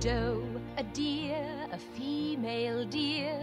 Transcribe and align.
doe, 0.00 0.42
a 0.76 0.82
deer, 0.82 1.68
a 1.72 1.78
female 1.78 2.84
deer, 2.84 3.40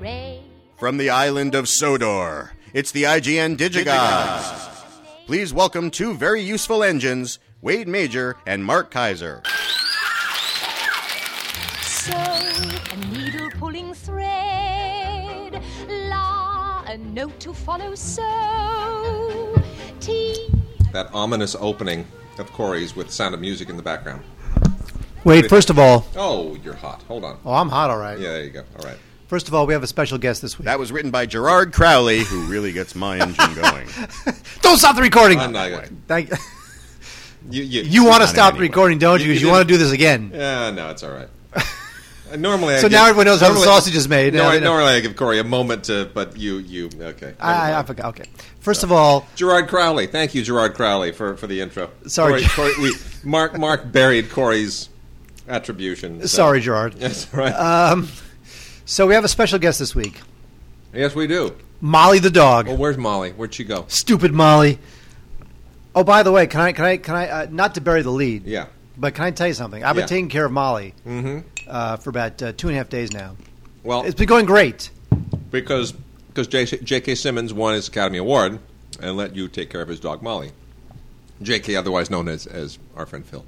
ray. 0.00 0.42
From 0.78 0.96
the 0.96 1.10
island 1.10 1.54
of 1.54 1.68
Sodor, 1.68 2.52
it's 2.72 2.90
the 2.92 3.02
IGN 3.02 3.56
Digigods. 3.56 4.68
Please 5.26 5.52
welcome 5.52 5.90
two 5.90 6.14
very 6.14 6.40
useful 6.40 6.82
engines, 6.82 7.38
Wade 7.60 7.86
Major 7.86 8.36
and 8.46 8.64
Mark 8.64 8.90
Kaiser. 8.90 9.42
So, 11.82 12.12
a 12.12 12.96
needle 13.12 13.50
pulling 13.58 13.92
thread, 13.92 15.62
la, 15.86 16.82
a 16.86 16.96
note 16.96 17.38
to 17.40 17.52
follow, 17.52 17.94
so, 17.94 19.54
tea. 20.00 20.48
That 20.92 21.12
ominous 21.12 21.54
opening 21.60 22.06
of 22.38 22.50
Corey's 22.52 22.96
with 22.96 23.10
Sound 23.10 23.34
of 23.34 23.40
Music 23.40 23.68
in 23.68 23.76
the 23.76 23.82
background. 23.82 24.24
Wait, 25.24 25.48
first 25.48 25.70
of 25.70 25.78
all, 25.78 26.06
Oh, 26.16 26.56
you're 26.64 26.74
hot. 26.74 27.02
Hold 27.08 27.24
on. 27.24 27.38
oh, 27.44 27.52
I'm 27.52 27.68
hot, 27.68 27.90
all 27.90 27.98
right. 27.98 28.18
Yeah, 28.18 28.28
there 28.30 28.44
you 28.44 28.50
go. 28.50 28.64
All 28.78 28.86
right. 28.86 28.96
First 29.28 29.46
of 29.48 29.54
all, 29.54 29.66
we 29.66 29.74
have 29.74 29.82
a 29.82 29.86
special 29.86 30.18
guest 30.18 30.42
this 30.42 30.58
week. 30.58 30.64
That 30.66 30.78
was 30.78 30.90
written 30.90 31.10
by 31.12 31.24
Gerard 31.26 31.72
Crowley, 31.72 32.20
who 32.24 32.46
really 32.46 32.72
gets 32.72 32.94
my 32.96 33.18
engine 33.20 33.54
going. 33.54 33.86
Don't 34.62 34.76
stop 34.78 34.96
the 34.96 35.02
recording. 35.02 35.38
I'm 35.38 35.52
not 35.52 35.70
gonna- 35.70 35.88
Thank 36.08 36.30
You, 37.48 37.62
you, 37.62 37.82
you 37.82 38.04
want 38.04 38.16
to 38.16 38.26
Not 38.26 38.28
stop 38.30 38.52
the 38.54 38.58
anyway. 38.58 38.68
recording, 38.68 38.98
don't 38.98 39.20
you? 39.20 39.26
You- 39.26 39.32
Because 39.32 39.42
you 39.42 39.48
you, 39.48 39.52
want 39.52 39.68
to 39.68 39.72
do 39.72 39.78
this 39.78 39.92
again. 39.92 40.32
Yeah, 40.34 40.70
no, 40.70 40.90
it's 40.90 41.02
all 41.04 41.12
right. 41.12 41.28
Uh, 41.54 42.36
normally, 42.36 42.74
I 42.76 42.78
So 42.78 42.82
give- 42.88 42.92
now 42.92 43.06
everyone 43.06 43.26
knows 43.26 43.40
how 43.40 43.48
the 43.48 43.54
normally- 43.54 43.66
sausage 43.66 43.94
is 43.94 44.08
made. 44.08 44.34
Now 44.34 44.40
Normally, 44.42 44.58
they 44.58 44.64
know. 44.64 44.72
normally 44.72 44.92
I 44.94 45.00
give 45.00 45.14
Corey 45.16 45.38
a 45.38 45.44
moment 45.44 45.84
to, 45.84 46.10
but 46.12 46.36
you, 46.36 46.56
you, 46.58 46.90
okay. 47.00 47.34
I, 47.38 47.70
I, 47.72 47.78
I 47.78 47.82
forgot. 47.84 48.06
Okay. 48.06 48.24
First 48.58 48.82
of 48.82 48.90
all, 48.90 49.26
Gerard 49.36 49.68
Crowley. 49.68 50.06
Thank 50.08 50.34
you, 50.34 50.42
Gerard 50.42 50.74
Crowley, 50.74 51.12
for, 51.12 51.36
for 51.36 51.46
the 51.46 51.60
intro. 51.60 51.88
Sorry. 52.08 52.42
Corey, 52.46 52.72
Corey, 52.74 52.90
we, 52.90 52.92
Mark 53.22 53.56
Mark 53.58 53.90
buried 53.92 54.28
Corey's 54.30 54.88
attribution. 55.50 56.20
so- 56.22 56.26
sorry, 56.26 56.60
Gerard. 56.60 56.92
That's 56.98 57.32
all 57.34 57.40
right. 57.40 57.52
Um, 57.52 58.08
so 58.84 59.06
we 59.06 59.14
have 59.14 59.24
a 59.24 59.28
special 59.28 59.58
guest 59.58 59.78
this 59.78 59.94
week, 59.94 60.20
yes, 60.94 61.14
we 61.14 61.26
do. 61.26 61.54
Molly 61.80 62.18
the 62.18 62.30
dog. 62.30 62.66
Well, 62.66 62.76
where's 62.76 62.98
Molly? 62.98 63.30
Where'd 63.32 63.54
she 63.54 63.64
go? 63.64 63.84
Stupid 63.88 64.32
Molly. 64.32 64.78
Oh, 65.94 66.04
by 66.04 66.22
the 66.22 66.30
way, 66.32 66.46
can 66.46 66.60
I 66.60 66.72
can 66.72 66.84
I 66.84 66.96
can 66.98 67.14
I 67.14 67.28
uh, 67.28 67.46
not 67.50 67.74
to 67.74 67.80
bury 67.80 68.02
the 68.02 68.10
lead, 68.10 68.44
Yeah. 68.46 68.66
but 68.96 69.14
can 69.14 69.24
I 69.24 69.30
tell 69.32 69.48
you 69.48 69.54
something? 69.54 69.82
I've 69.82 69.94
been 69.96 70.02
Yeah. 70.02 70.06
taking 70.06 70.28
care 70.28 70.44
of 70.44 70.52
Molly 70.52 70.94
Mm-hmm. 71.06 71.38
uh, 71.68 71.96
for 71.96 72.10
about 72.10 72.40
uh, 72.42 72.52
two 72.52 72.68
and 72.68 72.76
a 72.76 72.78
half 72.78 72.88
days 72.88 73.12
now. 73.12 73.36
Well, 73.82 74.02
It's 74.02 74.14
been 74.14 74.28
going 74.28 74.46
great. 74.46 74.90
because 75.50 75.92
because 76.28 76.46
J.K. 76.48 77.14
Simmons 77.16 77.52
won 77.52 77.74
his 77.74 77.88
Academy 77.88 78.18
Award 78.18 78.60
and 79.00 79.16
let 79.16 79.34
you 79.34 79.48
take 79.48 79.68
care 79.70 79.80
of 79.82 79.88
his 79.88 79.98
dog 80.00 80.22
Molly. 80.22 80.52
J.K. 81.42 81.74
otherwise 81.76 82.10
known 82.10 82.28
as 82.28 82.46
as 82.46 82.78
our 82.94 83.06
friend 83.06 83.24
Phil. 83.24 83.44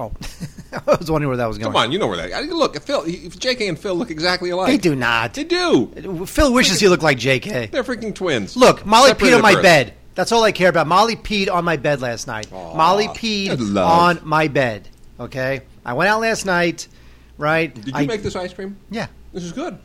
Oh, 0.00 0.12
I 0.72 0.96
was 0.96 1.10
wondering 1.10 1.28
where 1.28 1.36
that 1.36 1.46
was 1.46 1.58
going. 1.58 1.72
Come 1.72 1.76
on, 1.82 1.92
you 1.92 1.98
know 1.98 2.06
where 2.06 2.16
that. 2.16 2.32
I 2.34 2.40
mean, 2.42 2.52
Look, 2.54 2.80
Phil, 2.82 3.02
he- 3.04 3.28
J.K. 3.28 3.68
and 3.68 3.78
Phil 3.78 3.94
look 3.94 4.10
exactly 4.10 4.50
alike. 4.50 4.68
They 4.68 4.78
do 4.78 4.96
not. 4.96 5.34
They 5.34 5.44
do. 5.44 6.24
Phil 6.26 6.52
wishes 6.52 6.80
he 6.80 6.88
looked 6.88 7.02
like 7.02 7.18
J.K. 7.18 7.66
They're 7.66 7.84
freaking 7.84 8.14
twins. 8.14 8.56
Look, 8.56 8.86
Molly 8.86 9.08
Separated 9.08 9.34
peed 9.34 9.38
on 9.38 9.38
at 9.40 9.42
my 9.42 9.54
birth. 9.54 9.62
bed. 9.62 9.94
That's 10.14 10.32
all 10.32 10.42
I 10.42 10.52
care 10.52 10.68
about. 10.70 10.86
Molly 10.86 11.16
peed 11.16 11.50
on 11.50 11.64
my 11.64 11.76
bed 11.76 12.00
last 12.00 12.26
night. 12.26 12.50
Molly 12.50 13.08
peed 13.08 13.56
love. 13.58 14.18
on 14.20 14.28
my 14.28 14.48
bed. 14.48 14.88
Okay, 15.18 15.62
I 15.84 15.92
went 15.92 16.08
out 16.08 16.20
last 16.20 16.46
night. 16.46 16.88
Right? 17.36 17.74
Did 17.74 17.86
you 17.88 17.92
I- 17.94 18.06
make 18.06 18.22
this 18.22 18.36
ice 18.36 18.52
cream? 18.54 18.76
Yeah. 18.90 19.06
This 19.32 19.44
is 19.44 19.52
good. 19.52 19.78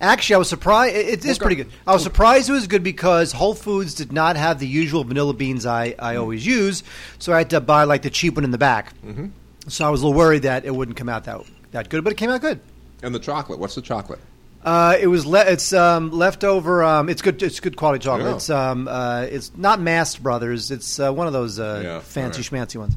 Actually, 0.00 0.36
I 0.36 0.38
was 0.38 0.48
surprised. 0.48 0.94
It, 0.94 1.06
it 1.08 1.24
is 1.24 1.38
What 1.38 1.40
pretty 1.46 1.56
good. 1.56 1.72
I 1.86 1.92
was 1.92 2.04
surprised 2.04 2.48
it 2.48 2.52
was 2.52 2.68
good 2.68 2.84
because 2.84 3.32
Whole 3.32 3.54
Foods 3.54 3.94
did 3.94 4.12
not 4.12 4.36
have 4.36 4.60
the 4.60 4.66
usual 4.68 5.02
vanilla 5.02 5.34
beans 5.34 5.66
I, 5.66 5.96
I 5.98 6.14
always 6.16 6.46
use, 6.46 6.84
so 7.18 7.32
I 7.32 7.38
had 7.38 7.50
to 7.50 7.60
buy 7.60 7.82
like 7.82 8.02
the 8.02 8.10
cheap 8.10 8.36
one 8.36 8.44
in 8.44 8.52
the 8.52 8.58
back. 8.58 8.94
Mm-hmm. 9.04 9.26
So 9.68 9.84
I 9.86 9.90
was 9.90 10.02
a 10.02 10.06
little 10.06 10.18
worried 10.18 10.42
that 10.42 10.64
it 10.64 10.74
wouldn't 10.74 10.96
come 10.96 11.08
out 11.08 11.24
that 11.24 11.40
that 11.72 11.88
good, 11.88 12.02
but 12.04 12.12
it 12.12 12.16
came 12.16 12.30
out 12.30 12.40
good. 12.40 12.60
And 13.02 13.14
the 13.14 13.18
chocolate. 13.18 13.58
What's 13.58 13.74
the 13.74 13.82
chocolate? 13.82 14.18
Uh, 14.64 14.96
it 15.00 15.06
was 15.06 15.24
le- 15.24 15.44
it's 15.46 15.72
um, 15.72 16.10
leftover. 16.10 16.82
Um, 16.82 17.08
it's 17.08 17.22
good. 17.22 17.40
It's 17.42 17.60
good 17.60 17.76
quality 17.76 18.02
chocolate. 18.04 18.28
Yeah. 18.28 18.34
It's 18.36 18.50
um, 18.50 18.88
uh, 18.88 19.22
it's 19.30 19.52
not 19.56 19.80
Mast 19.80 20.22
Brothers. 20.22 20.70
It's 20.70 20.98
uh, 20.98 21.12
one 21.12 21.26
of 21.26 21.32
those 21.32 21.58
uh, 21.60 21.80
Yeah, 21.84 22.00
fancy 22.00 22.40
all 22.40 22.44
schmancy 22.44 22.76
ones. 22.76 22.94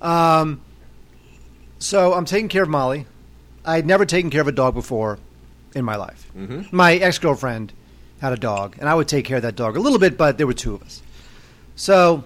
Um, 0.00 0.60
so 1.78 2.12
I'm 2.14 2.24
taking 2.26 2.48
care 2.48 2.62
of 2.62 2.68
Molly. 2.68 3.06
I'd 3.64 3.86
never 3.86 4.06
taken 4.06 4.30
care 4.30 4.40
of 4.40 4.48
a 4.48 4.52
dog 4.52 4.74
before 4.74 5.18
in 5.74 5.84
my 5.84 5.96
life. 5.96 6.30
Mhm. 6.36 6.72
My 6.72 6.94
ex 6.94 7.18
girlfriend 7.18 7.72
had 8.20 8.32
a 8.32 8.36
dog, 8.36 8.76
and 8.78 8.88
I 8.88 8.94
would 8.94 9.08
take 9.08 9.24
care 9.24 9.36
of 9.38 9.42
that 9.42 9.56
dog 9.56 9.76
a 9.76 9.80
little 9.80 9.98
bit, 9.98 10.16
but 10.16 10.38
there 10.38 10.46
were 10.46 10.52
two 10.54 10.74
of 10.74 10.82
us. 10.82 11.02
So 11.76 12.24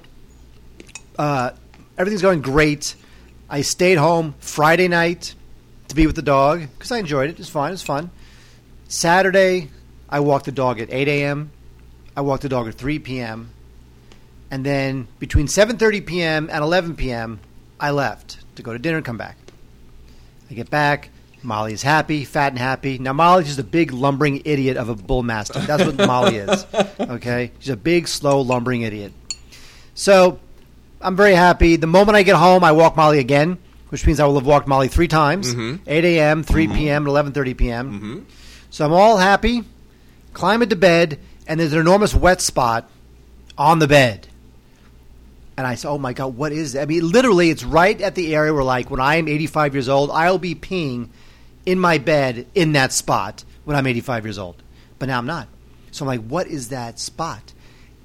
uh, 1.19 1.51
everything's 1.97 2.23
going 2.23 2.43
great. 2.43 2.95
I 3.49 3.63
stayed 3.63 3.99
home 3.99 4.35
Friday 4.39 4.89
night 4.89 5.35
to 5.89 5.95
be 5.95 6.07
with 6.07 6.17
the 6.17 6.23
dog 6.23 6.61
because 6.61 6.91
I 6.91 6.99
enjoyed 6.99 7.31
it. 7.31 7.39
It's 7.39 7.49
fine. 7.49 7.73
It's 7.73 7.83
fun. 7.83 8.11
Saturday, 8.89 9.71
I 10.09 10.21
walked 10.21 10.47
the 10.47 10.53
dog 10.53 10.81
at 10.81 10.93
8 10.93 11.09
a.m. 11.09 11.51
I 12.17 12.21
walked 12.21 12.43
the 12.43 12.49
dog 12.49 12.69
at 12.69 12.75
3 12.75 12.99
p.m. 13.01 13.51
And 14.51 14.65
then 14.65 15.09
between 15.19 15.47
7:30 15.47 16.07
p.m. 16.07 16.49
and 16.51 16.63
11 16.63 16.97
p.m., 16.97 17.41
I 17.81 17.91
left 17.91 18.39
to 18.57 18.63
go 18.63 18.73
to 18.73 18.79
dinner 18.79 18.99
and 18.99 19.07
come 19.07 19.19
back. 19.19 19.37
I 20.51 20.55
get 20.55 20.71
back. 20.71 21.11
Molly 21.43 21.75
is 21.75 21.83
happy, 21.83 22.25
fat 22.25 22.53
and 22.53 22.59
happy. 22.59 22.99
Now 22.99 23.13
Molly's 23.13 23.47
just 23.47 23.59
a 23.59 23.65
big 23.65 23.93
lumbering 23.93 24.43
idiot 24.45 24.77
of 24.77 24.89
a 24.89 24.95
bull 24.95 25.23
mastiff. 25.23 25.67
That's 25.67 25.85
what 25.85 26.07
Molly 26.07 26.37
is. 26.37 26.67
Okay, 27.01 27.51
she's 27.59 27.71
a 27.71 27.77
big, 27.77 28.09
slow, 28.09 28.41
lumbering 28.41 28.83
idiot. 28.83 29.13
So 29.95 30.39
I'm 31.05 31.17
very 31.17 31.35
happy. 31.35 31.77
The 31.77 31.87
moment 31.87 32.17
I 32.17 32.23
get 32.23 32.37
home, 32.37 32.65
I 32.65 32.73
walk 32.73 32.97
Molly 32.97 33.19
again, 33.19 33.59
which 33.91 34.07
means 34.07 34.19
I 34.21 34.27
will 34.27 34.37
have 34.37 34.47
walked 34.47 34.67
Molly 34.67 34.89
three 34.89 35.09
times: 35.09 35.55
Mhm. 35.55 35.81
8 35.87 36.05
a.m., 36.05 36.43
3 36.43 36.69
p.m., 36.69 37.07
and 37.07 37.35
11:30 37.35 37.57
p.m. 37.57 37.93
Mm-hmm. 37.93 38.19
So 38.71 38.87
I'm 38.87 38.93
all 38.93 39.19
happy. 39.19 39.63
Climb 40.33 40.63
into 40.63 40.77
bed, 40.77 41.19
and 41.47 41.61
there's 41.61 41.73
an 41.75 41.79
enormous 41.79 42.15
wet 42.15 42.41
spot 42.41 42.91
on 43.57 43.79
the 43.79 43.87
bed. 43.87 44.27
And 45.57 45.67
I 45.67 45.75
said, 45.77 45.89
"Oh 45.91 45.99
my 45.99 46.13
god, 46.13 46.35
what 46.37 46.53
is 46.53 46.73
that?" 46.73 46.83
I 46.83 46.87
mean, 46.87 47.09
literally, 47.09 47.51
it's 47.51 47.63
right 47.63 48.01
at 48.01 48.15
the 48.15 48.35
area 48.35 48.53
where, 48.53 48.65
like, 48.65 48.91
when 48.91 48.99
I 49.01 49.17
am 49.17 49.29
85 49.29 49.75
years 49.75 49.89
old, 49.89 50.11
I'll 50.11 50.39
be 50.39 50.55
peeing 50.55 51.09
in 51.67 51.79
my 51.79 51.99
bed 51.99 52.47
in 52.55 52.73
that 52.73 52.93
spot 52.93 53.45
when 53.65 53.77
I'm 53.77 53.87
85 53.87 54.25
years 54.25 54.39
old. 54.39 54.57
But 54.99 55.07
now 55.07 55.19
I'm 55.19 55.27
not. 55.27 55.49
So 55.93 56.05
I'm 56.05 56.09
like, 56.09 56.27
"What 56.27 56.47
is 56.49 56.69
that 56.71 56.99
spot?" 56.99 57.53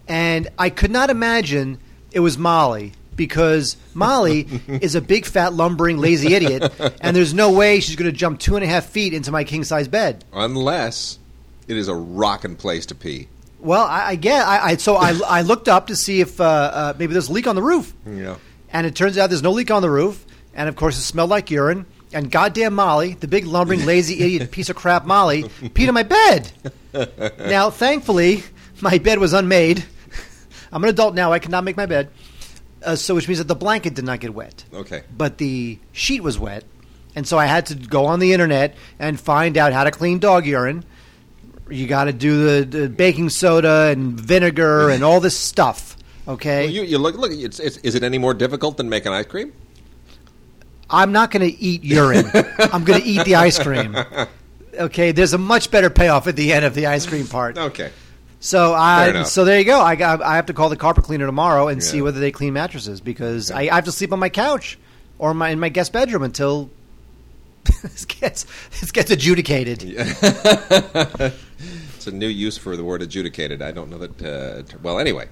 And 0.07 0.49
I 0.59 0.69
could 0.69 0.91
not 0.91 1.09
imagine 1.09 1.79
it 2.11 2.19
was 2.19 2.37
Molly 2.37 2.93
because 3.15 3.75
Molly 3.93 4.41
is 4.67 4.95
a 4.95 5.01
big, 5.01 5.25
fat, 5.25 5.53
lumbering, 5.53 5.97
lazy 5.97 6.33
idiot, 6.33 6.71
and 7.01 7.15
there's 7.15 7.33
no 7.33 7.51
way 7.51 7.79
she's 7.79 7.95
going 7.95 8.09
to 8.11 8.15
jump 8.17 8.39
two 8.39 8.55
and 8.55 8.63
a 8.63 8.67
half 8.67 8.85
feet 8.85 9.13
into 9.13 9.31
my 9.31 9.43
king 9.43 9.63
size 9.63 9.87
bed. 9.87 10.23
Unless 10.33 11.19
it 11.67 11.77
is 11.77 11.87
a 11.87 11.93
rocking 11.95 12.55
place 12.55 12.85
to 12.87 12.95
pee. 12.95 13.27
Well, 13.59 13.83
I, 13.85 14.09
I 14.11 14.15
get. 14.15 14.45
I, 14.47 14.69
I 14.69 14.75
so 14.77 14.95
I, 14.95 15.19
I 15.27 15.41
looked 15.41 15.67
up 15.67 15.87
to 15.87 15.95
see 15.95 16.21
if 16.21 16.39
uh, 16.39 16.43
uh, 16.45 16.93
maybe 16.97 17.11
there's 17.13 17.27
a 17.29 17.33
leak 17.33 17.45
on 17.47 17.55
the 17.55 17.61
roof, 17.61 17.93
Yeah. 18.07 18.35
and 18.71 18.87
it 18.87 18.95
turns 18.95 19.17
out 19.17 19.29
there's 19.29 19.43
no 19.43 19.51
leak 19.51 19.69
on 19.69 19.81
the 19.81 19.89
roof, 19.89 20.25
and 20.53 20.69
of 20.69 20.75
course 20.77 20.97
it 20.97 21.01
smelled 21.01 21.29
like 21.29 21.51
urine. 21.51 21.85
And 22.11 22.31
goddamn 22.31 22.73
Molly, 22.73 23.13
the 23.15 23.27
big 23.27 23.45
lumbering, 23.45 23.85
lazy 23.85 24.19
idiot 24.23 24.49
piece 24.51 24.69
of 24.69 24.75
crap 24.75 25.05
Molly, 25.05 25.43
peed 25.43 25.87
on 25.89 25.93
my 25.93 26.03
bed. 26.03 26.51
now, 27.37 27.69
thankfully, 27.69 28.43
my 28.81 28.97
bed 28.97 29.19
was 29.19 29.33
unmade. 29.33 29.83
I'm 30.71 30.83
an 30.83 30.89
adult 30.89 31.15
now; 31.15 31.31
I 31.33 31.39
cannot 31.39 31.63
make 31.63 31.77
my 31.77 31.85
bed, 31.85 32.09
uh, 32.83 32.95
so 32.95 33.15
which 33.15 33.27
means 33.27 33.39
that 33.39 33.47
the 33.47 33.55
blanket 33.55 33.93
did 33.95 34.05
not 34.05 34.19
get 34.19 34.33
wet, 34.33 34.63
Okay. 34.73 35.03
but 35.15 35.37
the 35.37 35.79
sheet 35.91 36.21
was 36.21 36.37
wet, 36.39 36.63
and 37.15 37.27
so 37.27 37.37
I 37.37 37.45
had 37.45 37.65
to 37.67 37.75
go 37.75 38.05
on 38.05 38.19
the 38.19 38.33
internet 38.33 38.75
and 38.99 39.19
find 39.19 39.57
out 39.57 39.73
how 39.73 39.83
to 39.83 39.91
clean 39.91 40.19
dog 40.19 40.45
urine. 40.45 40.83
You 41.69 41.85
got 41.87 42.05
to 42.05 42.13
do 42.13 42.61
the, 42.63 42.79
the 42.79 42.89
baking 42.89 43.29
soda 43.29 43.89
and 43.91 44.19
vinegar 44.19 44.89
and 44.93 45.03
all 45.03 45.19
this 45.19 45.37
stuff. 45.37 45.95
Okay, 46.27 46.65
Well, 46.65 46.73
you, 46.73 46.81
you 46.83 46.97
look. 46.97 47.15
Look. 47.17 47.31
It's, 47.31 47.59
it's, 47.59 47.77
is 47.77 47.95
it 47.95 48.03
any 48.03 48.17
more 48.19 48.33
difficult 48.33 48.77
than 48.77 48.89
making 48.89 49.11
ice 49.11 49.25
cream? 49.25 49.51
I'm 50.89 51.11
not 51.11 51.31
going 51.31 51.47
to 51.49 51.59
eat 51.61 51.83
urine. 51.83 52.25
I'm 52.59 52.83
going 52.83 53.01
to 53.01 53.07
eat 53.07 53.23
the 53.25 53.35
ice 53.35 53.57
cream. 53.59 53.95
Okay, 54.79 55.11
there's 55.11 55.33
a 55.33 55.37
much 55.37 55.71
better 55.71 55.89
payoff 55.89 56.27
at 56.27 56.37
the 56.37 56.53
end 56.53 56.63
of 56.63 56.73
the 56.73 56.85
ice 56.85 57.05
cream 57.05 57.27
part. 57.27 57.57
Okay. 57.57 57.91
So 58.39 58.73
I 58.73 59.23
so 59.23 59.43
there 59.43 59.59
you 59.59 59.65
go. 59.65 59.81
I 59.81 59.95
got, 59.95 60.21
I 60.21 60.35
have 60.37 60.45
to 60.45 60.53
call 60.53 60.69
the 60.69 60.77
carpet 60.77 61.03
cleaner 61.03 61.25
tomorrow 61.25 61.67
and 61.67 61.83
see 61.83 62.01
whether 62.01 62.19
they 62.19 62.31
clean 62.31 62.53
mattresses 62.53 63.01
because 63.01 63.51
Okay. 63.51 63.69
I, 63.69 63.73
I 63.73 63.75
have 63.75 63.85
to 63.85 63.91
sleep 63.91 64.13
on 64.13 64.19
my 64.19 64.29
couch 64.29 64.77
or 65.17 65.33
my 65.33 65.49
in 65.49 65.59
my 65.59 65.69
guest 65.69 65.91
bedroom 65.91 66.23
until 66.23 66.69
this 67.83 68.05
gets 68.05 68.45
this 68.79 68.91
gets 68.91 69.11
adjudicated. 69.11 69.83
It's 71.95 72.07
a 72.07 72.11
new 72.11 72.27
use 72.29 72.57
for 72.57 72.77
the 72.77 72.83
word 72.85 73.01
adjudicated. 73.01 73.61
I 73.61 73.73
don't 73.73 73.89
know 73.89 73.97
that. 73.97 74.21
Uh, 74.21 74.77
well, 74.81 74.99
anyway. 74.99 75.27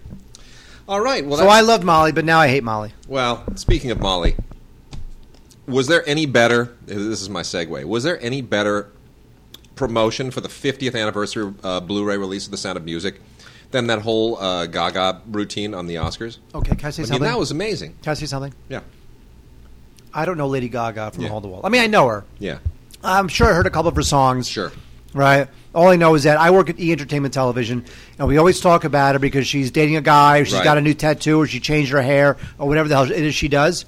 All 0.90 1.00
right. 1.00 1.26
Well, 1.26 1.38
so 1.38 1.48
I 1.48 1.62
loved 1.62 1.86
Molly, 1.86 2.12
but 2.12 2.26
now 2.26 2.40
I 2.40 2.50
hate 2.50 2.62
Molly. 2.62 2.92
Well, 3.08 3.46
speaking 3.56 3.90
of 3.92 4.02
Molly, 4.02 4.36
was 5.66 5.88
there 5.88 6.04
any 6.06 6.26
better? 6.26 6.76
This 6.86 7.22
is 7.22 7.30
my 7.30 7.42
segue. 7.42 7.86
Was 7.86 8.04
there 8.04 8.22
any 8.22 8.42
better 8.42 8.90
promotion 9.78 10.32
for 10.32 10.42
the 10.42 10.50
50th 10.50 11.00
anniversary 11.00 11.54
uh, 11.64 11.80
Blu-ray 11.80 12.18
release 12.18 12.46
of 12.46 12.52
The 12.52 12.58
Sound 12.58 12.78
of 12.78 12.84
Music 12.84 13.22
than 13.72 13.88
that 13.88 14.00
whole 14.02 14.38
uh, 14.38 14.66
Gaga 14.66 15.22
routine 15.30 15.74
on 15.74 15.88
the 15.88 15.96
Oscars? 15.96 16.40
Okay, 16.56 16.76
can 16.76 16.88
I 16.88 16.90
say 16.90 17.04
I 17.04 17.08
mean, 17.12 17.22
that 17.22 17.40
was 17.40 17.52
amazing. 17.52 17.96
can 18.02 18.12
I 18.12 18.14
say 18.16 18.26
something? 18.26 18.54
Yeah. 18.70 18.82
I 20.14 20.26
don't 20.26 20.38
know 20.38 20.48
Lady 20.48 20.68
Gaga 20.70 21.12
from 21.12 21.24
Yeah. 21.24 21.30
Hall 21.30 21.42
the 21.42 21.48
Wall. 21.48 21.62
I 21.64 21.70
mean, 21.70 21.82
I 21.82 21.88
know 21.88 22.08
her. 22.08 22.26
Yeah, 22.40 22.60
I'm 23.04 23.28
sure 23.28 23.48
I 23.48 23.54
heard 23.54 23.68
a 23.68 23.70
couple 23.70 23.90
of 23.90 23.96
her 23.96 24.02
songs. 24.04 24.48
sure. 24.48 24.72
Right. 25.14 25.48
All 25.74 25.88
I 25.88 25.96
know 25.96 26.16
is 26.16 26.24
that 26.24 26.38
I 26.38 26.52
work 26.52 26.70
at 26.70 26.80
E 26.80 26.92
Entertainment 26.92 27.34
Television, 27.34 27.86
and 28.20 28.28
we 28.28 28.38
always 28.38 28.60
talk 28.60 28.84
about 28.84 29.14
her 29.16 29.20
because 29.20 29.48
she's 29.48 29.70
dating 29.72 29.96
a 29.96 30.02
guy, 30.02 30.40
or 30.40 30.46
she's 30.46 30.56
Right. 30.56 30.64
got 30.64 30.78
a 30.78 30.82
new 30.82 30.94
tattoo, 30.94 31.40
or 31.42 31.48
she 31.48 31.60
changed 31.60 31.92
her 31.92 32.02
hair, 32.02 32.38
or 32.58 32.68
whatever 32.68 32.90
the 32.90 32.96
hell 32.96 33.04
it 33.12 33.24
is 33.24 33.34
she 33.36 33.48
does. 33.48 33.86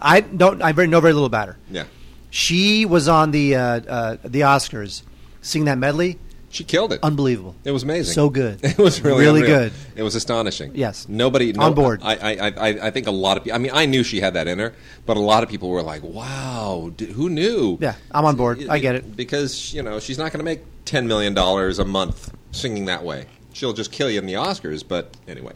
I 0.00 0.20
don't. 0.20 0.60
I 0.62 0.72
very 0.72 0.88
know 0.88 1.00
very 1.00 1.12
little 1.12 1.26
about 1.26 1.48
her. 1.48 1.56
Yeah, 1.70 1.84
She 2.34 2.86
was 2.86 3.08
on 3.08 3.30
the 3.30 3.56
uh, 3.56 3.60
uh, 3.62 4.16
the 4.24 4.40
Oscars, 4.40 5.02
singing 5.42 5.66
that 5.66 5.76
medley. 5.76 6.18
she 6.48 6.64
killed 6.64 6.92
it. 6.94 7.00
Unbelievable. 7.02 7.54
It 7.62 7.72
was 7.72 7.82
amazing. 7.82 8.14
So 8.14 8.30
good. 8.30 8.58
It 8.64 8.78
was 8.78 9.02
really 9.02 9.20
Really 9.24 9.40
unreal. 9.42 9.58
good. 9.58 9.72
It 9.96 10.02
was 10.02 10.14
astonishing. 10.14 10.72
Yes. 10.74 11.06
Nobody 11.08 11.52
no, 11.52 11.62
On 11.66 11.74
board. 11.74 12.00
I, 12.02 12.14
I, 12.16 12.48
I, 12.48 12.68
I 12.86 12.90
think 12.90 13.06
a 13.06 13.10
lot 13.10 13.36
of 13.36 13.44
people. 13.44 13.54
I 13.56 13.58
mean, 13.58 13.72
I 13.74 13.84
knew 13.84 14.02
she 14.02 14.18
had 14.20 14.32
that 14.32 14.48
in 14.48 14.58
her, 14.60 14.72
but 15.04 15.18
a 15.18 15.20
lot 15.20 15.42
of 15.42 15.50
people 15.50 15.68
were 15.68 15.82
like, 15.82 16.02
"Wow, 16.02 16.92
who 17.14 17.28
knew?" 17.28 17.76
Yeah, 17.82 17.96
I'm 18.10 18.24
on 18.24 18.36
board. 18.36 18.66
I 18.66 18.78
get 18.78 18.94
it. 18.94 19.14
because 19.14 19.74
you 19.74 19.82
know 19.82 20.00
she's 20.00 20.16
not 20.16 20.32
going 20.32 20.40
to 20.40 20.44
make 20.52 20.60
ten 20.86 21.06
million 21.06 21.34
dollars 21.34 21.78
a 21.78 21.84
month 21.84 22.32
singing 22.52 22.86
that 22.86 23.04
way. 23.04 23.26
She'll 23.52 23.74
just 23.74 23.92
kill 23.92 24.08
you 24.10 24.18
in 24.18 24.24
the 24.26 24.34
Oscars. 24.34 24.82
But 24.86 25.14
anyway. 25.28 25.52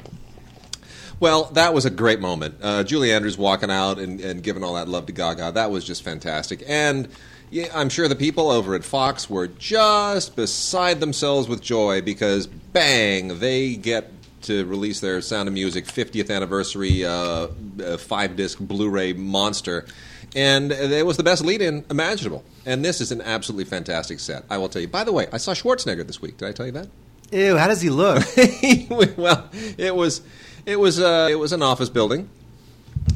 Well, 1.19 1.45
that 1.55 1.73
was 1.73 1.87
a 1.87 1.91
great 1.91 2.21
moment. 2.21 2.57
Uh, 2.61 2.85
Julie 2.85 3.13
Andrews 3.13 3.39
walking 3.39 3.71
out 3.71 3.99
and, 3.99 4.21
and 4.21 4.43
giving 4.43 4.63
all 4.63 4.75
that 4.75 4.89
love 4.89 5.07
to 5.07 5.13
Gaga. 5.13 5.53
That 5.53 5.71
was 5.71 5.85
just 5.85 6.03
fantastic. 6.03 6.63
And 6.67 7.09
yeah, 7.51 7.69
I'm 7.75 7.89
sure 7.89 8.07
the 8.07 8.17
people 8.17 8.51
over 8.51 8.75
at 8.75 8.85
Fox 8.85 9.31
were 9.31 9.47
just 9.47 10.37
beside 10.37 11.01
themselves 11.01 11.49
with 11.49 11.63
joy 11.63 12.03
because, 12.03 12.47
bang, 12.47 13.39
they 13.39 13.77
get 13.77 14.13
to 14.43 14.65
release 14.67 15.01
their 15.01 15.21
Sound 15.23 15.49
of 15.49 15.55
Music 15.55 15.87
50th 15.87 16.31
anniversary 16.31 17.05
uh, 17.05 17.49
uh, 17.83 17.97
five 17.97 18.37
disc 18.37 18.59
Blu 18.61 18.91
ray 18.91 19.12
monster. 19.12 19.87
And 20.35 20.71
it 20.71 21.07
was 21.07 21.17
the 21.17 21.23
best 21.23 21.43
lead 21.43 21.62
in 21.62 21.85
imaginable. 21.89 22.45
And 22.67 22.85
this 22.85 23.01
is 23.01 23.11
an 23.11 23.23
absolutely 23.23 23.65
fantastic 23.65 24.21
set. 24.21 24.45
I 24.51 24.59
will 24.59 24.69
tell 24.69 24.83
you. 24.83 24.89
By 24.89 25.05
the 25.05 25.12
way, 25.12 25.29
I 25.33 25.39
saw 25.39 25.53
Schwarzenegger 25.53 26.07
this 26.07 26.21
week. 26.21 26.37
Did 26.37 26.49
I 26.49 26.53
tell 26.53 26.67
you 26.67 26.73
that? 26.73 26.89
Ew, 27.33 27.57
how 27.57 27.69
does 27.69 27.81
he 27.81 27.91
look? 27.91 28.23
well, 29.17 29.49
it 29.79 29.95
was 29.95 30.21
it 30.67 30.79
was 30.79 31.01
uh, 31.01 31.29
it 31.31 31.37
was 31.37 31.53
an 31.53 31.63
office 31.63 31.89
building 31.89 32.29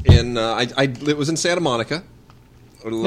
in 0.05 0.37
uh, 0.37 0.53
I, 0.53 0.67
I 0.77 0.83
it 0.83 1.17
was 1.17 1.29
in 1.29 1.37
Santa 1.37 1.61
Monica. 1.61 2.03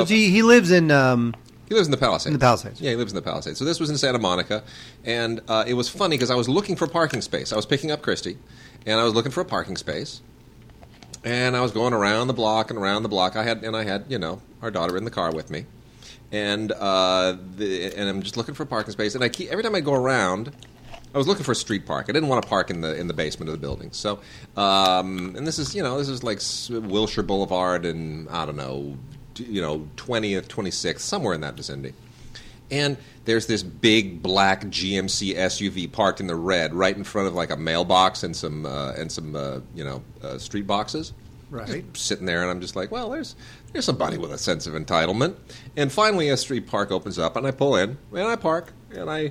he, 0.08 0.30
he 0.30 0.42
lives 0.42 0.70
in. 0.70 0.90
Um, 0.90 1.34
He 1.68 1.74
lives 1.74 1.88
in 1.88 1.90
the 1.90 1.96
Palisades. 1.96 2.26
In 2.26 2.32
the 2.34 2.38
Palisades. 2.38 2.80
Yeah, 2.80 2.90
he 2.90 2.96
lives 2.96 3.10
in 3.12 3.16
the 3.16 3.22
Palisades. 3.22 3.58
So 3.58 3.64
this 3.64 3.80
was 3.80 3.90
in 3.90 3.96
Santa 3.96 4.18
Monica, 4.18 4.62
and 5.04 5.40
uh, 5.48 5.64
it 5.66 5.74
was 5.74 5.88
funny 5.88 6.16
because 6.16 6.30
I 6.30 6.34
was 6.34 6.48
looking 6.48 6.76
for 6.76 6.86
parking 6.86 7.22
space. 7.22 7.52
I 7.52 7.56
was 7.56 7.66
picking 7.66 7.90
up 7.90 8.02
Christy, 8.02 8.36
and 8.86 9.00
I 9.00 9.04
was 9.04 9.14
looking 9.14 9.32
for 9.32 9.40
a 9.40 9.44
parking 9.46 9.76
space, 9.76 10.20
and 11.24 11.56
I 11.56 11.62
was 11.62 11.72
going 11.72 11.94
around 11.94 12.28
the 12.28 12.34
block 12.34 12.70
and 12.70 12.78
around 12.78 13.02
the 13.02 13.08
block. 13.08 13.34
I 13.34 13.42
had 13.42 13.64
and 13.64 13.74
I 13.74 13.84
had 13.84 14.04
you 14.08 14.18
know 14.18 14.42
our 14.62 14.70
daughter 14.70 14.96
in 14.96 15.04
the 15.04 15.10
car 15.10 15.32
with 15.34 15.50
me, 15.50 15.64
and 16.30 16.70
uh, 16.70 17.36
the, 17.56 17.94
and 17.96 18.08
I'm 18.08 18.22
just 18.22 18.36
looking 18.36 18.54
for 18.54 18.64
a 18.64 18.66
parking 18.66 18.92
space. 18.92 19.14
And 19.14 19.24
I 19.24 19.28
keep 19.30 19.50
every 19.50 19.64
time 19.64 19.74
I 19.74 19.80
go 19.80 19.94
around. 19.94 20.52
I 21.14 21.18
was 21.18 21.28
looking 21.28 21.44
for 21.44 21.52
a 21.52 21.56
street 21.56 21.86
park. 21.86 22.06
I 22.08 22.12
didn't 22.12 22.28
want 22.28 22.42
to 22.42 22.48
park 22.48 22.70
in 22.70 22.80
the 22.80 22.94
in 22.96 23.06
the 23.06 23.14
basement 23.14 23.48
of 23.48 23.54
the 23.54 23.60
building. 23.60 23.90
So, 23.92 24.18
um, 24.56 25.34
and 25.36 25.46
this 25.46 25.58
is 25.58 25.74
you 25.74 25.82
know 25.82 25.96
this 25.96 26.08
is 26.08 26.24
like 26.24 26.40
Wilshire 26.68 27.22
Boulevard 27.22 27.86
and 27.86 28.28
I 28.30 28.44
don't 28.44 28.56
know, 28.56 28.96
you 29.36 29.60
know 29.60 29.88
twentieth, 29.96 30.48
twenty 30.48 30.72
sixth, 30.72 31.06
somewhere 31.06 31.34
in 31.34 31.40
that 31.42 31.54
vicinity. 31.54 31.94
And 32.70 32.96
there's 33.26 33.46
this 33.46 33.62
big 33.62 34.22
black 34.22 34.62
GMC 34.62 35.36
SUV 35.36 35.90
parked 35.92 36.20
in 36.20 36.26
the 36.26 36.34
red, 36.34 36.74
right 36.74 36.96
in 36.96 37.04
front 37.04 37.28
of 37.28 37.34
like 37.34 37.50
a 37.50 37.56
mailbox 37.56 38.24
and 38.24 38.34
some 38.34 38.66
uh, 38.66 38.92
and 38.92 39.12
some 39.12 39.36
uh, 39.36 39.60
you 39.74 39.84
know 39.84 40.02
uh, 40.22 40.38
street 40.38 40.66
boxes. 40.66 41.12
Right. 41.50 41.92
Just 41.92 42.06
sitting 42.06 42.26
there, 42.26 42.42
and 42.42 42.50
I'm 42.50 42.60
just 42.60 42.74
like, 42.74 42.90
well, 42.90 43.10
there's 43.10 43.36
there's 43.72 43.84
somebody 43.84 44.18
with 44.18 44.32
a 44.32 44.38
sense 44.38 44.66
of 44.66 44.74
entitlement. 44.74 45.36
And 45.76 45.92
finally, 45.92 46.28
a 46.30 46.36
street 46.36 46.66
park 46.66 46.90
opens 46.90 47.20
up, 47.20 47.36
and 47.36 47.46
I 47.46 47.52
pull 47.52 47.76
in, 47.76 47.96
and 48.10 48.26
I 48.26 48.34
park, 48.34 48.72
and 48.90 49.08
I 49.08 49.30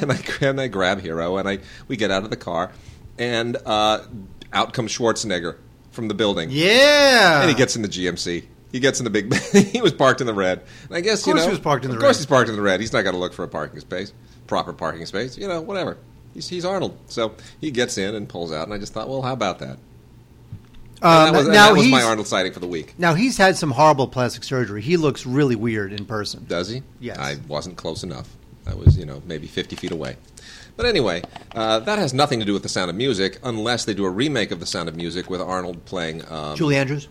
and 0.00 0.12
I, 0.12 0.20
and 0.40 0.60
I 0.60 0.68
grab 0.68 1.00
Hero, 1.00 1.36
and 1.38 1.48
I 1.48 1.58
we 1.88 1.96
get 1.96 2.10
out 2.10 2.24
of 2.24 2.30
the 2.30 2.36
car, 2.36 2.72
and 3.18 3.56
uh, 3.66 4.00
out 4.52 4.72
comes 4.72 4.96
Schwarzenegger 4.96 5.56
from 5.90 6.08
the 6.08 6.14
building. 6.14 6.48
yeah. 6.50 7.40
And 7.40 7.48
he 7.50 7.56
gets 7.56 7.76
in 7.76 7.82
the 7.82 7.88
GMC. 7.88 8.44
He 8.72 8.80
gets 8.80 8.98
in 8.98 9.04
the 9.04 9.10
big. 9.10 9.32
he 9.52 9.80
was 9.80 9.92
parked 9.92 10.20
in 10.20 10.26
the 10.26 10.34
red. 10.34 10.62
And 10.88 10.96
I 10.96 11.00
guess 11.00 11.20
Of 11.20 11.24
course 11.26 11.26
you 11.26 11.34
know. 11.34 11.44
he 11.44 11.50
was 11.50 11.60
parked 11.60 11.84
in 11.84 11.90
the 11.92 11.96
of 11.96 12.00
course 12.02 12.16
red. 12.16 12.20
he's 12.20 12.26
parked 12.26 12.50
in 12.50 12.56
the 12.56 12.62
red. 12.62 12.80
He's 12.80 12.92
not 12.92 13.02
going 13.02 13.14
to 13.14 13.20
look 13.20 13.32
for 13.32 13.44
a 13.44 13.48
parking 13.48 13.78
space, 13.78 14.12
proper 14.48 14.72
parking 14.72 15.06
space. 15.06 15.38
You 15.38 15.46
know, 15.46 15.60
whatever. 15.60 15.96
He's, 16.34 16.48
he's 16.48 16.64
Arnold, 16.64 16.98
so 17.06 17.34
he 17.60 17.70
gets 17.70 17.96
in 17.98 18.16
and 18.16 18.28
pulls 18.28 18.50
out. 18.52 18.64
And 18.64 18.74
I 18.74 18.78
just 18.78 18.92
thought, 18.92 19.08
well, 19.08 19.22
how 19.22 19.32
about 19.32 19.60
that? 19.60 19.78
And 21.00 21.04
Um, 21.28 21.32
that 21.32 21.38
was, 21.38 21.46
now 21.46 21.52
that 21.68 21.72
was 21.74 21.82
he's 21.82 21.92
my 21.92 22.02
Arnold 22.02 22.26
sighting 22.26 22.52
for 22.52 22.58
the 22.60 22.66
week. 22.66 22.94
now 22.98 23.14
he's 23.14 23.36
had 23.36 23.56
some 23.56 23.70
horrible 23.70 24.08
plastic 24.08 24.42
surgery. 24.42 24.82
He 24.82 24.96
looks 24.96 25.24
really 25.24 25.54
weird 25.54 25.92
in 25.92 26.04
person. 26.06 26.44
Does 26.48 26.68
he? 26.68 26.82
Yes. 26.98 27.18
I 27.18 27.36
wasn't 27.46 27.76
close 27.76 28.02
enough. 28.02 28.28
I 28.66 28.74
was, 28.74 28.96
you 28.96 29.04
know, 29.04 29.22
maybe 29.26 29.46
50 29.46 29.76
feet 29.76 29.90
away. 29.90 30.16
But 30.76 30.86
anyway, 30.86 31.22
uh, 31.54 31.80
that 31.80 31.98
has 31.98 32.12
nothing 32.12 32.40
to 32.40 32.46
do 32.46 32.52
with 32.52 32.62
The 32.62 32.68
Sound 32.68 32.90
of 32.90 32.96
Music, 32.96 33.38
unless 33.44 33.84
they 33.84 33.94
do 33.94 34.04
a 34.04 34.10
remake 34.10 34.50
of 34.50 34.58
The 34.58 34.66
Sound 34.66 34.88
of 34.88 34.96
Music 34.96 35.30
with 35.30 35.40
Arnold 35.40 35.84
playing. 35.84 36.22
Um, 36.30 36.56
Julie 36.56 36.76
Andrews. 36.76 37.08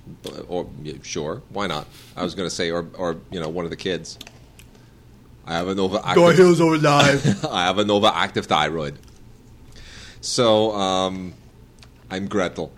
or 0.49 0.67
yeah, 0.81 0.95
sure, 1.01 1.41
why 1.49 1.67
not? 1.67 1.87
I 2.17 2.23
was 2.23 2.35
going 2.35 2.49
to 2.49 2.53
say, 2.53 2.71
or 2.71 2.87
or 2.97 3.17
you 3.31 3.39
know, 3.39 3.49
one 3.49 3.63
of 3.65 3.71
the 3.71 3.77
kids. 3.77 4.17
I 5.45 5.53
have 5.53 5.67
an 5.67 5.77
overactive. 5.77 6.59
over 6.61 6.77
live. 6.77 7.45
I 7.51 7.65
have 7.65 7.77
an 7.77 7.87
overactive 7.87 8.45
thyroid. 8.45 8.97
So 10.21 10.71
um, 10.73 11.33
I'm 12.09 12.27
Gretel. 12.27 12.71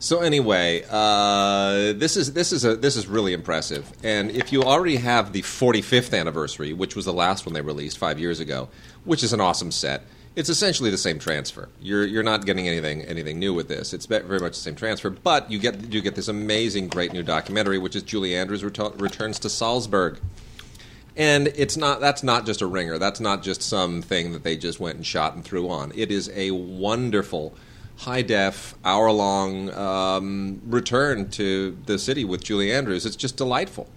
So 0.00 0.20
anyway, 0.20 0.84
uh, 0.88 1.92
this 1.92 2.16
is 2.16 2.32
this 2.32 2.52
is 2.52 2.64
a 2.64 2.76
this 2.76 2.94
is 2.94 3.08
really 3.08 3.32
impressive. 3.32 3.90
And 4.04 4.30
if 4.30 4.52
you 4.52 4.62
already 4.62 4.96
have 4.96 5.32
the 5.32 5.42
45th 5.42 6.18
anniversary, 6.18 6.72
which 6.72 6.94
was 6.94 7.04
the 7.04 7.12
last 7.12 7.46
one 7.46 7.52
they 7.52 7.60
released 7.60 7.98
five 7.98 8.20
years 8.20 8.38
ago, 8.38 8.68
which 9.04 9.24
is 9.24 9.32
an 9.32 9.40
awesome 9.40 9.72
set, 9.72 10.02
it's 10.36 10.48
essentially 10.48 10.90
the 10.90 10.98
same 10.98 11.18
transfer. 11.18 11.68
You're 11.80 12.06
you're 12.06 12.22
not 12.22 12.46
getting 12.46 12.68
anything 12.68 13.02
anything 13.02 13.40
new 13.40 13.52
with 13.52 13.66
this. 13.66 13.92
It's 13.92 14.06
very 14.06 14.38
much 14.38 14.52
the 14.52 14.60
same 14.60 14.76
transfer, 14.76 15.10
but 15.10 15.50
you 15.50 15.58
get 15.58 15.92
you 15.92 16.00
get 16.00 16.14
this 16.14 16.28
amazing, 16.28 16.88
great 16.88 17.12
new 17.12 17.24
documentary, 17.24 17.78
which 17.78 17.96
is 17.96 18.04
Julie 18.04 18.36
Andrews 18.36 18.62
retu- 18.62 19.00
returns 19.00 19.40
to 19.40 19.48
Salzburg. 19.50 20.20
And 21.16 21.48
it's 21.56 21.76
not 21.76 21.98
that's 21.98 22.22
not 22.22 22.46
just 22.46 22.62
a 22.62 22.66
ringer. 22.66 22.98
That's 22.98 23.18
not 23.18 23.42
just 23.42 23.62
something 23.62 24.30
that 24.32 24.44
they 24.44 24.56
just 24.56 24.78
went 24.78 24.94
and 24.94 25.04
shot 25.04 25.34
and 25.34 25.44
threw 25.44 25.68
on. 25.68 25.90
It 25.96 26.12
is 26.12 26.30
a 26.32 26.52
wonderful 26.52 27.56
high 27.98 28.22
def 28.22 28.74
hour 28.84 29.10
long 29.10 29.70
um, 29.74 30.60
return 30.66 31.28
to 31.30 31.76
the 31.86 31.98
city 31.98 32.24
with 32.24 32.42
Julie 32.42 32.72
Andrews. 32.72 33.04
It's 33.04 33.16
just 33.16 33.36
delightful. 33.36 33.88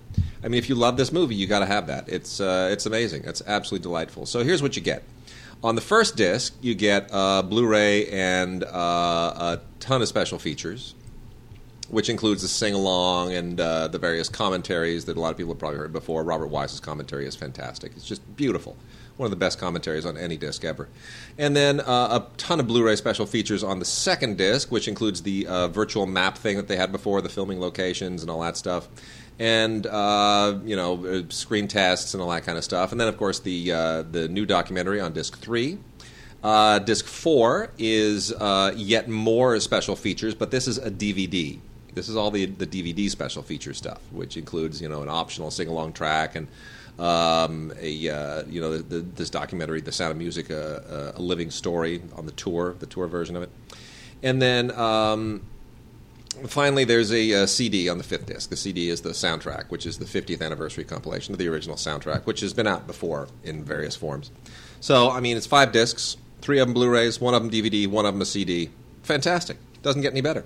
I 0.44 0.48
mean, 0.48 0.58
if 0.58 0.68
you 0.70 0.76
love 0.76 0.98
this 0.98 1.12
movie, 1.12 1.36
you 1.36 1.46
got 1.46 1.60
to 1.60 1.68
have 1.68 1.88
that. 1.88 2.10
It's 2.10 2.42
uh, 2.42 2.70
it's 2.72 2.86
amazing. 2.86 3.24
It's 3.26 3.42
absolutely 3.46 3.84
delightful. 3.84 4.26
So 4.26 4.44
here's 4.44 4.62
what 4.62 4.76
you 4.76 4.82
get. 4.82 5.04
On 5.64 5.76
the 5.76 5.82
first 5.82 6.18
disc, 6.18 6.56
you 6.62 6.74
get 6.74 7.08
uh, 7.12 7.44
Blu-ray 7.44 8.08
and 8.08 8.64
uh, 8.64 8.68
a 8.68 9.60
ton 9.80 10.02
of 10.02 10.08
special 10.08 10.40
features 10.40 10.96
which 11.92 12.10
includes 12.10 12.42
the 12.42 12.48
sing 12.48 12.74
along 12.74 13.34
and 13.34 13.60
uh, 13.60 13.88
the 13.90 14.00
various 14.00 14.30
commentaries 14.30 15.06
that 15.06 15.18
a 15.18 15.20
lot 15.20 15.30
of 15.30 15.38
people 15.38 15.52
have 15.54 15.60
probably 15.60 15.78
heard 15.78 15.92
before. 15.92 16.24
Robert 16.24 16.48
Wise's 16.48 16.80
commentary 16.80 17.28
is 17.28 17.36
fantastic. 17.36 17.92
It's 17.98 18.06
just 18.06 18.36
beautiful. 18.38 18.78
One 19.22 19.28
of 19.28 19.30
the 19.30 19.36
best 19.36 19.60
commentaries 19.60 20.04
on 20.04 20.18
any 20.18 20.36
disc 20.36 20.66
ever. 20.66 20.90
And 21.38 21.56
then 21.56 21.80
uh, 21.80 21.84
a 22.24 22.28
ton 22.38 22.60
of 22.60 22.66
Blu 22.66 22.84
ray 22.84 22.96
special 22.96 23.28
features 23.28 23.64
on 23.64 23.78
the 23.78 23.86
second 23.86 24.40
disc, 24.40 24.72
which 24.72 24.88
includes 24.88 25.22
the 25.22 25.46
uh, 25.46 25.68
virtual 25.68 26.08
map 26.08 26.40
thing 26.40 26.58
that 26.58 26.68
they 26.68 26.76
had 26.76 26.92
before, 26.92 27.22
the 27.22 27.30
filming 27.30 27.60
locations 27.60 28.24
and 28.24 28.32
all 28.32 28.42
that 28.42 28.58
stuff. 28.58 28.90
And 29.38 29.86
uh, 29.86 30.58
you 30.66 30.76
know, 30.76 31.06
uh, 31.06 31.22
screen 31.30 31.68
tests 31.68 32.16
and 32.16 32.24
all 32.24 32.32
that 32.32 32.46
kind 32.46 32.58
of 32.58 32.64
stuff. 32.64 32.92
And 32.92 33.00
then, 33.00 33.08
of 33.08 33.18
course, 33.18 33.38
the 33.42 33.72
uh, 33.72 34.02
the 34.02 34.28
new 34.28 34.48
documentary 34.48 35.00
on 35.00 35.14
disc 35.14 35.38
three, 35.38 35.78
uh, 36.44 36.80
disc 36.80 37.06
four 37.06 37.70
is 37.78 38.34
uh, 38.34 38.74
yet 38.76 39.08
more 39.08 39.60
special 39.60 39.96
features, 39.96 40.34
but 40.34 40.50
this 40.50 40.68
is 40.68 40.80
a 40.80 40.90
DVD. 40.90 41.60
This 41.94 42.10
is 42.10 42.16
all 42.16 42.32
the 42.32 42.48
the 42.48 42.66
DVD 42.66 43.08
special 43.08 43.44
feature 43.44 43.76
stuff, 43.76 44.02
which 44.12 44.36
includes 44.36 44.82
you 44.82 44.90
know 44.90 45.04
an 45.04 45.10
optional 45.10 45.52
sing 45.52 45.68
along 45.68 45.94
track 45.94 46.36
and 46.36 46.48
um, 47.00 47.74
a 47.80 48.10
uh, 48.10 48.44
you 48.48 48.62
know 48.62 48.78
the, 48.78 48.84
the, 48.84 49.00
this 49.02 49.30
documentary, 49.30 49.82
The 49.82 49.92
Sound 49.92 50.12
of 50.12 50.18
Music, 50.18 50.52
uh, 50.52 50.54
uh, 50.54 51.12
a 51.16 51.22
living 51.22 51.52
story 51.52 52.02
on 52.16 52.26
the 52.26 52.32
tour, 52.34 52.76
the 52.80 52.86
tour 52.86 53.08
version 53.08 53.36
of 53.36 53.44
it, 53.44 53.50
and 54.24 54.42
then. 54.42 54.72
Um, 54.72 55.44
Finally, 56.48 56.86
there's 56.86 57.12
a 57.12 57.44
uh, 57.44 57.46
CD 57.46 57.90
on 57.90 57.98
the 57.98 58.06
fifth 58.06 58.26
disc. 58.26 58.50
The 58.50 58.56
CD 58.56 58.90
is 58.90 59.02
the 59.02 59.10
soundtrack, 59.10 59.66
which 59.68 59.86
is 59.86 59.98
the 59.98 60.06
50th 60.06 60.42
anniversary 60.42 60.86
compilation 60.86 61.34
of 61.34 61.40
the 61.40 61.48
original 61.50 61.76
soundtrack, 61.76 62.26
which 62.26 62.40
has 62.40 62.54
been 62.54 62.68
out 62.68 62.88
before 62.88 63.28
in 63.44 63.66
various 63.66 63.98
forms. 63.98 64.32
So, 64.80 65.12
I 65.12 65.20
mean, 65.20 65.36
it's 65.36 65.46
five 65.46 65.74
discs, 65.74 66.16
three 66.42 66.60
of 66.60 66.68
them 66.68 66.74
Blu-rays, 66.74 67.20
one 67.20 67.34
of 67.34 67.44
them 67.44 67.52
DVD, 67.52 67.88
one 67.88 68.06
of 68.06 68.14
them 68.14 68.22
a 68.22 68.26
CD. 68.26 68.70
Fantastic. 69.04 69.58
Doesn't 69.82 70.02
get 70.02 70.14
any 70.14 70.22
better. 70.22 70.46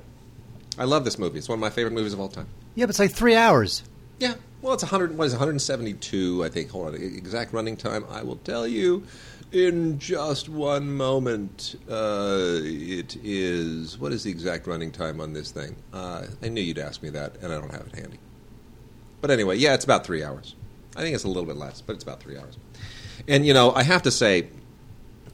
I 0.77 0.85
love 0.85 1.05
this 1.05 1.17
movie. 1.17 1.37
It's 1.37 1.47
one 1.47 1.57
of 1.57 1.61
my 1.61 1.69
favorite 1.69 1.93
movies 1.93 2.13
of 2.13 2.19
all 2.19 2.29
time. 2.29 2.47
Yeah, 2.73 2.85
but 2.85 2.89
it's 2.89 2.99
like 2.99 3.11
three 3.11 3.35
hours. 3.35 3.83
Yeah. 4.19 4.33
Well, 4.65 4.73
it's 4.73 4.81
100. 4.81 5.15
What 5.15 5.25
is 5.27 5.33
it, 5.33 5.37
172? 5.37 6.43
I 6.43 6.49
think. 6.49 6.71
Hold 6.71 6.87
on. 6.87 6.95
Exact 6.95 7.53
running 7.53 7.77
time. 7.77 8.03
I 8.09 8.23
will 8.23 8.37
tell 8.37 8.65
you 8.65 9.03
in 9.51 9.99
just 9.99 10.49
one 10.49 10.91
moment. 10.91 11.75
Uh, 11.87 12.61
it 12.63 13.15
is. 13.23 13.99
What 13.99 14.11
is 14.11 14.23
the 14.23 14.31
exact 14.31 14.65
running 14.65 14.89
time 14.89 15.21
on 15.21 15.33
this 15.33 15.51
thing? 15.51 15.75
Uh, 15.93 16.25
I 16.41 16.49
knew 16.49 16.61
you'd 16.61 16.79
ask 16.79 17.03
me 17.03 17.11
that, 17.11 17.35
and 17.43 17.53
I 17.53 17.59
don't 17.59 17.69
have 17.69 17.85
it 17.85 17.95
handy. 17.95 18.17
But 19.21 19.29
anyway, 19.29 19.57
yeah, 19.57 19.75
it's 19.75 19.85
about 19.85 20.03
three 20.03 20.23
hours. 20.23 20.55
I 20.95 21.01
think 21.01 21.13
it's 21.13 21.25
a 21.25 21.27
little 21.27 21.45
bit 21.45 21.57
less, 21.57 21.81
but 21.81 21.93
it's 21.93 22.03
about 22.03 22.19
three 22.19 22.35
hours. 22.35 22.57
And 23.27 23.45
you 23.45 23.53
know, 23.53 23.71
I 23.71 23.83
have 23.83 24.01
to 24.01 24.11
say, 24.11 24.47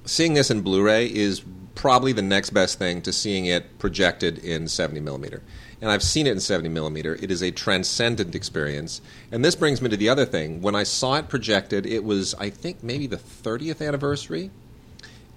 seeing 0.03 0.33
this 0.33 0.51
in 0.51 0.59
Blu-ray 0.59 1.05
is 1.05 1.41
probably 1.75 2.11
the 2.11 2.21
next 2.21 2.50
best 2.50 2.77
thing 2.77 3.01
to 3.03 3.13
seeing 3.13 3.45
it 3.45 3.79
projected 3.79 4.39
in 4.39 4.67
70 4.67 5.00
millimeter. 5.00 5.41
And 5.81 5.89
I've 5.89 6.03
seen 6.03 6.27
it 6.27 6.31
in 6.31 6.39
70 6.39 6.69
millimeter. 6.69 7.15
It 7.15 7.31
is 7.31 7.41
a 7.41 7.51
transcendent 7.51 8.35
experience. 8.35 9.01
And 9.31 9.43
this 9.43 9.55
brings 9.55 9.81
me 9.81 9.89
to 9.89 9.97
the 9.97 10.09
other 10.09 10.25
thing. 10.25 10.61
When 10.61 10.75
I 10.75 10.83
saw 10.83 11.15
it 11.15 11.27
projected, 11.27 11.85
it 11.85 12.03
was 12.03 12.35
I 12.35 12.50
think 12.51 12.83
maybe 12.83 13.07
the 13.07 13.17
30th 13.17 13.85
anniversary 13.85 14.51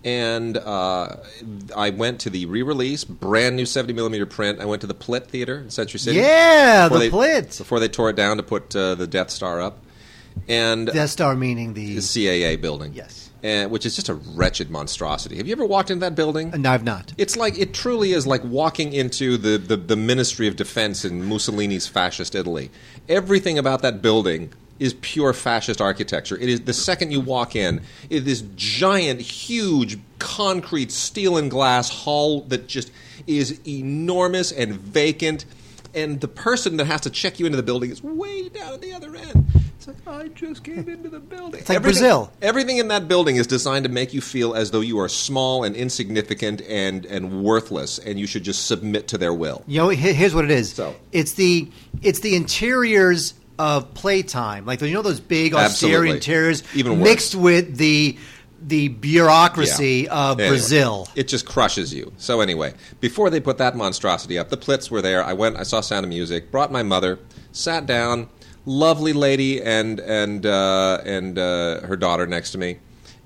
and 0.05 0.59
uh, 0.59 1.17
I 1.75 1.91
went 1.91 2.21
to 2.21 2.31
the 2.31 2.45
re-release, 2.47 3.05
brand 3.05 3.57
new 3.57 3.65
70 3.65 3.95
millimeter 3.95 4.27
print. 4.27 4.61
I 4.61 4.67
went 4.67 4.83
to 4.83 4.87
the 4.87 4.95
Plitt 4.95 5.27
Theater 5.29 5.61
in 5.61 5.71
Century 5.71 5.99
City. 5.99 6.19
Yeah, 6.19 6.89
the 6.89 6.99
they, 6.99 7.11
Plitt. 7.11 7.57
before 7.57 7.81
they 7.81 7.89
tore 7.89 8.11
it 8.11 8.17
down 8.17 8.37
to 8.37 8.43
put 8.43 8.77
uh, 8.77 8.95
the 8.95 9.07
Death 9.07 9.31
Star 9.31 9.63
up, 9.63 9.79
and 10.47 10.89
Death 10.89 11.11
Star 11.11 11.35
meaning 11.35 11.73
the. 11.73 11.95
the 11.95 12.01
CAA 12.01 12.61
building. 12.61 12.93
Yes. 12.93 13.31
And, 13.45 13.71
which 13.71 13.85
is 13.85 13.95
just 13.95 14.09
a 14.09 14.15
wretched 14.15 14.71
monstrosity. 14.71 15.37
Have 15.37 15.47
you 15.47 15.53
ever 15.53 15.67
walked 15.67 15.91
into 15.91 16.01
that 16.01 16.15
building? 16.15 16.51
No, 16.57 16.71
I've 16.73 16.83
not. 16.83 17.13
It's 17.19 17.37
like 17.37 17.59
it 17.59 17.75
truly 17.75 18.13
is 18.13 18.27
like 18.27 18.43
walking 18.43 18.95
into 18.95 19.37
the, 19.37 19.59
the, 19.59 19.77
the 19.77 19.97
Ministry 19.97 20.49
of 20.49 20.57
Defense 20.57 21.05
in 21.05 21.23
Mussolini's 21.29 21.87
fascist 21.87 22.35
Italy. 22.35 22.71
Everything 23.07 23.59
about 23.59 23.83
that 23.83 24.01
building 24.01 24.51
is 24.79 24.95
pure 24.95 25.35
fascist 25.35 25.83
architecture. 25.83 26.39
It 26.39 26.49
is 26.49 26.63
the 26.63 26.73
second 26.73 27.13
you 27.13 27.21
walk 27.21 27.55
in, 27.55 27.83
it 28.09 28.17
is 28.17 28.25
this 28.25 28.45
giant, 28.57 29.21
huge 29.21 29.99
concrete 30.19 30.91
steel 30.91 31.37
and 31.37 31.51
glass 31.51 31.91
hall 31.91 32.41
that 32.45 32.67
just 32.67 32.91
is 33.27 33.61
enormous 33.69 34.53
and 34.53 34.73
vacant. 34.73 35.45
And 35.95 36.21
the 36.21 36.29
person 36.29 36.79
that 36.79 36.87
has 36.87 37.03
to 37.03 37.11
check 37.11 37.39
you 37.39 37.45
into 37.45 37.57
the 37.57 37.63
building 37.63 37.91
is 37.91 38.03
way 38.03 38.49
down 38.49 38.73
at 38.73 38.81
the 38.81 38.95
other 38.95 39.15
end. 39.15 39.47
It's 39.87 40.07
like 40.07 40.17
I 40.17 40.29
just 40.29 40.65
came 40.65 40.89
into 40.89 41.11
the 41.11 41.21
building. 41.21 41.61
It's 41.61 41.69
like 41.69 41.83
Brazil. 41.83 42.33
Everything 42.41 42.79
in 42.79 42.89
that 42.89 43.07
building 43.07 43.37
is 43.37 43.47
designed 43.47 43.85
to 43.85 43.91
make 43.91 44.15
you 44.15 44.21
feel 44.23 44.55
as 44.55 44.71
though 44.71 44.81
you 44.81 44.99
are 44.99 45.09
small 45.11 45.63
and 45.65 45.77
insignificant 45.77 46.63
and, 46.63 47.05
and 47.05 47.43
worthless, 47.45 47.99
and 47.99 48.19
you 48.19 48.27
should 48.27 48.45
just 48.45 48.67
submit 48.67 49.09
to 49.09 49.19
their 49.19 49.35
will. 49.35 49.63
You 49.67 49.81
know, 49.83 49.89
here's 49.91 50.35
what 50.35 50.45
it 50.45 50.51
is. 50.51 50.73
So- 50.73 50.95
It's 51.13 51.33
the 51.33 51.69
it's 52.03 52.21
the 52.21 52.35
interiors 52.35 53.35
of 53.59 53.93
playtime, 53.95 54.65
like 54.67 54.81
you 54.81 54.93
know 54.95 55.03
those 55.03 55.21
big 55.21 55.55
austere 55.55 55.65
Absolutely. 55.99 56.11
interiors, 56.13 56.63
Even 56.75 56.99
worse. 57.01 57.09
mixed 57.11 57.35
with 57.35 57.77
the 57.77 58.17
the 58.67 58.89
bureaucracy 58.89 60.05
Yeah. 60.07 60.31
of 60.31 60.41
Anyway, 60.41 60.49
Brazil. 60.57 61.09
It 61.15 61.29
just 61.29 61.45
crushes 61.45 61.93
you. 61.93 62.11
So 62.17 62.41
anyway, 62.41 62.73
before 63.01 63.29
they 63.29 63.39
put 63.41 63.59
that 63.59 63.77
monstrosity 63.77 64.39
up, 64.39 64.49
the 64.49 64.57
Plits 64.57 64.91
were 64.91 65.03
there. 65.03 65.23
I 65.23 65.35
went. 65.35 65.57
I 65.59 65.65
saw 65.65 65.83
Sound 65.83 66.05
of 66.05 66.09
Music. 66.09 66.51
Brought 66.51 66.73
my 66.73 66.83
mother. 66.83 67.19
Sat 67.53 67.85
down. 67.85 68.29
Lovely 68.67 69.13
lady 69.13 69.63
and 69.63 70.01
and 70.01 70.47
uh, 70.47 71.01
and 71.05 71.39
uh, 71.39 71.81
her 71.83 71.97
daughter 71.97 72.27
next 72.27 72.53
to 72.53 72.59
me. 72.59 72.79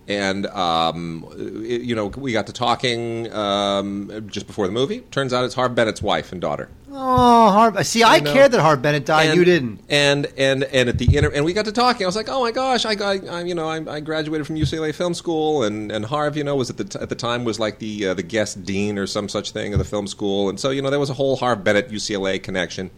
And 0.09 0.47
um, 0.47 1.26
it- 1.64 1.83
you 1.83 1.95
know, 1.95 2.07
we 2.07 2.33
got 2.33 2.47
to 2.47 2.52
talking 2.52 3.30
um, 3.33 4.26
just 4.30 4.47
before 4.47 4.66
the 4.66 4.73
movie. 4.73 5.00
Turns 5.11 5.33
out 5.35 5.45
it's 5.45 5.54
Harv 5.54 5.75
Bennett's 5.75 6.00
wife 6.00 6.33
and 6.33 6.40
daughter. 6.40 6.71
Oh, 6.90 7.50
Harv. 7.50 7.87
See, 7.87 8.02
I, 8.02 8.21
know. 8.21 8.33
cared 8.33 8.52
that 8.52 8.61
Harv 8.62 8.80
Bennett 8.80 9.04
died. 9.04 9.37
you 9.37 9.45
didn't. 9.45 9.80
And 9.90 10.26
and 10.38 10.64
and 10.64 10.88
at 10.88 10.97
the 10.99 11.14
inter- 11.14 11.30
and 11.33 11.45
we 11.45 11.52
got 11.52 11.66
to 11.66 11.73
talking. 11.73 12.04
I 12.04 12.07
was 12.09 12.16
like, 12.16 12.30
oh 12.30 12.40
my 12.40 12.50
gosh, 12.50 12.87
I, 12.87 12.92
I, 12.95 13.18
I 13.30 13.42
you 13.42 13.54
know, 13.54 13.68
I, 13.68 13.97
I 13.97 14.00
graduated 14.00 14.47
from 14.47 14.57
UCLA 14.57 14.95
Film 14.95 15.12
School, 15.14 15.62
and 15.62 15.92
and 15.92 16.07
Harv, 16.07 16.37
you 16.38 16.42
know, 16.42 16.57
was 16.57 16.71
at 16.71 16.78
the 16.78 16.85
t- 16.85 16.99
at 16.99 17.11
the 17.11 17.14
time 17.14 17.45
was 17.45 17.61
like 17.61 17.78
the 17.78 18.09
uh, 18.09 18.14
the 18.14 18.23
guest 18.23 18.64
dean 18.64 18.97
or 18.99 19.07
some 19.07 19.28
such 19.28 19.50
thing 19.52 19.75
of 19.75 19.78
the 19.78 19.85
film 19.85 20.07
school, 20.09 20.49
and 20.49 20.59
so 20.59 20.71
you 20.71 20.80
know 20.83 20.88
there 20.90 20.99
was 20.99 21.11
a 21.11 21.14
whole 21.14 21.37
Harv 21.37 21.62
Bennett 21.62 21.90
UCLA 21.90 22.42
connection. 22.42 22.90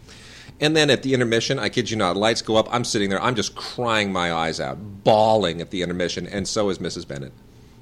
And 0.60 0.76
then 0.76 0.90
at 0.90 1.02
the 1.02 1.14
intermission, 1.14 1.58
I 1.58 1.68
kid 1.70 1.90
you 1.90 1.96
not, 1.96 2.16
lights 2.16 2.42
go 2.42 2.56
up. 2.56 2.68
I'm 2.72 2.84
sitting 2.84 3.08
there, 3.10 3.22
I'm 3.22 3.34
just 3.34 3.54
crying 3.54 4.12
my 4.12 4.32
eyes 4.32 4.60
out, 4.60 4.78
bawling 5.04 5.60
at 5.60 5.70
the 5.70 5.82
intermission, 5.82 6.26
and 6.26 6.46
so 6.46 6.68
is 6.68 6.78
Mrs. 6.78 7.08
Bennett. 7.08 7.32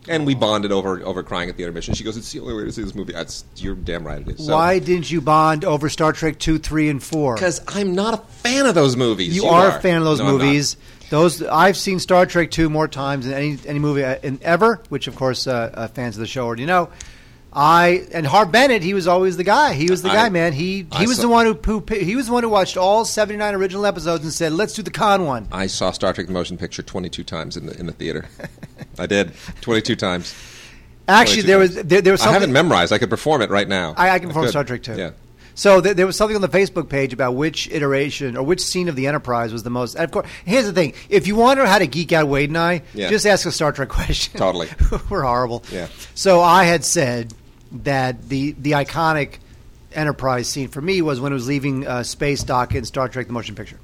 And 0.08 0.24
we 0.24 0.34
bonded 0.34 0.72
over 0.72 1.02
over 1.04 1.22
crying 1.22 1.50
at 1.50 1.56
the 1.58 1.64
intermission. 1.64 1.92
She 1.92 2.02
goes, 2.02 2.16
"It's 2.16 2.32
the 2.32 2.40
only 2.40 2.54
way 2.54 2.64
to 2.64 2.72
see 2.72 2.82
this 2.82 2.94
movie." 2.94 3.12
That's 3.12 3.44
you're 3.56 3.74
damn 3.74 4.06
right 4.06 4.22
it 4.22 4.28
is. 4.40 4.46
So- 4.46 4.54
Why 4.54 4.78
didn't 4.78 5.10
you 5.10 5.20
bond 5.20 5.66
over 5.66 5.90
Star 5.90 6.14
Trek 6.14 6.38
two, 6.38 6.58
three, 6.58 6.88
and 6.88 7.02
four? 7.02 7.34
Because 7.34 7.60
I'm 7.68 7.94
not 7.94 8.14
a 8.14 8.16
fan 8.42 8.64
of 8.64 8.74
those 8.74 8.96
movies. 8.96 9.36
You, 9.36 9.44
are, 9.46 9.76
a 9.76 9.80
fan 9.82 9.98
of 9.98 10.04
those 10.04 10.18
No, 10.20 10.26
I'm 10.28 10.38
not. 10.38 10.44
movies. 10.44 10.78
Those 11.10 11.42
I've 11.42 11.76
seen 11.76 11.98
Star 11.98 12.24
Trek 12.24 12.50
two 12.50 12.70
more 12.70 12.88
times 12.88 13.26
than 13.26 13.34
any 13.34 13.58
any 13.66 13.78
movie 13.80 14.02
uh, 14.02 14.16
in 14.22 14.38
ever, 14.40 14.80
which 14.88 15.08
of 15.08 15.16
course 15.16 15.46
uh, 15.46 15.72
uh, 15.74 15.88
fans 15.88 16.16
of 16.16 16.20
the 16.20 16.26
show 16.26 16.46
already 16.46 16.64
know. 16.64 16.88
I 17.52 18.06
and 18.12 18.26
Harv 18.26 18.52
Bennett, 18.52 18.82
he 18.82 18.92
was 18.94 19.06
always 19.08 19.36
the 19.36 19.44
guy. 19.44 19.72
He 19.72 19.90
was 19.90 20.02
the 20.02 20.10
I- 20.10 20.14
guy, 20.14 20.28
man. 20.28 20.52
He 20.52 20.86
I 20.92 21.00
he 21.00 21.06
was 21.06 21.16
saw- 21.16 21.22
the 21.22 21.28
one 21.28 21.46
who, 21.46 21.54
who 21.54 21.84
he 21.94 22.14
was 22.14 22.26
the 22.26 22.32
one 22.32 22.42
who 22.42 22.48
watched 22.50 22.76
all 22.76 23.04
seventy 23.04 23.38
nine 23.38 23.54
original 23.54 23.86
episodes 23.86 24.22
and 24.22 24.32
said, 24.32 24.52
"Let's 24.52 24.74
do 24.74 24.82
the 24.82 24.90
Khan 24.90 25.24
one." 25.24 25.48
I 25.50 25.66
saw 25.66 25.90
Star 25.90 26.12
Trek: 26.12 26.26
The 26.26 26.32
Motion 26.32 26.58
Picture 26.58 26.82
22 26.82 27.24
times 27.24 27.56
in 27.56 27.66
the 27.66 27.78
in 27.78 27.86
the 27.86 27.92
theater. 27.92 28.26
I 28.98 29.06
did 29.06 29.32
22 29.62 29.96
times. 29.96 30.34
Actually, 31.08 31.42
22 31.42 31.46
there 31.46 31.58
was 31.58 31.74
there, 31.76 32.02
there 32.02 32.12
was 32.12 32.20
I 32.22 32.32
haven't 32.32 32.52
memorized. 32.52 32.92
I 32.92 32.98
could 32.98 33.10
perform 33.10 33.40
it 33.40 33.50
right 33.50 33.66
now. 33.68 33.94
I, 33.96 34.10
I 34.10 34.18
can 34.18 34.28
perform. 34.28 34.48
Star 34.48 34.64
Trek 34.64 34.82
too. 34.82 34.96
Yeah. 34.96 35.10
So 35.58 35.80
th- 35.80 35.96
there 35.96 36.06
was 36.06 36.16
something 36.16 36.36
on 36.36 36.40
the 36.40 36.48
Facebook 36.48 36.88
page 36.88 37.12
about 37.12 37.32
which 37.34 37.68
iteration 37.72 38.36
or 38.36 38.44
which 38.44 38.60
scene 38.60 38.88
of 38.88 38.94
the 38.94 39.08
Enterprise 39.08 39.52
was 39.52 39.64
the 39.64 39.70
most. 39.70 39.96
And 39.96 40.04
of 40.04 40.12
course, 40.12 40.28
here's 40.44 40.66
the 40.66 40.72
thing: 40.72 40.94
if 41.08 41.26
you 41.26 41.34
wonder 41.34 41.66
how 41.66 41.78
to 41.80 41.86
geek 41.88 42.12
out 42.12 42.28
Wade 42.28 42.48
and 42.50 42.56
I, 42.56 42.82
Yeah. 42.94 43.08
just 43.10 43.26
ask 43.26 43.44
a 43.44 43.50
Star 43.50 43.72
Trek 43.72 43.88
question. 43.98 44.38
Totally. 44.38 44.68
We're 45.10 45.22
horrible. 45.22 45.64
Yeah. 45.72 45.88
So 46.14 46.40
I 46.40 46.62
had 46.62 46.84
said 46.84 47.34
that 47.82 48.28
the 48.28 48.52
the 48.52 48.72
iconic 48.72 49.38
Enterprise 49.92 50.46
scene 50.48 50.68
for 50.68 50.80
me 50.80 51.02
was 51.02 51.18
when 51.20 51.32
it 51.32 51.34
was 51.34 51.48
leaving 51.48 51.84
uh, 51.86 52.02
space 52.04 52.44
dock 52.44 52.74
in 52.76 52.84
Star 52.84 53.08
Trek: 53.08 53.26
The 53.26 53.32
Motion 53.32 53.56
Picture. 53.56 53.80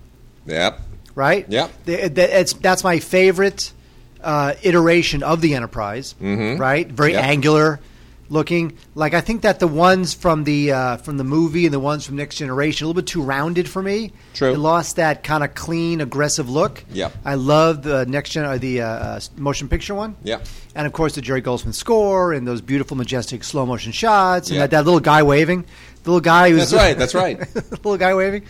Yep. 0.46 0.80
Right. 1.16 1.44
Yep. 1.48 1.70
The- 1.86 2.08
the- 2.08 2.40
it's 2.40 2.52
that's 2.52 2.84
my 2.84 3.00
favorite 3.00 3.72
uh, 4.22 4.54
iteration 4.62 5.24
of 5.24 5.40
the 5.40 5.54
Enterprise. 5.56 6.14
Mhm. 6.22 6.58
Right. 6.58 6.86
Very 6.86 7.12
Yep. 7.14 7.24
angular 7.24 7.80
looking. 8.28 8.76
Like 8.94 9.14
I 9.14 9.20
think 9.20 9.42
that 9.42 9.60
the 9.60 9.66
ones 9.68 10.14
from 10.14 10.44
the 10.44 10.72
uh, 10.72 10.96
from 10.98 11.16
the 11.16 11.24
movie 11.24 11.66
and 11.66 11.74
the 11.74 11.80
ones 11.80 12.06
from 12.06 12.16
Next 12.16 12.36
Generation 12.36 12.84
a 12.84 12.88
little 12.88 13.00
bit 13.02 13.06
too 13.08 13.22
rounded 13.22 13.68
for 13.68 13.82
me. 13.82 14.12
True. 14.34 14.52
It 14.52 14.58
lost 14.58 14.96
that 14.96 15.22
kind 15.24 15.44
of 15.44 15.54
clean, 15.54 16.00
aggressive 16.00 16.48
look. 16.48 16.84
Yeah, 16.90 17.10
I 17.24 17.34
love 17.34 17.82
the 17.82 18.06
next 18.06 18.30
gen, 18.30 18.44
or 18.44 18.58
the 18.58 18.82
uh, 18.82 18.86
uh, 18.88 19.20
motion 19.36 19.68
picture 19.68 19.94
one. 19.94 20.16
Yeah, 20.22 20.40
And 20.74 20.86
of 20.86 20.92
course 20.92 21.14
the 21.14 21.20
Jerry 21.22 21.40
Goldsmith 21.40 21.74
score 21.74 22.32
and 22.32 22.46
those 22.46 22.60
beautiful, 22.60 22.96
majestic 22.96 23.44
slow 23.44 23.66
motion 23.66 23.92
shots 23.92 24.48
and 24.48 24.56
Yeah. 24.56 24.62
that, 24.62 24.70
that 24.70 24.84
little 24.84 25.00
guy 25.00 25.22
waving. 25.22 25.64
The 26.02 26.10
little 26.10 26.20
guy 26.20 26.50
who's 26.50 26.70
That's 26.70 26.72
right. 26.74 26.98
That's 26.98 27.14
right. 27.14 27.38
little 27.70 27.96
guy 27.96 28.14
waving. 28.14 28.42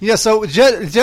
Yeah, 0.00 0.14
so 0.14 0.44
just, 0.46 0.96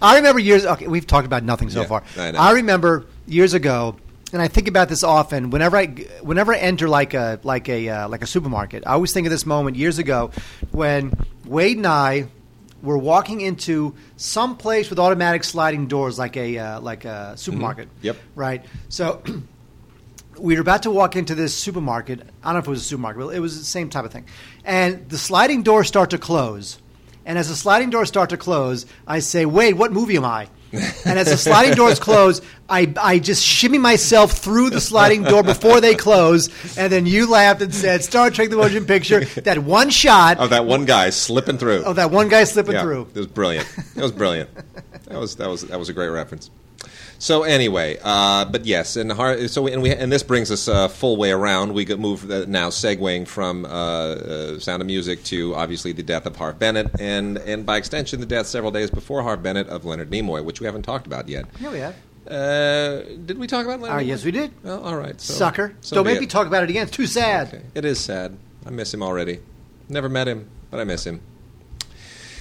I 0.00 0.16
remember 0.16 0.38
years. 0.38 0.64
Okay, 0.64 0.86
we've 0.86 1.06
talked 1.06 1.26
about 1.26 1.42
nothing 1.42 1.68
so 1.68 1.80
Yeah, 1.80 1.86
far. 1.88 2.04
I. 2.16 2.28
I 2.30 2.52
remember 2.52 3.06
years 3.26 3.54
ago, 3.54 3.96
and 4.32 4.42
I 4.42 4.48
think 4.48 4.68
about 4.68 4.88
this 4.88 5.02
often. 5.02 5.50
Whenever 5.50 5.76
I, 5.76 5.86
whenever 6.22 6.54
I 6.54 6.58
enter 6.58 6.88
like 6.88 7.14
a 7.14 7.40
like 7.42 7.68
a 7.68 7.88
uh, 7.88 8.08
like 8.08 8.22
a 8.22 8.26
supermarket, 8.26 8.84
I 8.86 8.92
always 8.92 9.12
think 9.12 9.26
of 9.26 9.30
this 9.30 9.46
moment 9.46 9.76
years 9.76 9.98
ago 9.98 10.30
when 10.70 11.12
Wade 11.46 11.76
and 11.76 11.86
I 11.86 12.28
were 12.82 12.98
walking 12.98 13.40
into 13.40 13.94
some 14.16 14.56
place 14.56 14.90
with 14.90 14.98
automatic 14.98 15.44
sliding 15.44 15.86
doors, 15.86 16.18
like 16.18 16.36
a 16.36 16.58
uh, 16.58 16.80
like 16.80 17.04
a 17.04 17.36
supermarket. 17.36 17.88
Yep. 18.02 18.16
Right. 18.34 18.64
So. 18.88 19.22
we 20.38 20.54
were 20.54 20.60
about 20.60 20.84
to 20.84 20.90
walk 20.92 21.16
into 21.16 21.34
this 21.34 21.52
supermarket. 21.52 22.20
I 22.20 22.52
don't 22.52 22.54
know 22.54 22.58
if 22.60 22.66
it 22.68 22.70
was 22.70 22.82
a 22.82 22.84
supermarket, 22.84 23.26
but 23.26 23.34
it 23.34 23.40
was 23.40 23.58
the 23.58 23.64
same 23.64 23.90
type 23.90 24.04
of 24.04 24.12
thing. 24.12 24.26
And 24.64 25.08
the 25.08 25.18
sliding 25.18 25.64
doors 25.64 25.88
start 25.88 26.10
to 26.10 26.18
close. 26.18 26.78
And 27.26 27.36
as 27.36 27.48
the 27.48 27.56
sliding 27.56 27.90
doors 27.90 28.06
start 28.06 28.30
to 28.30 28.36
close, 28.36 28.86
I 29.04 29.18
say, 29.18 29.46
"Wait, 29.46 29.74
what 29.74 29.92
movie 29.92 30.16
am 30.16 30.24
I?" 30.24 30.48
And 30.72 31.18
as 31.18 31.28
the 31.28 31.36
sliding 31.36 31.74
doors 31.74 31.98
close, 31.98 32.40
I, 32.68 32.92
I 33.00 33.18
just 33.18 33.44
shimmy 33.44 33.78
myself 33.78 34.32
through 34.32 34.70
the 34.70 34.80
sliding 34.80 35.22
door 35.22 35.42
before 35.42 35.80
they 35.80 35.94
close. 35.94 36.48
And 36.76 36.92
then 36.92 37.06
you 37.06 37.30
laughed 37.30 37.62
and 37.62 37.74
said, 37.74 38.04
"Star 38.04 38.30
Trek: 38.30 38.50
The 38.50 38.56
Motion 38.56 38.84
Picture." 38.84 39.24
That 39.24 39.58
one 39.58 39.90
shot 39.90 40.38
Of 40.38 40.50
that 40.50 40.66
one 40.66 40.84
guy 40.84 41.10
slipping 41.10 41.58
through. 41.58 41.82
of 41.84 41.96
that 41.96 42.10
one 42.10 42.28
guy 42.28 42.44
slipping 42.44 42.74
yeah, 42.74 42.82
through. 42.82 43.08
It 43.14 43.18
was 43.18 43.26
brilliant. 43.26 43.66
It 43.96 44.02
was 44.02 44.12
brilliant. 44.12 44.50
that 45.06 45.18
was 45.18 45.36
that 45.36 45.48
was 45.48 45.62
that 45.62 45.78
was 45.78 45.88
a 45.88 45.92
great 45.92 46.08
reference. 46.08 46.50
So 47.20 47.42
anyway, 47.42 47.98
uh, 48.02 48.44
but 48.44 48.64
yes, 48.64 48.94
and 48.96 49.10
har- 49.10 49.48
so 49.48 49.66
and 49.66 49.82
we 49.82 49.90
and 49.90 50.10
this 50.10 50.22
brings 50.22 50.52
us 50.52 50.68
uh, 50.68 50.86
full 50.86 51.16
way 51.16 51.32
around. 51.32 51.74
We 51.74 51.84
get 51.84 51.98
move 51.98 52.30
uh, 52.30 52.44
now 52.46 52.68
segueing 52.68 53.26
from 53.26 53.64
uh, 53.64 53.68
uh, 53.68 54.58
Sound 54.60 54.82
of 54.82 54.86
Music 54.86 55.24
to 55.24 55.54
obviously 55.56 55.92
the 55.92 56.04
death 56.04 56.26
of 56.26 56.36
Harv 56.36 56.60
Bennett, 56.60 57.00
and 57.00 57.38
and 57.38 57.66
by 57.66 57.76
extension 57.76 58.20
the 58.20 58.26
death 58.26 58.46
several 58.46 58.70
days 58.70 58.90
before 58.90 59.22
Harv 59.22 59.42
Bennett 59.42 59.68
of 59.68 59.84
Leonard 59.84 60.10
Nimoy, 60.10 60.44
which 60.44 60.60
we 60.60 60.66
haven't 60.66 60.82
talked 60.82 61.06
about 61.08 61.28
yet. 61.28 61.46
Yeah, 61.60 61.72
we 61.72 61.78
have. 61.78 61.96
Uh, 62.28 63.02
did 63.26 63.38
we 63.38 63.48
talk 63.48 63.64
about 63.64 63.80
Leonard? 63.80 64.04
Nimoy? 64.04 64.06
yes, 64.06 64.24
we 64.24 64.30
did. 64.30 64.52
Well, 64.62 64.84
all 64.84 64.96
right, 64.96 65.20
so, 65.20 65.34
Sucker! 65.34 65.74
so 65.80 65.96
Don't 65.96 66.06
make 66.06 66.20
me 66.20 66.26
talk 66.26 66.46
about 66.46 66.62
it 66.62 66.70
again. 66.70 66.86
It's 66.86 66.96
too 66.96 67.06
sad. 67.06 67.48
Okay. 67.48 67.62
It 67.74 67.84
is 67.84 67.98
sad. 67.98 68.36
I 68.64 68.70
miss 68.70 68.94
him 68.94 69.02
already. 69.02 69.40
Never 69.88 70.08
met 70.08 70.28
him, 70.28 70.48
but 70.70 70.78
I 70.78 70.84
miss 70.84 71.04
him. 71.04 71.20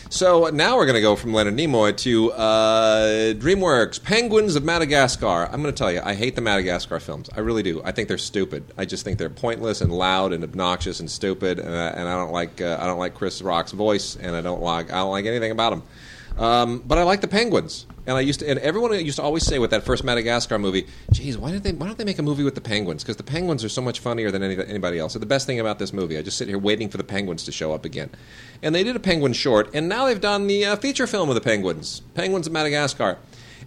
So 0.09 0.47
now 0.47 0.77
we're 0.77 0.85
going 0.85 0.95
to 0.95 1.01
go 1.01 1.17
from 1.17 1.33
Leonard 1.33 1.55
Nimoy 1.55 1.95
to 1.97 2.31
uh, 2.31 3.33
DreamWorks 3.33 4.01
Penguins 4.01 4.55
of 4.55 4.63
Madagascar. 4.63 5.49
I'm 5.51 5.61
going 5.61 5.73
to 5.73 5.77
tell 5.77 5.91
you, 5.91 5.99
I 6.01 6.13
hate 6.13 6.35
the 6.35 6.41
Madagascar 6.41 7.01
films. 7.01 7.29
I 7.35 7.41
really 7.41 7.61
do. 7.61 7.81
I 7.83 7.91
think 7.91 8.07
they're 8.07 8.17
stupid. 8.17 8.63
I 8.77 8.85
just 8.85 9.03
think 9.03 9.17
they're 9.19 9.29
pointless 9.29 9.81
and 9.81 9.91
loud 9.91 10.31
and 10.31 10.45
obnoxious 10.45 11.01
and 11.01 11.11
stupid. 11.11 11.59
And 11.59 11.75
I, 11.75 11.87
and 11.87 12.07
I 12.07 12.15
don't 12.15 12.31
like 12.31 12.61
uh, 12.61 12.77
I 12.79 12.85
don't 12.85 12.99
like 12.99 13.15
Chris 13.15 13.41
Rock's 13.41 13.73
voice, 13.73 14.15
and 14.15 14.33
I 14.33 14.41
don't 14.41 14.61
like 14.61 14.91
I 14.91 14.95
don't 14.95 15.11
like 15.11 15.25
anything 15.25 15.51
about 15.51 15.73
him. 15.73 15.83
Um, 16.37 16.83
but 16.85 16.97
I 16.99 17.03
like 17.03 17.21
the 17.21 17.27
penguins, 17.27 17.87
and 18.05 18.15
I 18.15 18.21
used 18.21 18.41
to, 18.41 18.49
and 18.49 18.59
everyone 18.59 18.93
used 19.03 19.17
to 19.17 19.23
always 19.23 19.43
say 19.43 19.57
with 19.57 19.71
that 19.71 19.83
first 19.83 20.03
Madagascar 20.03 20.59
movie, 20.59 20.85
"Geez, 21.11 21.35
why 21.37 21.51
did 21.51 21.63
they? 21.63 21.71
Why 21.71 21.87
don't 21.87 21.97
they 21.97 22.05
make 22.05 22.19
a 22.19 22.23
movie 22.23 22.43
with 22.43 22.53
the 22.53 22.61
penguins? 22.61 23.03
Because 23.03 23.17
the 23.17 23.23
penguins 23.23 23.63
are 23.63 23.69
so 23.69 23.81
much 23.81 23.99
funnier 23.99 24.29
than 24.29 24.43
any, 24.43 24.55
anybody 24.63 24.99
else." 24.99 25.13
So 25.13 25.19
the 25.19 25.25
best 25.25 25.47
thing 25.47 25.59
about 25.59 25.79
this 25.79 25.93
movie, 25.93 26.17
I 26.17 26.21
just 26.21 26.37
sit 26.37 26.47
here 26.47 26.59
waiting 26.59 26.89
for 26.89 26.97
the 26.97 27.03
penguins 27.03 27.43
to 27.45 27.51
show 27.51 27.73
up 27.73 27.85
again, 27.85 28.11
and 28.61 28.75
they 28.75 28.83
did 28.83 28.95
a 28.95 28.99
penguin 28.99 29.33
short, 29.33 29.69
and 29.73 29.89
now 29.89 30.05
they've 30.05 30.21
done 30.21 30.45
the 30.45 30.63
uh, 30.65 30.75
feature 30.75 31.07
film 31.07 31.29
of 31.29 31.35
the 31.35 31.41
penguins, 31.41 32.01
Penguins 32.13 32.45
of 32.45 32.53
Madagascar. 32.53 33.17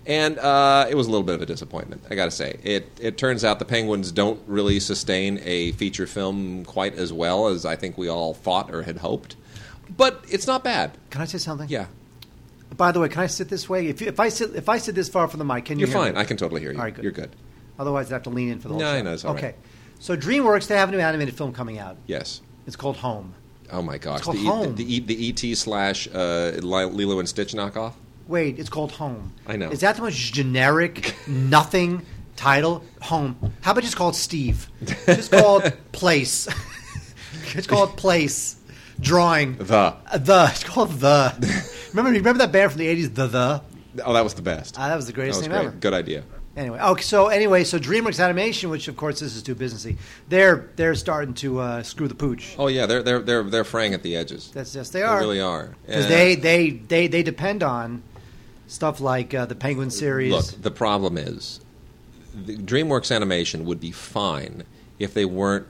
And 0.07 0.39
uh, 0.39 0.87
it 0.89 0.95
was 0.95 1.09
a 1.09 1.11
little 1.11 1.27
bit 1.27 1.35
of 1.35 1.43
a 1.43 1.47
disappointment, 1.47 2.05
I 2.11 2.15
got 2.15 2.25
to 2.25 2.31
say. 2.31 2.59
It 2.63 2.89
it 3.01 3.19
turns 3.19 3.45
out 3.45 3.59
the 3.59 3.67
Penguins 3.67 4.13
don't 4.13 4.41
really 4.47 4.81
sustain 4.81 5.41
a 5.45 5.73
feature 5.73 6.07
film 6.07 6.65
quite 6.65 6.95
as 6.95 7.13
well 7.13 7.49
as 7.49 7.67
I 7.67 7.77
think 7.77 7.99
we 7.99 8.09
all 8.09 8.33
thought 8.33 8.75
or 8.75 8.85
had 8.85 8.99
hoped, 8.99 9.37
but 9.95 10.25
it's 10.31 10.47
not 10.47 10.65
bad. 10.65 10.93
Can 11.11 11.21
I 11.21 11.27
say 11.27 11.37
something? 11.37 11.69
Yeah, 11.69 11.87
By 12.77 12.93
the 12.93 13.01
way, 13.01 13.09
can 13.09 13.23
I 13.23 13.27
sit 13.27 13.49
this 13.49 13.69
way? 13.69 13.89
If, 13.89 14.01
if 14.03 14.21
I 14.21 14.29
sit 14.29 14.55
if 14.55 14.69
I 14.69 14.79
sit 14.79 14.95
this 14.95 15.09
far 15.09 15.29
from 15.29 15.39
the 15.39 15.45
mic, 15.45 15.65
can 15.67 15.79
you? 15.79 15.87
you're 15.87 15.89
hear 15.95 16.03
fine. 16.05 16.15
Me? 16.15 16.21
I 16.21 16.25
can 16.25 16.37
totally 16.37 16.61
hear 16.61 16.73
you. 16.73 16.79
All 16.79 16.85
right, 16.85 16.95
good. 16.95 17.03
You're 17.05 17.13
good. 17.13 17.35
Otherwise, 17.79 18.11
I 18.11 18.15
have 18.15 18.23
to 18.25 18.31
lean 18.31 18.51
in 18.51 18.59
for 18.61 18.69
the 18.69 18.75
whole 18.75 18.81
No, 18.81 18.93
show. 18.93 18.99
I 18.99 19.03
know, 19.03 19.13
it's 19.13 19.25
all 19.25 19.35
okay. 19.35 19.47
right. 19.47 19.57
So 19.99 20.17
DreamWorks 20.17 20.67
they 20.67 20.77
have 20.77 20.89
a 20.89 20.93
new 20.93 20.99
animated 20.99 21.37
film 21.37 21.53
coming 21.53 21.79
out. 21.79 21.97
Yes. 22.07 22.41
It's 22.67 22.77
called 22.77 22.97
Home. 22.99 23.35
Oh 23.73 23.83
my 23.83 23.99
gosh, 23.99 24.19
It's 24.19 24.25
called 24.25 24.37
the, 24.37 24.45
Home. 24.45 24.75
the, 24.75 25.01
the, 25.01 25.15
the 25.15 25.51
ET 25.51 25.57
slash 25.57 26.09
uh, 26.13 26.53
Lilo 26.63 27.19
and 27.19 27.29
Stitch 27.29 27.53
knockoff. 27.53 27.93
Wait, 28.29 28.59
it's 28.59 28.69
called 28.69 28.93
Home. 28.93 29.33
I 29.47 29.57
know. 29.57 29.71
Is 29.71 29.81
that 29.81 29.97
the 29.97 30.03
most 30.03 30.17
generic, 30.33 31.15
nothing 31.27 32.05
title? 32.37 32.85
Home. 33.03 33.37
How 33.63 33.73
about 33.73 33.83
just 33.83 33.97
called 33.97 34.15
Steve? 34.17 34.69
Just 35.07 35.31
called 35.33 35.73
Place. 35.93 36.49
it's 37.55 37.67
called 37.67 37.97
Place. 37.97 38.57
Drawing. 39.01 39.57
The 39.57 39.75
Uh, 39.75 40.19
the. 40.19 40.49
It's 40.51 40.65
called 40.65 40.91
The. 41.01 41.35
remember, 41.95 42.11
remember 42.11 42.39
that 42.39 42.53
band 42.53 42.73
from 42.73 42.79
the 42.81 42.87
80s, 42.87 43.15
The 43.15 43.27
The? 43.27 43.63
oh, 44.05 44.13
that 44.13 44.23
was 44.25 44.35
the 44.35 44.43
best. 44.43 44.77
Ah, 44.79 44.89
that 44.89 44.97
was 44.97 45.07
the 45.07 45.13
greatest 45.13 45.41
that 45.41 45.49
was 45.49 45.49
name 45.49 45.59
great. 45.59 45.67
ever. 45.69 45.77
Good 45.79 45.95
idea. 45.95 46.23
Anyway, 46.57 46.81
okay. 46.81 47.03
So 47.03 47.29
anyway, 47.29 47.63
so 47.65 47.79
DreamWorks 47.79 48.23
Animation, 48.23 48.71
which 48.71 48.89
of 48.89 48.97
course 48.97 49.21
this 49.21 49.37
is 49.37 49.43
too 49.43 49.55
businessy, 49.55 49.97
they're 50.29 50.69
they're 50.77 50.97
starting 50.97 51.33
to 51.35 51.61
uh, 51.61 51.83
screw 51.83 52.09
the 52.09 52.15
pooch. 52.15 52.57
Oh 52.59 52.67
yeah, 52.67 52.87
they're 52.87 53.03
they're 53.05 53.21
they're 53.21 53.43
they're 53.45 53.65
fraying 53.65 53.95
at 53.95 54.03
the 54.03 54.17
edges. 54.17 54.51
That's 54.53 54.75
yes, 54.75 54.91
they 54.91 54.99
They 54.99 55.05
are 55.05 55.21
really 55.21 55.41
are. 55.41 55.77
because 55.87 56.09
they, 56.09 56.35
they 56.35 56.71
they 56.71 57.07
they 57.07 57.23
depend 57.23 57.63
on 57.63 58.03
stuff 58.67 59.01
like 59.01 59.33
uh, 59.33 59.47
the 59.47 59.55
Penguin 59.55 59.91
series. 59.91 60.33
Look, 60.33 60.61
the 60.61 60.73
problem 60.73 61.17
is, 61.17 61.61
the 62.35 62.57
DreamWorks 62.57 63.15
Animation 63.15 63.65
would 63.65 63.81
be 63.81 63.93
fine 63.93 64.65
if 64.99 65.15
they 65.15 65.25
weren't 65.25 65.67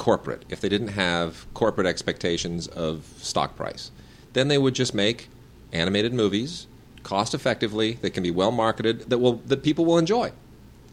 corporate. 0.00 0.46
If 0.48 0.62
they 0.62 0.70
didn't 0.70 0.88
have 0.88 1.46
corporate 1.52 1.86
expectations 1.86 2.66
of 2.68 3.04
stock 3.18 3.54
price, 3.54 3.90
then 4.32 4.48
they 4.48 4.56
would 4.56 4.74
just 4.74 4.94
make 4.94 5.28
animated 5.72 6.14
movies 6.14 6.66
cost 7.02 7.34
effectively 7.34 7.92
that 8.00 8.10
can 8.10 8.22
be 8.22 8.30
well 8.30 8.50
marketed 8.50 9.08
that 9.10 9.18
will 9.18 9.34
that 9.46 9.62
people 9.62 9.84
will 9.84 9.98
enjoy, 9.98 10.32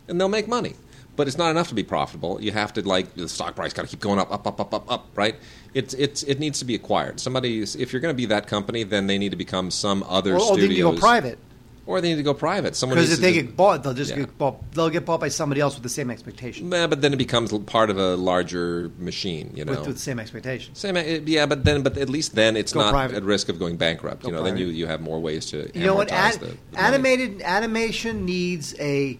and 0.09 0.19
they'll 0.19 0.27
make 0.27 0.47
money. 0.47 0.75
But 1.15 1.27
it's 1.27 1.37
not 1.37 1.49
enough 1.49 1.69
to 1.69 1.73
be 1.73 1.83
profitable. 1.83 2.39
You 2.41 2.51
have 2.51 2.73
to 2.73 2.87
like 2.87 3.15
the 3.15 3.29
stock 3.29 3.55
price 3.55 3.73
got 3.73 3.83
to 3.83 3.87
keep 3.87 4.01
going 4.01 4.19
up, 4.19 4.31
up, 4.31 4.45
up, 4.45 4.59
up, 4.59 4.73
up, 4.73 4.91
up. 4.91 5.07
Right? 5.15 5.35
It's 5.73 5.93
it's 5.93 6.23
it 6.23 6.37
needs 6.39 6.59
to 6.59 6.65
be 6.65 6.75
acquired. 6.75 7.21
Somebody's 7.21 7.77
if 7.77 7.93
you're 7.93 8.01
going 8.01 8.13
to 8.13 8.17
be 8.17 8.25
that 8.25 8.45
company, 8.47 8.83
then 8.83 9.07
they 9.07 9.17
need 9.17 9.31
to 9.31 9.37
become 9.37 9.71
some 9.71 10.03
other 10.03 10.35
or, 10.35 10.41
or 10.41 10.57
they 10.57 10.67
need 10.67 10.75
to 10.75 10.81
go 10.81 10.97
private 10.97 11.39
or 11.87 11.99
they 12.01 12.09
need 12.09 12.17
to 12.17 12.23
go 12.23 12.33
private. 12.35 12.75
Someone 12.75 12.97
because 12.97 13.13
if 13.13 13.19
they 13.19 13.33
just- 13.33 13.45
get 13.47 13.55
bought, 13.57 13.81
they'll 13.81 13.93
just 13.95 14.11
Yeah. 14.11 14.17
get 14.17 14.37
bought. 14.37 14.71
They'll 14.73 14.89
get 14.91 15.05
bought 15.05 15.19
by 15.21 15.29
somebody 15.29 15.61
else 15.61 15.73
with 15.73 15.83
the 15.83 15.89
same 15.89 16.11
expectation. 16.11 16.69
Nah, 16.69 16.85
but 16.85 17.01
then 17.01 17.13
it 17.13 17.17
becomes 17.17 17.51
part 17.65 17.89
of 17.89 17.97
a 17.97 18.15
larger 18.15 18.91
machine, 18.99 19.51
you 19.55 19.65
know. 19.65 19.71
With, 19.71 19.87
with 19.87 19.95
the 19.95 20.01
same 20.01 20.19
expectation. 20.19 20.75
Same, 20.75 20.97
uh, 20.97 21.01
yeah, 21.25 21.45
but 21.47 21.63
then, 21.63 21.81
but 21.81 21.97
at 21.97 22.09
least 22.09 22.35
then 22.35 22.55
it's 22.55 22.73
Go 22.73 22.81
not 22.81 22.91
private. 22.91 23.15
at 23.17 23.23
risk 23.23 23.49
of 23.49 23.57
going 23.57 23.77
bankrupt. 23.77 24.21
Go 24.23 24.29
you 24.29 24.35
know, 24.35 24.43
then 24.43 24.57
you, 24.57 24.67
you 24.67 24.85
have 24.85 25.01
more 25.01 25.19
ways 25.19 25.47
to 25.47 25.69
You 25.73 25.85
know 25.85 25.95
what? 25.95 26.11
An- 26.11 26.33
the, 26.33 26.39
the 26.39 26.45
money. 26.45 26.57
animated 26.75 27.41
animation 27.41 28.25
needs 28.25 28.75
a 28.79 29.17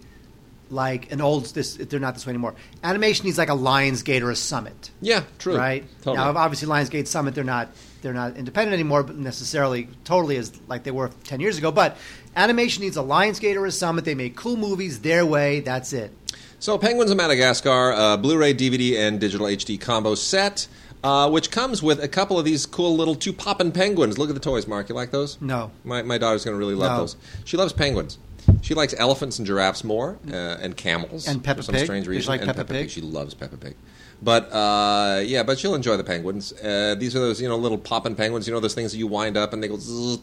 like 0.70 1.12
an 1.14 1.22
old. 1.22 1.46
This 1.46 1.76
they're 1.76 2.00
not 2.00 2.14
this 2.16 2.26
way 2.26 2.32
anymore. 2.32 2.54
Animation 2.84 3.26
needs 3.26 3.38
like 3.38 3.50
a 3.50 3.54
Lionsgate 3.54 4.22
or 4.22 4.32
a 4.32 4.36
Summit. 4.36 4.92
Yeah, 5.02 5.24
true. 5.40 5.56
right? 5.58 5.86
Totally. 6.02 6.18
Now, 6.18 6.38
obviously, 6.38 6.68
Lionsgate 6.68 7.08
Summit, 7.08 7.36
they're 7.36 7.44
not 7.46 7.70
they're 8.02 8.14
not 8.14 8.36
independent 8.36 8.74
anymore, 8.74 9.04
but 9.04 9.16
necessarily 9.16 9.88
totally 10.04 10.36
as 10.38 10.52
like 10.68 10.84
they 10.84 10.92
were 10.92 11.10
ten 11.24 11.40
years 11.40 11.58
ago. 11.58 11.72
But 11.72 11.96
animation 12.38 12.84
needs 12.84 12.96
a 12.96 13.02
Lionsgate 13.02 13.56
or 13.58 13.66
a 13.66 13.72
Summit. 13.72 14.06
They 14.06 14.16
make 14.16 14.36
cool 14.38 14.56
movies 14.56 15.00
their 15.02 15.26
way. 15.26 15.60
That's 15.60 15.92
it. 15.92 16.14
So, 16.60 16.78
Penguins 16.78 17.12
of 17.12 17.18
Madagascar, 17.18 17.92
uh, 17.94 18.18
Blu-ray, 18.18 18.54
DVD, 18.54 18.98
and 18.98 19.20
digital 19.20 19.46
HD 19.48 19.80
combo 19.80 20.16
set, 20.16 20.68
uh, 21.04 21.30
which 21.30 21.52
comes 21.52 21.84
with 21.84 22.02
a 22.04 22.08
couple 22.08 22.40
of 22.40 22.46
these 22.46 22.66
cool 22.66 22.96
little 22.96 23.14
two 23.16 23.32
poppin' 23.34 23.72
penguins. 23.72 24.18
Look 24.18 24.30
at 24.30 24.34
the 24.34 24.40
toys, 24.42 24.66
Mark. 24.68 24.90
You 24.90 24.96
like 24.96 25.12
those? 25.12 25.40
No. 25.42 25.72
My, 25.84 26.02
my 26.02 26.18
daughter's 26.18 26.44
going 26.46 26.56
to 26.56 26.60
really 26.60 26.74
love 26.76 26.92
No. 26.94 26.98
those. 27.00 27.16
She 27.46 27.58
loves 27.58 27.74
penguins. 27.74 28.18
She 28.62 28.74
likes 28.74 28.96
elephants 28.98 29.38
and 29.38 29.46
giraffes 29.46 29.84
more, 29.84 30.18
uh, 30.32 30.34
and 30.34 30.76
camels 30.76 31.28
And 31.28 31.44
Peppa 31.44 31.58
for 31.58 31.64
some 31.64 31.76
Pig. 31.76 31.84
strange 31.86 32.06
Does 32.06 32.14
she 32.14 32.18
reason. 32.18 32.32
like 32.32 32.42
and 32.42 32.50
Peppa 32.56 32.74
Pig? 32.74 32.90
She 32.90 33.02
loves 33.02 33.34
Peppa 33.34 33.58
Pig. 33.58 33.76
But 34.22 34.52
uh, 34.52 35.22
yeah, 35.24 35.44
but 35.44 35.60
she'll 35.60 35.76
enjoy 35.76 35.96
the 35.98 36.04
penguins. 36.04 36.54
Uh, 36.54 36.96
these 36.98 37.16
are 37.16 37.20
those 37.20 37.40
you 37.40 37.48
know 37.48 37.58
little 37.58 37.78
poppin' 37.78 38.16
penguins. 38.16 38.48
You 38.48 38.54
know 38.54 38.60
those 38.60 38.74
things 38.74 38.94
that 38.94 38.98
you 38.98 39.06
wind 39.06 39.38
up 39.38 39.54
and 39.54 39.62
they 39.62 39.68
go 39.68 39.78
zzz, 39.78 40.22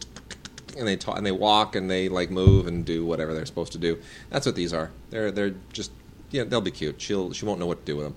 and 0.77 0.87
they 0.87 0.97
talk, 0.97 1.17
and 1.17 1.27
they 1.27 1.33
walk 1.33 1.77
and 1.77 1.91
they 1.91 2.09
like 2.09 2.31
move 2.31 2.67
and 2.67 2.85
do 2.85 3.05
whatever 3.07 3.35
they're 3.35 3.47
supposed 3.47 3.73
to 3.73 3.79
do. 3.79 3.99
That's 4.31 4.47
what 4.47 4.55
these 4.55 4.73
are. 4.73 4.91
They're 5.11 5.31
they're 5.31 5.55
just 5.73 5.91
yeah 6.31 6.45
they'll 6.45 6.61
be 6.61 6.71
cute. 6.71 7.01
She'll 7.01 7.33
she 7.33 7.45
won't 7.45 7.61
know 7.61 7.67
what 7.67 7.85
to 7.85 7.93
do 7.93 7.97
with 7.97 8.07
them, 8.07 8.17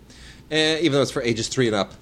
uh, 0.51 0.79
even 0.81 0.93
though 0.93 1.01
it's 1.01 1.11
for 1.11 1.21
ages 1.21 1.47
three 1.47 1.67
and 1.67 1.75
up. 1.75 1.93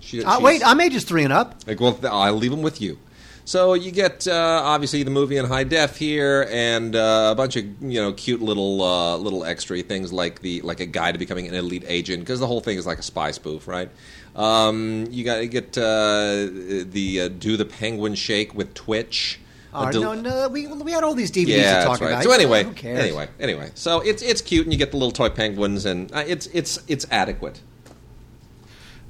She, 0.00 0.22
Uh, 0.22 0.38
wait, 0.40 0.62
I'm 0.64 0.80
ages 0.80 1.02
three 1.04 1.24
and 1.24 1.32
up. 1.32 1.56
like, 1.66 1.80
well, 1.80 1.98
I'll 2.04 2.34
leave 2.34 2.52
them 2.52 2.62
with 2.62 2.80
you. 2.80 2.98
So 3.44 3.74
you 3.74 3.92
get 3.92 4.26
uh, 4.26 4.60
obviously 4.64 5.04
the 5.04 5.10
movie 5.10 5.36
in 5.36 5.44
high 5.44 5.62
def 5.62 5.96
here, 5.96 6.48
and 6.50 6.96
uh, 6.96 7.28
a 7.30 7.34
bunch 7.36 7.54
of 7.56 7.64
you 7.80 8.00
know 8.00 8.12
cute 8.12 8.42
little 8.42 8.82
uh, 8.82 9.16
little 9.16 9.44
extra 9.44 9.80
things 9.82 10.12
like 10.12 10.40
the 10.40 10.60
like 10.62 10.80
a 10.80 10.86
guide 10.86 11.12
to 11.12 11.18
becoming 11.18 11.46
an 11.46 11.54
elite 11.54 11.84
agent 11.86 12.20
because 12.20 12.40
the 12.40 12.46
whole 12.46 12.60
thing 12.60 12.76
is 12.76 12.86
like 12.86 12.98
a 12.98 13.02
spy 13.02 13.30
spoof, 13.30 13.68
right? 13.68 13.88
Um, 14.34 15.06
you 15.10 15.24
got 15.24 15.36
to 15.38 15.46
get 15.46 15.78
uh, 15.78 16.46
the 16.90 17.20
uh, 17.24 17.28
do 17.28 17.56
the 17.56 17.64
penguin 17.64 18.14
shake 18.16 18.52
with 18.54 18.74
Twitch. 18.74 19.38
Del- 19.84 20.02
no, 20.02 20.14
no, 20.14 20.48
we, 20.48 20.66
we 20.66 20.92
had 20.92 21.04
all 21.04 21.14
these 21.14 21.30
DVDs 21.30 21.48
yeah, 21.48 21.56
to 21.56 21.62
that's 21.62 21.84
talk 21.84 22.00
right. 22.00 22.10
about. 22.12 22.24
So 22.24 22.32
anyway, 22.32 22.64
who 22.64 22.72
cares? 22.72 22.98
anyway, 22.98 23.28
anyway, 23.38 23.70
so 23.74 24.00
it's 24.00 24.22
it's 24.22 24.40
cute, 24.40 24.64
and 24.64 24.72
you 24.72 24.78
get 24.78 24.90
the 24.90 24.96
little 24.96 25.12
toy 25.12 25.28
penguins, 25.28 25.84
and 25.84 26.12
uh, 26.12 26.24
it's 26.26 26.46
it's 26.48 26.78
it's 26.88 27.06
adequate. 27.10 27.60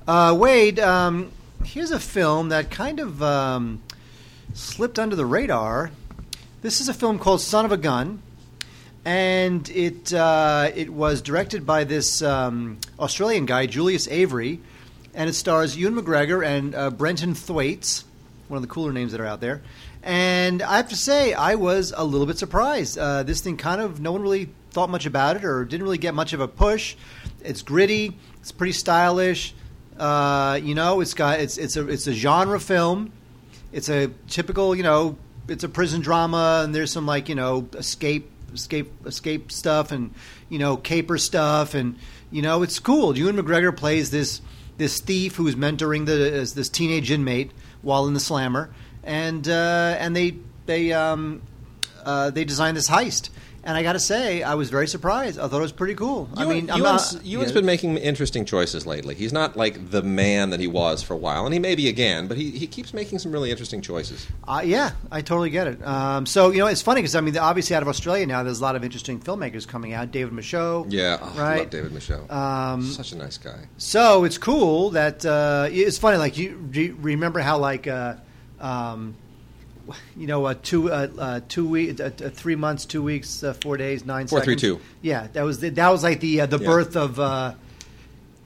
Uh, 0.07 0.37
Wade, 0.39 0.79
um, 0.79 1.33
here's 1.65 1.91
a 1.91 1.99
film 1.99 2.51
that 2.51 2.71
kind 2.71 3.01
of 3.01 3.23
um, 3.23 3.83
slipped 4.55 4.99
under 4.99 5.17
the 5.17 5.27
radar. 5.27 5.91
This 6.63 6.81
is 6.81 6.89
a 6.89 6.95
film 6.95 7.19
called 7.19 7.41
Son 7.41 7.65
of 7.65 7.73
a 7.73 7.77
Gun, 7.77 8.23
and 9.05 9.69
it 9.71 10.13
uh, 10.13 10.71
it 10.75 10.91
was 10.91 11.23
directed 11.23 11.67
by 11.67 11.85
this 11.85 12.23
um, 12.23 12.79
Australian 12.99 13.47
guy, 13.47 13.67
Julius 13.67 14.09
Avery, 14.09 14.61
and 15.15 15.29
it 15.29 15.35
stars 15.35 15.77
Ewan 15.77 15.95
McGregor 15.95 16.47
and 16.47 16.75
uh, 16.75 16.91
Brenton 16.91 17.35
Thwaites, 17.35 18.05
one 18.49 18.57
of 18.57 18.63
the 18.63 18.69
cooler 18.69 18.93
names 18.93 19.13
that 19.13 19.21
are 19.21 19.27
out 19.27 19.41
there. 19.41 19.63
And 20.07 20.63
I 20.63 20.77
have 20.77 20.91
to 20.91 20.97
say, 20.97 21.35
I 21.35 21.57
was 21.57 21.93
a 21.95 22.05
little 22.05 22.29
bit 22.29 22.39
surprised. 22.39 22.97
Uh, 22.97 23.25
this 23.25 23.41
thing 23.41 23.57
kind 23.57 23.81
of 23.81 23.99
no 24.01 24.13
one 24.13 24.23
really 24.23 24.51
thought 24.71 24.89
much 24.89 25.05
about 25.05 25.35
it, 25.35 25.45
or 25.45 25.65
didn't 25.65 25.83
really 25.83 25.99
get 25.99 26.15
much 26.15 26.33
of 26.33 26.39
a 26.39 26.47
push. 26.47 26.95
It's 27.43 27.63
gritty. 27.63 28.17
It's 28.41 28.53
pretty 28.53 28.73
stylish. 28.73 29.53
Uh, 29.99 30.61
you 30.63 30.77
know, 30.77 31.01
it's 31.01 31.13
got 31.13 31.41
it's 31.41 31.59
it's 31.59 31.77
a 31.77 31.89
it's 31.89 32.07
a 32.07 32.13
genre 32.13 32.61
film. 32.61 33.13
It's 33.73 33.89
a 33.89 34.13
typical, 34.29 34.77
you 34.77 34.85
know, 34.85 35.19
it's 35.49 35.65
a 35.65 35.69
prison 35.69 36.03
drama, 36.03 36.63
and 36.65 36.73
there's 36.73 36.93
some 36.93 37.05
like 37.05 37.29
you 37.29 37.35
know 37.35 37.69
escape 37.73 38.31
escape 38.55 38.93
escape 39.07 39.51
stuff, 39.51 39.91
and 39.91 40.15
you 40.49 40.61
know 40.61 40.77
caper 40.77 41.19
stuff, 41.19 41.75
and 41.75 41.97
you 42.31 42.43
know 42.43 42.63
it's 42.63 42.79
cool. 42.79 43.19
Ewan 43.19 43.37
McGregor 43.37 43.77
plays 43.77 44.13
this 44.13 44.41
this 44.77 45.01
thief 45.01 45.35
who's 45.35 45.57
mentoring 45.57 46.07
the 46.07 46.15
this 46.55 46.69
teenage 46.69 47.11
inmate 47.11 47.51
while 47.83 48.07
in 48.07 48.15
the 48.15 48.21
slammer, 48.21 48.71
and 49.07 49.49
uh, 49.49 49.97
and 49.99 50.15
they 50.15 50.37
they 50.67 50.93
um, 50.93 51.41
uh, 52.05 52.31
they 52.31 52.45
designed 52.45 52.77
this 52.77 52.91
heist. 52.91 53.31
And 53.65 53.77
I 53.77 53.83
got 53.83 53.95
to 53.95 53.99
say, 54.01 54.45
I 54.45 54.55
was 54.55 54.71
very 54.71 54.87
surprised. 54.87 55.41
I 55.41 55.49
thought 55.49 55.59
it 55.59 55.61
was 55.61 55.73
pretty 55.73 55.97
cool. 55.97 56.29
I 56.37 56.45
mean, 56.45 56.71
I'm 56.71 56.79
Ewan's, 56.79 57.15
not, 57.15 57.25
Ewan's 57.25 57.49
yeah. 57.49 57.55
been 57.55 57.67
making 57.67 57.97
interesting 57.97 58.45
choices 58.45 58.87
lately. 58.87 59.17
He's 59.17 59.33
not 59.33 59.57
like 59.57 59.91
the 59.91 60.05
man 60.05 60.51
that 60.51 60.61
he 60.61 60.69
was 60.69 61.03
for 61.03 61.15
a 61.15 61.17
while, 61.17 61.47
and 61.47 61.53
he 61.53 61.59
may 61.59 61.75
be 61.75 61.89
again, 61.89 62.29
but 62.29 62.37
he, 62.37 62.53
he 62.53 62.69
keeps 62.69 62.95
making 62.95 63.19
some 63.19 63.33
really 63.33 63.51
interesting 63.51 63.81
choices. 63.81 64.25
Uh, 64.47 64.63
yeah, 64.65 64.93
I 65.11 65.21
totally 65.21 65.51
get 65.51 65.67
it. 65.67 65.85
Um, 65.85 66.27
so 66.27 66.53
you 66.53 66.61
know, 66.61 66.69
it's 66.69 66.81
funny 66.81 67.01
because 67.01 67.17
I 67.17 67.21
mean, 67.21 67.37
obviously 67.37 67.75
out 67.75 67.83
of 67.83 67.89
Australia 67.89 68.25
now, 68.25 68.45
there's 68.45 68.61
a 68.61 68.63
lot 68.63 68.77
of 68.77 68.85
interesting 68.85 69.19
filmmakers 69.19 69.67
coming 69.67 69.95
out. 69.95 70.13
David 70.13 70.33
Michôd. 70.33 70.87
Yeah, 70.91 71.19
oh, 71.21 71.35
I 71.37 71.41
right. 71.41 71.59
love 71.59 71.71
David 71.71 71.91
Michôd. 71.91 72.31
Um, 72.31 72.83
Such 72.83 73.11
a 73.11 73.17
nice 73.17 73.37
guy. 73.37 73.67
So 73.79 74.23
it's 74.23 74.39
cool 74.39 74.91
that 74.91 75.27
uh, 75.27 75.67
it's 75.73 75.99
funny. 75.99 76.19
Like 76.19 76.39
you, 76.39 76.69
do 76.71 76.83
you 76.83 76.97
remember 77.01 77.41
how 77.41 77.59
like 77.59 77.89
uh, 77.89 78.15
um, 78.61 79.15
you 80.17 80.27
know, 80.27 80.45
uh, 80.47 80.55
two 80.63 80.91
uh, 80.91 81.09
uh, 81.19 81.41
two 81.49 81.69
weeks, 81.69 82.01
uh, 82.01 82.11
uh, 82.25 82.29
three 82.31 82.57
months, 82.57 82.85
two 82.85 83.03
weeks, 83.03 83.43
uh, 83.45 83.53
four 83.55 83.77
days, 83.77 84.05
nine 84.05 84.27
Four, 84.27 84.41
three, 84.41 84.59
seconds. 84.59 84.81
two. 84.83 84.91
Yeah, 85.03 85.29
that 85.33 85.43
was 85.43 85.61
the, 85.61 85.71
that 85.71 85.89
was 85.91 86.03
like 86.03 86.21
the 86.21 86.41
uh, 86.41 86.47
the 86.47 86.59
Yeah. 86.59 86.67
birth 86.67 86.97
of 86.97 87.21
uh, 87.21 87.55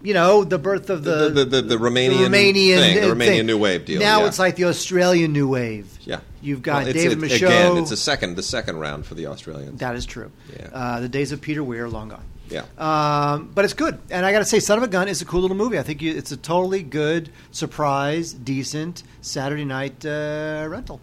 you 0.02 0.14
know, 0.14 0.44
the 0.44 0.58
birth 0.58 0.88
of 0.90 1.04
the 1.04 1.28
The- 1.28 1.44
the- 1.44 1.44
the- 1.44 1.62
the 1.62 1.76
Romanian 1.76 2.26
Romanian 2.28 2.78
thing, 2.78 2.96
the 3.08 3.14
Romanian 3.14 3.44
New 3.46 3.58
Wave 3.58 3.84
deal, 3.84 4.00
Now 4.00 4.20
yeah. 4.20 4.26
it's 4.28 4.38
like 4.38 4.56
the 4.56 4.64
Australian 4.64 5.32
New 5.32 5.48
Wave. 5.48 5.86
Yeah, 6.02 6.20
You've 6.42 6.62
got 6.62 6.84
Well, 6.84 6.92
David 6.94 7.18
Michôd. 7.18 7.36
Again, 7.36 7.76
it's 7.76 7.90
a 7.90 7.96
second, 7.98 8.36
the 8.36 8.42
second 8.42 8.78
round 8.78 9.04
for 9.06 9.14
the 9.14 9.26
Australians. 9.26 9.78
that 9.80 9.94
is 9.94 10.06
true. 10.06 10.30
Yeah. 10.54 10.68
Uh, 10.72 11.00
the 11.00 11.08
days 11.08 11.32
of 11.32 11.40
Peter 11.42 11.62
Weir 11.62 11.84
are 11.84 11.88
long 11.90 12.08
gone. 12.08 12.24
Yeah. 12.50 12.64
Um, 12.76 13.50
but 13.54 13.64
it's 13.64 13.74
good, 13.74 13.98
and 14.10 14.26
I 14.26 14.32
got 14.32 14.40
to 14.40 14.44
say, 14.44 14.60
Son 14.60 14.78
of 14.78 14.84
a 14.84 14.88
Gun 14.88 15.08
is 15.08 15.22
a 15.22 15.24
cool 15.24 15.40
little 15.40 15.56
movie. 15.56 15.78
I 15.78 15.82
think 15.82 16.02
you, 16.02 16.16
it's 16.16 16.32
a 16.32 16.36
totally 16.36 16.82
good, 16.82 17.30
surprise, 17.50 18.32
decent 18.32 19.02
Saturday 19.20 19.64
night 19.64 20.04
uh, 20.04 20.66
rental. 20.68 21.00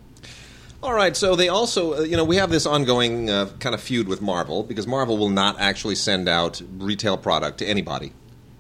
All 0.84 0.94
right, 0.94 1.18
so 1.18 1.36
they 1.36 1.50
also, 1.50 1.96
uh, 1.96 2.02
you 2.02 2.16
know, 2.16 2.24
we 2.24 2.36
have 2.36 2.52
this 2.52 2.68
ongoing 2.68 3.30
uh, 3.30 3.50
kind 3.60 3.74
of 3.74 3.82
feud 3.82 4.08
with 4.08 4.22
Marvel 4.22 4.62
because 4.62 4.86
Marvel 4.86 5.18
will 5.18 5.30
not 5.30 5.60
actually 5.60 5.96
send 5.96 6.30
out 6.30 6.62
retail 6.78 7.18
product 7.18 7.58
to 7.60 7.66
anybody. 7.66 8.14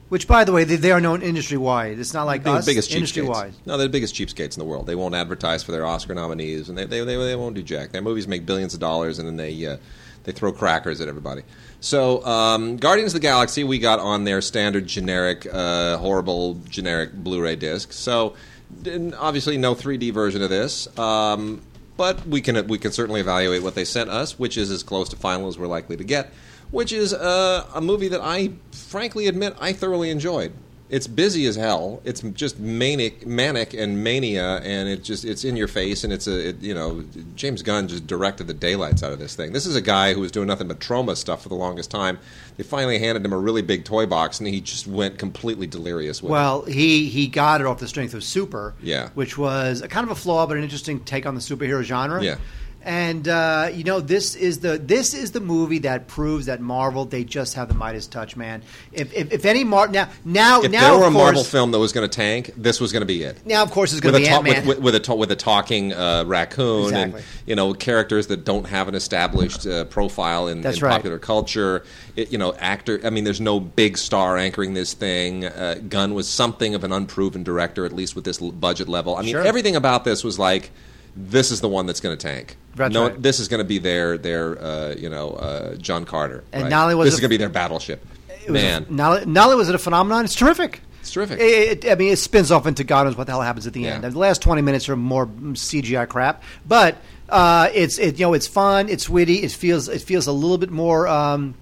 Which, 0.10 0.28
by 0.28 0.46
the 0.46 0.54
way, 0.54 0.64
they, 0.64 0.78
they 0.78 0.92
are 0.92 1.02
known 1.02 1.22
industry 1.22 1.58
wide. 1.58 2.00
It's 2.00 2.14
not 2.14 2.24
like 2.24 2.44
They're 2.44 2.56
us. 2.56 2.66
the 2.66 2.72
biggest 2.72 2.92
industry 2.92 3.24
cheapskates. 3.24 3.30
wide. 3.30 3.54
No, 3.66 3.78
they're 3.78 3.88
the 3.88 3.92
biggest 3.92 4.16
cheapskates 4.16 4.56
in 4.56 4.60
the 4.60 4.66
world. 4.66 4.88
They 4.88 4.96
won't 4.96 5.14
advertise 5.14 5.64
for 5.64 5.74
their 5.74 5.86
Oscar 5.86 6.16
nominees, 6.16 6.70
and 6.70 6.78
they 6.78 6.86
they, 6.86 7.02
they, 7.02 7.18
they 7.18 7.36
won't 7.36 7.56
do 7.56 7.62
jack. 7.62 7.92
Their 7.92 8.02
movies 8.02 8.26
make 8.28 8.46
billions 8.46 8.74
of 8.74 8.80
dollars, 8.80 9.20
and 9.20 9.28
then 9.28 9.36
they 9.36 9.66
uh, 9.66 9.78
they 10.24 10.32
throw 10.32 10.54
crackers 10.54 11.02
at 11.02 11.10
everybody. 11.10 11.44
So, 11.80 12.26
um, 12.26 12.78
Guardians 12.78 13.14
of 13.14 13.22
the 13.22 13.28
Galaxy, 13.28 13.64
we 13.64 13.78
got 13.80 14.00
on 14.00 14.24
their 14.24 14.42
standard 14.42 14.88
generic, 14.88 15.48
uh, 15.52 15.98
horrible 15.98 16.56
generic 16.70 17.14
Blu-ray 17.14 17.56
disc. 17.56 17.94
So, 17.94 18.34
obviously, 19.18 19.58
no 19.58 19.76
3D 19.76 20.12
version 20.12 20.42
of 20.42 20.50
this. 20.50 20.88
Um, 20.98 21.62
but 21.98 22.26
we 22.28 22.42
can 22.42 22.68
we 22.68 22.78
can 22.78 22.92
certainly 22.92 23.22
evaluate 23.22 23.64
what 23.64 23.76
they 23.76 23.84
sent 23.84 24.10
us, 24.10 24.38
which 24.38 24.58
is 24.58 24.70
as 24.70 24.84
close 24.84 25.10
to 25.10 25.16
final 25.16 25.48
as 25.48 25.58
we're 25.58 25.68
likely 25.68 25.98
to 25.98 26.04
get. 26.04 26.32
Which 26.70 26.92
is 26.92 27.14
uh, 27.14 27.66
a 27.74 27.82
movie 27.82 28.10
that 28.10 28.22
I 28.22 28.52
frankly 28.72 29.28
admit 29.28 29.56
I 29.60 29.74
thoroughly 29.74 30.12
enjoyed. 30.12 30.54
It's 30.90 31.06
busy 31.06 31.46
as 31.48 31.58
hell. 31.58 32.02
It's 32.06 32.22
just 32.22 32.60
manic, 32.60 33.26
manic 33.28 33.74
and 33.74 34.04
mania, 34.04 34.62
and 34.64 34.88
it 34.88 35.04
just 35.04 35.26
it's 35.26 35.44
in 35.44 35.58
your 35.58 35.68
face. 35.68 36.06
And 36.06 36.14
it's 36.14 36.28
a 36.28 36.50
it, 36.50 36.62
you 36.62 36.74
know 36.74 37.04
James 37.36 37.62
Gunn 37.62 37.90
just 37.90 38.08
directed 38.08 38.48
the 38.48 38.54
daylights 38.54 39.04
out 39.04 39.12
of 39.12 39.20
this 39.20 39.36
thing. 39.36 39.52
This 39.52 39.66
is 39.66 39.76
a 39.76 39.82
guy 39.82 40.14
who 40.14 40.22
was 40.22 40.32
doing 40.32 40.48
nothing 40.48 40.70
but 40.70 40.80
trauma 40.80 41.16
stuff 41.18 41.44
for 41.44 41.50
the 41.50 41.56
longest 41.56 41.92
time. 41.92 42.20
They 42.56 42.64
finally 42.64 43.00
handed 43.00 43.26
him 43.26 43.34
a 43.34 43.38
really 43.38 43.62
big 43.62 43.84
toy 43.84 44.06
box, 44.06 44.40
and 44.40 44.48
he 44.48 44.62
just 44.62 44.88
went 44.88 45.18
completely 45.20 45.68
delirious 45.68 46.24
with 46.24 46.30
it. 46.30 46.34
Well, 46.34 46.64
he 46.64 47.10
he 47.10 47.28
got 47.28 47.60
it 47.60 47.68
off 47.68 47.80
the 47.80 47.88
strength 47.88 48.14
of 48.14 48.24
Super, 48.24 48.74
Yeah. 48.82 49.10
which 49.14 49.38
was 49.38 49.82
a 49.82 49.90
kind 49.90 50.06
of 50.06 50.12
a 50.12 50.16
flaw, 50.20 50.48
but 50.48 50.56
an 50.56 50.64
interesting 50.64 51.02
take 51.02 51.26
on 51.26 51.36
the 51.36 51.42
superhero 51.42 51.84
genre. 51.84 52.24
Yeah. 52.24 52.38
And 52.84 53.28
uh, 53.28 53.70
you 53.74 53.84
know 53.84 54.00
this 54.00 54.34
is 54.36 54.60
the 54.60 54.78
this 54.78 55.14
is 55.14 55.32
the 55.32 55.42
movie 55.42 55.80
that 55.80 56.08
proves 56.08 56.46
that 56.46 56.62
Marvel 56.62 57.04
they 57.04 57.26
just 57.26 57.56
have 57.56 57.68
the 57.68 57.74
Midas 57.74 58.08
touch, 58.08 58.38
man. 58.38 58.62
If 58.94 59.14
if, 59.14 59.34
if 59.34 59.44
any 59.46 59.66
Mar 59.66 59.90
now 59.90 60.08
now 60.24 60.62
If 60.62 60.72
now 60.72 60.92
there 60.92 61.00
were 61.02 61.08
a 61.08 61.12
Marvel 61.12 61.44
film 61.44 61.72
that 61.72 61.80
was 61.80 61.92
going 61.92 62.10
to 62.10 62.16
tank, 62.16 62.52
this 62.56 62.80
was 62.80 62.94
going 62.94 63.02
to 63.02 63.06
be 63.06 63.24
it. 63.24 63.46
now 63.46 63.62
of 63.64 63.72
course 63.72 63.92
it's 63.92 64.00
going 64.00 64.14
to 64.14 64.20
be 64.22 64.26
ta- 64.28 64.36
Ant 64.36 64.44
Man. 64.46 64.66
with, 64.66 64.78
with, 64.78 64.94
with 64.96 65.10
a 65.10 65.16
with 65.16 65.32
a 65.32 65.36
talking 65.36 65.92
uh, 65.92 66.24
raccoon 66.26 66.86
Exactly. 66.86 67.20
and 67.20 67.26
you 67.46 67.56
know 67.58 67.74
characters 67.74 68.28
that 68.28 68.46
don't 68.46 68.66
have 68.68 68.88
an 68.88 68.96
established 68.96 69.68
uh, 69.68 69.84
profile 69.86 70.48
in, 70.48 70.60
in 70.60 70.64
right. 70.64 70.80
popular 70.82 71.20
culture. 71.20 71.84
It, 72.16 72.32
you 72.32 72.38
know, 72.38 72.54
actor. 72.56 73.02
I 73.04 73.10
mean, 73.10 73.26
there's 73.26 73.42
no 73.42 73.60
big 73.60 73.98
star 73.98 74.38
anchoring 74.38 74.76
this 74.76 74.94
thing. 74.94 75.44
Uh, 75.46 75.76
Gunn 75.90 76.14
was 76.14 76.28
something 76.30 76.74
of 76.74 76.84
an 76.86 76.92
unproven 76.94 77.44
director, 77.44 77.86
at 77.86 77.92
least 77.92 78.16
with 78.16 78.24
this 78.24 78.40
budget 78.40 78.88
level. 78.88 79.18
I 79.18 79.24
mean, 79.24 79.32
Sure. 79.32 79.42
everything 79.44 79.76
about 79.76 80.06
this 80.06 80.24
was 80.24 80.40
like. 80.40 80.72
This 81.20 81.52
is 81.52 81.62
the 81.62 81.68
one 81.68 81.86
that's 81.88 82.00
going 82.00 82.16
to 82.16 82.22
tank. 82.22 82.58
That's 82.76 82.94
no, 82.94 83.08
right. 83.08 83.22
this 83.22 83.40
is 83.40 83.48
going 83.48 83.58
to 83.60 83.66
be 83.66 83.80
their 83.80 84.18
their 84.20 84.62
uh, 84.62 84.96
you 84.96 85.10
know 85.10 85.32
uh, 85.32 85.76
John 85.76 86.06
Carter. 86.06 86.44
And 86.54 86.64
right? 86.64 86.70
not 86.70 86.84
only 86.84 86.96
was 86.96 87.08
this 87.08 87.14
it- 87.14 87.18
is 87.18 87.20
going 87.22 87.30
to 87.30 87.34
be 87.34 87.38
their 87.38 87.50
battleship. 87.50 88.06
It 88.46 88.52
was 88.52 88.62
a- 88.62 88.66
Man, 88.66 88.86
not, 88.90 89.28
not 89.28 89.46
only 89.46 89.58
was 89.58 89.68
it 89.70 89.76
a 89.76 89.80
phenomenon, 89.80 90.24
it's 90.26 90.36
terrific. 90.36 90.82
It's 91.02 91.12
terrific. 91.12 91.40
It, 91.40 91.86
it- 91.86 91.92
I 91.92 91.96
mean, 91.96 92.14
it 92.14 92.18
spins 92.18 92.52
off 92.52 92.68
into 92.68 92.84
God 92.84 93.06
knows 93.08 93.18
what 93.18 93.26
the 93.26 93.34
hell 93.34 93.42
happens 93.42 93.66
at 93.66 93.74
the 93.74 93.82
Yeah. 93.82 93.96
end. 93.96 94.04
The 94.04 94.18
last 94.18 94.42
twenty 94.42 94.62
minutes 94.62 94.88
are 94.90 94.96
more 94.96 95.26
CGI 95.26 96.08
crap, 96.08 96.44
but 96.68 96.98
uh, 97.30 97.70
it's 97.74 97.98
it, 97.98 98.20
you 98.20 98.26
know 98.28 98.34
it's 98.34 98.48
fun, 98.48 98.88
it's 98.90 99.10
witty, 99.10 99.38
it 99.44 99.52
feels 99.52 99.90
it 99.90 100.02
feels 100.04 100.28
a 100.28 100.32
little 100.32 100.58
bit 100.60 100.70
more. 100.70 101.08
Um, 101.08 101.56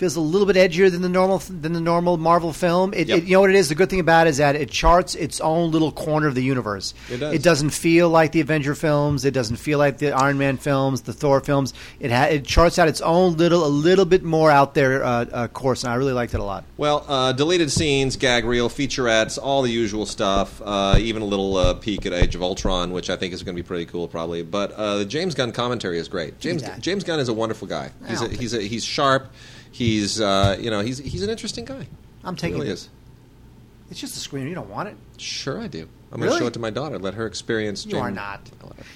Feels 0.00 0.16
a 0.16 0.20
little 0.22 0.46
bit 0.46 0.56
edgier 0.56 0.90
than 0.90 1.02
the 1.02 1.10
normal 1.10 1.40
than 1.40 1.74
the 1.74 1.80
normal 1.80 2.16
Marvel 2.16 2.54
film. 2.54 2.94
It, 2.94 3.08
Yep. 3.08 3.18
it, 3.18 3.24
you 3.24 3.34
know 3.34 3.42
what 3.42 3.50
it 3.50 3.56
is. 3.56 3.68
The 3.68 3.74
good 3.74 3.90
thing 3.90 4.00
about 4.00 4.26
it 4.26 4.30
is 4.30 4.38
that 4.38 4.56
it 4.56 4.70
charts 4.70 5.14
its 5.14 5.42
own 5.42 5.72
little 5.72 5.92
corner 5.92 6.26
of 6.26 6.34
the 6.34 6.42
universe. 6.42 6.94
It 7.10 7.18
does. 7.18 7.34
It 7.34 7.42
doesn't 7.42 7.68
feel 7.68 8.08
like 8.08 8.32
the 8.32 8.40
Avenger 8.40 8.74
films. 8.74 9.26
It 9.26 9.34
doesn't 9.34 9.56
feel 9.56 9.78
like 9.78 9.98
the 9.98 10.12
Iron 10.12 10.38
Man 10.38 10.56
films, 10.56 11.02
the 11.02 11.12
Thor 11.12 11.40
films. 11.40 11.74
It 12.00 12.10
ha- 12.10 12.28
it 12.30 12.46
charts 12.46 12.78
out 12.78 12.88
its 12.88 13.02
own 13.02 13.36
little, 13.36 13.62
a 13.66 13.68
little 13.68 14.06
bit 14.06 14.22
more 14.22 14.50
out 14.50 14.72
there 14.72 15.04
uh, 15.04 15.26
uh, 15.30 15.48
course, 15.48 15.84
and 15.84 15.92
I 15.92 15.96
really 15.96 16.14
liked 16.14 16.32
it 16.32 16.40
a 16.40 16.44
lot. 16.44 16.64
Well, 16.78 17.04
uh, 17.06 17.32
deleted 17.34 17.70
scenes, 17.70 18.16
gag 18.16 18.46
reel, 18.46 18.70
featurettes, 18.70 19.38
all 19.42 19.60
the 19.60 19.70
usual 19.70 20.06
stuff. 20.06 20.62
Uh, 20.64 20.96
even 20.98 21.20
a 21.20 21.26
little 21.26 21.58
uh, 21.58 21.74
peek 21.74 22.06
at 22.06 22.14
Age 22.14 22.34
of 22.34 22.42
Ultron, 22.42 22.92
which 22.92 23.10
I 23.10 23.16
think 23.16 23.34
is 23.34 23.42
going 23.42 23.54
to 23.54 23.62
be 23.62 23.66
pretty 23.66 23.84
cool, 23.84 24.08
probably. 24.08 24.42
But 24.42 24.72
uh, 24.72 24.96
the 24.96 25.04
James 25.04 25.34
Gunn 25.34 25.52
commentary 25.52 25.98
is 25.98 26.08
great. 26.08 26.40
James. 26.40 26.62
James 26.78 27.04
Gunn 27.04 27.20
is 27.20 27.28
a 27.28 27.34
wonderful 27.34 27.68
guy. 27.68 27.90
He's 28.08 28.22
a, 28.22 28.28
he's 28.28 28.54
a, 28.54 28.62
he's 28.62 28.82
sharp. 28.82 29.30
He's 29.72 30.20
uh, 30.20 30.56
you 30.60 30.70
know 30.70 30.80
he's 30.80 30.98
he's 30.98 31.22
an 31.22 31.30
interesting 31.30 31.64
guy. 31.64 31.86
I'm 32.24 32.36
taking 32.36 32.56
he 32.56 32.60
really 32.62 32.70
it. 32.70 32.74
is. 32.74 32.88
It's 33.90 33.98
just 34.00 34.16
a 34.24 34.28
screener. 34.28 34.48
You 34.48 34.54
don't 34.54 34.70
want 34.70 34.88
it. 34.88 34.96
Sure, 35.16 35.60
I 35.60 35.66
do. 35.66 35.88
I'm 36.12 36.20
going 36.20 36.32
to 36.32 36.38
show 36.38 36.46
it 36.46 36.54
to 36.54 36.60
my 36.60 36.70
daughter. 36.70 36.98
Let 36.98 37.14
her 37.14 37.26
experience. 37.26 37.86
You 37.86 37.98
are 37.98 38.10
not. 38.10 38.40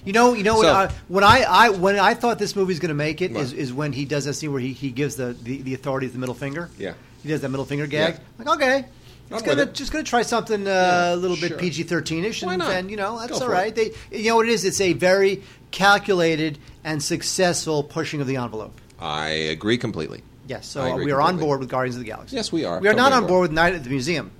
You 0.05 0.13
know, 0.13 0.35
you 0.35 0.43
know 0.45 0.61
So- 0.61 0.73
what, 0.73 0.91
uh, 0.91 0.93
when 1.09 1.25
I, 1.25 1.43
I 1.49 1.69
when 1.71 1.99
I 1.99 2.15
thought 2.15 2.39
this 2.39 2.55
movie's 2.57 2.79
going 2.81 2.89
to 2.91 2.95
make 2.95 3.23
it 3.23 3.33
is, 3.33 3.53
is 3.53 3.73
when 3.73 3.93
he 3.93 4.05
does 4.05 4.25
that 4.25 4.35
scene 4.35 4.51
where 4.53 4.61
he, 4.61 4.73
he 4.73 4.91
gives 4.91 5.17
the, 5.17 5.33
the, 5.33 5.63
the 5.63 5.75
authorities 5.75 6.13
the 6.13 6.19
middle 6.19 6.35
finger. 6.35 6.71
Yeah. 6.79 6.95
he 7.23 7.29
does 7.29 7.41
that 7.43 7.51
middle 7.51 7.65
finger 7.65 7.87
gag. 7.87 8.15
Yeah. 8.15 8.21
Like 8.45 8.57
okay, 8.57 8.85
just 9.31 9.45
gonna 9.45 9.63
it. 9.63 9.75
just 9.75 9.93
gonna 9.93 10.05
try 10.05 10.23
something 10.23 10.67
uh, 10.67 10.71
Yeah, 10.71 11.15
a 11.15 11.17
little 11.17 11.37
bit. 11.37 11.57
PG 11.59 11.85
thirteen 11.85 12.25
ish, 12.25 12.43
Why 12.43 12.55
and 12.55 12.59
not? 12.61 12.91
you 12.91 12.97
know 12.97 13.19
that's 13.19 13.41
all 13.41 13.49
right. 13.49 13.75
They 13.75 13.93
you 14.13 14.31
know 14.31 14.37
what 14.37 14.47
it 14.49 14.53
is. 14.53 14.65
It's 14.65 14.81
a 14.81 14.93
very 14.93 15.43
calculated 15.71 16.59
and 16.85 17.03
successful 17.03 17.83
pushing 17.83 18.21
of 18.21 18.27
the 18.27 18.37
envelope. 18.37 18.81
I 19.01 19.29
agree 19.29 19.79
completely. 19.79 20.23
Yes, 20.47 20.67
so 20.67 20.97
we 20.97 21.11
are 21.13 21.21
on 21.21 21.39
board 21.39 21.61
with 21.61 21.69
Guardians 21.69 21.97
of 21.97 22.03
the 22.03 22.09
Galaxy. 22.09 22.37
Yes, 22.37 22.53
we 22.53 22.65
are. 22.65 22.79
We 22.79 22.89
are 22.89 22.95
not 22.95 23.11
Totally 23.11 23.17
on 23.17 23.23
on 23.25 23.29
board 23.29 23.43
with 23.43 23.53
Night 23.53 23.75
at 23.75 23.85
the 23.85 23.91
Museum 23.91 24.31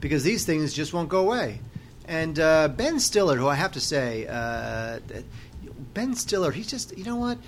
because 0.00 0.24
these 0.24 0.44
things 0.44 0.72
just 0.72 0.92
won't 0.92 1.08
go 1.08 1.20
away. 1.20 1.60
And 2.06 2.38
uh, 2.38 2.68
Ben 2.68 3.00
Stiller, 3.00 3.36
who 3.36 3.48
I 3.48 3.54
have 3.54 3.72
to 3.72 3.80
say, 3.80 4.26
uh, 4.28 5.00
Ben 5.94 6.14
Stiller, 6.14 6.52
he's 6.52 6.66
just 6.66 6.96
you 6.96 7.04
know 7.04 7.16
what. 7.16 7.38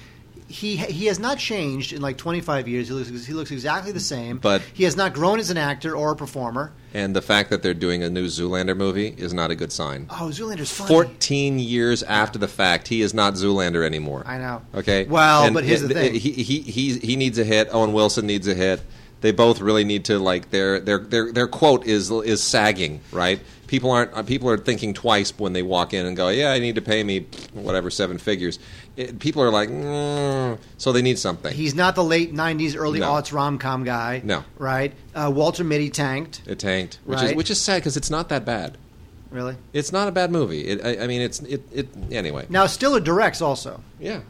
He, 0.49 0.77
he 0.77 1.07
has 1.07 1.19
not 1.19 1.39
changed 1.39 1.93
in 1.93 2.01
like 2.01 2.17
25 2.17 2.67
years. 2.69 2.89
He 2.89 2.95
looks, 2.95 3.27
he 3.27 3.33
looks 3.35 3.51
exactly 3.51 3.93
the 3.93 4.01
same. 4.01 4.39
But- 4.39 4.63
he 4.73 4.85
has 4.85 4.97
not 4.97 5.13
grown 5.13 5.39
as 5.41 5.51
an 5.51 5.59
actor 5.59 5.95
or 5.95 6.13
a 6.13 6.17
performer. 6.17 6.73
And 6.95 7.15
the 7.15 7.21
fact 7.21 7.51
that 7.51 7.63
they're 7.63 7.75
doing 7.75 8.03
a 8.03 8.09
new 8.09 8.27
Zoolander 8.27 8.75
movie 8.75 9.15
is 9.19 9.35
not 9.35 9.51
a 9.51 9.55
good 9.55 9.71
sign. 9.73 10.07
Oh, 10.09 10.31
Zoolander's 10.33 10.73
funny. 10.73 10.89
14 10.89 11.59
years 11.59 12.03
after 12.03 12.39
the 12.39 12.49
fact, 12.49 12.89
he 12.89 13.03
is 13.03 13.13
not 13.13 13.35
Zoolander 13.35 13.85
anymore. 13.85 14.23
I 14.27 14.39
know. 14.39 14.63
Okay. 14.75 15.05
Well, 15.05 15.45
And 15.45 15.53
but 15.55 15.65
here's 15.65 15.83
the 15.83 15.89
thing. 15.93 16.15
He, 16.15 16.33
he 16.33 16.61
he 16.63 16.99
he 16.99 17.17
needs 17.17 17.39
a 17.39 17.45
hit. 17.45 17.69
Owen 17.73 17.93
Wilson 17.93 18.27
needs 18.27 18.49
a 18.49 18.55
hit. 18.55 18.81
They 19.21 19.33
both 19.33 19.61
really 19.61 19.85
need 19.85 20.07
to 20.07 20.19
like 20.19 20.51
their 20.51 20.81
their 20.81 20.99
their 20.99 21.31
their 21.33 21.47
quote 21.49 21.87
is 21.87 22.11
is 22.11 22.43
sagging 22.43 23.01
right. 23.13 23.41
People 23.67 23.91
aren't 23.91 24.15
uh, 24.15 24.23
people 24.23 24.49
are 24.49 24.57
thinking 24.57 24.95
twice 24.95 25.37
when 25.39 25.53
they 25.53 25.63
walk 25.63 25.93
in 25.93 26.07
and 26.07 26.17
go, 26.17 26.29
yeah, 26.31 26.53
I 26.53 26.59
need 26.59 26.77
to 26.77 26.81
pay 26.83 27.03
me 27.05 27.27
whatever 27.53 27.91
seven 27.91 28.17
figures. 28.17 28.59
It, 28.99 29.21
people 29.21 29.43
are 29.45 29.51
like, 29.51 29.69
mm, 29.69 30.59
so 30.77 30.91
they 30.93 31.03
need 31.03 31.21
something. 31.21 31.55
He's 31.55 31.73
not 31.75 31.95
the 31.95 32.03
late 32.03 32.35
90s, 32.35 32.75
early 32.77 32.99
No. 32.99 33.13
aughts 33.13 33.33
rom 33.33 33.57
com 33.59 33.85
guy. 33.85 34.21
No. 34.25 34.43
Right? 34.59 34.93
Uh, 35.15 35.31
Walter 35.33 35.63
Mitty 35.63 35.89
tanked. 35.89 36.43
it 36.47 36.59
tanked, 36.59 36.99
which 37.05 37.19
is 37.19 37.25
Right. 37.27 37.37
which 37.37 37.49
is 37.49 37.61
sad 37.61 37.77
because 37.81 37.97
it's 37.97 38.11
not 38.11 38.29
that 38.31 38.45
bad. 38.45 38.77
Really? 39.31 39.55
It's 39.73 39.93
not 39.93 40.09
a 40.09 40.11
bad 40.11 40.33
movie. 40.33 40.63
It, 40.67 40.85
I, 40.85 41.05
I 41.05 41.07
mean, 41.07 41.21
it's 41.21 41.39
it, 41.41 41.63
it 41.73 41.89
anyway. 42.11 42.47
Now, 42.49 42.67
Stiller 42.67 42.99
directs 42.99 43.41
also. 43.41 43.81
Yeah. 44.01 44.21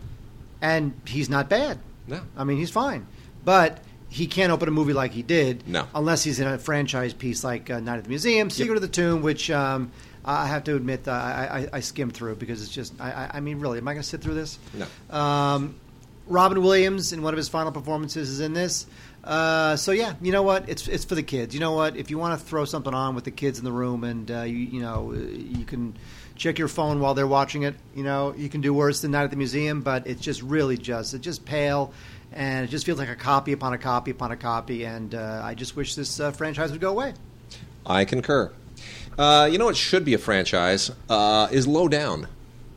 And 0.60 0.92
he's 1.06 1.30
not 1.30 1.48
bad. 1.48 1.78
No. 2.06 2.20
I 2.36 2.44
mean, 2.44 2.58
he's 2.58 2.70
fine, 2.70 3.06
but 3.46 3.78
he 4.10 4.26
can't 4.26 4.50
open 4.52 4.68
a 4.68 4.70
movie 4.72 4.92
like 4.92 5.12
he 5.12 5.22
did, 5.22 5.66
No. 5.68 5.86
unless 5.94 6.24
he's 6.24 6.40
in 6.40 6.46
a 6.48 6.58
franchise 6.58 7.14
piece 7.14 7.42
like 7.44 7.70
uh, 7.70 7.80
Night 7.80 7.98
at 7.98 8.02
the 8.04 8.08
Museum, 8.10 8.50
Secret 8.50 8.74
of 8.76 8.82
the 8.82 8.88
Tomb, 8.88 9.22
which 9.22 9.50
um, 9.50 9.92
I 10.24 10.46
have 10.46 10.64
to 10.64 10.76
admit 10.76 11.06
uh, 11.08 11.12
I, 11.12 11.60
I, 11.60 11.68
I 11.74 11.80
skimmed 11.80 12.12
through 12.14 12.36
because 12.36 12.62
it's 12.62 12.72
just 12.72 12.92
I, 13.00 13.30
I- 13.34 13.40
mean, 13.40 13.60
really, 13.60 13.78
am 13.78 13.88
I 13.88 13.92
going 13.94 14.02
to 14.02 14.08
sit 14.08 14.20
through 14.20 14.34
this? 14.34 14.58
No. 14.74 15.16
Um, 15.16 15.74
Robin 16.26 16.62
Williams 16.62 17.12
in 17.14 17.22
one 17.22 17.32
of 17.32 17.38
his 17.38 17.48
final 17.48 17.72
performances 17.72 18.28
is 18.28 18.40
in 18.40 18.52
this. 18.52 18.86
Uh, 19.24 19.76
so 19.76 19.92
yeah, 19.92 20.14
you 20.20 20.30
know 20.32 20.42
what? 20.42 20.68
It's 20.68 20.86
it's 20.88 21.04
for 21.04 21.14
the 21.14 21.22
kids. 21.22 21.54
You 21.54 21.60
know 21.60 21.72
what? 21.72 21.96
If 21.96 22.10
you 22.10 22.18
want 22.18 22.38
to 22.38 22.46
throw 22.46 22.64
something 22.64 22.92
on 22.94 23.14
with 23.14 23.24
the 23.24 23.30
kids 23.30 23.58
in 23.58 23.64
the 23.64 23.72
room, 23.72 24.04
and 24.04 24.30
uh, 24.30 24.42
you 24.42 24.56
you 24.56 24.80
know 24.80 25.12
uh, 25.12 25.18
you 25.18 25.64
can 25.64 25.96
check 26.36 26.58
your 26.58 26.68
phone 26.68 27.00
while 27.00 27.14
they're 27.14 27.26
watching 27.26 27.62
it. 27.62 27.74
You 27.94 28.04
know 28.04 28.34
you 28.36 28.48
can 28.48 28.60
do 28.60 28.72
worse 28.74 29.00
than 29.00 29.10
Night 29.12 29.24
at 29.24 29.30
the 29.30 29.36
Museum, 29.36 29.80
but 29.80 30.06
it's 30.06 30.20
just 30.20 30.42
really 30.42 30.76
just 30.78 31.14
it's 31.14 31.24
just 31.24 31.44
pale, 31.44 31.92
and 32.32 32.64
it 32.64 32.68
just 32.68 32.86
feels 32.86 32.98
like 32.98 33.08
a 33.08 33.16
copy 33.16 33.52
upon 33.52 33.72
a 33.72 33.78
copy 33.78 34.10
upon 34.10 34.32
a 34.32 34.36
copy. 34.36 34.84
And 34.84 35.14
uh, 35.14 35.40
I 35.42 35.54
just 35.54 35.76
wish 35.76 35.94
this 35.94 36.20
uh, 36.20 36.30
franchise 36.30 36.70
would 36.72 36.80
go 36.80 36.90
away. 36.90 37.14
I 37.86 38.04
concur. 38.04 38.52
Uh, 39.18 39.48
you 39.50 39.58
know 39.58 39.64
what 39.64 39.76
should 39.76 40.04
be 40.04 40.14
a 40.14 40.18
franchise 40.18 40.92
uh, 41.08 41.48
is 41.50 41.66
Low 41.66 41.88
Down. 41.88 42.28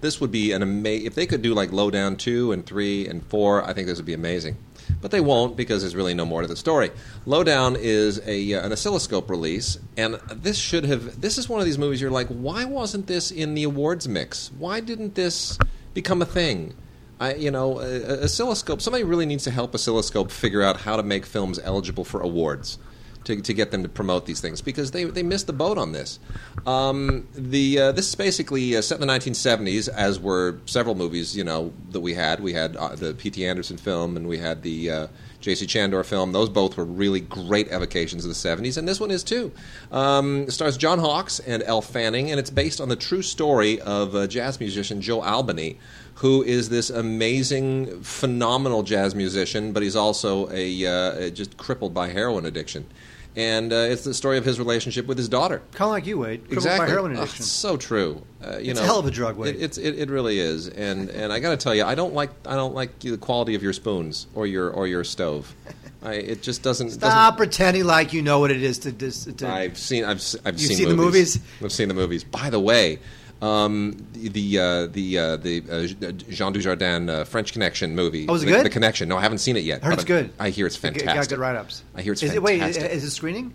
This 0.02 0.20
would 0.20 0.32
be 0.32 0.54
an 0.54 0.64
amazing. 0.64 1.06
If 1.06 1.14
they 1.14 1.28
could 1.28 1.44
do 1.44 1.54
like 1.54 1.72
Low 1.72 1.92
Down 1.92 2.16
two 2.16 2.52
and 2.52 2.66
three 2.66 3.08
and 3.08 3.24
four, 3.28 3.64
I 3.64 3.74
think 3.74 3.86
this 3.86 3.98
would 3.98 4.08
be 4.08 4.16
amazing. 4.16 4.58
But 5.02 5.12
they 5.12 5.22
won't 5.22 5.56
because 5.56 5.84
there's 5.84 5.96
really 5.96 6.16
no 6.16 6.26
more 6.26 6.42
to 6.42 6.48
the 6.48 6.56
story. 6.56 6.90
Low 7.28 7.44
Down 7.44 7.76
is 7.80 8.20
a 8.26 8.56
uh, 8.56 8.66
an 8.66 8.72
oscilloscope 8.72 9.30
release, 9.30 9.78
and 9.98 10.16
this 10.34 10.58
should 10.58 10.84
have. 10.86 11.22
This 11.22 11.38
is 11.38 11.48
one 11.48 11.60
of 11.60 11.68
these 11.68 11.78
movies 11.78 12.02
you're 12.02 12.10
like, 12.10 12.30
why 12.30 12.66
wasn't 12.66 13.06
this 13.06 13.30
in 13.30 13.54
the 13.54 13.64
awards 13.64 14.08
mix? 14.08 14.52
Why 14.58 14.80
didn't 14.80 15.14
this 15.14 15.60
become 15.94 16.24
a 16.24 16.26
thing? 16.26 16.74
I, 17.20 17.36
you 17.36 17.52
know, 17.52 17.80
oscilloscope. 17.80 18.82
Somebody 18.82 19.04
really 19.04 19.28
needs 19.28 19.44
to 19.44 19.52
help 19.52 19.76
oscilloscope 19.76 20.32
figure 20.32 20.64
out 20.64 20.78
how 20.78 20.98
to 20.98 21.04
make 21.04 21.24
films 21.28 21.60
eligible 21.60 22.04
for 22.04 22.20
awards. 22.20 22.80
To, 23.26 23.40
to 23.40 23.54
get 23.54 23.70
them 23.70 23.84
to 23.84 23.90
promote 23.90 24.26
these 24.26 24.42
things 24.42 24.62
because 24.62 24.90
they, 24.90 25.04
they 25.04 25.22
missed 25.22 25.46
the 25.46 25.54
boat 25.54 25.78
on 25.78 25.92
this. 25.92 26.18
Um, 26.66 27.28
the 27.36 27.80
uh, 27.80 27.92
this 27.92 28.10
is 28.10 28.16
basically 28.16 28.76
uh, 28.76 28.82
set 28.82 29.00
in 29.00 29.08
the 29.08 29.14
1970s, 29.14 29.88
as 29.90 30.20
were 30.20 30.58
several 30.66 30.96
movies 30.96 31.38
you 31.38 31.44
know 31.44 31.72
that 31.92 32.00
we 32.00 32.16
had. 32.16 32.40
We 32.40 32.54
had 32.54 32.76
uh, 32.76 32.96
the 32.96 33.14
P.T. 33.14 33.46
Anderson 33.46 33.78
film, 33.78 34.18
and 34.18 34.28
we 34.28 34.40
had 34.40 34.64
the 34.64 34.90
uh, 34.90 35.08
J.C. 35.42 35.66
Chandor 35.66 36.06
film. 36.06 36.32
Those 36.32 36.50
both 36.50 36.78
were 36.78 36.86
really 36.86 37.20
great 37.20 37.72
evocations 37.72 38.24
of 38.24 38.30
the 38.30 38.36
70s, 38.36 38.78
and 38.78 38.88
this 38.88 39.00
one 39.00 39.12
is 39.12 39.24
too. 39.24 39.52
Um, 39.92 40.44
it 40.44 40.52
stars 40.52 40.78
John 40.78 41.00
Hawkes 41.00 41.40
and 41.40 41.64
Elle 41.64 41.82
Fanning, 41.82 42.32
and 42.32 42.40
it's 42.40 42.50
based 42.50 42.80
on 42.80 42.90
the 42.90 42.96
true 42.96 43.22
story 43.22 43.82
of 43.82 44.16
uh, 44.16 44.28
jazz 44.28 44.60
musician 44.60 45.02
Joe 45.02 45.22
Albany, 45.22 45.78
who 46.16 46.44
is 46.44 46.70
this 46.70 46.90
amazing, 46.90 48.02
phenomenal 48.04 48.84
jazz 48.84 49.16
musician, 49.16 49.74
but 49.74 49.84
he's 49.84 49.96
also 49.96 50.50
a 50.52 50.86
uh, 50.86 51.30
just 51.32 51.58
crippled 51.58 51.94
by 51.94 52.10
heroin 52.10 52.46
addiction. 52.46 52.86
And 53.36 53.72
uh, 53.72 53.76
it's 53.78 54.04
the 54.04 54.14
story 54.14 54.38
of 54.38 54.44
his 54.44 54.60
relationship 54.60 55.06
with 55.08 55.18
his 55.18 55.30
daughter. 55.30 55.62
Kind 55.72 55.88
of 55.88 55.92
like 55.92 56.06
you, 56.06 56.18
Wade. 56.20 56.44
Exactly. 56.52 56.86
by 56.86 56.90
heroin 56.92 57.12
Oh, 57.16 57.22
addiction. 57.22 57.44
it's 57.44 57.52
so 57.52 57.78
true. 57.78 58.22
Uh, 58.46 58.58
you 58.58 58.72
It's 58.72 58.80
a 58.80 58.84
know, 58.84 58.88
hell 58.88 59.00
of 59.00 59.06
a 59.06 59.12
drug, 59.12 59.38
Wade. 59.38 59.56
It, 59.56 59.62
it's 59.62 59.78
it, 59.78 59.98
it 59.98 60.10
really 60.10 60.38
is. 60.40 60.68
And 60.68 61.10
and 61.10 61.32
I 61.32 61.40
got 61.40 61.52
to 61.52 61.58
tell 61.58 61.74
you, 61.74 61.86
I 61.86 61.96
don't 61.96 62.14
like 62.14 62.32
I 62.46 62.56
don't 62.56 62.76
like 62.76 63.00
the 63.00 63.18
quality 63.18 63.56
of 63.56 63.64
your 63.64 63.72
spoons 63.74 64.28
or 64.36 64.46
your 64.48 64.70
or 64.72 64.86
your 64.88 65.04
stove. 65.06 65.56
I, 66.04 66.16
it 66.16 66.42
just 66.42 66.62
doesn't. 66.64 66.90
Stop 66.90 67.38
pretending 67.38 67.86
like 67.86 68.12
you 68.12 68.22
know 68.22 68.40
what 68.40 68.52
it 68.52 68.64
is 68.64 68.80
to. 68.80 68.92
to 68.92 68.98
doesn't 68.98 69.44
I've 69.44 69.78
seen 69.78 70.04
I've 70.04 70.22
I've 70.44 70.60
You've 70.60 70.68
seen, 70.68 70.78
seen 70.78 70.90
the 70.90 70.96
movies? 70.96 71.40
I've 71.64 71.72
seen 71.72 71.88
the 71.88 71.94
movies. 71.94 72.24
By 72.24 72.50
the 72.50 72.60
way. 72.60 73.00
Um, 73.42 73.98
the 74.14 74.30
the 74.30 74.60
uh, 74.60 74.86
the, 74.88 75.18
uh, 75.18 75.36
the 75.38 75.64
uh, 75.70 75.88
Jean 76.12 76.54
Dujardin 76.54 77.10
uh, 77.10 77.24
French 77.24 77.54
Connection 77.54 77.96
movie. 77.96 78.28
Oh, 78.30 78.36
is 78.36 78.44
it 78.44 78.46
the, 78.46 78.52
good? 78.52 78.66
The 78.66 78.70
Connection. 78.70 79.10
No, 79.10 79.18
I 79.18 79.22
haven't 79.22 79.40
seen 79.40 79.58
it 79.58 79.64
yet. 79.64 79.82
I 79.84 79.88
heard 79.88 79.94
it's 79.96 80.04
good. 80.04 80.32
I 80.40 80.50
hear 80.52 80.68
it's 80.68 80.78
It 80.78 80.82
got- 80.82 80.94
fantastic. 80.94 81.16
Got 81.16 81.30
good 81.30 81.40
write-ups. 81.42 81.84
I 81.96 82.02
hear 82.04 82.14
it's 82.14 82.22
is 82.22 82.34
it, 82.36 82.44
wait, 82.44 82.60
fantastic. 82.60 82.92
is 82.92 83.04
it 83.04 83.10
screening? 83.12 83.54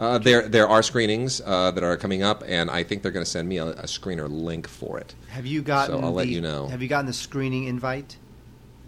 Uh, 0.00 0.18
there, 0.18 0.48
there 0.48 0.68
are 0.68 0.82
screenings 0.82 1.40
uh, 1.46 1.70
that 1.70 1.84
are 1.84 1.96
coming 1.96 2.22
up, 2.24 2.42
and 2.46 2.68
I 2.70 2.82
think 2.82 3.02
they're 3.02 3.12
going 3.12 3.24
to 3.24 3.30
send 3.30 3.48
me 3.48 3.58
a, 3.58 3.66
a 3.68 3.82
screener 3.84 4.28
link 4.28 4.66
for 4.68 4.98
it. 4.98 5.14
Have 5.28 5.46
you 5.46 5.62
gotten? 5.62 5.98
So 6.00 6.04
I'll 6.04 6.12
let 6.12 6.24
the- 6.26 6.32
you 6.32 6.40
know. 6.40 6.66
Have 6.68 6.82
you 6.82 6.88
gotten 6.88 7.06
the 7.06 7.12
screening 7.12 7.64
invite? 7.64 8.16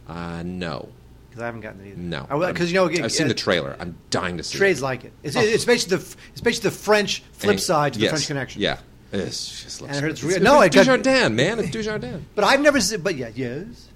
Uh, 0.09 0.43
no, 0.45 0.89
Because 1.31 1.43
I 1.43 1.47
haven't 1.47 1.63
gotten 1.63 1.81
it 1.81 1.89
either. 1.93 1.97
no. 1.99 2.27
Because 2.29 2.71
you 2.71 2.75
know, 2.79 2.87
I've 3.05 3.13
seen 3.13 3.27
uh, 3.27 3.29
the 3.29 3.35
trailer. 3.35 3.77
I'm 3.81 3.97
dying 4.11 4.37
to 4.37 4.43
see. 4.43 4.59
Trades 4.59 4.81
it. 4.81 4.85
like 4.85 5.05
it. 5.05 5.13
It's, 5.23 5.37
Oh. 5.37 5.41
it's 5.41 5.65
basically 5.65 5.97
the 5.99 6.17
it's 6.33 6.41
basically 6.43 6.69
the 6.71 6.77
French 6.77 7.23
flip 7.33 7.53
And- 7.53 7.61
side 7.61 7.93
to 7.95 7.99
the 7.99 8.05
yes, 8.05 8.13
French 8.13 8.27
Connection. 8.27 8.61
Yeah, 8.61 8.79
it's 9.15 9.63
just 9.63 9.81
looks. 9.83 9.97
And 9.97 10.07
it's 10.07 10.23
real- 10.23 10.41
no, 10.41 10.61
it's 10.61 10.77
it 10.77 10.85
got- 10.85 11.01
Dujardin, 11.01 11.35
man. 11.35 11.59
It's 11.59 11.71
Dujardin. 11.71 12.23
But 12.35 12.45
I've 12.45 12.61
never 12.61 12.81
seen. 12.81 13.01
But 13.01 13.17
yeah, 13.17 13.31
yes. 13.35 13.89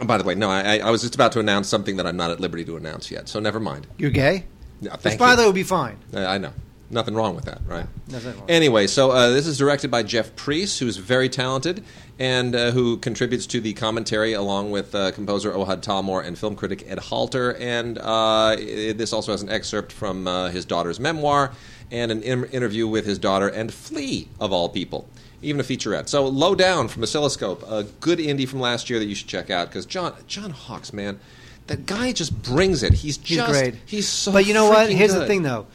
Oh, 0.00 0.04
by 0.06 0.18
the 0.18 0.24
way, 0.24 0.34
no, 0.34 0.50
I, 0.50 0.78
I 0.78 0.90
was 0.90 1.02
just 1.02 1.14
about 1.14 1.32
to 1.32 1.40
announce 1.40 1.68
something 1.68 1.96
that 1.96 2.06
I'm 2.06 2.16
not 2.16 2.30
at 2.30 2.40
liberty 2.40 2.64
to 2.64 2.76
announce 2.76 3.10
yet. 3.10 3.28
So 3.28 3.38
never 3.40 3.60
mind. 3.60 3.86
You're 3.98 4.10
gay. 4.10 4.44
No, 4.80 4.90
thank 4.92 5.18
by 5.18 5.30
you. 5.30 5.36
the 5.36 5.42
way, 5.42 5.46
would 5.46 5.54
be 5.54 5.62
fine. 5.62 5.96
Uh, 6.12 6.26
I 6.26 6.38
know. 6.38 6.52
Nothing 6.90 7.14
wrong 7.14 7.34
with 7.34 7.46
that, 7.46 7.62
right? 7.66 7.86
nothing 8.08 8.36
wrong. 8.36 8.44
Anyway, 8.50 8.86
so 8.86 9.12
uh, 9.12 9.30
this 9.30 9.46
is 9.46 9.56
directed 9.56 9.90
by 9.90 10.02
Jeff 10.02 10.36
Preiss, 10.36 10.78
who's 10.78 10.98
very 10.98 11.30
talented 11.30 11.82
and 12.18 12.54
uh, 12.54 12.70
who 12.72 12.98
contributes 12.98 13.46
to 13.46 13.62
the 13.62 13.72
commentary 13.72 14.34
along 14.34 14.72
with 14.72 14.94
uh, 14.94 15.10
composer 15.12 15.52
Ohad 15.52 15.80
Talmor 15.80 16.22
and 16.22 16.38
film 16.38 16.54
critic 16.54 16.84
Ed 16.86 16.98
Halter. 16.98 17.56
And 17.56 17.96
uh, 17.96 18.56
i 18.58 18.92
this 18.94 19.14
also 19.14 19.32
has 19.32 19.40
an 19.42 19.48
excerpt 19.48 19.90
from 19.90 20.26
uh, 20.28 20.48
his 20.50 20.66
daughter's 20.66 21.00
memoir 21.00 21.52
and 21.92 22.10
an 22.10 22.22
in- 22.22 22.44
interview 22.46 22.88
with 22.88 23.06
his 23.06 23.18
daughter 23.18 23.46
and 23.48 23.72
Flea, 23.72 24.26
of 24.40 24.52
all 24.52 24.68
people. 24.68 25.06
Even 25.42 25.60
a 25.60 25.64
featurette. 25.64 26.08
So, 26.08 26.26
Low 26.26 26.54
Down 26.54 26.88
from 26.88 27.02
Oscilloscope, 27.02 27.62
a 27.68 27.82
good 28.00 28.18
indie 28.18 28.48
from 28.48 28.60
last 28.60 28.88
year 28.90 28.98
that 28.98 29.06
you 29.06 29.14
should 29.14 29.26
check 29.28 29.50
out 29.50 29.68
because 29.68 29.86
John 29.86 30.14
John 30.26 30.50
Hawkes, 30.50 30.92
man, 30.92 31.18
that 31.66 31.84
guy 31.86 32.12
just 32.12 32.42
brings 32.42 32.82
it. 32.82 32.92
He's 32.94 33.16
He's 33.18 33.36
just 33.38 33.50
great. 33.52 33.74
He's 33.86 34.08
so. 34.08 34.32
But 34.32 34.46
you 34.46 34.54
know 34.54 34.68
what? 34.68 34.90
Here's 34.90 35.12
the 35.14 35.26
thing, 35.26 35.42
though. 35.42 35.66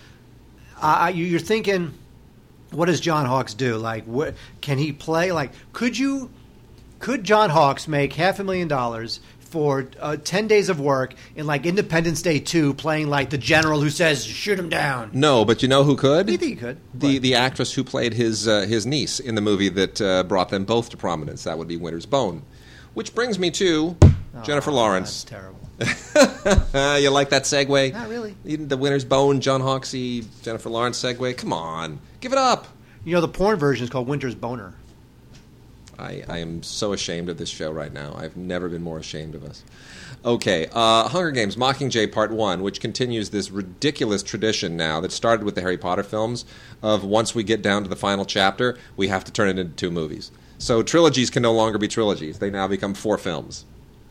Uh, 0.82 1.12
you- 1.13 1.25
you're 1.25 1.39
thinking, 1.39 1.93
what 2.71 2.86
does 2.86 2.99
John 2.99 3.25
Hawkes 3.25 3.53
do? 3.53 3.77
Like, 3.77 4.06
wh- 4.08 4.34
can 4.62 4.77
he 4.77 4.91
play? 4.91 5.32
Like, 5.32 5.51
could 5.73 5.97
you? 5.97 6.30
Could 6.99 7.23
John 7.23 7.49
Hawkes 7.51 7.88
make 7.88 8.13
half 8.13 8.39
a 8.39 8.43
million 8.43 8.67
dollars 8.67 9.19
for 9.47 9.88
uh, 9.99 10.17
ten 10.17 10.47
days 10.47 10.69
of 10.69 10.79
work 10.79 11.13
in 11.36 11.45
like 11.47 11.65
Independence 11.65 12.21
Day 12.21 12.39
two, 12.39 12.73
playing 12.73 13.07
like 13.10 13.29
the 13.29 13.38
general 13.38 13.81
who 13.81 13.89
says 13.89 14.23
shoot 14.25 14.60
him 14.60 14.69
down? 14.69 15.10
No, 15.13 15.43
but 15.45 15.62
you 15.62 15.67
know 15.67 15.83
who 15.83 15.95
could? 15.95 16.29
You 16.29 16.38
think 16.38 16.49
he 16.51 16.55
could? 16.55 16.77
The 16.93 17.13
What? 17.13 17.21
the 17.21 17.36
actress 17.36 17.73
who 17.73 17.83
played 17.83 18.13
his 18.13 18.47
uh, 18.47 18.62
his 18.62 18.86
niece 18.86 19.19
in 19.19 19.36
the 19.36 19.41
movie 19.41 19.69
that 19.69 20.01
uh, 20.01 20.23
brought 20.23 20.49
them 20.49 20.65
both 20.65 20.89
to 20.91 20.97
prominence. 20.97 21.43
That 21.45 21.57
would 21.57 21.67
be 21.67 21.77
Winter's 21.77 22.05
Bone. 22.05 22.43
Which 22.93 23.13
brings 23.15 23.38
me 23.39 23.51
to 23.51 23.95
Jennifer 24.43 24.71
Oh, 24.71 24.75
Lawrence. 24.75 25.23
That's 25.23 25.41
terrible. 25.41 25.53
You 27.01 27.10
like 27.12 27.29
that 27.29 27.43
segue? 27.43 27.93
Not 27.93 28.10
really. 28.10 28.36
Even 28.45 28.67
The 28.67 28.77
Winter's 28.77 29.05
Bone, 29.05 29.41
John 29.41 29.62
Hoxie, 29.62 30.25
Jennifer 30.41 30.69
Lawrence 30.69 31.01
segue. 31.01 31.38
Come 31.38 31.53
on, 31.53 31.99
give 32.21 32.31
it 32.31 32.38
up. 32.38 32.67
You 33.05 33.13
know, 33.13 33.21
the 33.21 33.27
porn 33.27 33.57
version 33.60 33.83
is 33.83 33.89
called 33.89 34.07
Winter's 34.07 34.36
Boner. 34.36 34.73
I, 35.99 36.23
I 36.27 36.38
am 36.39 36.63
so 36.63 36.93
ashamed 36.93 37.29
of 37.29 37.38
this 37.38 37.49
show 37.49 37.71
right 37.71 37.91
now. 37.91 38.15
I've 38.15 38.38
never 38.38 38.69
been 38.69 38.83
more 38.83 38.99
ashamed 38.99 39.36
of 39.36 39.43
us. 39.43 39.63
Okay, 40.23 40.67
uh, 40.73 41.07
Hunger 41.07 41.31
Games 41.31 41.55
Mockingjay 41.55 42.12
Part 42.12 42.31
1, 42.31 42.62
which 42.62 42.79
continues 42.79 43.29
this 43.29 43.51
ridiculous 43.51 44.23
tradition 44.23 44.77
now 44.77 44.99
that 45.01 45.12
started 45.12 45.43
with 45.43 45.55
the 45.55 45.62
Harry 45.62 45.77
Potter 45.77 46.03
films 46.03 46.45
of 46.81 47.03
once 47.03 47.33
we 47.33 47.43
get 47.43 47.62
down 47.62 47.83
to 47.83 47.89
the 47.89 47.95
final 47.95 48.25
chapter, 48.25 48.77
we 48.95 49.07
have 49.07 49.23
to 49.25 49.31
turn 49.31 49.47
it 49.47 49.60
into 49.60 49.75
two 49.75 49.91
movies. 49.91 50.31
So 50.57 50.81
trilogies 50.81 51.29
can 51.29 51.43
no 51.43 51.53
longer 51.53 51.77
be 51.77 51.88
trilogies. 51.88 52.39
They 52.39 52.49
now 52.49 52.67
become 52.67 52.93
four 52.93 53.17
films. 53.17 53.65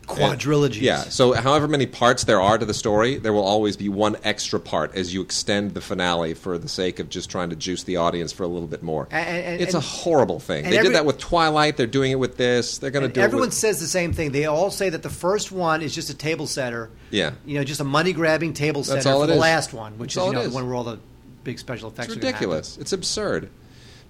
Quadrilogies. 0.07 0.81
Yeah. 0.81 1.03
So, 1.03 1.33
however 1.33 1.66
many 1.69 1.87
parts 1.87 2.25
there 2.25 2.40
are 2.40 2.57
to 2.59 2.64
the 2.64 2.75
story, 2.75 3.16
there 3.16 3.33
will 3.33 3.45
always 3.45 3.77
be 3.77 3.88
one 3.88 4.16
extra 4.25 4.61
part 4.61 4.95
as 4.95 5.12
you 5.12 5.21
extend 5.21 5.75
the 5.75 5.81
finale 5.81 6.35
for 6.35 6.59
the 6.59 6.69
sake 6.69 6.99
of 7.01 7.09
just 7.09 7.29
trying 7.29 7.51
to 7.51 7.57
juice 7.57 7.83
the 7.83 7.97
audience 7.97 8.33
for 8.33 8.45
a 8.45 8.47
little 8.47 8.69
bit 8.69 8.83
more. 8.83 9.09
And- 9.11 9.29
and- 9.45 9.61
it's 9.61 9.75
a 9.75 9.81
horrible 9.81 10.38
thing. 10.40 10.64
They 10.64 10.77
every- 10.79 10.88
did 10.90 10.95
that 10.97 11.05
with 11.07 11.19
Twilight. 11.19 11.77
They're 11.77 11.87
doing 11.87 12.12
it 12.12 12.19
with 12.21 12.37
this. 12.37 12.79
They're 12.79 12.90
going 12.90 13.07
to 13.07 13.12
do 13.12 13.21
everyone 13.21 13.49
it 13.49 13.51
with. 13.51 13.55
says 13.55 13.81
the 13.81 13.87
same 13.88 14.12
thing. 14.12 14.33
They 14.33 14.45
all 14.47 14.71
say 14.71 14.88
that 14.90 15.03
the 15.03 15.11
first 15.11 15.51
one 15.51 15.83
is 15.83 15.95
just 15.95 16.09
a 16.11 16.14
table 16.14 16.47
setter. 16.47 16.88
Yeah. 17.11 17.33
You 17.45 17.59
know, 17.59 17.64
just 17.64 17.81
a 17.81 17.85
money 17.85 18.12
grabbing 18.12 18.53
table 18.53 18.83
That's 18.83 19.05
setter 19.05 19.14
all 19.14 19.21
for 19.23 19.27
the 19.27 19.33
is. 19.35 19.38
last 19.40 19.73
one, 19.73 19.99
which 19.99 20.14
That's 20.14 20.25
is 20.27 20.31
you 20.31 20.35
know, 20.35 20.40
is. 20.42 20.49
the 20.51 20.55
one 20.55 20.66
where 20.66 20.77
all 20.77 20.85
the 20.85 20.99
big 21.45 21.59
special 21.59 21.88
effects 21.90 22.09
It's 22.09 22.16
ridiculous. 22.16 22.79
It's 22.81 22.92
absurd. 22.92 23.51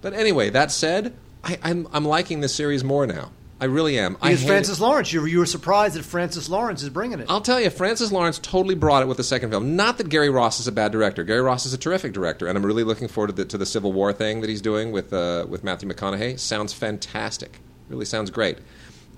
But 0.03 0.13
anyway, 0.13 0.51
that 0.51 0.71
said, 0.71 1.15
I, 1.43 1.59
I'm 1.63 1.89
I'm 1.93 2.05
liking 2.05 2.41
this 2.41 2.55
series 2.55 2.85
more 2.85 3.07
now. 3.07 3.31
I 3.59 3.65
really 3.65 3.99
am. 3.99 4.15
Because 4.15 4.41
hate 4.41 4.47
Francis 4.47 4.79
it. 4.79 4.83
Lawrence, 4.83 5.13
you 5.13 5.23
were, 5.23 5.29
you 5.29 5.39
were 5.39 5.47
surprised 5.47 5.97
that 5.97 6.05
Francis 6.05 6.49
Lawrence 6.49 6.83
is 6.83 6.91
bringing 6.91 7.21
it. 7.21 7.27
I'll 7.31 7.41
tell 7.41 7.59
you, 7.59 7.71
Francis 7.71 8.13
Lawrence 8.13 8.39
totally 8.39 8.75
brought 8.75 9.03
it 9.03 9.07
with 9.07 9.17
the 9.17 9.25
second 9.25 9.51
film. 9.51 9.77
Not 9.77 9.97
that 9.97 10.11
Gary 10.11 10.29
Ross 10.29 10.61
is 10.61 10.69
a 10.69 10.73
bad 10.73 10.93
director. 10.93 11.25
Gary 11.25 11.41
Ross 11.41 11.65
is 11.65 11.73
a 11.73 11.79
terrific 11.79 12.13
director, 12.13 12.47
and 12.47 12.59
I'm 12.59 12.67
really 12.67 12.85
looking 12.85 13.09
forward 13.09 13.29
to 13.29 13.33
the, 13.33 13.45
to 13.47 13.57
the 13.57 13.65
Civil 13.67 13.93
War 13.93 14.13
thing 14.13 14.43
that 14.43 14.51
he's 14.51 14.61
doing 14.61 14.93
with 14.93 15.13
uh, 15.13 15.47
with 15.49 15.65
Matthew 15.65 15.89
McConaughey. 15.89 16.39
Sounds 16.39 16.75
fantastic. 16.75 17.61
Really 17.89 18.05
sounds 18.05 18.31
great. 18.31 18.59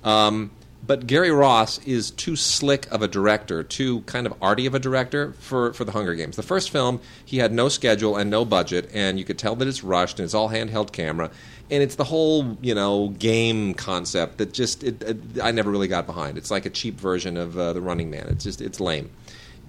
Um, 0.05 0.53
but 0.87 1.07
Gary 1.07 1.31
Ross 1.31 1.79
is 1.85 2.11
too 2.11 2.37
slick 2.37 2.91
of 2.91 3.03
a 3.03 3.09
director, 3.09 3.63
too 3.63 4.01
kind 4.03 4.27
of 4.27 4.35
arty 4.41 4.67
of 4.67 4.75
a 4.75 4.79
director 4.79 5.33
for, 5.39 5.73
for 5.73 5.85
the 5.85 5.93
Hunger 5.93 6.15
Games. 6.15 6.37
The 6.37 6.43
first 6.43 6.71
film, 6.71 7.01
he 7.25 7.39
had 7.39 7.53
no 7.53 7.69
schedule 7.69 8.17
and 8.17 8.31
no 8.31 8.45
budget, 8.45 8.91
and 8.95 9.19
you 9.19 9.25
could 9.25 9.39
tell 9.39 9.57
that 9.57 9.69
it's 9.69 9.83
rushed 9.83 10.19
and 10.19 10.25
it's 10.25 10.35
all 10.35 10.49
handheld 10.49 10.93
camera, 10.93 11.31
and 11.71 11.83
it's 11.83 11.97
the 11.97 12.05
whole 12.05 12.57
you 12.63 12.75
know 12.75 13.09
game 13.09 13.75
concept 13.75 14.39
that 14.39 14.53
just 14.53 14.83
it, 14.83 15.03
it, 15.03 15.19
I 15.43 15.51
never 15.51 15.71
really 15.71 15.89
got 15.89 16.07
behind. 16.07 16.39
It's 16.39 16.51
like 16.51 16.65
a 16.65 16.71
cheap 16.71 16.99
version 16.99 17.37
of 17.37 17.59
uh, 17.59 17.73
the 17.73 17.81
Running 17.81 18.11
Man. 18.11 18.27
It's 18.29 18.45
just 18.45 18.61
it's 18.61 18.81
lame. 18.81 19.11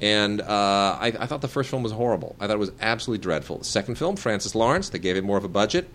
And 0.01 0.39
uh, 0.39 0.97
I, 0.97 1.07
I 1.19 1.25
thought 1.25 1.41
the 1.41 1.49
first 1.49 1.69
film 1.69 1.83
was 1.83 1.91
horrible. 1.91 2.37
I 2.39 2.47
thought 2.47 2.53
it 2.53 2.59
was 2.59 2.71
absolutely 2.79 3.21
dreadful. 3.21 3.57
The 3.57 3.65
second 3.65 3.95
film, 3.95 4.15
Francis 4.15 4.55
Lawrence, 4.55 4.87
they 4.89 4.99
gave 4.99 5.17
it 5.17 5.25
more 5.25 5.37
of 5.37 5.43
a 5.43 5.49
budget 5.49 5.89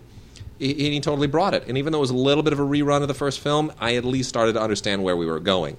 he, 0.59 0.73
he 0.91 0.99
totally 0.99 1.27
brought 1.27 1.53
it. 1.53 1.65
And 1.67 1.77
even 1.77 1.91
though 1.91 1.99
it 1.99 2.01
was 2.01 2.09
a 2.11 2.15
little 2.15 2.43
bit 2.43 2.53
of 2.53 2.59
a 2.59 2.63
rerun 2.65 3.01
of 3.01 3.07
the 3.07 3.13
first 3.13 3.39
film, 3.39 3.71
I 3.79 3.95
at 3.95 4.05
least 4.05 4.29
started 4.29 4.53
to 4.53 4.61
understand 4.61 5.03
where 5.03 5.15
we 5.17 5.25
were 5.25 5.39
going. 5.39 5.77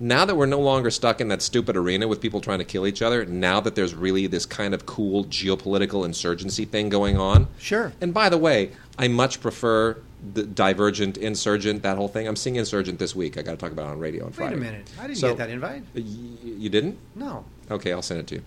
Now 0.00 0.24
that 0.24 0.34
we're 0.34 0.46
no 0.46 0.58
longer 0.60 0.90
stuck 0.90 1.20
in 1.20 1.28
that 1.28 1.42
stupid 1.42 1.76
arena 1.76 2.08
with 2.08 2.20
people 2.20 2.40
trying 2.40 2.58
to 2.58 2.64
kill 2.64 2.86
each 2.88 3.02
other, 3.02 3.24
now 3.24 3.60
that 3.60 3.76
there's 3.76 3.94
really 3.94 4.26
this 4.26 4.46
kind 4.46 4.74
of 4.74 4.84
cool 4.84 5.24
geopolitical 5.26 6.04
insurgency 6.04 6.64
thing 6.64 6.88
going 6.88 7.16
on. 7.18 7.46
Sure. 7.58 7.92
And 8.00 8.12
by 8.12 8.28
the 8.28 8.38
way, 8.38 8.72
I 8.98 9.06
much 9.08 9.40
prefer 9.40 9.96
the 10.34 10.42
Divergent, 10.44 11.18
Insurgent, 11.18 11.82
that 11.82 11.96
whole 11.96 12.08
thing. 12.08 12.26
I'm 12.26 12.34
seeing 12.36 12.56
Insurgent 12.56 12.98
this 12.98 13.14
week. 13.14 13.38
I 13.38 13.42
got 13.42 13.52
to 13.52 13.56
talk 13.56 13.70
about 13.72 13.88
it 13.88 13.92
on 13.92 13.98
radio 14.00 14.24
on 14.24 14.30
Wait 14.30 14.36
Friday. 14.36 14.54
a 14.56 14.58
minute. 14.58 14.90
I 15.00 15.06
didn't 15.06 15.18
So- 15.18 15.28
get 15.28 15.38
that 15.38 15.50
invite. 15.50 15.82
Y- 15.94 16.02
you 16.42 16.68
didn't? 16.68 16.98
No. 17.14 17.44
Okay, 17.70 17.92
I'll 17.92 18.02
send 18.02 18.20
it 18.20 18.26
to 18.28 18.34
you. 18.36 18.42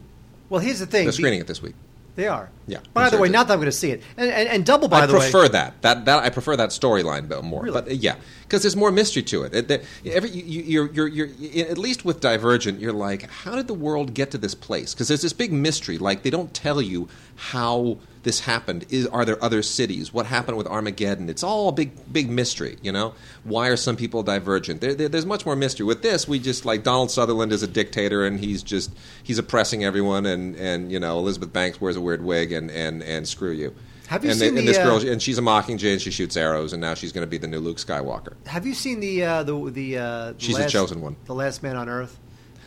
Well, 0.49 0.59
here's 0.61 0.79
the 0.79 0.85
thing. 0.85 1.05
They're 1.05 1.11
screening 1.13 1.39
it 1.41 1.47
this 1.47 1.61
week. 1.61 1.75
They 2.15 2.27
are. 2.27 2.49
Yeah, 2.67 2.79
By 2.93 3.09
the 3.11 3.17
way, 3.19 3.29
not 3.29 3.47
that 3.47 3.53
I'm 3.53 3.59
going 3.59 3.67
to 3.67 3.71
see 3.71 3.91
it. 3.91 4.01
And, 4.17 4.31
and, 4.31 4.49
and 4.49 4.65
double. 4.65 4.87
By 4.87 5.01
I 5.01 5.05
the 5.05 5.13
prefer 5.13 5.47
that. 5.49 5.81
That 5.83 6.05
that 6.05 6.23
I 6.23 6.29
prefer 6.31 6.55
that 6.57 6.69
storyline 6.69 7.27
bit 7.27 7.43
more. 7.43 7.63
Really? 7.63 7.73
But 7.81 7.87
uh, 7.91 7.93
yeah, 7.93 8.15
because 8.43 8.63
there's 8.63 8.75
more 8.75 8.91
mystery 8.91 9.21
to 9.23 9.43
it. 9.43 9.53
it, 9.53 9.69
it- 9.69 9.85
every, 10.05 10.31
you, 10.31 10.43
you- 10.63 10.89
you're, 10.91 11.07
you're, 11.07 11.27
you're, 11.27 11.67
at 11.69 11.77
least 11.77 12.03
with 12.05 12.19
Divergent, 12.21 12.79
you're 12.79 12.91
like, 12.93 13.29
how 13.29 13.55
did 13.55 13.67
the 13.67 13.73
world 13.75 14.13
get 14.15 14.31
to 14.31 14.37
this 14.39 14.55
place? 14.55 14.93
Because 14.93 15.07
there's 15.09 15.21
this 15.21 15.33
big 15.33 15.53
mystery. 15.53 15.97
Like 15.99 16.23
they 16.23 16.29
don't 16.31 16.53
tell 16.53 16.81
you 16.81 17.07
how 17.35 17.97
this 18.23 18.39
happened. 18.41 18.85
Is 18.89 19.05
are 19.07 19.23
there 19.25 19.41
other 19.43 19.61
cities? 19.61 20.11
What 20.11 20.25
happened 20.25 20.57
with 20.57 20.65
Armageddon? 20.65 21.29
It's 21.29 21.43
all 21.43 21.69
a 21.69 21.71
big 21.71 21.91
big 22.11 22.29
mystery. 22.29 22.77
You 22.81 22.91
know, 22.91 23.13
why 23.43 23.67
are 23.67 23.77
some 23.77 23.95
people 23.95 24.23
divergent? 24.23 24.81
There, 24.81 24.95
there, 24.95 25.09
there's 25.09 25.27
much 25.27 25.45
more 25.45 25.55
mystery 25.55 25.85
with 25.85 26.01
this. 26.01 26.27
We 26.27 26.39
just 26.39 26.65
like 26.65 26.81
Donald 26.83 27.11
Sutherland 27.11 27.51
is 27.51 27.61
a 27.61 27.67
dictator 27.67 28.25
and 28.25 28.39
he's 28.39 28.63
just 28.63 28.91
he's 29.21 29.37
oppressing 29.37 29.83
everyone 29.83 30.25
and 30.25 30.55
and 30.55 30.91
you 30.91 30.99
know 30.99 31.19
Elizabeth 31.19 31.53
Banks 31.53 31.79
wears 31.79 31.95
a 31.97 32.01
weird 32.01 32.23
wig 32.23 32.51
and 32.55 32.71
and 32.71 33.03
and 33.03 33.27
screw 33.27 33.51
you. 33.51 33.75
Have 34.07 34.23
you 34.23 34.31
and, 34.31 34.39
seen 34.39 34.49
and 34.49 34.57
the, 34.59 34.65
this 34.65 34.77
girl, 34.77 34.97
uh, 34.97 35.11
and 35.11 35.21
she's 35.21 35.37
a 35.37 35.41
Mockingjay, 35.41 35.93
and 35.93 36.01
she 36.01 36.11
shoots 36.11 36.37
arrows, 36.37 36.73
and 36.73 36.81
now 36.81 36.93
she's 36.93 37.11
going 37.11 37.25
to 37.25 37.29
be 37.29 37.37
the 37.37 37.47
new 37.47 37.59
Luke 37.59 37.77
Skywalker. 37.77 38.33
have 38.45 38.65
you 38.65 38.73
seen 38.73 38.99
the 38.99 39.23
uh, 39.23 39.43
the 39.43 39.71
the? 39.71 39.97
Uh, 39.97 40.31
the 40.33 40.35
She's 40.37 40.57
the 40.57 40.67
chosen 40.67 41.01
one. 41.01 41.15
The 41.25 41.33
Last 41.33 41.63
Man 41.63 41.75
on 41.75 41.89
Earth, 41.89 42.19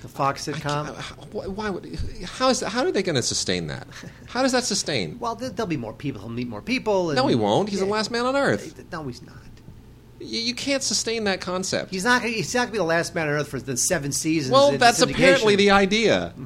the 0.03 0.09
Fox 0.09 0.47
sitcom. 0.47 0.97
Why, 1.33 1.47
why 1.47 1.71
would? 1.71 1.99
How 2.25 2.49
is? 2.49 2.61
How 2.61 2.85
are 2.85 2.91
they 2.91 3.03
going 3.03 3.17
to 3.17 3.23
sustain 3.23 3.69
that? 3.69 3.87
How 4.27 4.43
does 4.43 4.53
that 4.53 4.65
sustain? 4.65 5.19
well, 5.19 5.37
there, 5.37 5.51
there'll 5.51 5.69
be 5.69 5.77
more 5.77 5.93
people. 5.93 6.21
He'll 6.21 6.31
meet 6.31 6.49
more 6.49 6.63
people. 6.63 7.11
And, 7.11 7.17
No, 7.17 7.29
he 7.29 7.37
won't. 7.37 7.69
He's 7.69 7.81
the 7.81 7.87
last 7.87 8.11
man 8.11 8.27
on 8.27 8.35
earth. 8.35 8.85
No, 8.91 9.05
he's 9.05 9.23
not. 9.23 9.37
You, 10.21 10.41
you 10.41 10.55
can't 10.55 10.83
sustain 10.83 11.25
that 11.25 11.41
concept. 11.41 11.91
He's 11.93 12.05
not. 12.05 12.23
He's 12.23 12.53
not 12.55 12.63
going 12.63 12.69
to 12.69 12.73
be 12.73 12.79
the 12.79 12.85
last 12.85 13.15
man 13.15 13.29
on 13.29 13.35
Earth 13.35 13.49
for 13.49 13.61
the 13.61 13.77
seven 13.77 14.11
seasons. 14.13 14.53
well, 14.53 14.73
that's 14.73 15.01
apparently 15.01 15.57
the 15.57 15.71
idea. 15.71 16.35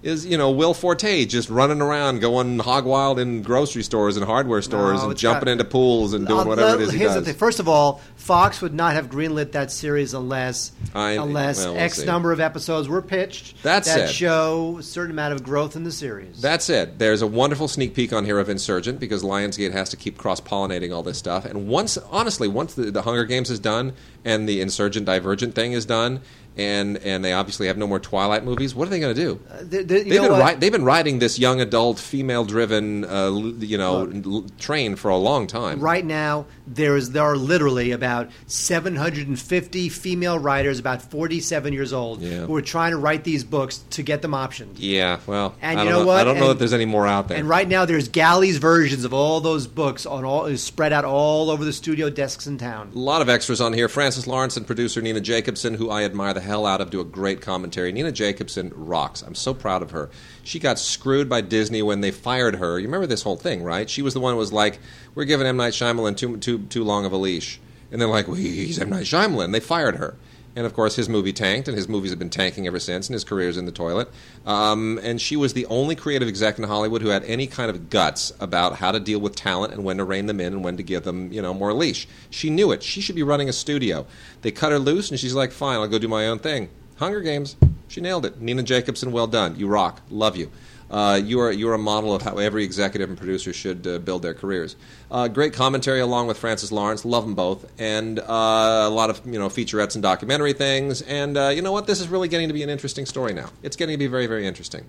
Is 0.00 0.24
you 0.24 0.38
know 0.38 0.52
Will 0.52 0.74
Forte 0.74 1.24
just 1.24 1.50
running 1.50 1.82
around, 1.82 2.20
going 2.20 2.60
hog 2.60 2.84
wild 2.84 3.18
in 3.18 3.42
grocery 3.42 3.82
stores 3.82 4.16
and 4.16 4.24
hardware 4.24 4.62
stores, 4.62 5.02
No, 5.02 5.10
and 5.10 5.18
jumping 5.18 5.46
got- 5.46 5.50
into 5.52 5.64
pools 5.64 6.12
and 6.14 6.24
doing 6.24 6.42
Uh, 6.42 6.44
whatever 6.44 6.76
the- 6.76 6.82
it 6.84 6.86
is 6.86 6.92
he 6.92 6.98
does. 7.00 7.14
the 7.16 7.22
thing. 7.22 7.34
First 7.34 7.58
of 7.58 7.66
all, 7.68 8.00
Fox 8.14 8.60
would 8.62 8.72
not 8.74 8.92
have 8.92 9.10
greenlit 9.10 9.50
that 9.52 9.72
series 9.72 10.14
unless 10.14 10.70
I- 10.94 11.12
unless 11.12 11.58
well, 11.58 11.72
we'll 11.74 11.82
X 11.82 11.98
see. 11.98 12.04
number 12.06 12.30
of 12.30 12.38
episodes 12.38 12.88
were 12.88 13.02
pitched 13.02 13.60
That 13.64 13.82
that 13.82 13.86
said- 13.86 14.10
show 14.10 14.76
a 14.78 14.82
certain 14.84 15.10
amount 15.10 15.34
of 15.34 15.42
growth 15.42 15.74
in 15.74 15.82
the 15.82 15.90
series. 15.90 16.40
That's 16.40 16.70
it. 16.70 17.00
There's 17.00 17.20
a 17.20 17.26
wonderful 17.26 17.66
sneak 17.66 17.92
peek 17.94 18.12
on 18.12 18.24
here 18.24 18.38
of 18.38 18.48
Insurgent 18.48 19.00
because 19.00 19.24
Lionsgate 19.24 19.72
has 19.72 19.88
to 19.88 19.96
keep 19.96 20.16
cross 20.16 20.40
pollinating 20.40 20.94
all 20.94 21.02
this 21.02 21.18
stuff. 21.18 21.44
And 21.44 21.66
once, 21.66 21.98
honestly, 22.12 22.46
once 22.46 22.74
the, 22.74 22.92
the 22.92 23.02
Hunger 23.02 23.24
Games 23.24 23.50
is 23.50 23.58
done 23.58 23.94
and 24.24 24.48
the 24.48 24.60
Insurgent 24.60 25.06
Divergent 25.06 25.56
thing 25.56 25.72
is 25.72 25.84
done, 25.84 26.20
and 26.58 26.96
and 26.98 27.24
they 27.24 27.32
obviously 27.32 27.68
have 27.68 27.76
no 27.78 27.86
more 27.86 27.98
Twilight 28.00 28.44
movies, 28.44 28.74
what 28.74 28.86
are 28.88 28.90
they 28.90 29.00
going 29.00 29.14
to 29.14 29.20
do? 29.20 29.40
Uh, 29.50 29.58
th- 29.64 29.88
th- 29.88 30.06
you 30.06 30.12
They've 30.12 30.22
been, 30.28 30.32
ri- 30.46 30.54
they've 30.56 30.72
been 30.72 30.84
riding 30.84 31.18
this 31.20 31.38
young 31.38 31.60
adult, 31.60 31.98
female 31.98 32.44
driven, 32.44 33.04
uh, 33.04 33.30
you 33.30 33.78
know, 33.78 34.10
l- 34.26 34.46
train 34.58 34.96
for 34.96 35.10
a 35.10 35.16
long 35.16 35.46
time. 35.46 35.80
Right 35.80 36.04
now, 36.04 36.46
there 36.66 36.96
is 36.96 37.12
there 37.12 37.22
are 37.22 37.36
literally 37.36 37.92
about 37.92 38.28
750 38.46 39.88
female 39.88 40.38
writers, 40.38 40.78
about 40.78 41.02
47 41.02 41.72
years 41.72 41.92
old, 41.92 42.20
Yeah. 42.20 42.46
who 42.46 42.54
are 42.56 42.62
trying 42.62 42.90
to 42.92 42.98
write 42.98 43.24
these 43.24 43.44
books 43.44 43.78
to 43.90 44.02
get 44.02 44.22
them 44.22 44.32
optioned. 44.32 44.74
Yeah, 44.76 45.18
well, 45.26 45.54
And 45.62 45.78
I 45.78 45.84
you 45.84 45.90
don't 45.90 46.00
know 46.00 46.06
what? 46.06 46.20
I 46.20 46.24
don't 46.24 46.36
know 46.36 46.42
And- 46.42 46.50
that 46.50 46.58
there's 46.58 46.72
any 46.72 46.84
more 46.84 47.06
out 47.06 47.28
there. 47.28 47.38
And 47.38 47.48
right 47.48 47.68
now, 47.68 47.84
there's 47.84 48.08
galleys 48.08 48.58
versions 48.58 49.04
of 49.04 49.12
all 49.14 49.40
those 49.40 49.66
books 49.66 50.06
on 50.06 50.24
all 50.24 50.54
spread 50.56 50.92
out 50.92 51.04
all 51.04 51.50
over 51.50 51.64
the 51.64 51.72
studio 51.72 52.10
desks 52.10 52.46
in 52.46 52.58
town. 52.58 52.90
A 52.94 52.98
lot 52.98 53.22
of 53.22 53.28
extras 53.28 53.60
on 53.60 53.72
here. 53.72 53.88
Francis 53.88 54.26
Lawrence 54.26 54.56
and 54.56 54.66
producer 54.66 55.00
Nina 55.00 55.20
Jacobson, 55.20 55.74
who 55.74 55.90
I 55.90 56.04
admire 56.04 56.34
the 56.34 56.40
hell 56.48 56.66
out 56.66 56.80
of, 56.80 56.90
do 56.90 57.00
a 57.00 57.04
great 57.04 57.40
commentary. 57.40 57.92
Nina 57.92 58.10
Jacobson 58.10 58.72
rocks. 58.74 59.22
I'm 59.22 59.36
so 59.36 59.54
proud 59.54 59.82
of 59.82 59.92
her. 59.92 60.10
She 60.42 60.58
got 60.58 60.78
screwed 60.80 61.28
by 61.28 61.42
Disney 61.42 61.82
when 61.82 62.00
they 62.00 62.10
fired 62.10 62.56
her. 62.56 62.78
You 62.78 62.86
remember 62.86 63.06
this 63.06 63.22
whole 63.22 63.36
thing, 63.36 63.62
right? 63.62 63.88
She 63.88 64.02
was 64.02 64.14
the 64.14 64.20
one 64.20 64.32
who 64.32 64.38
was 64.38 64.52
like, 64.52 64.80
"We're 65.14 65.24
giving 65.24 65.46
M 65.46 65.56
Night 65.56 65.74
Shyamalan 65.74 66.16
too 66.16 66.36
too 66.38 66.58
too 66.58 66.82
long 66.82 67.04
of 67.04 67.12
a 67.12 67.16
leash," 67.16 67.60
and 67.92 68.00
they're 68.00 68.08
like, 68.08 68.26
well, 68.26 68.36
"He's 68.36 68.78
M 68.80 68.90
Night 68.90 69.04
Shyamalan." 69.04 69.52
They 69.52 69.60
fired 69.60 69.96
her. 69.96 70.16
And 70.58 70.66
of 70.66 70.74
course, 70.74 70.96
his 70.96 71.08
movie 71.08 71.32
tanked, 71.32 71.68
and 71.68 71.76
his 71.76 71.88
movies 71.88 72.10
have 72.10 72.18
been 72.18 72.30
tanking 72.30 72.66
ever 72.66 72.80
since, 72.80 73.06
and 73.06 73.14
his 73.14 73.22
career's 73.22 73.56
in 73.56 73.64
the 73.64 73.70
toilet. 73.70 74.10
Um, 74.44 74.98
and 75.04 75.20
she 75.20 75.36
was 75.36 75.52
the 75.52 75.66
only 75.66 75.94
creative 75.94 76.26
exec 76.26 76.58
in 76.58 76.64
Hollywood 76.64 77.00
who 77.00 77.10
had 77.10 77.22
any 77.26 77.46
kind 77.46 77.70
of 77.70 77.90
guts 77.90 78.32
about 78.40 78.74
how 78.74 78.90
to 78.90 78.98
deal 78.98 79.20
with 79.20 79.36
talent 79.36 79.72
and 79.72 79.84
when 79.84 79.98
to 79.98 80.04
rein 80.04 80.26
them 80.26 80.40
in 80.40 80.52
and 80.52 80.64
when 80.64 80.76
to 80.76 80.82
give 80.82 81.04
them, 81.04 81.32
you 81.32 81.40
know, 81.40 81.54
more 81.54 81.72
leash. 81.72 82.08
She 82.28 82.50
knew 82.50 82.72
it. 82.72 82.82
She 82.82 83.00
should 83.00 83.14
be 83.14 83.22
running 83.22 83.48
a 83.48 83.52
studio. 83.52 84.04
They 84.42 84.50
cut 84.50 84.72
her 84.72 84.80
loose, 84.80 85.12
and 85.12 85.20
she's 85.20 85.32
like, 85.32 85.52
"Fine, 85.52 85.78
I'll 85.78 85.86
go 85.86 86.00
do 86.00 86.08
my 86.08 86.26
own 86.26 86.40
thing." 86.40 86.70
Hunger 86.96 87.20
Games. 87.20 87.54
She 87.86 88.00
nailed 88.00 88.26
it. 88.26 88.40
Nina 88.40 88.64
Jacobson, 88.64 89.12
well 89.12 89.28
done. 89.28 89.54
You 89.54 89.68
rock. 89.68 90.00
Love 90.10 90.36
you. 90.36 90.50
Uh, 90.90 91.20
you 91.22 91.40
are 91.40 91.52
you're 91.52 91.74
a 91.74 91.78
model 91.78 92.14
of 92.14 92.22
how 92.22 92.38
every 92.38 92.64
executive 92.64 93.08
and 93.08 93.18
producer 93.18 93.52
should 93.52 93.86
uh, 93.86 93.98
build 93.98 94.22
their 94.22 94.34
careers. 94.34 94.76
Uh, 95.10 95.28
great 95.28 95.52
commentary 95.52 96.00
along 96.00 96.26
with 96.26 96.38
Francis 96.38 96.72
Lawrence. 96.72 97.04
Love 97.04 97.24
them 97.24 97.34
both, 97.34 97.70
and 97.78 98.18
uh, 98.18 98.22
a 98.26 98.90
lot 98.90 99.10
of 99.10 99.20
you 99.26 99.38
know 99.38 99.48
featurettes 99.48 99.94
and 99.94 100.02
documentary 100.02 100.52
things. 100.52 101.02
And 101.02 101.36
uh, 101.36 101.48
you 101.48 101.62
know 101.62 101.72
what? 101.72 101.86
This 101.86 102.00
is 102.00 102.08
really 102.08 102.28
getting 102.28 102.48
to 102.48 102.54
be 102.54 102.62
an 102.62 102.70
interesting 102.70 103.06
story 103.06 103.34
now. 103.34 103.50
It's 103.62 103.76
getting 103.76 103.94
to 103.94 103.98
be 103.98 104.06
very 104.06 104.26
very 104.26 104.46
interesting. 104.46 104.84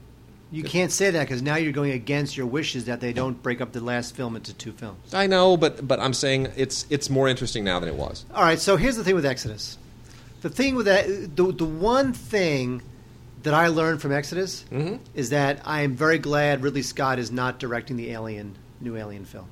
You 0.52 0.64
can't 0.64 0.92
say 0.92 1.12
that 1.12 1.20
because 1.22 1.44
now 1.44 1.58
you're 1.58 1.74
going 1.74 1.92
against 1.92 2.36
your 2.36 2.48
wishes 2.48 2.86
that 2.86 3.02
they 3.02 3.14
don't 3.14 3.42
break 3.44 3.62
up 3.62 3.72
the 3.72 3.82
last 3.82 4.16
film 4.16 4.36
into 4.36 4.52
two 4.52 4.72
films. 4.72 5.14
I 5.14 5.28
know, 5.28 5.58
but 5.58 5.88
but 5.88 6.00
I'm 6.00 6.14
saying 6.14 6.52
it's 6.56 6.86
it's 6.90 7.10
more 7.10 7.28
interesting 7.28 7.64
now 7.64 7.80
than 7.80 7.90
it 7.90 7.96
was. 7.96 8.26
All 8.34 8.44
right, 8.44 8.60
so 8.60 8.76
here's 8.78 8.96
the 8.96 9.04
thing 9.04 9.16
with 9.16 9.26
Exodus. 9.26 9.78
The 10.42 10.50
thing 10.50 10.76
with 10.76 10.86
that, 10.86 11.36
the, 11.36 11.52
the 11.52 11.66
one 11.66 12.14
thing 12.14 12.82
that 13.44 13.54
I 13.54 13.68
learned 13.68 14.02
from 14.02 14.12
Exodus 14.12 14.66
Mm-hmm. 14.72 14.98
is 15.14 15.30
that 15.30 15.62
I 15.66 15.82
am 15.82 15.96
very 15.96 16.18
glad 16.20 16.62
Ridley 16.64 16.82
Scott 16.82 17.20
is 17.20 17.32
not 17.32 17.60
directing 17.60 17.96
the 17.98 18.12
Alien, 18.12 18.56
new 18.82 18.96
Alien 18.98 19.26
film. 19.26 19.48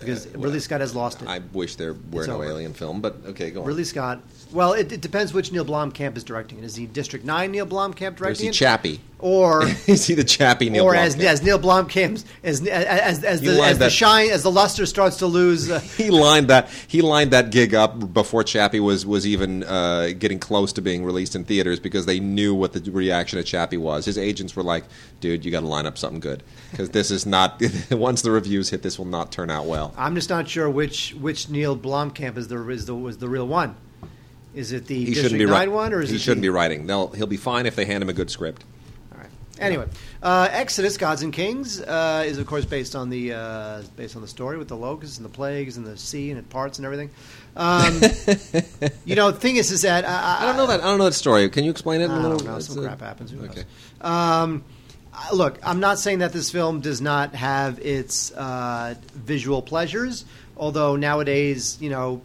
Because 0.00 0.26
Ridley 0.34 0.60
Scott 0.60 0.80
has 0.80 0.94
lost 0.94 1.22
it. 1.22 1.28
I 1.28 1.38
wish 1.52 1.76
there 1.76 1.94
were 2.12 2.20
It's 2.20 2.28
no 2.28 2.34
over. 2.36 2.44
alien 2.44 2.74
film, 2.74 3.00
but 3.00 3.16
okay, 3.26 3.50
go 3.50 3.62
on. 3.62 3.66
Ridley 3.66 3.84
Scott. 3.84 4.20
Well, 4.52 4.74
it, 4.74 4.92
it 4.92 5.00
depends 5.00 5.32
which 5.34 5.50
Neil 5.50 5.64
Blomkamp 5.64 6.16
is 6.16 6.22
directing 6.22 6.58
it. 6.58 6.64
Is 6.64 6.76
he 6.76 6.86
District 6.86 7.24
Nine 7.24 7.50
Neil 7.50 7.66
Blomkamp 7.66 8.20
Or 8.20 8.28
is 8.30 8.38
directing 8.38 8.46
he 8.46 8.52
Chappie? 8.52 9.00
or 9.18 9.62
is 9.86 10.06
he 10.06 10.14
the 10.14 10.24
Chappie 10.24 10.70
Neil 10.70 10.84
or 10.84 10.94
as, 10.94 11.16
Blomkamp? 11.16 11.24
as 11.24 11.42
Neil 11.42 11.58
Blomkamp 11.58 12.24
as 12.44 12.66
as, 12.66 13.24
as, 13.24 13.40
He 13.40 13.48
the, 13.48 13.62
as 13.62 13.78
the 13.78 13.90
shine 13.90 14.30
as 14.30 14.42
the 14.42 14.50
luster 14.50 14.86
starts 14.86 15.16
to 15.18 15.26
lose. 15.26 15.70
Uh, 15.70 15.78
he 15.96 16.10
lined 16.10 16.48
that 16.48 16.68
he 16.86 17.02
lined 17.02 17.32
that 17.32 17.50
gig 17.50 17.74
up 17.74 18.12
before 18.12 18.44
Chappie 18.44 18.80
was 18.80 19.04
was 19.04 19.26
even 19.26 19.64
uh, 19.64 20.10
getting 20.18 20.38
close 20.38 20.72
to 20.74 20.80
being 20.80 21.04
released 21.04 21.34
in 21.34 21.44
theaters 21.44 21.80
because 21.80 22.06
they 22.06 22.20
knew 22.20 22.54
what 22.54 22.72
the 22.72 22.90
reaction 22.90 23.38
of 23.38 23.44
Chappie 23.46 23.78
was. 23.78 24.04
His 24.04 24.18
agents 24.18 24.54
were 24.54 24.62
like, 24.62 24.84
"Dude, 25.20 25.44
you 25.44 25.50
got 25.50 25.60
to 25.60 25.66
line 25.66 25.86
up 25.86 25.98
something 25.98 26.20
good 26.20 26.42
because 26.70 26.90
this 26.90 27.10
is 27.10 27.26
not. 27.26 27.60
once 27.90 28.22
the 28.22 28.30
reviews 28.30 28.70
hit, 28.70 28.82
this 28.82 28.98
will 28.98 29.06
not 29.06 29.32
turn 29.32 29.50
out 29.50 29.66
well." 29.66 29.92
I'm 29.96 30.14
just 30.14 30.30
not 30.30 30.48
sure 30.48 30.70
which 30.70 31.14
which 31.14 31.48
Neil 31.48 31.76
Blomkamp 31.76 32.36
is 32.36 32.48
the 32.48 32.68
is 32.68 32.86
the 32.86 32.94
was 32.94 33.18
the 33.18 33.28
real 33.28 33.48
one. 33.48 33.76
Is 34.56 34.72
it 34.72 34.86
the 34.86 34.98
He 34.98 35.04
District 35.04 35.24
shouldn't 35.24 35.38
be 35.38 35.44
right. 35.44 35.70
one, 35.70 35.92
or 35.92 36.00
is 36.00 36.08
he 36.08 36.16
it 36.16 36.20
shouldn't 36.20 36.40
the, 36.40 36.46
be 36.46 36.50
writing. 36.50 36.86
They'll 36.86 37.08
he'll 37.08 37.26
be 37.26 37.36
fine 37.36 37.66
if 37.66 37.76
they 37.76 37.84
hand 37.84 38.02
him 38.02 38.08
a 38.08 38.14
good 38.14 38.30
script. 38.30 38.64
All 39.12 39.18
right. 39.18 39.28
Anyway, 39.60 39.86
uh, 40.22 40.48
Exodus: 40.50 40.96
Gods 40.96 41.22
and 41.22 41.30
Kings 41.30 41.78
uh, 41.82 42.24
is 42.26 42.38
of 42.38 42.46
course 42.46 42.64
based 42.64 42.96
on 42.96 43.10
the 43.10 43.34
uh, 43.34 43.82
based 43.96 44.16
on 44.16 44.22
the 44.22 44.28
story 44.28 44.56
with 44.56 44.68
the 44.68 44.76
locusts 44.76 45.18
and 45.18 45.26
the 45.26 45.30
plagues 45.30 45.76
and 45.76 45.86
the 45.86 45.98
sea 45.98 46.30
and 46.30 46.38
it 46.38 46.48
parts 46.48 46.78
and 46.78 46.86
everything. 46.86 47.10
Um, 47.54 48.00
you 49.04 49.14
know, 49.14 49.30
the 49.30 49.38
thing 49.38 49.56
is, 49.56 49.70
is 49.70 49.82
that 49.82 50.06
I, 50.06 50.38
I 50.40 50.46
don't 50.46 50.56
know 50.56 50.66
that. 50.68 50.80
I 50.80 50.84
don't 50.84 50.98
know 50.98 51.04
that 51.04 51.12
story. 51.12 51.46
Can 51.50 51.64
you 51.64 51.70
explain 51.70 52.00
it? 52.00 52.08
I 52.08 52.16
a 52.16 52.20
little? 52.20 52.38
don't 52.38 52.46
know. 52.46 52.58
Some 52.60 52.82
crap 52.82 53.00
happens. 53.00 53.30
Who? 53.30 53.44
Okay. 53.44 53.64
Um, 54.00 54.64
look, 55.34 55.58
I'm 55.62 55.80
not 55.80 55.98
saying 55.98 56.20
that 56.20 56.32
this 56.32 56.50
film 56.50 56.80
does 56.80 57.02
not 57.02 57.34
have 57.34 57.78
its 57.80 58.32
uh, 58.32 58.94
visual 59.12 59.60
pleasures, 59.60 60.24
although 60.56 60.96
nowadays, 60.96 61.76
you 61.78 61.90
know, 61.90 62.22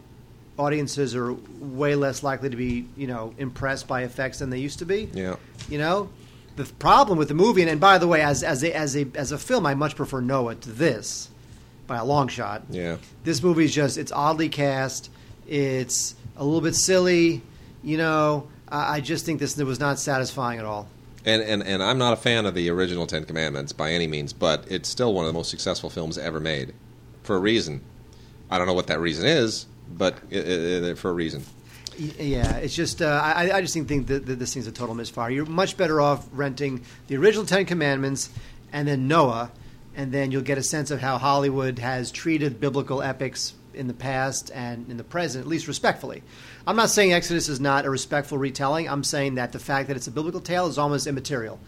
audiences 0.61 1.15
are 1.15 1.33
way 1.59 1.95
less 1.95 2.23
likely 2.23 2.49
to 2.49 2.55
be, 2.55 2.85
you 2.95 3.07
know, 3.07 3.33
impressed 3.37 3.87
by 3.87 4.03
effects 4.03 4.39
than 4.39 4.49
they 4.49 4.59
used 4.59 4.79
to 4.79 4.85
be. 4.85 5.09
Yeah. 5.13 5.35
You 5.69 5.77
know, 5.77 6.09
the 6.55 6.65
problem 6.65 7.17
with 7.17 7.27
the 7.27 7.33
movie, 7.33 7.61
and, 7.61 7.71
and 7.71 7.79
by 7.79 7.97
the 7.97 8.07
way, 8.07 8.21
as 8.21 8.43
as 8.43 8.63
a 8.63 8.75
as 8.75 8.95
a 8.95 9.07
as 9.15 9.31
a 9.31 9.37
film, 9.37 9.65
I 9.65 9.73
much 9.73 9.95
prefer 9.95 10.21
Noah 10.21 10.55
to 10.55 10.71
this 10.71 11.29
by 11.87 11.97
a 11.97 12.05
long 12.05 12.27
shot. 12.27 12.63
Yeah. 12.69 12.97
This 13.23 13.41
movie 13.41 13.65
is 13.65 13.73
just 13.73 13.97
it's 13.97 14.11
oddly 14.11 14.49
cast. 14.49 15.09
It's 15.47 16.15
a 16.37 16.43
little 16.43 16.61
bit 16.61 16.75
silly. 16.75 17.41
You 17.83 17.97
know, 17.97 18.47
I, 18.69 18.97
I 18.97 18.99
just 19.01 19.25
think 19.25 19.39
this 19.39 19.57
was 19.57 19.79
not 19.79 19.99
satisfying 19.99 20.59
at 20.59 20.65
all. 20.65 20.87
And, 21.25 21.41
and 21.41 21.61
and 21.63 21.83
I'm 21.83 21.97
not 21.97 22.13
a 22.13 22.17
fan 22.17 22.45
of 22.45 22.55
the 22.55 22.69
original 22.69 23.07
Ten 23.07 23.25
Commandments 23.25 23.73
by 23.73 23.91
any 23.91 24.07
means, 24.07 24.33
but 24.33 24.65
it's 24.69 24.89
still 24.89 25.13
one 25.13 25.25
of 25.25 25.27
the 25.27 25.37
most 25.37 25.49
successful 25.49 25.89
films 25.89 26.17
ever 26.17 26.39
made, 26.39 26.73
for 27.23 27.35
a 27.35 27.39
reason. 27.39 27.81
I 28.49 28.57
don't 28.57 28.67
know 28.67 28.73
what 28.73 28.87
that 28.87 28.99
reason 28.99 29.25
is, 29.25 29.65
but 29.97 30.17
i 30.31 30.37
i 30.37 30.91
i 30.91 30.93
for 30.95 31.09
a 31.09 31.13
reason. 31.13 31.43
Yeah, 31.97 32.55
it's 32.55 32.73
just 32.73 33.01
uh, 33.01 33.21
I, 33.23 33.51
I 33.51 33.61
just 33.61 33.73
think, 33.73 33.87
think 33.87 34.07
that, 34.07 34.25
that 34.25 34.39
this 34.39 34.53
thing's 34.53 34.65
a 34.65 34.71
total 34.71 34.95
misfire. 34.95 35.29
You're 35.29 35.45
much 35.45 35.77
better 35.77 36.01
off 36.01 36.25
renting 36.31 36.83
the 37.07 37.17
original 37.17 37.45
Ten 37.45 37.65
Commandments 37.65 38.29
and 38.71 38.87
then 38.87 39.07
Noah, 39.07 39.51
and 39.95 40.11
then 40.11 40.31
you'll 40.31 40.41
get 40.41 40.57
a 40.57 40.63
sense 40.63 40.89
of 40.89 41.01
how 41.01 41.17
Hollywood 41.17 41.79
has 41.79 42.11
treated 42.11 42.59
biblical 42.59 43.01
epics 43.01 43.53
in 43.73 43.87
the 43.87 43.93
past 43.93 44.51
and 44.53 44.89
in 44.89 44.97
the 44.97 45.03
present, 45.03 45.43
at 45.43 45.47
least 45.47 45.67
respectfully. 45.67 46.23
I'm 46.65 46.75
not 46.75 46.89
saying 46.89 47.13
Exodus 47.13 47.49
is 47.49 47.59
not 47.59 47.85
a 47.85 47.89
respectful 47.89 48.37
retelling. 48.37 48.89
I'm 48.89 49.03
saying 49.03 49.35
that 49.35 49.51
the 49.51 49.59
fact 49.59 49.87
that 49.87 49.97
it's 49.97 50.07
a 50.07 50.11
biblical 50.11 50.41
tale 50.41 50.67
is 50.67 50.77
almost 50.77 51.07
immaterial. 51.07 51.59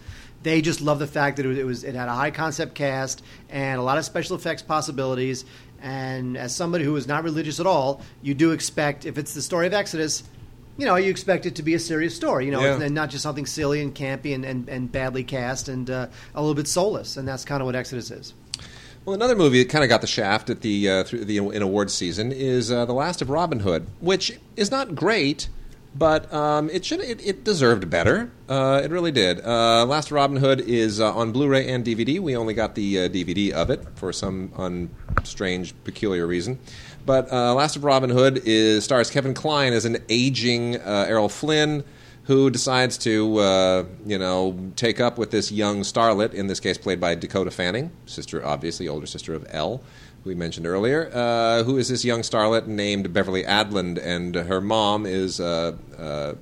They 0.43 0.61
just 0.61 0.81
love 0.81 0.99
the 0.99 1.07
fact 1.07 1.37
that 1.37 1.45
it 1.45 1.63
was 1.63 1.83
it 1.83 1.95
had 1.95 2.09
a 2.09 2.13
high 2.13 2.31
concept 2.31 2.75
cast 2.75 3.23
and 3.49 3.79
a 3.79 3.83
lot 3.83 3.97
of 3.97 4.03
special 4.03 4.35
effects 4.35 4.61
possibilities. 4.61 5.45
And 5.83 6.37
as 6.37 6.55
somebody 6.55 6.85
who 6.85 6.95
is 6.95 7.07
not 7.07 7.23
religious 7.23 7.59
at 7.59 7.67
all, 7.67 8.01
you 8.21 8.33
do 8.33 8.51
expect 8.51 9.05
if 9.05 9.17
it's 9.17 9.33
the 9.33 9.41
story 9.41 9.67
of 9.67 9.73
Exodus, 9.73 10.23
you 10.77 10.85
know, 10.85 10.95
you 10.95 11.09
expect 11.11 11.45
it 11.45 11.55
to 11.55 11.61
be 11.63 11.73
a 11.73 11.79
serious 11.79 12.15
story, 12.15 12.45
you 12.45 12.51
know, 12.51 12.61
Yeah. 12.61 12.81
and 12.81 12.95
not 12.95 13.09
just 13.09 13.21
something 13.21 13.45
silly 13.45 13.81
and 13.81 13.93
campy 13.93 14.33
and, 14.33 14.45
and, 14.45 14.69
and 14.69 14.91
badly 14.91 15.23
cast 15.25 15.67
and 15.67 15.89
uh, 15.89 16.07
a 16.33 16.41
little 16.41 16.55
bit 16.55 16.67
soulless. 16.69 17.17
And 17.17 17.27
that's 17.27 17.43
kind 17.45 17.61
of 17.61 17.65
what 17.65 17.75
Exodus 17.75 18.09
is. 18.11 18.33
Well, 19.05 19.13
another 19.13 19.35
movie 19.35 19.61
that 19.61 19.69
kind 19.69 19.83
of 19.83 19.89
got 19.89 19.99
the 19.99 20.07
shaft 20.07 20.49
at 20.49 20.61
the 20.61 20.89
uh, 20.89 21.03
the 21.11 21.37
in 21.37 21.61
awards 21.61 21.93
season 21.93 22.31
is 22.31 22.71
uh, 22.71 22.85
The 22.85 22.93
Last 22.93 23.21
of 23.21 23.29
Robin 23.29 23.59
Hood, 23.59 23.85
which 23.99 24.39
is 24.55 24.71
not 24.71 24.95
great, 24.95 25.49
but 25.93 26.33
um, 26.33 26.69
it 26.69 26.85
should 26.85 27.01
it, 27.01 27.19
it 27.27 27.43
deserved 27.43 27.89
better. 27.89 28.31
Uh, 28.47 28.79
it 28.81 28.91
really 28.91 29.11
did. 29.11 29.41
Uh, 29.45 29.85
Last 29.85 30.05
of 30.05 30.13
Robin 30.13 30.37
Hood 30.37 30.61
is 30.61 31.01
uh, 31.01 31.13
on 31.13 31.33
Blu-ray 31.33 31.67
and 31.67 31.83
DVD. 31.83 32.21
We 32.21 32.37
only 32.37 32.53
got 32.53 32.75
the 32.75 32.99
uh, 32.99 33.09
DVD 33.09 33.51
of 33.51 33.69
it 33.69 33.85
for 33.95 34.13
some 34.13 34.53
un- 34.55 34.89
strange, 35.23 35.73
peculiar 35.83 36.25
reason. 36.27 36.59
But 37.05 37.31
uh, 37.31 37.53
Last 37.53 37.75
of 37.75 37.83
Robin 37.83 38.09
Hood 38.09 38.41
is 38.45 38.83
stars 38.83 39.09
Kevin 39.09 39.33
Kline 39.33 39.73
as 39.73 39.85
an 39.85 39.97
aging 40.09 40.77
uh, 40.77 41.05
Errol 41.07 41.29
Flynn 41.29 41.83
who 42.25 42.49
decides 42.49 42.97
to, 42.99 43.37
uh, 43.37 43.85
you 44.05 44.17
know, 44.17 44.57
take 44.75 44.99
up 44.99 45.17
with 45.17 45.31
this 45.31 45.51
young 45.51 45.81
starlet, 45.81 46.33
in 46.33 46.47
this 46.47 46.59
case 46.59 46.77
played 46.77 46.99
by 46.99 47.15
Dakota 47.15 47.51
Fanning, 47.51 47.91
sister, 48.05 48.45
obviously, 48.45 48.87
older 48.87 49.05
sister 49.05 49.33
of 49.33 49.45
Elle, 49.49 49.81
who 50.23 50.29
we 50.29 50.35
mentioned 50.35 50.65
earlier, 50.65 51.11
uh, 51.13 51.63
who 51.63 51.77
is 51.77 51.89
this 51.89 52.05
young 52.05 52.21
starlet 52.21 52.65
named 52.65 53.11
Beverly 53.11 53.43
Aadland, 53.43 53.97
and 53.97 54.35
her 54.35 54.61
mom 54.61 55.05
is 55.05 55.41
uh, 55.41 55.75
uh, 55.97 56.35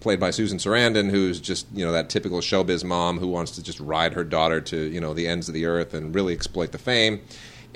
played 0.00 0.18
by 0.18 0.32
Susan 0.32 0.58
Sarandon, 0.58 1.10
who's 1.10 1.40
just, 1.40 1.68
you 1.72 1.84
know, 1.84 1.92
that 1.92 2.10
typical 2.10 2.40
showbiz 2.40 2.82
mom 2.82 3.18
who 3.18 3.28
wants 3.28 3.52
to 3.52 3.62
just 3.62 3.78
ride 3.78 4.14
her 4.14 4.24
daughter 4.24 4.60
to, 4.60 4.76
you 4.76 5.00
know, 5.00 5.14
the 5.14 5.28
ends 5.28 5.46
of 5.46 5.54
the 5.54 5.66
earth 5.66 5.94
and 5.94 6.14
really 6.16 6.34
exploit 6.34 6.72
the 6.72 6.78
fame. 6.78 7.20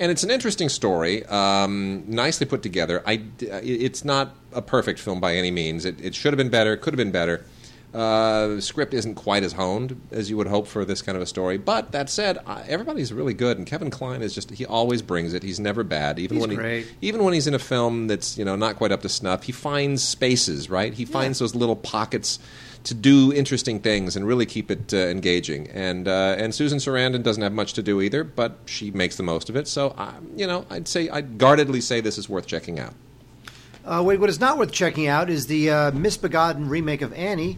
And 0.01 0.09
it's 0.09 0.23
an 0.23 0.31
interesting 0.31 0.67
story, 0.67 1.23
um, 1.27 2.03
nicely 2.07 2.47
put 2.47 2.63
together. 2.63 3.03
I, 3.05 3.21
it's 3.39 4.03
not 4.03 4.35
a 4.51 4.59
perfect 4.59 4.97
film 4.97 5.19
by 5.19 5.35
any 5.35 5.51
means. 5.51 5.85
It, 5.85 6.01
it 6.01 6.15
should 6.15 6.33
have 6.33 6.39
been 6.39 6.49
better, 6.49 6.75
could 6.75 6.91
have 6.91 6.97
been 6.97 7.11
better. 7.11 7.45
Uh, 7.93 8.61
script 8.61 8.93
isn't 8.93 9.15
quite 9.15 9.43
as 9.43 9.51
honed 9.51 9.99
as 10.11 10.29
you 10.29 10.37
would 10.37 10.47
hope 10.47 10.65
for 10.65 10.85
this 10.85 11.01
kind 11.01 11.17
of 11.17 11.21
a 11.21 11.25
story. 11.25 11.57
But 11.57 11.91
that 11.91 12.09
said, 12.09 12.37
uh, 12.45 12.63
everybody's 12.65 13.11
really 13.11 13.33
good, 13.33 13.57
and 13.57 13.67
Kevin 13.67 13.89
Kline 13.89 14.21
is 14.21 14.33
just—he 14.33 14.65
always 14.65 15.01
brings 15.01 15.33
it. 15.33 15.43
He's 15.43 15.59
never 15.59 15.83
bad, 15.83 16.17
even 16.17 16.37
He's 16.37 16.47
when 16.47 16.55
great. 16.55 16.85
he 17.01 17.09
even 17.09 17.23
when 17.23 17.33
he's 17.33 17.47
in 17.47 17.53
a 17.53 17.59
film 17.59 18.07
that's 18.07 18.37
you 18.37 18.45
know 18.45 18.55
not 18.55 18.77
quite 18.77 18.93
up 18.93 19.01
to 19.01 19.09
snuff. 19.09 19.43
He 19.43 19.51
finds 19.51 20.01
spaces, 20.01 20.69
right? 20.69 20.93
He 20.93 21.03
finds 21.03 21.39
those 21.39 21.53
little 21.53 21.75
pockets 21.75 22.39
to 22.85 22.93
do 22.93 23.31
interesting 23.33 23.79
things 23.79 24.15
and 24.15 24.25
really 24.25 24.45
keep 24.45 24.71
it 24.71 24.93
uh, 24.93 24.97
engaging. 24.97 25.67
And 25.67 26.07
uh, 26.07 26.35
and 26.37 26.55
Susan 26.55 26.77
Sarandon 26.79 27.23
doesn't 27.23 27.43
have 27.43 27.51
much 27.53 27.73
to 27.73 27.83
do 27.83 27.99
either, 28.01 28.23
but 28.23 28.57
she 28.67 28.91
makes 28.91 29.17
the 29.17 29.23
most 29.23 29.49
of 29.49 29.57
it. 29.57 29.67
So 29.67 29.89
uh, 29.97 30.13
you 30.37 30.47
know, 30.47 30.65
I'd 30.69 30.87
say 30.87 31.09
I'd 31.09 31.37
guardedly 31.37 31.81
say 31.81 31.99
this 31.99 32.17
is 32.17 32.29
worth 32.29 32.47
checking 32.47 32.79
out. 32.79 32.93
Uh, 33.83 34.01
wait, 34.05 34.19
what 34.21 34.29
is 34.29 34.39
not 34.39 34.57
worth 34.57 34.71
checking 34.71 35.07
out 35.07 35.29
is 35.29 35.47
the 35.47 35.69
uh, 35.69 35.91
misbegotten 35.91 36.69
remake 36.69 37.01
of 37.01 37.11
Annie. 37.13 37.57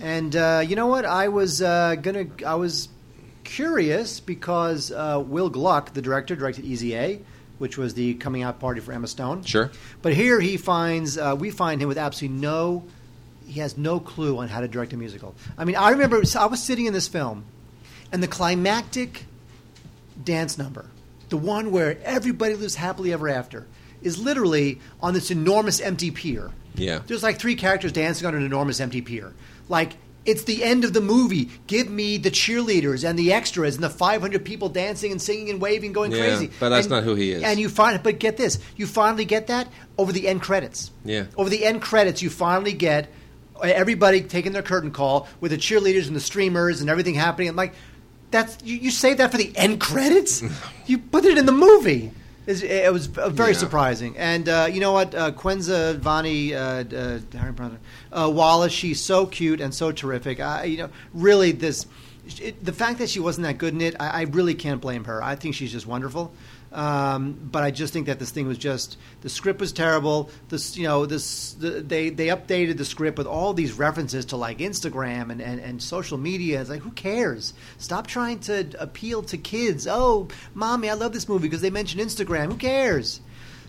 And 0.00 0.34
uh, 0.34 0.62
you 0.66 0.76
know 0.76 0.86
what? 0.86 1.04
I 1.04 1.28
was 1.28 1.60
uh, 1.60 1.96
gonna. 1.96 2.26
I 2.46 2.54
was 2.54 2.88
curious 3.44 4.20
because 4.20 4.92
uh, 4.92 5.22
Will 5.24 5.48
Gluck, 5.48 5.94
the 5.94 6.02
director, 6.02 6.36
directed 6.36 6.64
Easy 6.64 6.94
A, 6.94 7.20
which 7.58 7.76
was 7.76 7.94
the 7.94 8.14
coming 8.14 8.42
out 8.42 8.60
party 8.60 8.80
for 8.80 8.92
Emma 8.92 9.08
Stone. 9.08 9.42
Sure. 9.44 9.70
But 10.02 10.14
here 10.14 10.40
he 10.40 10.56
finds 10.56 11.18
uh, 11.18 11.36
we 11.38 11.50
find 11.50 11.82
him 11.82 11.88
with 11.88 11.98
absolutely 11.98 12.38
no. 12.38 12.84
He 13.46 13.60
has 13.60 13.78
no 13.78 13.98
clue 13.98 14.38
on 14.38 14.48
how 14.48 14.60
to 14.60 14.68
direct 14.68 14.92
a 14.92 14.96
musical. 14.96 15.34
I 15.56 15.64
mean, 15.64 15.76
I 15.76 15.90
remember 15.90 16.22
I 16.38 16.46
was 16.46 16.62
sitting 16.62 16.84
in 16.84 16.92
this 16.92 17.08
film, 17.08 17.44
and 18.12 18.22
the 18.22 18.28
climactic 18.28 19.24
dance 20.22 20.58
number, 20.58 20.86
the 21.30 21.38
one 21.38 21.70
where 21.70 21.98
everybody 22.02 22.54
lives 22.54 22.74
happily 22.74 23.12
ever 23.12 23.28
after, 23.28 23.66
is 24.02 24.18
literally 24.18 24.80
on 25.00 25.14
this 25.14 25.30
enormous 25.30 25.80
empty 25.80 26.10
pier. 26.10 26.50
Yeah. 26.74 27.00
There's 27.06 27.22
like 27.22 27.38
three 27.38 27.56
characters 27.56 27.92
dancing 27.92 28.26
on 28.26 28.34
an 28.34 28.44
enormous 28.44 28.80
empty 28.80 29.00
pier. 29.00 29.32
Like 29.68 29.96
it's 30.26 30.44
the 30.44 30.62
end 30.62 30.84
of 30.84 30.92
the 30.92 31.00
movie. 31.00 31.48
Give 31.66 31.88
me 31.88 32.18
the 32.18 32.30
cheerleaders 32.30 33.08
and 33.08 33.18
the 33.18 33.32
extras 33.32 33.76
and 33.76 33.84
the 33.84 33.88
500 33.90 34.44
people 34.44 34.68
dancing 34.68 35.10
and 35.10 35.22
singing 35.22 35.48
and 35.48 35.60
waving, 35.60 35.92
going 35.92 36.12
Yeah, 36.12 36.18
crazy. 36.18 36.50
but 36.60 36.68
that's 36.68 36.86
And- 36.86 36.90
not 36.96 37.04
who 37.04 37.14
he 37.14 37.30
is. 37.32 37.42
And 37.42 37.58
you 37.58 37.68
find, 37.70 38.02
but 38.02 38.18
get 38.18 38.36
this, 38.36 38.58
you 38.76 38.86
finally 38.86 39.24
get 39.24 39.46
that 39.46 39.68
over 39.96 40.12
the 40.12 40.28
end 40.28 40.42
credits. 40.42 40.90
Yeah. 41.04 41.24
Over 41.36 41.48
the 41.48 41.64
end 41.64 41.80
credits, 41.80 42.20
you 42.22 42.28
finally 42.30 42.72
get 42.74 43.10
everybody 43.62 44.20
taking 44.20 44.52
their 44.52 44.62
curtain 44.62 44.90
call 44.90 45.26
with 45.40 45.50
the 45.50 45.56
cheerleaders 45.58 46.06
and 46.06 46.14
the 46.14 46.20
streamers 46.20 46.80
and 46.82 46.90
everything 46.90 47.14
happening. 47.14 47.48
I'm 47.48 47.56
like, 47.56 47.74
that's 48.30 48.58
you, 48.62 48.76
you 48.76 48.90
save 48.90 49.16
that 49.18 49.30
for 49.30 49.38
the 49.38 49.50
end 49.56 49.80
credits. 49.80 50.42
you 50.86 50.98
put 50.98 51.24
it 51.24 51.38
in 51.38 51.46
the 51.46 51.52
movie. 51.52 52.10
It 52.46 52.90
was 52.92 53.06
very 53.08 53.52
Yeah. 53.52 53.58
surprising, 53.58 54.16
and 54.16 54.48
uh, 54.48 54.68
you 54.72 54.80
know 54.80 54.92
what? 54.92 55.14
Uh, 55.14 55.32
Quvenzhané, 55.32 56.52
uh, 56.52 56.56
uh, 56.96 57.38
Harry 57.38 57.52
Potter, 57.52 57.78
uh, 58.12 58.30
Wallis, 58.32 58.72
she's 58.72 59.00
so 59.00 59.26
cute 59.26 59.60
and 59.60 59.74
so 59.74 59.92
terrific. 59.92 60.40
I, 60.40 60.64
you 60.64 60.78
know, 60.78 60.90
really, 61.12 61.52
this 61.52 61.86
it, 62.40 62.64
the 62.64 62.72
fact 62.72 62.98
that 62.98 63.08
she 63.08 63.20
wasn't 63.20 63.46
that 63.46 63.58
good 63.58 63.74
in 63.74 63.80
it, 63.80 63.96
I, 63.98 64.08
I 64.08 64.22
really 64.22 64.54
can't 64.54 64.80
blame 64.80 65.04
her. 65.04 65.22
I 65.22 65.34
think 65.36 65.54
she's 65.54 65.72
just 65.72 65.86
wonderful. 65.86 66.32
Um, 66.70 67.32
but 67.50 67.62
I 67.62 67.70
just 67.70 67.94
think 67.94 68.06
that 68.06 68.18
this 68.18 68.30
thing 68.30 68.46
was 68.46 68.58
just 68.58 68.98
the 69.22 69.30
script 69.30 69.58
was 69.58 69.72
terrible. 69.72 70.28
This, 70.50 70.76
you 70.76 70.86
know, 70.86 71.06
this 71.06 71.54
the, 71.54 71.70
they 71.80 72.10
they 72.10 72.26
updated 72.26 72.76
the 72.76 72.84
script 72.84 73.16
with 73.16 73.26
all 73.26 73.54
these 73.54 73.72
references 73.72 74.26
to 74.26 74.36
like 74.36 74.58
Instagram 74.58 75.30
and, 75.30 75.40
and, 75.40 75.60
and 75.60 75.82
social 75.82 76.18
media. 76.18 76.60
It's 76.60 76.68
like 76.68 76.82
who 76.82 76.90
cares? 76.90 77.54
Stop 77.78 78.06
trying 78.06 78.40
to 78.40 78.68
appeal 78.78 79.22
to 79.24 79.38
kids. 79.38 79.86
Oh, 79.88 80.28
mommy, 80.52 80.90
I 80.90 80.94
love 80.94 81.14
this 81.14 81.26
movie 81.26 81.48
because 81.48 81.62
they 81.62 81.70
mentioned 81.70 82.02
Instagram. 82.02 82.52
Who 82.52 82.58
cares? 82.58 83.22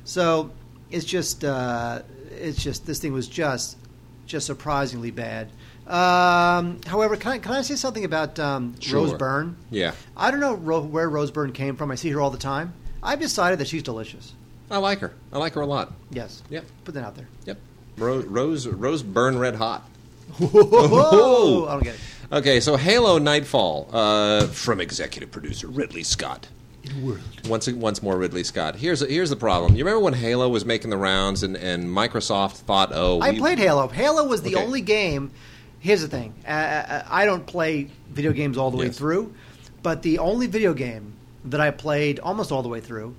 So 0.03 0.51
it's 0.91 1.05
just 1.05 1.45
uh, 1.45 2.01
it's 2.31 2.61
just 2.61 2.85
this 2.85 2.99
thing 2.99 3.13
was 3.13 3.29
just 3.29 3.77
just 4.29 4.45
surprisingly 4.47 5.11
bad. 5.11 5.49
Um, 5.87 6.79
however, 6.85 7.17
can 7.17 7.31
I, 7.33 7.37
can 7.39 7.51
I 7.51 7.61
say 7.63 7.75
something 7.75 8.05
about 8.05 8.39
um, 8.39 8.79
Sure. 8.79 9.01
Rose 9.01 9.13
Byrne? 9.13 9.57
Yeah, 9.71 9.93
I 10.15 10.31
don't 10.31 10.39
know 10.39 10.53
ro- 10.53 10.81
where 10.81 11.09
Rose 11.09 11.31
Byrne 11.31 11.51
came 11.51 11.75
from. 11.75 11.91
I 11.91 11.95
see 11.95 12.09
her 12.11 12.21
all 12.21 12.29
the 12.29 12.37
time. 12.37 12.73
I've 13.01 13.19
decided 13.19 13.59
that 13.59 13.67
she's 13.67 13.83
delicious. 13.83 14.33
I 14.71 14.77
like 14.77 14.99
her. 14.99 15.13
I 15.33 15.39
like 15.39 15.53
her 15.53 15.61
a 15.61 15.65
lot. 15.65 15.91
Yes. 16.11 16.43
Yep. 16.49 16.65
Put 16.85 16.93
that 16.93 17.03
out 17.03 17.15
there. 17.15 17.27
Yep. 17.45 17.57
Rose, 17.97 18.25
Rose, 18.25 18.67
Rose 18.67 19.01
burn 19.03 19.39
red 19.39 19.55
hot. 19.55 19.81
Whoa! 20.39 21.65
I 21.67 21.71
don't 21.73 21.83
get 21.83 21.95
it. 21.95 21.99
Okay, 22.31 22.59
so 22.59 22.77
Halo 22.77 23.17
Nightfall 23.17 23.89
uh, 23.91 24.45
from 24.47 24.79
executive 24.79 25.31
producer 25.31 25.67
Ridley 25.67 26.03
Scott. 26.03 26.47
World. 27.01 27.19
Once, 27.47 27.67
once 27.69 28.01
more, 28.03 28.17
Ridley 28.17 28.43
Scott. 28.43 28.75
Here's 28.75 28.99
here's 29.01 29.29
the 29.29 29.35
problem. 29.35 29.75
You 29.75 29.83
remember 29.85 30.03
when 30.03 30.13
Halo 30.13 30.49
was 30.49 30.65
making 30.65 30.89
the 30.89 30.97
rounds, 30.97 31.43
and, 31.43 31.55
and 31.57 31.85
Microsoft 31.85 32.57
thought, 32.57 32.91
"Oh, 32.93 33.19
I 33.21 33.31
we- 33.31 33.39
played 33.39 33.59
Halo. 33.59 33.87
Halo 33.87 34.25
was 34.27 34.41
the 34.41 34.55
Okay. 34.55 34.63
only 34.65 34.81
game. 34.81 35.31
Here's 35.79 36.01
the 36.01 36.07
thing. 36.07 36.33
Uh, 36.47 36.51
Uh, 36.51 37.03
I 37.09 37.25
don't 37.25 37.45
play 37.45 37.87
video 38.11 38.31
games 38.33 38.57
all 38.57 38.69
the 38.71 38.77
way 38.77 38.87
Yes. 38.87 38.97
through, 38.97 39.33
but 39.81 40.01
the 40.01 40.19
only 40.19 40.47
video 40.47 40.73
game 40.73 41.13
that 41.45 41.61
I 41.61 41.71
played 41.71 42.19
almost 42.19 42.51
all 42.51 42.61
the 42.63 42.67
way 42.69 42.81
through 42.81 43.15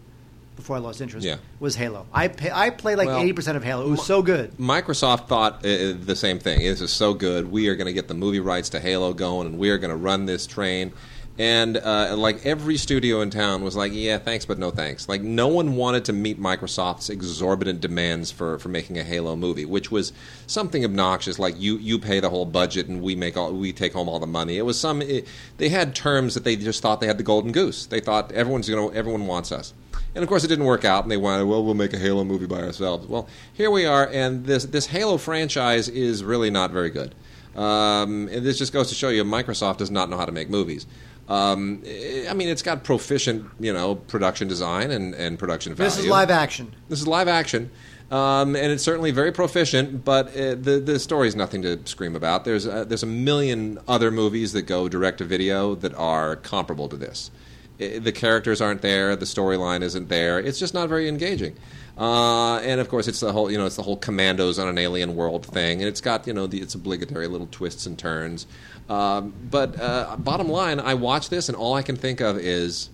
before 0.56 0.76
I 0.76 0.78
lost 0.80 1.00
interest 1.00 1.24
Yeah. 1.26 1.36
was 1.58 1.74
Halo. 1.76 2.04
I 2.12 2.28
pa- 2.28 2.50
I 2.52 2.68
played 2.68 2.98
like 2.98 3.08
Well, 3.08 3.18
eighty 3.20 3.32
percent 3.32 3.56
of 3.56 3.64
Halo. 3.64 3.86
It 3.86 3.90
was 3.90 4.04
so 4.04 4.20
good. 4.20 4.52
Microsoft 4.58 5.26
thought 5.26 5.64
uh, 5.64 5.94
the 6.04 6.14
same 6.14 6.38
thing. 6.38 6.58
This 6.58 6.82
is 6.82 6.90
so 6.92 7.14
good. 7.14 7.50
We 7.50 7.68
are 7.68 7.76
going 7.76 7.86
to 7.86 7.94
get 7.94 8.08
the 8.08 8.14
movie 8.14 8.40
rights 8.40 8.68
to 8.70 8.80
Halo 8.80 9.14
going, 9.14 9.46
and 9.46 9.58
we 9.58 9.70
are 9.70 9.78
going 9.78 9.90
to 9.90 9.96
run 9.96 10.26
this 10.26 10.46
train. 10.46 10.92
And 11.40 11.78
uh, 11.78 12.16
like 12.18 12.44
every 12.44 12.76
studio 12.76 13.22
in 13.22 13.30
town 13.30 13.64
was 13.64 13.74
like, 13.74 13.92
"Yeah, 13.94 14.18
thanks, 14.18 14.44
but 14.44 14.58
no 14.58 14.70
thanks." 14.70 15.08
Like 15.08 15.22
no 15.22 15.48
one 15.48 15.74
wanted 15.74 16.04
to 16.04 16.12
meet 16.12 16.38
Microsoft's 16.38 17.08
exorbitant 17.08 17.80
demands 17.80 18.30
for, 18.30 18.58
for 18.58 18.68
making 18.68 18.98
a 18.98 19.04
Halo 19.04 19.36
movie, 19.36 19.64
which 19.64 19.90
was 19.90 20.12
something 20.46 20.84
obnoxious. 20.84 21.38
Like 21.38 21.58
you 21.58 21.78
you 21.78 21.98
pay 21.98 22.20
the 22.20 22.28
whole 22.28 22.44
budget, 22.44 22.88
and 22.88 23.00
we 23.00 23.16
make 23.16 23.38
all 23.38 23.54
we 23.54 23.72
take 23.72 23.94
home 23.94 24.06
all 24.06 24.18
the 24.18 24.26
money. 24.26 24.58
It 24.58 24.66
was 24.66 24.78
some. 24.78 25.00
It, 25.00 25.26
they 25.56 25.70
had 25.70 25.94
terms 25.94 26.34
that 26.34 26.44
they 26.44 26.56
just 26.56 26.82
thought 26.82 27.00
they 27.00 27.06
had 27.06 27.16
the 27.16 27.22
golden 27.22 27.52
goose. 27.52 27.86
They 27.86 28.00
thought 28.00 28.30
everyone's 28.32 28.68
going 28.68 28.90
to 28.90 28.94
everyone 28.94 29.26
wants 29.26 29.50
us. 29.50 29.72
And 30.14 30.22
of 30.22 30.28
course, 30.28 30.44
it 30.44 30.48
didn't 30.48 30.66
work 30.66 30.84
out, 30.84 31.04
and 31.04 31.10
they 31.10 31.16
wanted, 31.16 31.44
well, 31.44 31.64
we'll 31.64 31.72
make 31.72 31.94
a 31.94 31.98
Halo 31.98 32.22
movie 32.22 32.46
by 32.46 32.60
ourselves. 32.60 33.06
Well, 33.06 33.28
here 33.54 33.70
we 33.70 33.86
are, 33.86 34.06
and 34.12 34.44
this 34.44 34.64
this 34.64 34.88
Halo 34.88 35.16
franchise 35.16 35.88
is 35.88 36.22
really 36.22 36.50
not 36.50 36.70
very 36.70 36.90
good. 36.90 37.14
Um, 37.56 38.28
and 38.28 38.44
this 38.44 38.58
just 38.58 38.72
goes 38.72 38.90
to 38.90 38.94
show 38.94 39.08
you, 39.08 39.24
Microsoft 39.24 39.78
does 39.78 39.90
not 39.90 40.08
know 40.08 40.16
how 40.16 40.26
to 40.26 40.32
make 40.32 40.50
movies. 40.50 40.86
Um, 41.30 41.82
eh, 41.86 42.26
I 42.28 42.34
mean, 42.34 42.48
it's 42.48 42.62
got 42.62 42.82
proficient, 42.82 43.46
you 43.60 43.72
know, 43.72 43.94
production 43.94 44.48
design 44.48 44.90
and, 44.90 45.14
and 45.14 45.38
production 45.38 45.74
value. 45.74 45.88
This 45.88 45.98
is 45.98 46.06
live 46.06 46.30
action. 46.30 46.74
This 46.88 47.00
is 47.00 47.06
live 47.06 47.28
action, 47.28 47.70
um, 48.10 48.56
and 48.56 48.72
it's 48.72 48.82
certainly 48.82 49.12
very 49.12 49.30
proficient. 49.30 50.04
But 50.04 50.28
uh, 50.36 50.56
the 50.56 50.82
the 50.84 51.22
is 51.24 51.36
nothing 51.36 51.62
to 51.62 51.78
scream 51.86 52.16
about. 52.16 52.44
There's 52.44 52.66
uh, 52.66 52.84
there's 52.84 53.04
a 53.04 53.06
million 53.06 53.78
other 53.86 54.10
movies 54.10 54.52
that 54.54 54.62
go 54.62 54.88
direct 54.88 55.18
to 55.18 55.24
video 55.24 55.76
that 55.76 55.94
are 55.94 56.34
comparable 56.34 56.88
to 56.88 56.96
this. 56.96 57.30
I- 57.80 58.00
the 58.00 58.12
characters 58.12 58.60
aren't 58.60 58.82
there. 58.82 59.14
The 59.14 59.24
storyline 59.24 59.82
isn't 59.82 60.08
there. 60.08 60.40
It's 60.40 60.58
just 60.58 60.74
not 60.74 60.88
very 60.88 61.08
engaging. 61.08 61.56
Uh, 61.96 62.56
and 62.58 62.80
of 62.80 62.88
course, 62.88 63.06
it's 63.08 63.20
the 63.20 63.30
whole 63.32 63.50
you 63.50 63.58
know 63.58 63.66
it's 63.66 63.76
the 63.76 63.82
whole 63.82 63.96
commandos 63.96 64.58
on 64.58 64.66
an 64.66 64.78
alien 64.78 65.14
world 65.14 65.46
thing, 65.46 65.80
and 65.80 65.88
it's 65.88 66.00
got 66.00 66.26
you 66.26 66.32
know 66.32 66.46
the, 66.46 66.60
its 66.60 66.74
obligatory 66.74 67.28
little 67.28 67.48
twists 67.50 67.86
and 67.86 67.98
turns. 67.98 68.46
Um, 68.90 69.32
but 69.48 69.80
uh, 69.80 70.16
bottom 70.18 70.48
line, 70.48 70.80
I 70.80 70.94
watch 70.94 71.30
this 71.30 71.48
and 71.48 71.56
all 71.56 71.74
I 71.74 71.82
can 71.82 71.94
think 71.94 72.20
of 72.20 72.36
is 72.36 72.90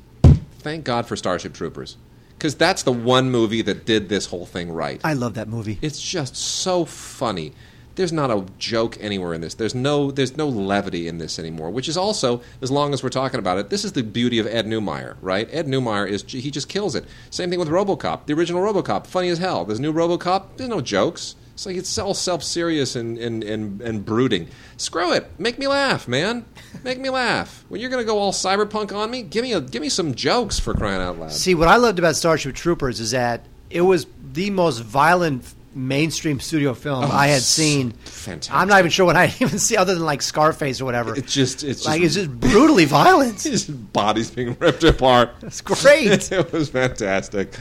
thank 0.58 0.84
God 0.84 1.06
for 1.06 1.16
Starship 1.16 1.54
Troopers 1.54 1.96
because 2.36 2.54
that's 2.54 2.82
the 2.82 2.92
one 2.92 3.30
movie 3.30 3.62
that 3.62 3.86
did 3.86 4.10
this 4.10 4.26
whole 4.26 4.44
thing 4.44 4.70
right. 4.70 5.00
I 5.02 5.14
love 5.14 5.34
that 5.34 5.48
movie. 5.48 5.78
It's 5.80 6.00
just 6.00 6.36
so 6.36 6.84
funny. 6.84 7.54
There's 7.94 8.12
not 8.12 8.30
a 8.30 8.44
joke 8.58 8.98
anywhere 9.00 9.32
in 9.32 9.40
this. 9.40 9.54
There's 9.54 9.74
no 9.74 10.10
there's 10.10 10.36
no 10.36 10.46
levity 10.46 11.08
in 11.08 11.16
this 11.16 11.38
anymore. 11.38 11.70
Which 11.70 11.88
is 11.88 11.96
also, 11.96 12.42
as 12.60 12.70
long 12.70 12.92
as 12.92 13.02
we're 13.02 13.08
talking 13.08 13.40
about 13.40 13.56
it, 13.56 13.70
this 13.70 13.86
is 13.86 13.92
the 13.92 14.02
beauty 14.02 14.38
of 14.38 14.46
Ed 14.46 14.66
Neumeier, 14.66 15.16
right? 15.22 15.48
Ed 15.50 15.66
Neumeier 15.66 16.06
is 16.06 16.22
he 16.28 16.50
just 16.50 16.68
kills 16.68 16.94
it. 16.94 17.06
Same 17.30 17.48
thing 17.48 17.58
with 17.58 17.68
RoboCop, 17.68 18.26
the 18.26 18.34
original 18.34 18.62
RoboCop, 18.62 19.06
funny 19.06 19.30
as 19.30 19.38
hell. 19.38 19.64
There's 19.64 19.80
new 19.80 19.94
RoboCop, 19.94 20.58
there's 20.58 20.68
no 20.68 20.82
jokes. 20.82 21.36
It's 21.56 21.64
like 21.64 21.76
it's 21.76 21.96
all 21.96 22.12
self 22.12 22.42
serious 22.42 22.96
and, 22.96 23.16
and, 23.16 23.42
and, 23.42 23.80
and 23.80 24.04
brooding. 24.04 24.48
Screw 24.76 25.14
it. 25.14 25.40
Make 25.40 25.58
me 25.58 25.66
laugh, 25.66 26.06
man. 26.06 26.44
Make 26.84 27.00
me 27.00 27.08
laugh. 27.08 27.64
When 27.70 27.80
you're 27.80 27.88
gonna 27.88 28.04
go 28.04 28.18
all 28.18 28.32
cyberpunk 28.32 28.94
on 28.94 29.10
me, 29.10 29.22
give 29.22 29.42
me 29.42 29.54
a 29.54 29.62
give 29.62 29.80
me 29.80 29.88
some 29.88 30.14
jokes 30.14 30.60
for 30.60 30.74
crying 30.74 31.00
out 31.00 31.18
loud. 31.18 31.32
See, 31.32 31.54
what 31.54 31.68
I 31.68 31.76
loved 31.76 31.98
about 31.98 32.14
Starship 32.14 32.54
Troopers 32.54 33.00
is 33.00 33.12
that 33.12 33.46
it 33.70 33.80
was 33.80 34.06
the 34.34 34.50
most 34.50 34.80
violent 34.80 35.54
mainstream 35.76 36.40
studio 36.40 36.74
film 36.74 37.04
I 37.04 37.28
had 37.28 37.42
seen. 37.42 37.92
fantastic. 37.92 38.54
I'm 38.54 38.66
not 38.66 38.78
even 38.78 38.90
sure 38.90 39.06
what 39.06 39.16
I 39.16 39.26
even 39.40 39.58
see 39.58 39.76
other 39.76 39.94
than 39.94 40.04
like 40.04 40.22
Scarface 40.22 40.80
or 40.80 40.86
whatever. 40.86 41.14
It's 41.14 41.32
just 41.32 41.62
it's 41.62 41.80
just, 41.80 41.86
like 41.86 42.00
it's 42.02 42.14
just 42.14 42.30
brutally 42.40 42.86
violent. 42.86 43.46
body's 43.92 44.30
being 44.30 44.56
ripped 44.58 44.82
apart. 44.84 45.30
It's 45.42 45.60
great. 45.60 46.32
it 46.32 46.52
was 46.52 46.70
fantastic. 46.70 47.56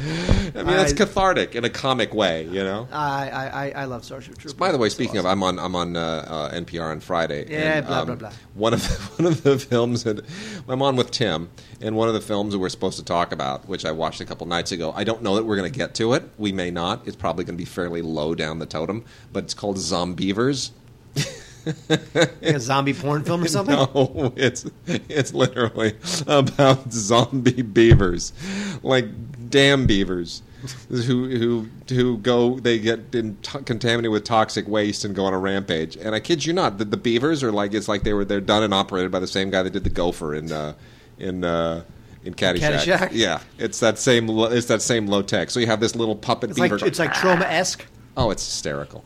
I 0.55 0.63
mean, 0.63 0.80
it's 0.80 0.93
cathartic 0.93 1.55
in 1.55 1.66
a 1.66 1.70
comic 1.70 2.13
way, 2.13 2.45
you 2.45 2.63
know. 2.63 2.88
I, 2.91 3.30
I 3.30 3.66
I- 3.66 3.76
I 3.76 3.86
love 3.86 4.05
Starship 4.05 4.38
Troopers. 4.38 4.53
By 4.53 4.72
the 4.72 4.78
way, 4.78 4.89
speaking 4.89 5.18
awesome. 5.18 5.28
of, 5.28 5.32
I'm 5.32 5.43
on 5.43 5.59
I'm 5.59 5.76
on 5.76 5.95
uh, 5.97 6.26
uh, 6.28 6.51
NPR 6.53 6.91
on 6.91 6.99
Friday. 6.99 7.45
Yeah, 7.49 7.78
and, 7.78 7.88
blah, 7.88 7.99
um, 7.99 8.05
blah, 8.05 8.16
blah. 8.16 8.32
One 8.53 8.74
of 8.74 8.82
the, 8.82 9.24
one 9.24 9.32
of 9.32 9.43
the 9.43 9.59
films 9.59 10.03
that 10.03 10.26
I'm 10.68 10.82
on 10.82 10.95
with 10.95 11.11
Tim, 11.11 11.49
and 11.82 11.95
one 11.95 12.07
of 12.07 12.13
the 12.13 12.22
films 12.22 12.53
that 12.53 12.59
we're 12.59 12.70
supposed 12.70 12.97
to 12.97 13.03
talk 13.05 13.32
about, 13.32 13.68
which 13.68 13.86
I 13.86 13.91
watched 13.91 14.22
a 14.22 14.26
couple 14.26 14.47
nights 14.47 14.72
ago. 14.72 14.93
I 14.95 15.03
don't 15.03 15.22
know 15.22 15.36
that 15.36 15.43
we're 15.43 15.57
going 15.57 15.72
to 15.72 15.78
get 15.78 15.93
to 15.95 16.13
it. 16.13 16.24
We 16.38 16.51
may 16.51 16.72
not. 16.72 17.05
It's 17.07 17.16
probably 17.16 17.43
going 17.43 17.55
to 17.57 17.61
be 17.61 17.66
fairly 17.66 18.01
low 18.06 18.36
down 18.36 18.60
the 18.60 18.66
totem, 18.66 19.03
but 19.34 19.43
it's 19.45 19.53
called 19.53 19.78
Zombeavers. 19.78 20.72
Like 21.89 22.26
a 22.43 22.60
zombie 22.60 22.93
porn 22.93 23.24
film 23.24 23.43
or 23.43 23.47
something. 23.49 23.76
No, 23.76 24.34
it's 24.36 24.70
it's 24.86 25.34
literally 25.34 25.95
about 26.28 26.93
zombie 26.93 27.64
beavers, 27.64 28.34
like 28.84 29.06
damn 29.49 29.88
beavers, 29.88 30.43
who 30.89 31.28
who 31.28 31.68
who 31.89 32.18
go 32.20 32.60
they 32.60 32.78
get 32.78 33.16
in 33.16 33.38
t- 33.38 33.64
contaminated 33.66 34.12
with 34.12 34.26
toxic 34.26 34.68
waste 34.68 35.06
and 35.06 35.16
go 35.16 35.26
on 35.26 35.34
a 35.34 35.39
rampage. 35.39 35.97
And 35.97 36.14
I 36.14 36.20
kid 36.20 36.45
you 36.45 36.53
not, 36.53 36.78
the, 36.78 36.86
the 36.86 36.97
beavers 36.97 37.41
are 37.41 37.51
like 37.51 37.74
it's 37.74 37.88
like 37.88 38.03
they 38.03 38.14
were 38.14 38.26
they're 38.26 38.41
done 38.41 38.62
and 38.62 38.72
operated 38.72 39.12
by 39.12 39.20
the 39.20 39.26
same 39.26 39.49
guy 39.49 39.64
that 39.64 39.74
did 39.74 39.84
the 39.84 39.89
gopher 39.89 40.36
in 40.36 40.51
uh, 40.51 40.74
in. 41.18 41.43
Uh, 41.43 41.84
in 42.24 42.34
Caddyshack. 42.34 42.80
Caddyshack? 42.80 43.10
yeah, 43.12 43.39
it's 43.60 43.80
that 43.82 43.99
same. 43.99 44.28
It's 44.30 44.66
that 44.66 44.82
same 44.82 45.06
low 45.06 45.22
tech. 45.22 45.51
So 45.51 45.60
you 45.60 45.68
have 45.68 45.80
this 45.80 45.95
little 45.95 46.16
puppet 46.16 46.49
It's 46.49 46.58
like 46.58 46.72
beaver. 46.72 46.84
it's 46.88 46.97
like 46.97 47.14
Troma 47.14 47.43
esque. 47.43 47.86
Oh, 48.18 48.32
it's 48.32 48.43
hysterical. 48.45 49.03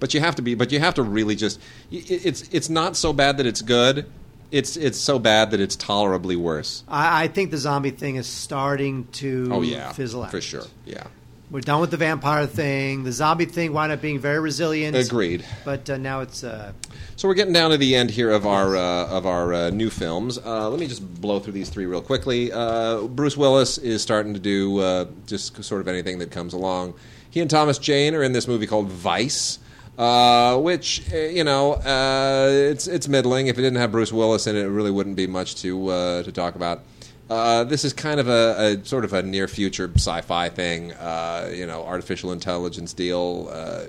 But 0.00 0.14
you 0.14 0.20
have 0.20 0.34
to 0.36 0.42
be. 0.42 0.54
But 0.54 0.72
you 0.72 0.80
have 0.80 0.94
to 0.94 1.02
really 1.02 1.36
just. 1.36 1.60
It's 1.90 2.42
it's 2.50 2.68
not 2.68 2.96
so 2.96 3.12
bad 3.12 3.36
that 3.38 3.46
it's 3.46 3.62
good. 3.62 4.06
It's 4.50 4.76
it's 4.76 4.98
so 4.98 5.18
bad 5.18 5.52
that 5.52 5.60
it's 5.60 5.76
tolerably 5.76 6.36
worse. 6.36 6.82
I, 6.88 7.24
I 7.24 7.28
think 7.28 7.50
the 7.50 7.56
zombie 7.58 7.90
thing 7.90 8.16
is 8.16 8.26
starting 8.26 9.06
to 9.12 9.48
Oh 9.50 9.62
yeah, 9.62 9.92
fizzle 9.92 10.24
out 10.24 10.30
for 10.30 10.40
sure. 10.42 10.64
Yeah, 10.84 11.04
We're 11.50 11.60
done 11.60 11.80
with 11.80 11.90
the 11.90 11.96
vampire 11.96 12.46
thing. 12.46 13.04
The 13.04 13.12
zombie 13.12 13.46
thing 13.46 13.72
wound 13.72 13.92
up 13.92 14.02
being 14.02 14.18
very 14.18 14.40
resilient. 14.40 14.94
agreed. 14.96 15.44
But 15.64 15.88
uh, 15.88 15.96
now 15.96 16.20
it's 16.20 16.44
uh, 16.44 16.72
So 17.16 17.28
we're 17.28 17.34
getting 17.34 17.54
down 17.54 17.70
to 17.70 17.78
the 17.78 17.94
end 17.94 18.10
here 18.10 18.30
of 18.30 18.44
our 18.46 18.76
uh, 18.76 19.06
of 19.08 19.24
our 19.24 19.54
uh, 19.54 19.70
new 19.70 19.88
films. 19.88 20.36
Uh, 20.36 20.68
let 20.68 20.78
me 20.80 20.86
just 20.86 21.02
blow 21.22 21.38
through 21.38 21.54
these 21.54 21.70
three 21.70 21.86
real 21.86 22.02
quickly. 22.02 22.52
Uh, 22.52 23.02
Bruce 23.02 23.36
Willis 23.38 23.78
is 23.78 24.02
starting 24.02 24.34
to 24.34 24.40
do 24.40 24.80
uh, 24.80 25.06
just 25.26 25.62
sort 25.64 25.80
of 25.80 25.88
anything 25.88 26.18
that 26.18 26.30
comes 26.30 26.52
along. 26.52 26.92
He 27.32 27.40
and 27.40 27.50
Thomas 27.50 27.78
Jane 27.78 28.14
are 28.14 28.22
in 28.22 28.32
this 28.32 28.46
movie 28.46 28.66
called 28.66 28.88
Vice, 28.88 29.58
uh, 29.96 30.58
which 30.58 31.02
uh, 31.12 31.16
you 31.16 31.44
know 31.44 31.72
uh, 31.72 32.48
it's 32.50 32.86
it's 32.86 33.08
middling. 33.08 33.46
If 33.46 33.58
it 33.58 33.62
didn't 33.62 33.78
have 33.78 33.90
Bruce 33.90 34.12
Willis 34.12 34.46
in 34.46 34.54
it, 34.54 34.60
it 34.60 34.68
really 34.68 34.90
wouldn't 34.90 35.16
be 35.16 35.26
much 35.26 35.56
to 35.62 35.88
uh, 35.88 36.22
to 36.24 36.30
talk 36.30 36.54
about. 36.56 36.82
Uh, 37.30 37.64
this 37.64 37.86
is 37.86 37.94
kind 37.94 38.20
of 38.20 38.28
a, 38.28 38.76
a 38.82 38.84
sort 38.84 39.06
of 39.06 39.14
a 39.14 39.22
near 39.22 39.48
future 39.48 39.90
sci-fi 39.94 40.50
thing, 40.50 40.92
uh, 40.92 41.50
you 41.54 41.66
know, 41.66 41.82
artificial 41.82 42.30
intelligence 42.32 42.92
deal, 42.92 43.48
uh, 43.50 43.84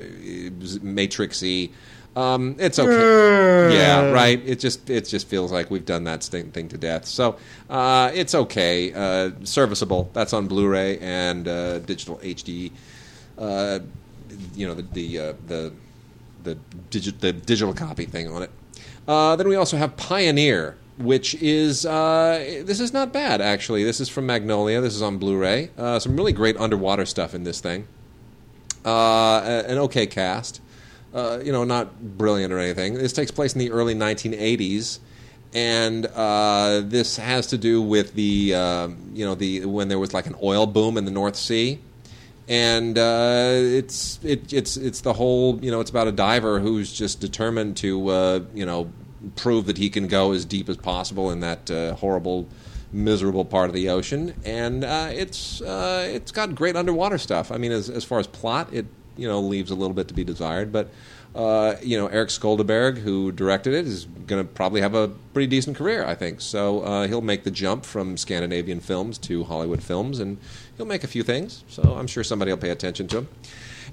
Matrixy. 0.80 1.72
Um, 2.16 2.56
it's 2.60 2.80
okay. 2.80 3.76
Yeah, 3.76 4.12
right. 4.12 4.42
It 4.46 4.60
just 4.62 4.90
it 4.90 5.06
just 5.08 5.28
feels 5.28 5.52
like 5.52 5.70
we've 5.70 5.84
done 5.84 6.06
that 6.06 6.24
thing, 6.24 6.52
thing 6.52 6.70
to 6.70 6.78
death. 6.78 7.06
So 7.06 7.38
uh, 7.70 8.12
it's 8.14 8.34
okay, 8.34 8.94
uh, 8.94 9.32
serviceable. 9.44 10.10
That's 10.14 10.32
on 10.32 10.48
Blu-ray 10.48 11.00
and 11.00 11.46
uh, 11.46 11.80
digital 11.80 12.20
HD. 12.20 12.72
Uh, 13.38 13.80
you 14.56 14.68
know 14.68 14.74
the 14.74 14.84
the 14.84 15.20
uh, 15.20 15.34
the 15.48 15.74
the, 16.44 16.58
digi- 16.92 17.20
the 17.20 17.34
digital 17.34 17.74
copy 17.74 18.06
thing 18.06 18.28
on 18.28 18.44
it. 18.44 18.52
Uh, 19.08 19.36
then 19.36 19.48
we 19.48 19.56
also 19.56 19.78
have 19.78 19.96
Pioneer, 19.98 20.76
which 20.98 21.36
is 21.36 21.86
uh, 21.86 22.64
this 22.66 22.80
is 22.80 22.94
not 22.94 23.12
bad 23.12 23.42
actually. 23.42 23.84
This 23.84 24.00
is 24.00 24.10
from 24.10 24.26
Magnolia. 24.26 24.82
This 24.82 24.96
is 24.96 25.02
on 25.02 25.18
Blu-ray. 25.18 25.72
Uh, 25.78 26.00
some 26.00 26.16
really 26.16 26.34
great 26.34 26.58
underwater 26.58 27.06
stuff 27.06 27.34
in 27.34 27.44
this 27.44 27.60
thing. 27.60 27.88
Uh, 28.86 29.64
an 29.68 29.78
okay 29.78 30.06
cast. 30.06 30.62
Uh, 31.14 31.40
you 31.44 31.52
know, 31.52 31.64
not 31.64 32.18
brilliant 32.18 32.52
or 32.52 32.58
anything. 32.58 32.96
This 32.96 33.14
takes 33.14 33.30
place 33.30 33.54
in 33.54 33.60
the 33.60 33.70
early 33.70 33.94
1980s, 33.94 34.98
and 35.54 36.08
uh, 36.08 36.82
this 36.84 37.18
has 37.18 37.46
to 37.48 37.58
do 37.60 37.84
with 37.84 38.16
the 38.16 38.56
um, 38.56 39.12
you 39.14 39.24
know 39.24 39.36
the 39.36 39.66
when 39.66 39.90
there 39.90 40.00
was 40.00 40.12
like 40.12 40.26
an 40.26 40.36
oil 40.42 40.66
boom 40.66 40.98
in 40.98 41.06
the 41.06 41.12
North 41.12 41.36
Sea, 41.36 41.80
and 42.48 42.98
uh, 42.98 43.52
it's 43.54 44.20
it, 44.24 44.52
it's 44.52 44.78
it's 44.78 45.02
the 45.02 45.14
whole 45.14 45.60
you 45.64 45.72
know 45.72 45.80
it's 45.80 45.90
about 45.90 46.08
a 46.08 46.12
diver 46.12 46.60
who's 46.60 46.92
just 46.92 47.20
determined 47.20 47.78
to 47.78 48.08
uh, 48.10 48.40
you 48.54 48.66
know 48.66 48.92
prove 49.36 49.66
that 49.68 49.78
he 49.78 49.90
can 49.90 50.08
go 50.08 50.34
as 50.34 50.44
deep 50.44 50.68
as 50.68 50.78
possible 50.78 51.32
in 51.32 51.40
that 51.40 51.72
uh, 51.72 51.96
horrible 51.96 52.48
miserable 52.92 53.46
part 53.46 53.70
of 53.70 53.74
the 53.74 53.90
ocean, 53.90 54.36
and 54.46 54.84
uh, 54.84 55.10
it's 55.12 55.62
uh, 55.62 56.08
it's 56.12 56.32
got 56.32 56.54
great 56.56 56.76
underwater 56.76 57.18
stuff. 57.18 57.52
I 57.52 57.58
mean, 57.58 57.72
as 57.72 57.90
as 57.90 58.04
far 58.04 58.20
as 58.20 58.28
plot, 58.28 58.74
it 58.74 58.86
you 59.16 59.28
know 59.28 59.40
leaves 59.40 59.72
a 59.72 59.76
little 59.76 59.94
bit 59.94 60.08
to 60.10 60.14
be 60.14 60.24
desired, 60.24 60.72
but 60.72 60.90
uh, 61.36 61.76
you 61.82 61.98
know 61.98 62.08
Eric 62.08 62.30
Skjoldbjærg, 62.30 63.00
who 63.00 63.32
directed 63.32 63.74
it, 63.74 63.88
is 63.88 64.06
going 64.28 64.46
to 64.46 64.48
probably 64.48 64.82
have 64.82 64.94
a 64.94 65.10
pretty 65.34 65.48
decent 65.48 65.78
career, 65.78 66.06
I 66.06 66.16
think. 66.16 66.42
So 66.42 66.82
uh, 66.82 67.08
he'll 67.08 67.22
make 67.22 67.44
the 67.44 67.52
jump 67.52 67.86
from 67.86 68.18
Scandinavian 68.18 68.80
films 68.80 69.18
to 69.20 69.44
Hollywood 69.46 69.82
films, 69.82 70.20
and 70.20 70.38
he'll 70.78 70.86
make 70.86 71.04
a 71.04 71.08
few 71.08 71.24
things. 71.24 71.64
So 71.68 71.96
I'm 71.98 72.08
sure 72.08 72.24
somebody 72.24 72.52
will 72.52 72.58
pay 72.58 72.70
attention 72.70 73.08
to 73.10 73.18
him. 73.20 73.28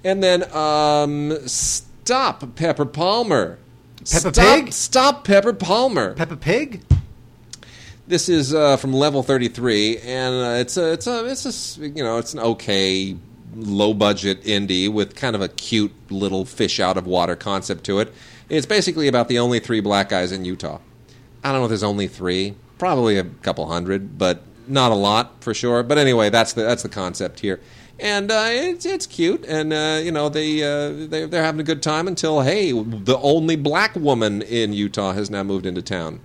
And 0.05 0.22
then 0.22 0.51
um, 0.55 1.36
stop 1.47 2.55
Pepper 2.57 2.86
Palmer. 2.86 3.59
Peppa 3.99 4.32
stop, 4.32 4.34
Pig? 4.34 4.72
Stop 4.72 5.24
Pepper 5.24 5.53
Palmer. 5.53 6.14
Peppa 6.14 6.36
Pig. 6.36 6.82
This 8.07 8.28
is 8.28 8.53
uh, 8.53 8.76
from 8.76 8.93
Level 8.93 9.22
33, 9.22 9.99
and 9.99 10.34
uh, 10.34 10.49
it's 10.59 10.76
a 10.76 10.93
it's 10.93 11.07
a 11.07 11.24
it's 11.26 11.78
a 11.78 11.88
you 11.88 12.03
know 12.03 12.18
it's 12.18 12.34
an 12.34 12.41
okay 12.41 13.16
low 13.55 13.94
budget 13.94 14.42
indie 14.42 14.92
with 14.92 15.14
kind 15.16 15.34
of 15.34 15.42
a 15.42 15.48
cute 15.48 15.92
little 16.11 16.44
fish 16.44 16.80
out 16.80 16.96
of 16.96 17.07
water 17.07 17.36
concept 17.36 17.84
to 17.84 18.01
it. 18.01 18.12
It's 18.48 18.66
basically 18.66 19.09
about 19.09 19.28
the 19.28 19.38
only 19.38 19.61
three 19.61 19.80
black 19.80 20.09
guys 20.09 20.32
in 20.32 20.44
Utah. 20.44 20.78
I 21.42 21.53
don't 21.53 21.61
know 21.61 21.64
if 21.64 21.70
there's 21.70 21.82
only 21.82 22.09
three, 22.09 22.55
probably 22.78 23.16
a 23.16 23.24
couple 23.24 23.66
hundred, 23.66 24.18
but 24.18 24.42
not 24.66 24.92
a 24.92 24.96
lot 24.96 25.42
for 25.42 25.55
sure. 25.55 25.82
But 25.82 25.98
anyway, 25.98 26.30
that's 26.30 26.53
the 26.53 26.62
that's 26.62 26.82
the 26.82 26.88
concept 26.88 27.40
here, 27.40 27.61
and 27.98 28.30
uh, 28.30 28.48
it's 28.51 28.84
it's 28.84 29.07
cute, 29.07 29.44
and 29.46 29.72
uh, 29.72 30.01
you 30.03 30.12
know 30.12 30.28
they 30.28 30.62
uh, 30.62 31.07
they 31.09 31.26
they're 31.26 31.44
having 31.44 31.61
a 31.61 31.64
good 31.64 31.82
time 31.82 32.07
until 32.07 32.42
hey, 32.42 32.72
the 32.72 33.18
only 33.22 33.57
black 33.57 33.94
woman 33.96 34.42
in 34.42 34.72
Utah 34.72 35.12
has 35.12 35.30
now 35.30 35.42
moved 35.42 35.66
into 35.66 35.82
town 35.82 36.20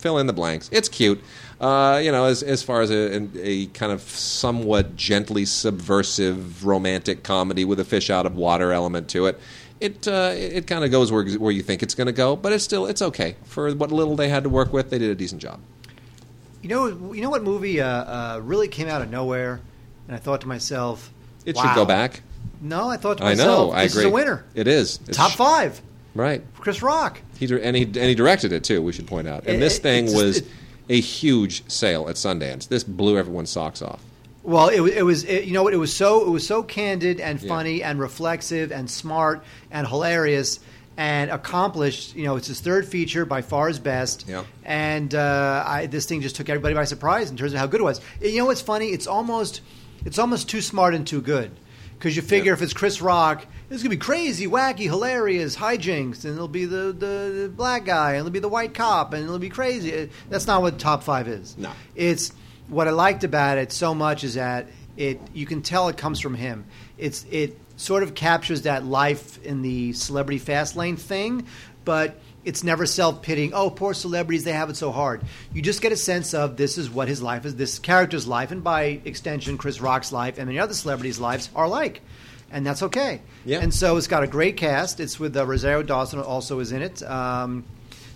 fill 0.00 0.18
in 0.18 0.26
the 0.26 0.32
blanks. 0.32 0.68
It's 0.72 0.88
cute. 0.88 1.22
Uh, 1.60 2.00
you 2.02 2.10
know, 2.10 2.24
as 2.24 2.42
as 2.42 2.62
far 2.62 2.80
as 2.80 2.90
a, 2.90 3.28
a 3.38 3.66
kind 3.66 3.92
of 3.92 4.00
somewhat 4.00 4.96
gently 4.96 5.44
subversive 5.44 6.64
romantic 6.64 7.22
comedy 7.22 7.64
with 7.66 7.78
a 7.78 7.84
fish 7.84 8.08
out 8.08 8.24
of 8.24 8.34
water 8.34 8.72
element 8.72 9.08
to 9.10 9.26
it, 9.26 9.38
it 9.78 10.08
uh, 10.08 10.30
it 10.34 10.66
kind 10.66 10.84
of 10.84 10.90
goes 10.90 11.12
where 11.12 11.24
where 11.32 11.52
you 11.52 11.62
think 11.62 11.82
it's 11.82 11.94
going 11.94 12.06
to 12.06 12.12
go, 12.12 12.34
but 12.34 12.52
it's 12.52 12.64
still 12.64 12.86
it's 12.86 13.02
okay 13.02 13.36
for 13.44 13.70
what 13.74 13.92
little 13.92 14.16
they 14.16 14.28
had 14.30 14.42
to 14.44 14.48
work 14.48 14.72
with. 14.72 14.88
They 14.88 14.98
did 14.98 15.10
a 15.10 15.14
decent 15.14 15.42
job. 15.42 15.60
You 16.62 16.68
know, 16.70 17.12
you 17.12 17.20
know 17.20 17.30
what 17.30 17.42
movie 17.42 17.80
uh, 17.80 17.86
uh, 17.86 18.40
really 18.42 18.68
came 18.68 18.88
out 18.88 19.02
of 19.02 19.10
nowhere, 19.10 19.60
and 20.06 20.16
I 20.16 20.18
thought 20.18 20.40
to 20.42 20.48
myself, 20.48 21.10
It 21.44 21.56
wow. 21.56 21.62
should 21.62 21.74
go 21.74 21.84
back. 21.84 22.22
No, 22.62 22.88
I 22.88 22.96
thought 22.96 23.18
to 23.18 23.24
myself, 23.24 23.48
I 23.48 23.52
know. 23.52 23.70
I 23.72 23.82
agree. 23.84 24.00
is 24.00 24.04
a 24.06 24.10
winner. 24.10 24.44
It 24.54 24.66
is 24.66 24.98
It's 25.06 25.16
Top 25.16 25.32
five. 25.32 25.80
Right. 26.14 26.42
Chris 26.56 26.82
Rock. 26.82 27.20
He 27.38 27.46
and 27.54 27.76
he 27.76 27.84
and 27.84 27.96
he 27.96 28.14
directed 28.14 28.52
it 28.52 28.64
too. 28.64 28.82
We 28.82 28.92
should 28.92 29.06
point 29.06 29.28
out. 29.28 29.44
And 29.46 29.56
It- 29.56 29.60
this 29.60 29.78
thing 29.78 30.06
it's- 30.06 30.16
was 30.22 30.38
it- 30.38 30.46
a 30.90 31.00
huge 31.00 31.62
sale 31.70 32.08
at 32.08 32.16
Sundance. 32.16 32.68
This 32.68 32.84
blew 32.84 33.16
everyone's 33.16 33.48
socks 33.50 33.80
off. 33.80 34.02
Well, 34.42 34.68
it, 34.68 34.80
it 34.96 35.02
was 35.02 35.24
it, 35.24 35.44
you 35.44 35.52
know 35.52 35.62
what 35.62 35.72
it 35.72 35.78
was 35.78 35.94
so 35.94 36.26
it 36.26 36.30
was 36.30 36.46
so 36.46 36.62
candid 36.62 37.20
and 37.20 37.40
Yeah. 37.40 37.48
funny 37.48 37.82
and 37.82 37.98
reflexive 38.00 38.72
and 38.72 38.90
smart 38.90 39.42
and 39.70 39.86
hilarious 39.86 40.60
and 40.96 41.30
accomplished. 41.30 42.16
You 42.16 42.24
know, 42.24 42.36
it's 42.36 42.48
his 42.48 42.60
third 42.60 42.86
feature 42.88 43.24
by 43.24 43.42
far 43.42 43.68
his 43.68 43.78
best. 43.78 44.26
Yeah. 44.28 44.44
And 44.64 45.14
uh, 45.14 45.62
I, 45.66 45.86
this 45.86 46.06
thing 46.06 46.20
just 46.22 46.36
took 46.36 46.48
everybody 46.48 46.74
by 46.74 46.84
surprise 46.84 47.30
in 47.30 47.36
terms 47.36 47.52
of 47.52 47.58
how 47.60 47.66
good 47.66 47.80
it 47.80 47.84
was. 47.84 48.00
You 48.20 48.38
know 48.38 48.46
what's 48.46 48.60
funny? 48.62 48.88
It's 48.88 49.06
almost 49.06 49.60
it's 50.04 50.18
almost 50.18 50.48
too 50.48 50.60
smart 50.62 50.94
and 50.94 51.06
too 51.06 51.20
good 51.20 51.50
because 52.00 52.16
you 52.16 52.22
figure 52.22 52.50
Yeah. 52.52 52.54
if 52.54 52.62
it's 52.62 52.72
Chris 52.72 53.02
Rock, 53.02 53.44
it's 53.68 53.82
gonna 53.82 53.90
be 53.90 53.98
crazy, 53.98 54.46
wacky, 54.46 54.84
hilarious, 54.84 55.54
hijinks, 55.54 56.24
and 56.24 56.34
it'll 56.34 56.48
be 56.48 56.64
the, 56.64 56.94
the, 56.98 57.42
the 57.42 57.52
black 57.54 57.84
guy, 57.84 58.12
and 58.12 58.20
it'll 58.20 58.30
be 58.30 58.38
the 58.38 58.48
white 58.48 58.72
cop, 58.72 59.12
and 59.12 59.22
it'll 59.22 59.38
be 59.38 59.50
crazy. 59.50 59.94
Uh, 59.94 60.06
that's 60.30 60.46
not 60.46 60.62
what 60.62 60.78
top 60.78 61.02
five 61.02 61.28
is. 61.28 61.56
No. 61.58 61.70
It's 61.94 62.32
what 62.68 62.88
I 62.88 62.92
liked 62.92 63.22
about 63.22 63.58
it 63.58 63.70
so 63.70 63.94
much 63.94 64.24
is 64.24 64.34
that 64.34 64.68
it 64.96 65.20
you 65.34 65.44
can 65.44 65.60
tell 65.60 65.88
it 65.88 65.98
comes 65.98 66.20
from 66.20 66.34
him. 66.34 66.64
It's 66.96 67.26
it 67.30 67.58
sort 67.76 68.02
of 68.02 68.14
captures 68.14 68.62
that 68.62 68.84
life 68.86 69.42
in 69.44 69.60
the 69.62 69.92
celebrity 69.92 70.38
fast 70.38 70.76
lane 70.76 70.96
thing, 70.96 71.46
but 71.84 72.18
it's 72.44 72.64
never 72.64 72.86
self 72.86 73.22
pitying. 73.22 73.52
Oh, 73.54 73.70
poor 73.70 73.94
celebrities, 73.94 74.44
they 74.44 74.52
have 74.52 74.70
it 74.70 74.76
so 74.76 74.92
hard. 74.92 75.22
You 75.52 75.62
just 75.62 75.82
get 75.82 75.92
a 75.92 75.96
sense 75.96 76.34
of 76.34 76.56
this 76.56 76.78
is 76.78 76.90
what 76.90 77.08
his 77.08 77.22
life 77.22 77.44
is, 77.44 77.56
this 77.56 77.78
character's 77.78 78.26
life, 78.26 78.50
and 78.50 78.64
by 78.64 79.00
extension, 79.04 79.58
Chris 79.58 79.80
Rock's 79.80 80.12
life 80.12 80.38
and 80.38 80.46
many 80.46 80.58
other 80.58 80.74
celebrities' 80.74 81.18
lives 81.18 81.50
are 81.54 81.68
like. 81.68 82.02
And 82.52 82.66
that's 82.66 82.82
okay. 82.82 83.22
Yeah. 83.44 83.60
And 83.60 83.72
so 83.72 83.96
it's 83.96 84.08
got 84.08 84.24
a 84.24 84.26
great 84.26 84.56
cast. 84.56 84.98
It's 84.98 85.20
with 85.20 85.36
uh, 85.36 85.46
Rosario 85.46 85.82
Dawson 85.84 86.18
also 86.18 86.58
is 86.58 86.72
in 86.72 86.82
it. 86.82 87.00
Um, 87.02 87.64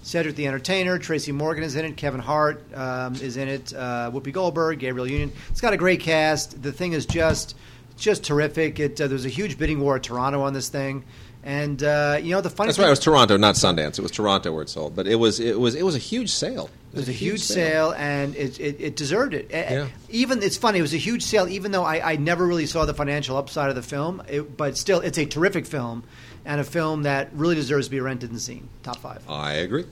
Cedric 0.02 0.34
the 0.34 0.46
Entertainer, 0.46 0.98
Tracy 0.98 1.32
Morgan 1.32 1.64
is 1.64 1.76
in 1.76 1.84
it, 1.86 1.96
Kevin 1.96 2.20
Hart 2.20 2.62
um, 2.74 3.14
is 3.14 3.38
in 3.38 3.48
it, 3.48 3.72
uh, 3.72 4.10
Whoopi 4.12 4.32
Goldberg, 4.32 4.78
Gabrielle 4.78 5.10
Union. 5.10 5.32
It's 5.48 5.62
got 5.62 5.72
a 5.72 5.78
great 5.78 6.00
cast. 6.00 6.62
The 6.62 6.72
thing 6.72 6.92
is 6.92 7.06
just 7.06 7.56
just 7.96 8.24
terrific. 8.24 8.80
It 8.80 9.00
uh, 9.00 9.06
there's 9.06 9.24
a 9.24 9.30
huge 9.30 9.58
bidding 9.58 9.80
war 9.80 9.96
at 9.96 10.02
Toronto 10.02 10.42
on 10.42 10.52
this 10.52 10.68
thing, 10.68 11.04
and 11.42 11.82
uh, 11.82 12.18
you 12.22 12.30
know 12.30 12.40
the 12.40 12.50
funny 12.50 12.68
That's 12.68 12.76
thing 12.76 12.84
right. 12.84 12.88
It 12.88 12.90
was 12.90 13.00
Toronto, 13.00 13.36
not 13.36 13.54
Sundance. 13.54 13.98
It 13.98 14.02
was 14.02 14.10
Toronto 14.10 14.52
where 14.52 14.62
it 14.62 14.68
sold, 14.68 14.96
but 14.96 15.06
it 15.06 15.16
was 15.16 15.40
it 15.40 15.58
was 15.58 15.74
it 15.74 15.84
was 15.84 15.94
a 15.94 16.00
huge 16.00 16.30
sale. 16.30 16.70
It 16.92 16.98
was 16.98 17.08
a 17.08 17.12
huge 17.12 17.40
sale, 17.40 17.92
and 17.96 18.36
it, 18.36 18.60
it, 18.60 18.80
it 18.80 18.96
deserved 18.96 19.34
it. 19.34 19.48
Yeah. 19.50 19.88
Even 20.10 20.42
it's 20.44 20.56
funny. 20.56 20.78
It 20.78 20.82
was 20.82 20.94
a 20.94 20.98
huge 20.98 21.24
sale, 21.24 21.48
even 21.48 21.72
though 21.72 21.82
I, 21.82 22.12
I 22.12 22.16
never 22.16 22.46
really 22.46 22.66
saw 22.66 22.84
the 22.84 22.94
financial 22.94 23.36
upside 23.36 23.68
of 23.68 23.74
the 23.74 23.82
film. 23.82 24.22
It, 24.28 24.56
but 24.56 24.78
still, 24.78 25.00
it's 25.00 25.18
a 25.18 25.24
terrific 25.26 25.66
film, 25.66 26.04
and 26.44 26.60
a 26.60 26.64
film 26.64 27.02
that 27.02 27.30
really 27.32 27.56
deserves 27.56 27.88
to 27.88 27.90
be 27.90 28.00
rented 28.00 28.30
and 28.30 28.40
seen. 28.40 28.68
Top 28.84 28.98
five. 28.98 29.28
I 29.28 29.54
agree. 29.54 29.86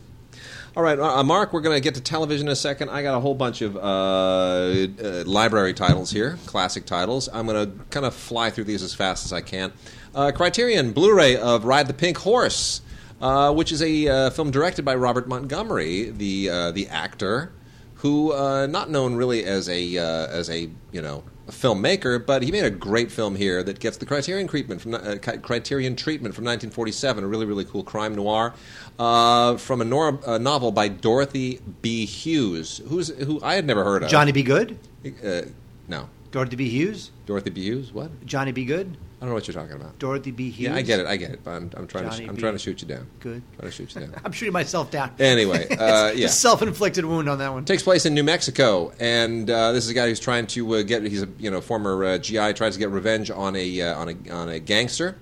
All 0.74 0.82
right, 0.82 0.98
uh, 0.98 1.22
Mark, 1.22 1.52
we're 1.52 1.60
going 1.60 1.76
to 1.76 1.82
get 1.82 1.96
to 1.96 2.00
television 2.00 2.46
in 2.46 2.52
a 2.52 2.56
second. 2.56 2.88
I 2.88 3.02
got 3.02 3.14
a 3.14 3.20
whole 3.20 3.34
bunch 3.34 3.60
of 3.60 3.76
uh, 3.76 3.80
uh, 3.80 5.22
library 5.26 5.74
titles 5.74 6.10
here, 6.10 6.38
classic 6.46 6.86
titles. 6.86 7.28
I'm 7.30 7.46
going 7.46 7.66
to 7.66 7.84
kind 7.90 8.06
of 8.06 8.14
fly 8.14 8.48
through 8.48 8.64
these 8.64 8.82
as 8.82 8.94
fast 8.94 9.26
as 9.26 9.34
I 9.34 9.42
can. 9.42 9.74
Uh, 10.14 10.32
Criterion 10.34 10.92
Blu 10.92 11.14
ray 11.14 11.36
of 11.36 11.66
Ride 11.66 11.88
the 11.88 11.92
Pink 11.92 12.16
Horse, 12.16 12.80
uh, 13.20 13.52
which 13.52 13.70
is 13.70 13.82
a 13.82 14.08
uh, 14.08 14.30
film 14.30 14.50
directed 14.50 14.82
by 14.82 14.94
Robert 14.94 15.28
Montgomery, 15.28 16.08
the, 16.08 16.46
the 16.72 16.88
actor, 16.88 17.52
who, 17.96 18.30
not 18.66 18.88
known 18.88 19.14
really 19.14 19.44
as 19.44 19.68
a, 19.68 19.98
as 19.98 20.48
a 20.48 20.70
you 20.90 21.02
know, 21.02 21.22
filmmaker, 21.48 22.24
but 22.24 22.42
he 22.42 22.52
made 22.52 22.64
a 22.64 22.70
great 22.70 23.10
film 23.10 23.36
here 23.36 23.62
that 23.62 23.78
gets 23.80 23.96
the 23.96 24.06
Criterion 24.06 24.48
treatment 24.48 24.80
from 24.80 24.94
uh, 24.94 25.16
Criterion 25.42 25.96
treatment 25.96 26.34
from 26.34 26.44
1947, 26.44 27.24
a 27.24 27.26
really 27.26 27.46
really 27.46 27.64
cool 27.64 27.82
crime 27.82 28.14
noir 28.14 28.54
uh, 28.98 29.56
from 29.56 29.80
a, 29.80 29.84
nor- 29.84 30.20
a 30.26 30.38
novel 30.38 30.70
by 30.70 30.88
Dorothy 30.88 31.60
B. 31.80 32.06
Hughes, 32.06 32.80
who's 32.88 33.08
who 33.08 33.40
I 33.42 33.54
had 33.54 33.66
never 33.66 33.84
heard 33.84 34.02
of. 34.02 34.10
Johnny 34.10 34.32
B. 34.32 34.42
Good. 34.42 34.78
Uh, 35.24 35.42
no, 35.88 36.08
Dorothy 36.32 36.56
B. 36.56 36.68
Hughes. 36.68 37.10
Dorothy 37.26 37.50
B. 37.50 37.62
Hughes. 37.62 37.92
What? 37.92 38.24
Johnny 38.26 38.52
B. 38.52 38.64
Good. 38.64 38.96
I 39.20 39.24
don't 39.24 39.28
know 39.28 39.34
what 39.34 39.46
you're 39.46 39.54
talking 39.54 39.76
about. 39.76 39.98
Dorothy 39.98 40.32
B. 40.32 40.50
Hughes. 40.50 40.70
Yeah, 40.70 40.74
I 40.74 40.82
get 40.82 40.98
it. 40.98 41.06
I 41.06 41.16
get 41.16 41.30
it. 41.30 41.44
But 41.44 41.50
I'm, 41.52 41.70
I'm 41.76 41.86
trying 41.86 42.04
Johnny 42.04 42.24
to 42.24 42.28
I'm 42.30 42.34
B. 42.34 42.40
trying 42.40 42.54
to 42.54 42.58
shoot 42.58 42.82
you 42.82 42.88
down. 42.88 43.06
Good. 43.20 43.42
Trying 43.56 43.70
to 43.70 43.76
shoot 43.76 43.94
you 43.94 44.00
down. 44.00 44.14
I'm 44.24 44.32
shooting 44.32 44.52
myself 44.52 44.90
down. 44.90 45.12
Anyway, 45.20 45.68
uh, 45.78 46.10
yeah. 46.12 46.26
self-inflicted 46.26 47.04
wound 47.04 47.28
on 47.28 47.38
that 47.38 47.52
one. 47.52 47.64
takes 47.66 47.82
place 47.82 48.06
in 48.06 48.14
New 48.14 48.24
Mexico, 48.24 48.92
and 48.98 49.48
uh, 49.48 49.72
this 49.72 49.84
is 49.84 49.90
a 49.90 49.94
guy 49.94 50.08
who's 50.08 50.18
trying 50.18 50.46
to 50.48 50.74
uh, 50.76 50.82
get. 50.82 51.04
He's 51.04 51.22
a 51.22 51.28
you 51.38 51.50
know 51.50 51.60
former 51.60 52.02
uh, 52.04 52.18
GI, 52.18 52.54
tries 52.54 52.72
to 52.72 52.78
get 52.80 52.88
revenge 52.88 53.30
on 53.30 53.54
a 53.54 53.80
uh, 53.82 53.94
on 53.94 54.08
a 54.08 54.30
on 54.32 54.48
a 54.48 54.58
gangster, 54.58 55.18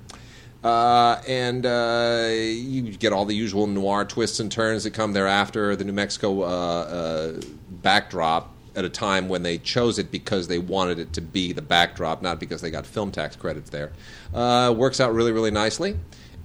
uh, 0.62 1.20
and 1.26 1.66
uh, 1.66 2.28
you 2.30 2.92
get 2.96 3.12
all 3.12 3.24
the 3.24 3.34
usual 3.34 3.66
noir 3.66 4.04
twists 4.04 4.40
and 4.40 4.50
turns 4.50 4.84
that 4.84 4.92
come 4.92 5.12
thereafter. 5.12 5.74
The 5.76 5.84
New 5.84 5.92
Mexico 5.92 6.42
uh, 6.42 6.46
uh, 6.46 7.40
backdrop 7.68 8.54
at 8.76 8.84
a 8.84 8.88
time 8.88 9.28
when 9.28 9.42
they 9.42 9.58
chose 9.58 9.98
it 9.98 10.10
because 10.10 10.48
they 10.48 10.58
wanted 10.58 10.98
it 10.98 11.12
to 11.14 11.20
be 11.20 11.52
the 11.52 11.62
backdrop, 11.62 12.22
not 12.22 12.38
because 12.40 12.60
they 12.60 12.70
got 12.70 12.86
film 12.86 13.10
tax 13.10 13.36
credits 13.36 13.70
there. 13.70 13.92
Uh, 14.34 14.74
works 14.76 15.00
out 15.00 15.12
really 15.12 15.32
really 15.32 15.50
nicely. 15.50 15.96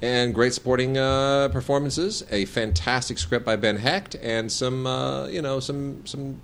And 0.01 0.35
great 0.35 0.53
supporting 0.53 0.97
uh, 0.97 1.47
performances, 1.49 2.25
a 2.29 2.45
fantastic 2.45 3.17
script 3.17 3.45
by 3.45 3.55
Ben 3.55 3.77
Hecht, 3.77 4.15
and 4.21 4.51
some, 4.51 4.85
uh, 4.85 5.27
you 5.27 5.41
know, 5.41 5.61
some 5.61 6.05
some 6.05 6.41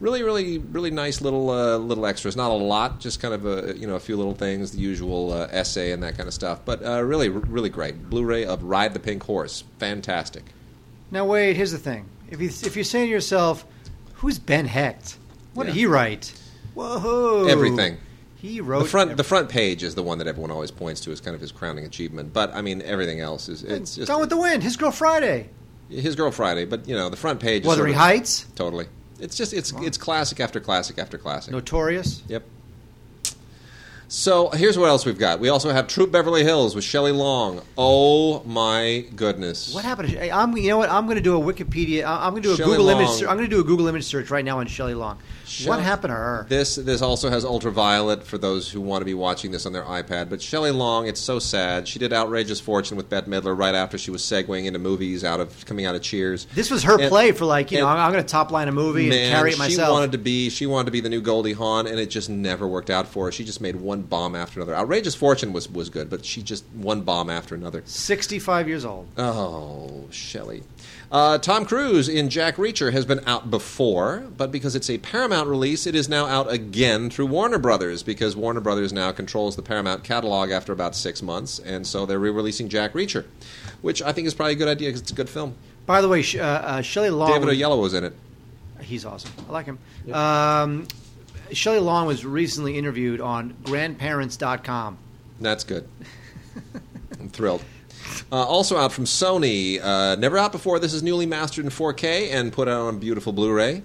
really, 0.00 0.22
really, 0.22 0.58
really 0.58 0.90
nice 0.90 1.20
little 1.20 1.50
uh, 1.50 1.76
little 1.78 2.06
extras. 2.06 2.36
Not 2.36 2.50
a 2.50 2.54
lot, 2.54 3.00
just 3.00 3.20
kind 3.20 3.34
of 3.34 3.46
a 3.46 3.76
you 3.76 3.86
know 3.86 3.96
a 3.96 4.00
few 4.00 4.16
little 4.16 4.34
things, 4.34 4.72
the 4.72 4.78
usual 4.78 5.32
uh, 5.32 5.48
essay 5.50 5.92
and 5.92 6.02
that 6.02 6.16
kind 6.16 6.26
of 6.26 6.34
stuff. 6.34 6.60
But 6.64 6.84
uh, 6.84 7.02
really, 7.02 7.28
really 7.28 7.70
great. 7.70 8.08
Blu-ray 8.08 8.44
of 8.44 8.62
Ride 8.62 8.94
the 8.94 9.00
Pink 9.00 9.22
Horse, 9.22 9.64
fantastic. 9.78 10.44
Now 11.10 11.24
wait, 11.24 11.56
here's 11.56 11.72
the 11.72 11.78
thing. 11.78 12.06
If 12.30 12.40
you 12.40 12.48
if 12.48 12.76
you're 12.76 12.84
saying 12.84 13.06
to 13.06 13.10
yourself, 13.10 13.64
"Who's 14.18 14.38
Ben 14.38 14.66
Hecht? 14.66 15.16
What 15.54 15.66
did 15.66 15.74
he 15.74 15.86
write?" 15.86 16.32
Whoa! 16.74 17.46
Everything. 17.48 17.96
He 18.36 18.60
wrote 18.60 18.84
The 18.84 18.88
front, 18.88 19.16
the 19.16 19.24
front 19.24 19.48
page 19.48 19.82
is 19.82 19.96
the 19.96 20.02
one 20.04 20.18
that 20.18 20.28
everyone 20.28 20.52
always 20.52 20.70
points 20.70 21.00
to 21.00 21.10
as 21.10 21.20
kind 21.20 21.34
of 21.34 21.40
his 21.40 21.50
crowning 21.50 21.84
achievement. 21.84 22.32
But 22.32 22.54
I 22.54 22.62
mean, 22.62 22.82
everything 22.82 23.18
else 23.18 23.48
is 23.48 23.64
it's 23.64 23.96
just 23.96 24.06
Gone 24.08 24.20
with 24.20 24.30
the 24.30 24.36
Wind. 24.36 24.62
His 24.62 24.76
Girl 24.76 24.92
Friday. 24.92 25.48
his 25.88 26.14
girl 26.14 26.30
Friday. 26.30 26.64
But 26.64 26.86
you 26.86 26.94
know, 26.94 27.08
the 27.08 27.16
front 27.16 27.40
page. 27.40 27.62
is 27.62 27.66
Wuthering 27.66 27.94
sort 27.94 28.02
of- 28.02 28.08
Heights. 28.16 28.46
Totally. 28.54 28.86
It's 29.18 29.36
just 29.36 29.52
it's 29.52 29.72
it's 29.80 29.98
classic 29.98 30.38
after 30.38 30.60
classic 30.60 30.98
after 30.98 31.18
classic. 31.18 31.52
Notorious. 31.52 32.22
Yep. 32.28 32.44
So 34.10 34.48
here's 34.48 34.78
what 34.78 34.88
else 34.88 35.04
we've 35.04 35.18
got. 35.18 35.38
We 35.38 35.50
also 35.50 35.70
have 35.70 35.86
Troop 35.86 36.10
Beverly 36.10 36.42
Hills 36.42 36.74
with 36.74 36.82
Shelley 36.82 37.12
Long. 37.12 37.60
Oh 37.76 38.42
my 38.44 39.04
goodness! 39.14 39.74
What 39.74 39.84
happened? 39.84 40.08
To, 40.10 40.30
I'm, 40.34 40.56
you 40.56 40.68
know 40.70 40.78
what? 40.78 40.88
I'm 40.90 41.04
going 41.04 41.16
to 41.18 41.22
do 41.22 41.36
a 41.36 41.40
Wikipedia. 41.52 42.06
I'm 42.06 42.30
going 42.32 42.42
to 42.42 42.48
do 42.48 42.54
a 42.54 42.56
Shelley 42.56 42.70
Google 42.78 42.88
image. 42.88 43.06
Long. 43.08 43.18
ser- 43.18 43.28
I'm 43.28 43.36
going 43.36 43.48
to 43.50 43.54
do 43.54 43.60
a 43.60 43.64
Google 43.64 43.86
image 43.86 44.04
search 44.04 44.30
right 44.30 44.44
now 44.44 44.60
on 44.60 44.66
Shelley 44.66 44.94
Long. 44.94 45.18
Shelley- 45.44 45.68
what 45.76 45.80
happened 45.84 46.10
to 46.12 46.14
her? 46.16 46.46
This 46.48 46.76
this 46.76 47.02
also 47.02 47.28
has 47.28 47.44
ultraviolet 47.44 48.24
for 48.24 48.38
those 48.38 48.70
who 48.70 48.80
want 48.80 49.02
to 49.02 49.04
be 49.04 49.12
watching 49.12 49.50
this 49.50 49.66
on 49.66 49.74
their 49.74 49.82
iPad. 49.84 50.30
But 50.30 50.40
Shelley 50.40 50.70
Long, 50.70 51.06
it's 51.06 51.20
so 51.20 51.38
sad. 51.38 51.86
She 51.86 51.98
did 51.98 52.10
Outrageous 52.14 52.60
Fortune 52.60 52.96
with 52.96 53.10
Bette 53.10 53.30
Midler 53.30 53.56
right 53.56 53.74
after 53.74 53.98
she 53.98 54.10
was 54.10 54.22
segueing 54.22 54.64
into 54.64 54.78
movies 54.78 55.22
out 55.22 55.38
of 55.38 55.66
coming 55.66 55.84
out 55.84 55.94
of 55.94 56.00
Cheers. 56.00 56.46
This 56.54 56.70
was 56.70 56.82
her 56.84 56.98
And- 56.98 57.10
play 57.10 57.32
for 57.32 57.44
like 57.44 57.70
you 57.72 57.80
know. 57.80 57.86
I'm 57.86 58.10
going 58.10 58.24
to 58.24 58.28
top 58.28 58.50
line 58.52 58.68
a 58.68 58.72
movie 58.72 59.10
Man, 59.10 59.18
and 59.18 59.32
carry 59.34 59.52
it 59.52 59.58
myself. 59.58 59.88
she 59.88 59.92
wanted 59.92 60.12
to 60.12 60.18
be 60.18 60.48
she 60.48 60.64
wanted 60.66 60.86
to 60.86 60.92
be 60.92 61.00
the 61.00 61.10
new 61.10 61.20
Goldie 61.20 61.52
Hawn, 61.52 61.86
and 61.86 61.98
it 62.00 62.06
just 62.06 62.30
never 62.30 62.66
worked 62.66 62.88
out 62.88 63.06
for 63.06 63.26
her. 63.26 63.32
She 63.32 63.44
just 63.44 63.60
made 63.60 63.76
one 63.76 63.97
bomb 64.02 64.34
after 64.34 64.60
another. 64.60 64.74
Outrageous 64.74 65.14
Fortune 65.14 65.52
was 65.52 65.68
was 65.70 65.90
good, 65.90 66.10
but 66.10 66.24
she 66.24 66.42
just 66.42 66.64
one 66.74 67.02
bomb 67.02 67.30
after 67.30 67.54
another. 67.54 67.82
65 67.84 68.68
years 68.68 68.84
old. 68.84 69.08
Oh, 69.16 70.06
Shelley. 70.10 70.62
Uh, 71.10 71.38
Tom 71.38 71.64
Cruise 71.64 72.08
in 72.08 72.28
Jack 72.28 72.56
Reacher 72.56 72.92
has 72.92 73.06
been 73.06 73.20
out 73.26 73.50
before, 73.50 74.24
but 74.36 74.52
because 74.52 74.76
it's 74.76 74.90
a 74.90 74.98
Paramount 74.98 75.48
release, 75.48 75.86
it 75.86 75.94
is 75.94 76.06
now 76.06 76.26
out 76.26 76.52
again 76.52 77.08
through 77.08 77.26
Warner 77.26 77.58
Brothers 77.58 78.02
because 78.02 78.36
Warner 78.36 78.60
Brothers 78.60 78.92
now 78.92 79.10
controls 79.12 79.56
the 79.56 79.62
Paramount 79.62 80.04
catalog 80.04 80.50
after 80.50 80.70
about 80.72 80.94
six 80.94 81.22
months, 81.22 81.58
and 81.60 81.86
so 81.86 82.04
they're 82.04 82.18
re-releasing 82.18 82.68
Jack 82.68 82.92
Reacher, 82.92 83.24
which 83.80 84.02
I 84.02 84.12
think 84.12 84.26
is 84.26 84.34
probably 84.34 84.52
a 84.52 84.56
good 84.56 84.68
idea 84.68 84.88
because 84.88 85.00
it's 85.00 85.12
a 85.12 85.14
good 85.14 85.30
film. 85.30 85.54
By 85.86 86.02
the 86.02 86.08
way, 86.08 86.22
uh, 86.36 86.42
uh, 86.42 86.82
Shelley 86.82 87.08
Long. 87.08 87.32
David 87.32 87.48
Oyelowo 87.48 87.80
was 87.80 87.94
in 87.94 88.04
it. 88.04 88.12
He's 88.82 89.06
awesome. 89.06 89.30
I 89.48 89.52
like 89.52 89.64
him. 89.64 89.78
Um, 90.12 90.86
Shelley 91.52 91.80
Long 91.80 92.06
was 92.06 92.24
recently 92.24 92.76
interviewed 92.76 93.20
on 93.20 93.56
grandparents.com. 93.64 94.98
That's 95.40 95.64
good. 95.64 95.88
I'm 97.20 97.28
thrilled. 97.28 97.64
Uh, 98.32 98.36
also 98.36 98.76
out 98.76 98.92
from 98.92 99.04
Sony, 99.04 99.80
uh, 99.82 100.16
never 100.16 100.38
out 100.38 100.52
before. 100.52 100.78
This 100.78 100.94
is 100.94 101.02
newly 101.02 101.26
mastered 101.26 101.64
in 101.64 101.70
4K 101.70 102.32
and 102.32 102.52
put 102.52 102.68
out 102.68 102.82
on 102.82 102.98
beautiful 102.98 103.32
Blu-ray. 103.32 103.82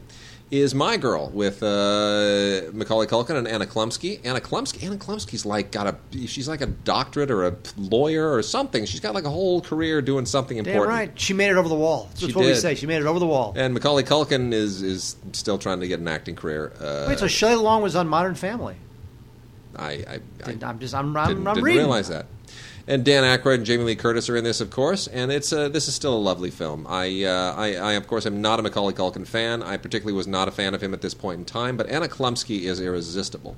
Is 0.54 0.76
My 0.76 0.98
Girl 0.98 1.32
with 1.34 1.64
uh, 1.64 2.70
Macaulay 2.74 3.08
Culkin 3.08 3.36
and 3.38 3.48
Anna 3.48 3.66
Chlumsky. 3.66 4.20
Anna 4.24 4.40
Chlumsky. 4.40 4.84
Anna 4.86 4.98
Chlumsky's 4.98 5.48
like 5.48 5.72
got 5.72 5.88
a. 5.88 6.28
She's 6.28 6.48
like 6.48 6.62
a 6.62 6.68
doctorate 6.68 7.32
or 7.32 7.48
a 7.48 7.56
lawyer 7.76 8.32
or 8.32 8.44
something. 8.44 8.86
She's 8.86 9.00
got 9.00 9.16
like 9.16 9.24
a 9.24 9.32
whole 9.32 9.62
career 9.62 10.00
doing 10.00 10.28
something 10.28 10.58
Damn 10.58 10.68
important. 10.68 10.96
right. 10.96 11.20
She 11.20 11.34
made 11.34 11.50
it 11.50 11.58
over 11.58 11.68
the 11.68 11.74
wall. 11.74 12.08
That's 12.12 12.20
She 12.28 12.34
what 12.34 12.46
we 12.46 12.52
did. 12.52 12.58
say. 12.58 12.76
She 12.76 12.86
made 12.86 13.02
it 13.02 13.08
over 13.08 13.18
the 13.18 13.26
wall. 13.26 13.54
And 13.56 13.74
Macaulay 13.74 14.04
Culkin 14.04 14.54
is 14.54 14.84
is 14.84 15.16
still 15.32 15.58
trying 15.58 15.80
to 15.80 15.88
get 15.88 16.00
an 16.00 16.08
acting 16.08 16.36
career. 16.36 16.72
Uh, 16.80 17.06
Wait, 17.08 17.18
so 17.18 17.26
Shelley 17.28 17.56
Long 17.56 17.82
was 17.82 17.96
on 17.96 18.08
Modern 18.08 18.36
Family? 18.36 18.76
I, 19.76 19.86
I, 19.86 19.96
I 19.96 20.20
Didn't- 20.46 20.64
I'm 20.64 20.78
just 20.78 20.94
I'm 20.94 21.18
I'm, 21.18 21.28
didn't, 21.30 21.48
I'm 21.48 21.56
didn't 21.56 21.66
reading. 21.66 21.80
realize 21.82 22.10
that. 22.10 22.28
And 22.86 23.06
Dan 23.06 23.24
Aykroyd 23.24 23.56
and 23.56 23.66
Jamie 23.66 23.86
Lee 23.86 23.96
Curtis 23.96 24.30
are 24.30 24.36
in 24.36 24.44
this, 24.44 24.60
of 24.60 24.70
course, 24.70 25.08
and 25.08 25.32
it's 25.32 25.54
uh, 25.54 25.70
this 25.70 25.88
is 25.88 25.96
still 25.96 26.14
a 26.14 26.20
lovely 26.20 26.52
film. 26.52 26.86
I, 26.90 27.24
uh, 27.24 27.54
I, 27.56 27.76
I, 27.76 27.94
of 27.94 28.08
course, 28.08 28.26
am 28.26 28.42
not 28.42 28.60
a 28.60 28.62
Macaulay 28.62 28.94
Culkin 28.94 29.26
fan. 29.26 29.64
I 29.64 29.78
particularly 29.78 30.18
was 30.18 30.28
not 30.28 30.50
a 30.50 30.52
fan 30.52 30.74
of 30.74 30.84
him 30.84 30.94
at 30.94 31.02
this 31.02 31.14
point 31.14 31.40
in 31.40 31.46
time, 31.46 31.78
but 31.78 31.88
Anna 31.88 32.10
Chlumsky 32.10 32.64
is 32.64 32.82
irresistible. 32.82 33.56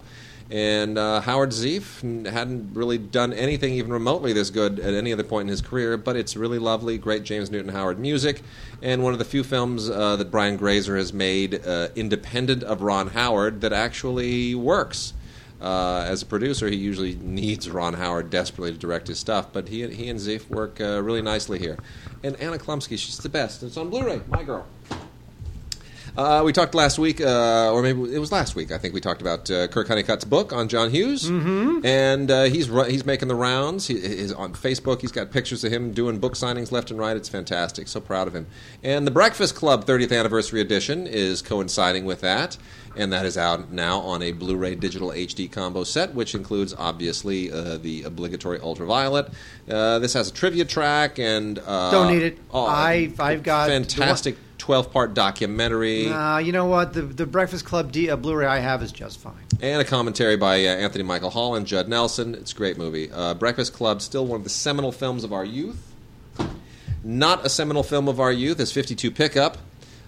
And 0.52 1.00
uh, 1.00 1.22
Howard 1.22 1.50
Zieff 1.50 2.04
hadn't 2.30 2.76
really 2.76 3.00
done 3.00 3.34
anything 3.34 3.74
even 3.74 3.92
remotely 3.92 4.32
this 4.32 4.52
good 4.52 4.80
at 4.80 4.94
any 4.94 5.12
other 5.12 5.24
point 5.24 5.48
in 5.48 5.48
his 5.48 5.62
career, 5.62 5.98
but 5.98 6.16
it's 6.16 6.38
really 6.38 6.60
lovely, 6.60 7.00
great 7.00 7.24
James 7.24 7.50
Newton 7.50 7.72
Howard 7.72 7.98
music, 7.98 8.44
and 8.84 9.02
one 9.02 9.14
of 9.14 9.18
the 9.18 9.26
few 9.26 9.44
films 9.44 9.90
uh, 9.90 10.18
that 10.18 10.30
Brian 10.30 10.56
Grazer 10.56 10.98
has 10.98 11.14
made 11.14 11.66
uh, 11.66 11.88
independent 11.96 12.62
of 12.62 12.84
Ron 12.84 13.08
Howard 13.08 13.62
that 13.62 13.74
actually 13.74 14.54
works. 14.54 15.15
Uh, 15.66 16.06
as 16.08 16.22
a 16.22 16.28
producer, 16.28 16.68
he 16.68 16.76
usually 16.76 17.16
needs 17.16 17.68
Ron 17.68 17.96
Howard 17.96 18.30
desperately 18.30 18.72
to 18.72 18.78
direct 18.78 19.08
his 19.08 19.18
stuff, 19.18 19.52
but 19.52 19.68
he, 19.68 19.88
he 19.88 20.10
and 20.10 20.20
Zieff 20.20 20.48
work 20.48 20.80
uh, 20.80 21.02
really 21.02 21.24
nicely 21.24 21.58
here. 21.58 21.80
And 22.22 22.36
Anna 22.36 22.60
Chlumsky, 22.60 23.00
she's 23.00 23.18
the 23.18 23.30
best. 23.30 23.64
It's 23.64 23.76
on 23.76 23.90
Blu 23.90 24.06
ray, 24.06 24.22
my 24.30 24.44
girl. 24.44 24.68
Uh, 26.18 26.42
we 26.46 26.54
talked 26.54 26.74
last 26.74 26.98
week, 26.98 27.20
uh, 27.20 27.72
or 27.74 27.82
maybe 27.82 28.14
it 28.16 28.20
was 28.20 28.32
last 28.32 28.56
week. 28.56 28.72
I 28.72 28.78
think 28.78 28.94
we 28.94 29.02
talked 29.02 29.22
about 29.22 29.52
uh, 29.52 29.68
Kirk 29.68 29.90
Honeycutt's 29.90 30.24
book 30.24 30.54
on 30.54 30.70
John 30.70 30.90
Hughes, 30.90 31.30
mm-hmm. 31.30 31.86
and 31.86 32.32
uh, 32.32 32.44
he's 32.44 32.70
ru- 32.70 32.86
he's 32.86 33.06
making 33.06 33.28
the 33.28 33.36
rounds. 33.36 33.88
He, 33.88 34.00
he's 34.00 34.32
on 34.32 34.54
Facebook. 34.54 35.02
He's 35.02 35.12
got 35.12 35.30
pictures 35.32 35.66
of 35.66 35.74
him 35.74 35.92
doing 35.92 36.20
book 36.20 36.36
signings 36.36 36.72
left 36.72 36.90
and 36.90 36.98
right. 36.98 37.18
It's 37.18 37.28
fantastic. 37.28 37.90
So 37.90 38.00
proud 38.00 38.28
of 38.30 38.36
him. 38.36 38.48
And 38.82 39.06
the 39.06 39.12
Breakfast 39.12 39.56
Club 39.56 39.84
30th 39.86 40.18
anniversary 40.18 40.62
edition 40.62 41.06
is 41.06 41.42
coinciding 41.42 42.06
with 42.06 42.22
that, 42.22 42.58
and 42.96 43.12
that 43.12 43.26
is 43.26 43.38
out 43.38 43.74
now 43.74 44.00
on 44.00 44.22
a 44.22 44.32
Blu-ray 44.32 44.76
digital 44.76 45.10
HD 45.10 45.52
combo 45.52 45.84
set, 45.84 46.14
which 46.14 46.34
includes 46.34 46.74
obviously 46.78 47.52
uh, 47.52 47.78
the 47.78 48.04
obligatory 48.04 48.62
ultraviolet. 48.62 49.28
Uh, 49.70 50.00
this 50.00 50.14
has 50.14 50.30
a 50.30 50.34
trivia 50.34 50.64
track 50.64 51.20
and 51.20 51.58
Don't 51.58 52.08
need 52.14 52.24
it. 52.24 52.38
oh, 52.52 52.66
I've- 52.68 53.16
I've 53.20 53.44
got 53.44 53.68
fantastic. 53.68 54.38
12 54.66 54.92
part 54.92 55.14
documentary 55.14 56.10
Uh, 56.10 56.40
you 56.40 56.52
know 56.52 56.66
what? 56.66 56.92
The 56.94 57.04
the 57.04 57.28
Breakfast 57.28 57.66
Club 57.66 57.92
D, 57.92 58.10
uh, 58.10 58.16
Blu-ray 58.16 58.48
I 58.48 58.58
have 58.58 58.82
is 58.82 58.92
just 58.92 59.20
fine. 59.20 59.34
and 59.62 59.80
a 59.80 59.86
commentary 59.86 60.38
by 60.38 60.56
uh, 60.66 60.70
Anthony 60.70 61.04
Michael 61.04 61.30
Hall 61.30 61.54
and 61.54 61.68
Judd 61.68 61.88
Nelson. 61.88 62.34
It's 62.34 62.52
a 62.52 62.56
great 62.56 62.76
movie. 62.76 63.12
Uh, 63.12 63.36
Breakfast 63.36 63.74
Club, 63.74 64.02
still 64.02 64.26
one 64.26 64.38
of 64.40 64.44
the 64.44 64.50
seminal 64.50 64.92
films 64.92 65.24
of 65.24 65.32
our 65.32 65.46
youth. 65.46 65.94
Not 67.04 67.46
a 67.46 67.50
seminal 67.50 67.84
film 67.84 68.08
of 68.08 68.20
our 68.20 68.32
youth 68.32 68.60
is 68.60 68.72
52 68.72 69.12
Pickup, 69.12 69.60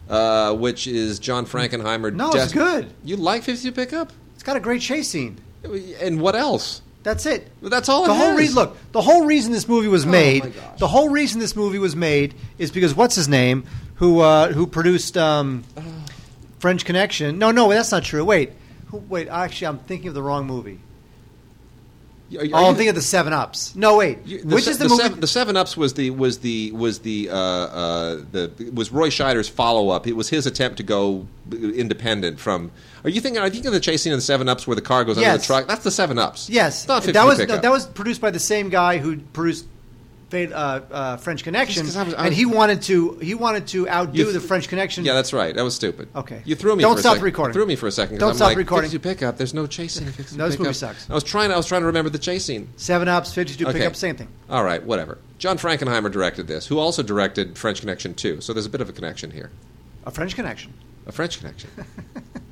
uh, 0.10 0.56
which 0.56 0.88
is 0.88 1.20
John 1.20 1.46
Frankenheimer. 1.46 2.12
No, 2.12 2.32
it's 2.32 2.52
good. 2.52 2.92
You 3.04 3.16
like 3.18 3.44
52 3.44 3.72
Pickup? 3.74 4.12
It's 4.34 4.42
got 4.44 4.58
a 4.58 4.60
great 4.60 4.82
chase 4.82 5.08
scene. 5.10 5.38
And 6.02 6.20
what 6.20 6.36
else? 6.36 6.82
That's 7.04 7.28
it. 7.28 7.48
That's 7.62 7.90
all 7.90 8.06
it 8.06 8.08
the 8.08 8.16
whole 8.16 8.36
reason. 8.36 8.56
Look, 8.56 8.76
the 8.92 9.02
whole 9.02 9.26
reason 9.26 9.52
this 9.52 9.68
movie 9.68 9.88
was 9.88 10.06
made. 10.08 10.44
my 10.46 10.50
gosh. 10.50 10.80
The 10.80 10.88
whole 10.88 11.10
reason 11.10 11.40
this 11.40 11.56
movie 11.56 11.78
was 11.80 11.96
made 11.96 12.34
is 12.58 12.72
because 12.72 12.96
what's 12.96 13.16
his 13.16 13.30
name, 13.30 13.64
who 13.98 14.20
uh, 14.22 14.52
who 14.54 14.66
produced 14.68 15.18
um, 15.18 15.64
French 16.60 16.86
Connection? 16.86 17.38
No, 17.38 17.52
no, 17.52 17.70
that's 17.70 17.92
not 17.92 18.04
true. 18.04 18.24
Wait, 18.26 18.52
who, 18.88 18.98
wait. 18.98 19.28
Actually, 19.28 19.68
I'm 19.68 19.80
thinking 19.80 20.08
of 20.10 20.14
the 20.14 20.22
wrong 20.24 20.46
movie. 20.48 20.80
Are- 22.36 22.42
are 22.42 22.48
Oh, 22.54 22.66
I'm 22.68 22.76
thinking 22.76 22.90
of 22.90 22.96
the 22.96 23.02
Seven 23.02 23.32
Ups. 23.32 23.74
No, 23.74 23.96
wait. 23.98 24.20
You- 24.26 24.44
the 24.44 24.56
Which 24.56 24.66
se- 24.66 24.72
is 24.72 24.78
the, 24.80 24.90
movie? 24.90 25.02
Seven, 25.02 25.20
the 25.22 25.28
Seven 25.28 25.56
Ups 25.56 25.78
was 25.78 25.94
the 25.94 26.10
was 26.10 26.40
the 26.40 26.72
was 26.74 27.00
the 27.00 27.30
uh, 27.30 27.36
uh, 27.36 28.16
the 28.32 28.72
was 28.74 28.92
Roy 28.92 29.10
Scheider's 29.10 29.48
follow 29.48 29.90
up. 29.90 30.08
It 30.08 30.14
was 30.14 30.28
his 30.30 30.46
attempt 30.46 30.78
to 30.78 30.84
go 30.84 31.26
independent 31.52 32.40
from. 32.40 32.72
Are 33.06 33.10
you 33.10 33.22
thinking? 33.22 33.40
Are 33.42 33.46
you 33.46 33.52
thinking 33.52 33.68
of 33.70 33.74
the 33.74 33.80
chase 33.80 34.02
scene 34.02 34.12
in 34.12 34.18
the 34.18 34.22
Seven 34.24 34.50
Ups 34.50 34.68
where 34.68 34.76
the 34.76 34.82
car 34.82 35.06
goes 35.06 35.18
under 35.18 35.38
the 35.38 35.44
truck? 35.44 35.68
That's 35.68 35.84
the 35.86 35.92
Seven 35.92 36.20
Ups. 36.20 36.50
yes, 36.50 36.84
that 36.86 37.26
was 37.26 37.40
no, 37.40 37.58
that 37.58 37.72
was 37.72 37.86
produced 37.88 38.20
by 38.20 38.30
the 38.32 38.40
same 38.40 38.70
guy 38.70 38.98
who 38.98 39.18
produced. 39.18 39.66
Uh, 40.34 40.38
uh, 40.92 41.16
French 41.18 41.46
Connection, 41.46 41.86
Just 41.86 41.96
'cause 41.96 42.02
I 42.02 42.04
was- 42.04 42.14
I 42.16 42.26
and 42.26 42.34
he 42.36 42.46
wanted 42.46 42.82
to 42.84 43.18
he 43.22 43.34
wanted 43.34 43.66
to 43.68 43.88
outdo 43.88 44.24
th- 44.26 44.34
the 44.34 44.42
French 44.42 44.68
Connection. 44.68 45.06
Yeah, 45.06 45.14
that's 45.14 45.32
right. 45.32 45.56
That 45.56 45.64
was 45.64 45.74
stupid. 45.74 46.10
Okay. 46.14 46.42
You 46.44 46.54
threw 46.56 46.76
me. 46.76 46.82
Don't 46.82 46.96
for 46.96 47.00
a 47.00 47.02
stop 47.02 47.12
second. 47.14 47.24
recording. 47.24 47.54
Threw 47.54 47.66
me 47.66 47.78
for 47.78 47.88
a 47.88 47.92
second. 47.94 48.18
Don't 48.18 48.32
I'm 48.32 48.36
stop 48.36 48.48
like, 48.50 48.58
recording. 48.58 48.90
52 48.92 49.00
pickup. 49.10 49.38
There's 49.38 49.54
no 49.54 49.68
chase 49.68 49.94
scene. 49.94 50.06
in 50.08 50.12
52 50.12 50.38
No, 50.38 50.50
this 50.50 50.60
movie 50.60 50.74
sucks. 50.74 51.10
I 51.10 51.14
was 51.14 51.24
trying. 51.24 51.52
I 51.54 51.56
was 51.56 51.66
trying 51.66 51.82
to 51.82 51.88
remember 51.88 52.10
the 52.10 52.20
chase 52.20 52.44
scene. 52.44 52.68
Seven 52.76 53.08
Ups, 53.08 53.34
Fifty 53.34 53.56
Two 53.56 53.68
Okay. 53.70 53.80
Pickup, 53.80 53.96
same 53.96 54.18
thing. 54.18 54.28
All 54.50 54.66
right, 54.66 54.84
whatever. 54.84 55.18
John 55.38 55.58
Frankenheimer 55.58 56.12
directed 56.12 56.48
this, 56.48 56.68
who 56.68 56.78
also 56.78 57.04
directed 57.04 57.58
French 57.58 57.80
Connection 57.80 58.14
2. 58.14 58.42
So 58.42 58.52
there's 58.52 58.66
a 58.66 58.70
bit 58.70 58.82
of 58.82 58.90
a 58.90 58.94
connection 58.94 59.32
here. 59.32 59.52
A 60.06 60.12
French 60.12 60.36
Connection. 60.36 60.74
A 61.06 61.12
French 61.14 61.40
connection. 61.40 61.70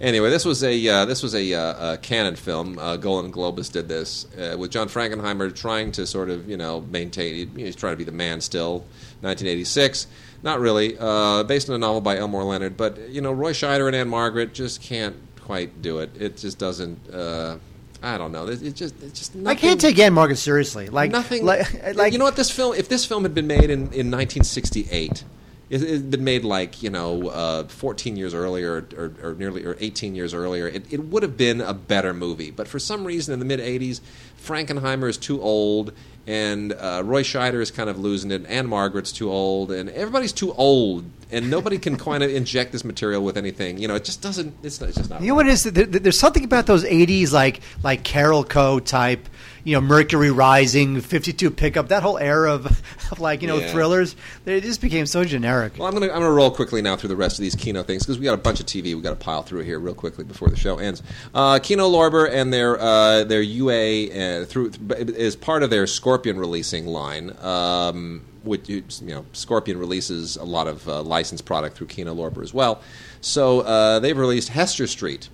anyway, 0.00 0.30
this 0.30 0.44
was 0.44 0.62
a 0.64 0.88
uh, 0.88 1.04
this 1.04 1.22
was 1.22 1.34
a, 1.34 1.54
uh, 1.54 1.94
a 1.94 1.98
Cannon 1.98 2.36
film. 2.36 2.78
Uh, 2.78 2.96
Golan 2.96 3.32
Globus 3.32 3.70
did 3.70 3.88
this 3.88 4.26
uh, 4.36 4.56
with 4.58 4.70
John 4.70 4.88
Frankenheimer 4.88 5.54
trying 5.54 5.92
to 5.92 6.06
sort 6.06 6.30
of 6.30 6.48
you 6.48 6.56
know 6.56 6.80
maintain. 6.82 7.56
He's 7.56 7.76
trying 7.76 7.92
to 7.92 7.98
be 7.98 8.04
the 8.04 8.12
man 8.12 8.40
still. 8.40 8.84
1986. 9.20 10.06
Not 10.42 10.60
really. 10.60 10.96
Uh, 10.98 11.42
based 11.42 11.68
on 11.68 11.74
a 11.74 11.78
novel 11.78 12.00
by 12.00 12.18
Elmore 12.18 12.44
Leonard, 12.44 12.76
but 12.76 13.08
you 13.08 13.20
know 13.20 13.32
Roy 13.32 13.52
Scheider 13.52 13.86
and 13.86 13.96
Ann-Margret 13.96 14.54
just 14.54 14.80
can't 14.80 15.16
quite 15.40 15.82
do 15.82 15.98
it. 15.98 16.10
It 16.20 16.36
just 16.36 16.58
doesn't. 16.58 17.10
Uh, 17.12 17.58
I 18.02 18.16
don't 18.16 18.30
know. 18.30 18.46
It, 18.46 18.62
it 18.62 18.74
just 18.74 19.02
it 19.02 19.14
just 19.14 19.34
I 19.44 19.56
can't 19.56 19.80
take 19.80 19.98
Ann-Margret 19.98 20.36
seriously. 20.36 20.88
Like 20.88 21.10
nothing. 21.10 21.44
Like, 21.44 21.96
like 21.96 22.12
you 22.12 22.18
know 22.18 22.24
what? 22.24 22.36
This 22.36 22.50
film, 22.50 22.74
if 22.74 22.88
this 22.88 23.04
film 23.04 23.24
had 23.24 23.34
been 23.34 23.48
made 23.48 23.70
in, 23.70 23.92
in 23.92 24.10
1968, 24.10 25.24
it 25.70 25.80
had 25.80 26.10
been 26.10 26.24
made 26.24 26.44
like 26.44 26.82
you 26.82 26.90
know, 26.90 27.28
uh, 27.28 27.64
14 27.64 28.16
years 28.16 28.34
earlier, 28.34 28.86
or, 28.96 29.12
or 29.22 29.34
nearly, 29.34 29.64
or 29.64 29.76
18 29.80 30.14
years 30.14 30.32
earlier. 30.34 30.66
It, 30.68 30.92
it 30.92 31.04
would 31.04 31.22
have 31.22 31.36
been 31.36 31.60
a 31.60 31.74
better 31.74 32.14
movie. 32.14 32.50
But 32.50 32.68
for 32.68 32.78
some 32.78 33.04
reason, 33.04 33.32
in 33.34 33.38
the 33.38 33.44
mid 33.44 33.60
80s, 33.60 34.00
Frankenheimer 34.42 35.08
is 35.08 35.16
too 35.18 35.42
old, 35.42 35.92
and 36.26 36.72
uh, 36.72 37.02
Roy 37.04 37.22
Scheider 37.22 37.60
is 37.60 37.70
kind 37.70 37.90
of 37.90 37.98
losing 37.98 38.30
it. 38.30 38.46
Ann-Margret's 38.46 39.12
too 39.12 39.30
old, 39.30 39.70
and 39.72 39.88
everybody's 39.90 40.32
too 40.32 40.52
old, 40.54 41.04
and 41.30 41.50
nobody 41.50 41.76
can 41.78 41.96
kind 42.08 42.22
of 42.22 42.30
inject 42.30 42.72
this 42.72 42.84
material 42.84 43.22
with 43.22 43.36
anything. 43.36 43.78
You 43.78 43.88
know, 43.88 43.94
it 43.96 44.04
just 44.04 44.22
doesn't. 44.22 44.54
It's, 44.62 44.80
not, 44.80 44.88
it's 44.90 44.98
just 44.98 45.10
not. 45.10 45.20
You 45.20 45.28
know 45.28 45.34
what 45.34 45.46
it 45.46 45.52
is? 45.52 45.64
There, 45.64 45.84
there- 45.84 46.00
there's 46.00 46.18
something 46.20 46.44
about 46.44 46.66
those 46.66 46.84
'80s, 46.84 47.32
like 47.32 47.60
like 47.82 48.04
Carolco 48.04 48.82
type, 48.84 49.28
you 49.68 49.74
know, 49.74 49.82
Mercury 49.82 50.30
Rising, 50.30 51.00
'52 51.02 51.50
pickup, 51.50 51.88
that 51.88 52.02
whole 52.02 52.16
era 52.16 52.52
of, 52.54 52.64
of 53.12 53.20
like 53.20 53.42
you 53.42 53.48
know 53.48 53.58
Yeah. 53.58 53.70
thrillers. 53.70 54.16
They 54.46 54.60
just 54.62 54.80
became 54.80 55.04
so 55.04 55.24
generic. 55.24 55.74
Well, 55.76 55.86
I'm 55.86 55.92
gonna 55.92 56.06
I'm 56.06 56.20
gonna 56.20 56.30
roll 56.30 56.50
quickly 56.50 56.80
now 56.80 56.96
through 56.96 57.10
the 57.10 57.16
rest 57.16 57.38
of 57.38 57.42
these 57.42 57.54
Kino 57.54 57.82
things 57.82 58.02
because 58.04 58.18
we 58.18 58.24
got 58.24 58.32
a 58.34 58.38
bunch 58.38 58.60
of 58.60 58.66
TV 58.66 58.94
we 58.94 59.02
got 59.02 59.10
to 59.10 59.16
pile 59.16 59.42
through 59.42 59.60
here 59.60 59.78
real 59.78 59.94
quickly 59.94 60.24
before 60.24 60.48
the 60.48 60.56
show 60.56 60.78
ends. 60.78 61.02
Uh, 61.34 61.58
Kino 61.58 61.86
Lorber 61.88 62.30
and 62.32 62.50
their 62.52 62.80
uh, 62.80 63.24
their 63.24 63.42
UA 63.42 64.08
uh, 64.42 64.44
through 64.46 64.72
is 64.90 65.36
part 65.36 65.62
of 65.62 65.68
their 65.68 65.86
Scorpion 65.86 66.38
releasing 66.38 66.86
line. 66.86 67.36
Um, 67.42 68.22
which 68.44 68.70
you 68.70 68.82
know, 69.02 69.26
Scorpion 69.34 69.76
releases 69.78 70.36
a 70.36 70.44
lot 70.44 70.68
of 70.68 70.88
uh, 70.88 71.02
licensed 71.02 71.44
product 71.44 71.76
through 71.76 71.88
Kino 71.88 72.14
Lorber 72.14 72.42
as 72.42 72.54
well. 72.54 72.80
So 73.20 73.60
uh, 73.60 73.98
they've 73.98 74.16
released 74.16 74.48
Hester 74.48 74.86
Street, 74.86 75.28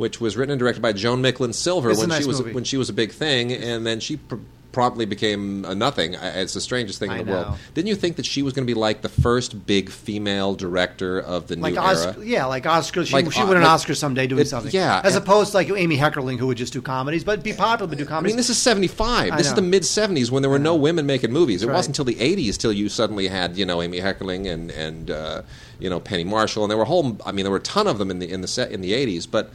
which 0.00 0.20
was 0.20 0.36
written 0.36 0.52
and 0.52 0.58
directed 0.58 0.80
by 0.80 0.92
Joan 0.94 1.22
Micklin 1.22 1.52
Silver 1.54 1.90
It's 1.90 2.00
when 2.00 2.08
nice 2.08 2.22
she 2.22 2.26
was 2.28 2.40
movie. 2.40 2.52
when 2.54 2.64
she 2.64 2.76
was 2.78 2.88
a 2.88 2.94
big 2.94 3.12
thing, 3.12 3.52
and 3.52 3.86
then 3.86 4.00
she. 4.00 4.16
Pr- 4.16 4.36
promptly 4.72 5.04
became 5.04 5.64
a 5.64 5.74
nothing. 5.74 6.14
It's 6.14 6.54
the 6.54 6.60
strangest 6.60 7.00
thing 7.00 7.10
in 7.10 7.26
the 7.26 7.32
world. 7.32 7.58
Didn't 7.74 7.88
you 7.88 7.96
think 7.96 8.14
that 8.14 8.24
she 8.24 8.40
was 8.40 8.52
going 8.52 8.64
to 8.64 8.72
be 8.72 8.78
like 8.78 9.02
the 9.02 9.08
first 9.08 9.66
big 9.66 9.90
female 9.90 10.54
director 10.54 11.18
of 11.18 11.48
the 11.48 11.56
Like 11.56 11.74
new 11.74 11.80
Oscar, 11.80 12.10
era? 12.18 12.24
yeah, 12.24 12.44
like 12.44 12.66
Oscar. 12.66 13.04
She, 13.04 13.12
Like, 13.14 13.32
she 13.32 13.40
uh, 13.40 13.48
win 13.48 13.56
an 13.56 13.64
like- 13.64 13.72
Oscar 13.72 13.96
someday 13.96 14.28
doing 14.28 14.42
it- 14.42 14.46
something. 14.46 14.70
yeah, 14.72 15.00
as 15.02 15.16
opposed 15.16 15.50
to 15.50 15.56
like 15.56 15.68
Amy 15.70 15.96
Heckerling, 15.98 16.38
who 16.38 16.46
would 16.46 16.56
just 16.56 16.72
do 16.72 16.80
comedies, 16.80 17.24
but 17.24 17.42
be 17.42 17.52
popular, 17.52 17.88
but 17.88 17.98
do 17.98 18.04
comedies. 18.04 18.30
I 18.30 18.32
mean, 18.32 18.36
this 18.36 18.48
is 18.48 18.58
'75. 18.58 19.32
I 19.32 19.36
This 19.38 19.48
is 19.48 19.54
the 19.54 19.60
mid 19.60 19.82
'70s 19.82 20.30
when 20.30 20.40
there 20.40 20.50
were 20.50 20.60
no 20.60 20.76
women 20.76 21.04
making 21.04 21.32
movies. 21.32 21.64
It 21.64 21.66
That's 21.66 21.74
wasn't 21.88 21.98
right. 21.98 22.06
until 22.08 22.22
the 22.36 22.36
'80s 22.52 22.56
till 22.56 22.72
you 22.72 22.88
suddenly 22.88 23.26
had 23.26 23.56
you 23.56 23.66
know 23.66 23.82
Amy 23.82 23.98
Heckerling 23.98 24.46
and 24.48 24.70
and 24.70 25.10
uh, 25.10 25.42
you 25.80 25.90
know 25.90 25.98
Penny 25.98 26.22
Marshall, 26.22 26.62
and 26.62 26.70
there 26.70 26.78
were 26.78 26.84
a 26.84 26.86
whole. 26.86 27.18
I 27.26 27.32
mean, 27.32 27.42
there 27.44 27.50
were 27.50 27.56
a 27.56 27.60
ton 27.76 27.88
of 27.88 27.98
them 27.98 28.08
in 28.08 28.20
the 28.20 28.30
in 28.30 28.40
the 28.40 28.46
set 28.46 28.70
in 28.70 28.82
the 28.82 28.92
'80s, 28.92 29.26
but. 29.28 29.50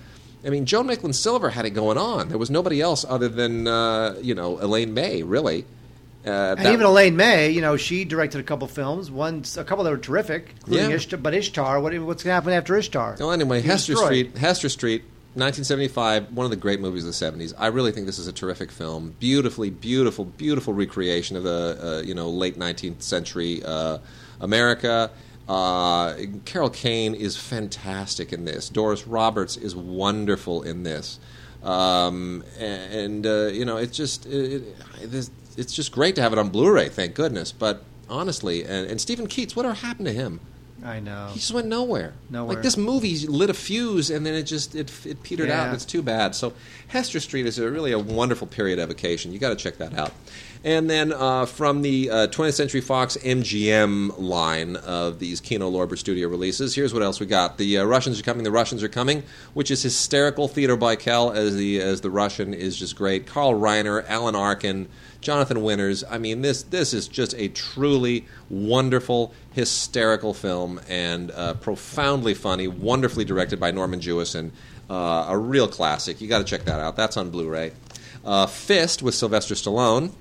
I 0.45 0.49
mean, 0.49 0.65
Joan 0.65 0.87
Micklin 0.87 1.13
Silver 1.13 1.49
had 1.51 1.65
it 1.65 1.71
going 1.71 1.97
on. 1.97 2.29
There 2.29 2.37
was 2.37 2.49
nobody 2.49 2.81
else 2.81 3.05
other 3.07 3.29
than 3.29 3.67
uh, 3.67 4.15
you 4.21 4.33
know 4.35 4.59
Elaine 4.59 4.93
May, 4.93 5.23
really. 5.23 5.65
Uh, 6.25 6.55
and 6.57 6.67
even 6.73 6.81
Elaine 6.87 7.15
May, 7.15 7.51
you 7.51 7.61
know, 7.61 7.77
she 7.77 8.03
directed 8.03 8.39
a 8.41 8.43
couple 8.43 8.67
films. 8.67 9.11
One, 9.11 9.43
a 9.57 9.63
couple 9.63 9.83
that 9.83 9.91
were 9.91 9.97
terrific, 9.97 10.49
including 10.61 10.89
Yeah. 10.89 10.95
Ishtar. 10.95 11.19
But 11.19 11.35
Ishtar, 11.35 11.79
what, 11.79 11.93
what's 11.99 12.23
going 12.23 12.31
to 12.31 12.33
happen 12.33 12.51
after 12.51 12.75
Ishtar? 12.75 13.17
Well, 13.19 13.31
anyway, 13.31 13.61
He 13.61 13.67
Hester 13.67 13.93
destroyed. 13.93 14.07
Street, 14.07 14.37
Hester 14.39 14.69
Street, 14.69 15.01
1975, 15.35 16.33
one 16.33 16.45
of 16.45 16.49
the 16.49 16.55
great 16.55 16.79
movies 16.79 17.05
of 17.05 17.13
the 17.13 17.43
70s. 17.45 17.53
I 17.59 17.67
really 17.67 17.91
think 17.91 18.07
this 18.07 18.17
is 18.17 18.25
a 18.27 18.33
terrific 18.33 18.71
film. 18.71 19.13
Beautifully, 19.19 19.69
beautiful, 19.69 20.25
beautiful 20.25 20.73
recreation 20.73 21.37
of 21.37 21.43
the 21.43 21.77
uh, 21.99 22.01
you 22.07 22.15
know 22.15 22.29
late 22.29 22.57
19th 22.57 23.03
century 23.03 23.61
uh, 23.63 23.99
America. 24.41 25.11
Uh, 25.47 26.15
Carol 26.45 26.69
Kane 26.69 27.13
is 27.13 27.37
fantastic 27.37 28.33
in 28.33 28.45
this. 28.45 28.69
Doris 28.69 29.05
Roberts 29.05 29.57
is 29.57 29.75
wonderful 29.75 30.63
in 30.63 30.83
this. 30.83 31.19
Um, 31.63 32.43
and 32.59 33.25
uh, 33.25 33.47
you 33.47 33.65
know, 33.65 33.77
it's 33.77 33.95
just 33.95 34.25
it, 34.25 34.63
it, 35.01 35.29
it's 35.57 35.73
just 35.73 35.91
great 35.91 36.15
to 36.15 36.21
have 36.21 36.33
it 36.33 36.39
on 36.39 36.49
Blu-ray. 36.49 36.89
Thank 36.89 37.15
goodness. 37.15 37.51
But 37.51 37.83
honestly, 38.09 38.63
and, 38.63 38.89
and 38.89 39.01
Steven 39.01 39.27
Keats, 39.27 39.55
whatever 39.55 39.75
happened 39.75 40.07
to 40.07 40.13
him? 40.13 40.39
I 40.83 40.99
know. 40.99 41.29
He 41.31 41.39
just 41.39 41.53
went 41.53 41.67
nowhere. 41.67 42.13
Nowhere. 42.29 42.55
Like 42.55 42.63
this 42.63 42.77
movie 42.77 43.17
lit 43.25 43.49
a 43.49 43.55
fuse, 43.55 44.11
and 44.11 44.23
then 44.23 44.35
it 44.35 44.43
just 44.43 44.75
it, 44.75 44.91
it 45.05 45.23
petered 45.23 45.49
out. 45.49 45.61
Yeah. 45.61 45.65
And 45.65 45.73
it's 45.73 45.85
too 45.85 46.03
bad. 46.03 46.35
So 46.35 46.53
Hester 46.87 47.19
Street 47.19 47.47
is 47.47 47.57
a, 47.57 47.71
really 47.71 47.91
a 47.91 47.97
wonderful 47.97 48.45
period 48.45 48.77
evocation. 48.77 49.31
You 49.31 49.39
got 49.39 49.49
to 49.49 49.55
check 49.55 49.77
that 49.77 49.95
out. 49.95 50.11
And 50.65 50.89
then 50.89 51.13
uh, 51.13 51.45
from 51.45 51.83
the 51.83 52.09
uh, 52.09 52.27
20th 52.27 52.55
Century 52.55 52.81
Fox 52.81 53.17
MGM 53.17 54.17
line 54.17 54.77
of 54.77 55.19
these 55.19 55.39
Kino 55.39 55.69
Lorber 55.69 55.95
studio 55.95 56.27
releases, 56.27 56.73
here's 56.73 56.91
what 56.91 57.03
else 57.03 57.19
we 57.19 57.27
got: 57.27 57.59
The 57.59 57.77
uh, 57.77 57.83
Russians 57.83 58.19
are 58.19 58.23
coming. 58.23 58.43
The 58.43 58.51
Russians 58.51 58.81
are 58.81 58.89
coming, 58.89 59.21
which 59.53 59.69
is 59.69 59.83
hysterical. 59.83 60.47
Theodore 60.47 60.75
Bikel 60.75 61.35
as 61.35 61.55
the 61.55 61.79
as 61.79 62.01
the 62.01 62.09
Russian 62.09 62.55
is 62.55 62.75
just 62.75 62.95
great. 62.95 63.27
Carl 63.27 63.53
Reiner, 63.53 64.03
Alan 64.09 64.35
Arkin. 64.35 64.89
Jonathan 65.21 65.63
Winters. 65.63 66.03
I 66.07 66.19
mean, 66.19 66.41
this 66.41 66.61
this 66.63 66.93
is 66.93 67.07
just 67.07 67.33
a 67.35 67.47
truly 67.47 68.25
wonderful, 68.49 69.33
hysterical 69.53 70.35
film 70.35 70.79
and 70.87 71.31
uh, 71.31 71.55
profoundly 71.55 72.35
funny, 72.35 72.67
wonderfully 72.67 73.25
directed 73.25 73.59
by 73.59 73.71
Norman 73.71 73.99
Jewison. 73.99 74.51
Uh, 74.87 75.25
a 75.29 75.37
real 75.37 75.67
classic. 75.67 76.21
You 76.21 76.27
got 76.27 76.39
to 76.39 76.43
check 76.43 76.65
that 76.65 76.79
out. 76.79 76.95
That's 76.95 77.17
on 77.17 77.31
Blu-ray. 77.31 77.71
Uh, 78.23 78.45
Fist 78.45 79.01
with 79.01 79.15
Sylvester 79.15 79.55
Stallone. 79.55 80.11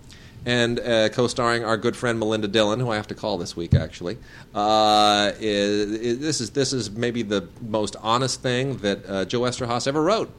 And 0.46 0.78
uh, 0.78 1.08
co-starring 1.08 1.64
our 1.64 1.76
good 1.78 1.96
friend 1.96 2.18
Melinda 2.18 2.48
Dillon, 2.48 2.78
who 2.78 2.90
I 2.90 2.96
have 2.96 3.06
to 3.06 3.14
call 3.14 3.38
this 3.38 3.56
week 3.56 3.74
actually, 3.74 4.18
uh, 4.54 5.32
is, 5.40 5.90
is- 5.92 6.18
this 6.18 6.40
is 6.40 6.50
this 6.50 6.72
is 6.74 6.90
maybe 6.90 7.22
the 7.22 7.48
most 7.62 7.96
honest 8.02 8.42
thing 8.42 8.76
that 8.78 9.08
uh, 9.08 9.24
Joe 9.24 9.40
Eszterhas 9.40 9.86
ever 9.88 10.02
wrote 10.02 10.30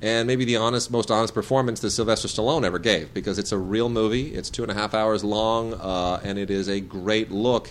and 0.00 0.26
maybe 0.26 0.44
the 0.44 0.56
honest, 0.56 0.90
most 0.90 1.10
honest 1.12 1.32
performance 1.32 1.78
that 1.80 1.90
Sylvester 1.90 2.26
Stallone 2.26 2.64
ever 2.64 2.80
gave, 2.80 3.14
because 3.14 3.38
it's 3.38 3.52
a 3.52 3.58
real 3.58 3.88
movie. 3.88 4.34
It's 4.34 4.50
two 4.50 4.62
and 4.62 4.70
a 4.72 4.74
half 4.74 4.94
hours 4.94 5.22
long, 5.22 5.74
uh, 5.74 6.20
and 6.24 6.38
it 6.40 6.50
is 6.50 6.68
a 6.68 6.80
great 6.80 7.30
look 7.30 7.70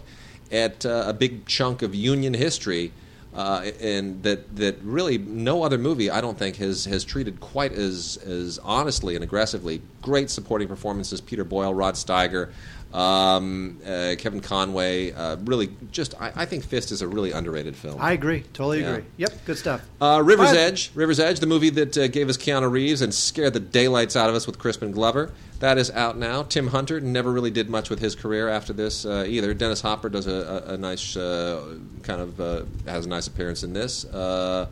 at 0.50 0.86
uh, 0.86 1.04
a 1.08 1.14
big 1.14 1.46
chunk 1.46 1.82
of 1.82 1.94
Union 1.94 2.34
history, 2.34 2.94
uh, 3.34 3.72
and 3.80 4.22
that 4.24 4.56
that 4.56 4.78
really 4.84 5.18
no 5.18 5.64
other 5.64 5.78
movie 5.78 6.10
I 6.10 6.22
don't 6.22 6.38
think 6.38 6.58
has 6.58 6.86
has 6.86 7.04
treated 7.04 7.40
quite 7.40 7.72
as 7.72 8.18
as 8.26 8.60
honestly 8.60 9.16
and 9.16 9.24
aggressively. 9.24 9.82
Great 10.02 10.30
supporting 10.30 10.68
performances: 10.68 11.22
Peter 11.22 11.44
Boyle, 11.44 11.74
Rod 11.74 11.96
Steiger. 11.96 12.52
Um, 12.94 13.80
uh, 13.86 14.16
Kevin 14.18 14.42
Conway, 14.42 15.12
uh, 15.14 15.38
really, 15.46 15.70
just 15.92 16.14
I, 16.20 16.32
I 16.36 16.46
think 16.46 16.64
Fist 16.66 16.92
is 16.92 17.02
a 17.02 17.08
really 17.08 17.32
underrated 17.32 17.76
film. 17.76 18.02
I 18.02 18.12
agree. 18.12 18.42
Totally 18.54 18.82
Yeah. 18.82 18.90
agree. 18.92 19.04
Yep. 19.18 19.46
Good 19.46 19.58
stuff. 19.58 19.82
Uh, 20.02 20.22
River's 20.24 20.50
Fine. 20.50 20.58
Edge, 20.58 20.92
River's 20.94 21.20
Edge, 21.20 21.40
the 21.40 21.46
movie 21.48 21.70
that 21.70 21.98
uh, 21.98 22.08
gave 22.08 22.28
us 22.30 22.38
Keanu 22.38 22.70
Reeves 22.70 23.02
and 23.02 23.14
scared 23.14 23.54
the 23.54 23.60
daylights 23.62 24.16
out 24.16 24.30
of 24.30 24.36
us 24.36 24.46
with 24.46 24.60
Crispin 24.60 24.92
Glover. 24.92 25.32
That 25.60 25.78
is 25.78 25.90
out 25.92 26.18
now. 26.18 26.44
Tim 26.44 26.68
Hunter 26.68 27.00
never 27.00 27.32
really 27.32 27.52
did 27.52 27.70
much 27.70 27.90
with 27.90 28.00
his 28.00 28.16
career 28.16 28.50
after 28.50 28.74
this 28.74 29.06
uh, 29.06 29.26
either. 29.28 29.54
Dennis 29.54 29.80
Hopper 29.82 30.10
does 30.10 30.28
a, 30.28 30.64
a, 30.68 30.74
a 30.74 30.78
nice 30.78 31.16
uh, 31.16 31.78
kind 32.04 32.20
of 32.20 32.42
uh, 32.42 32.64
has 32.88 33.06
a 33.06 33.10
nice 33.10 33.28
appearance 33.28 33.64
in 33.64 33.72
this. 33.74 34.04
Uh, 34.06 34.68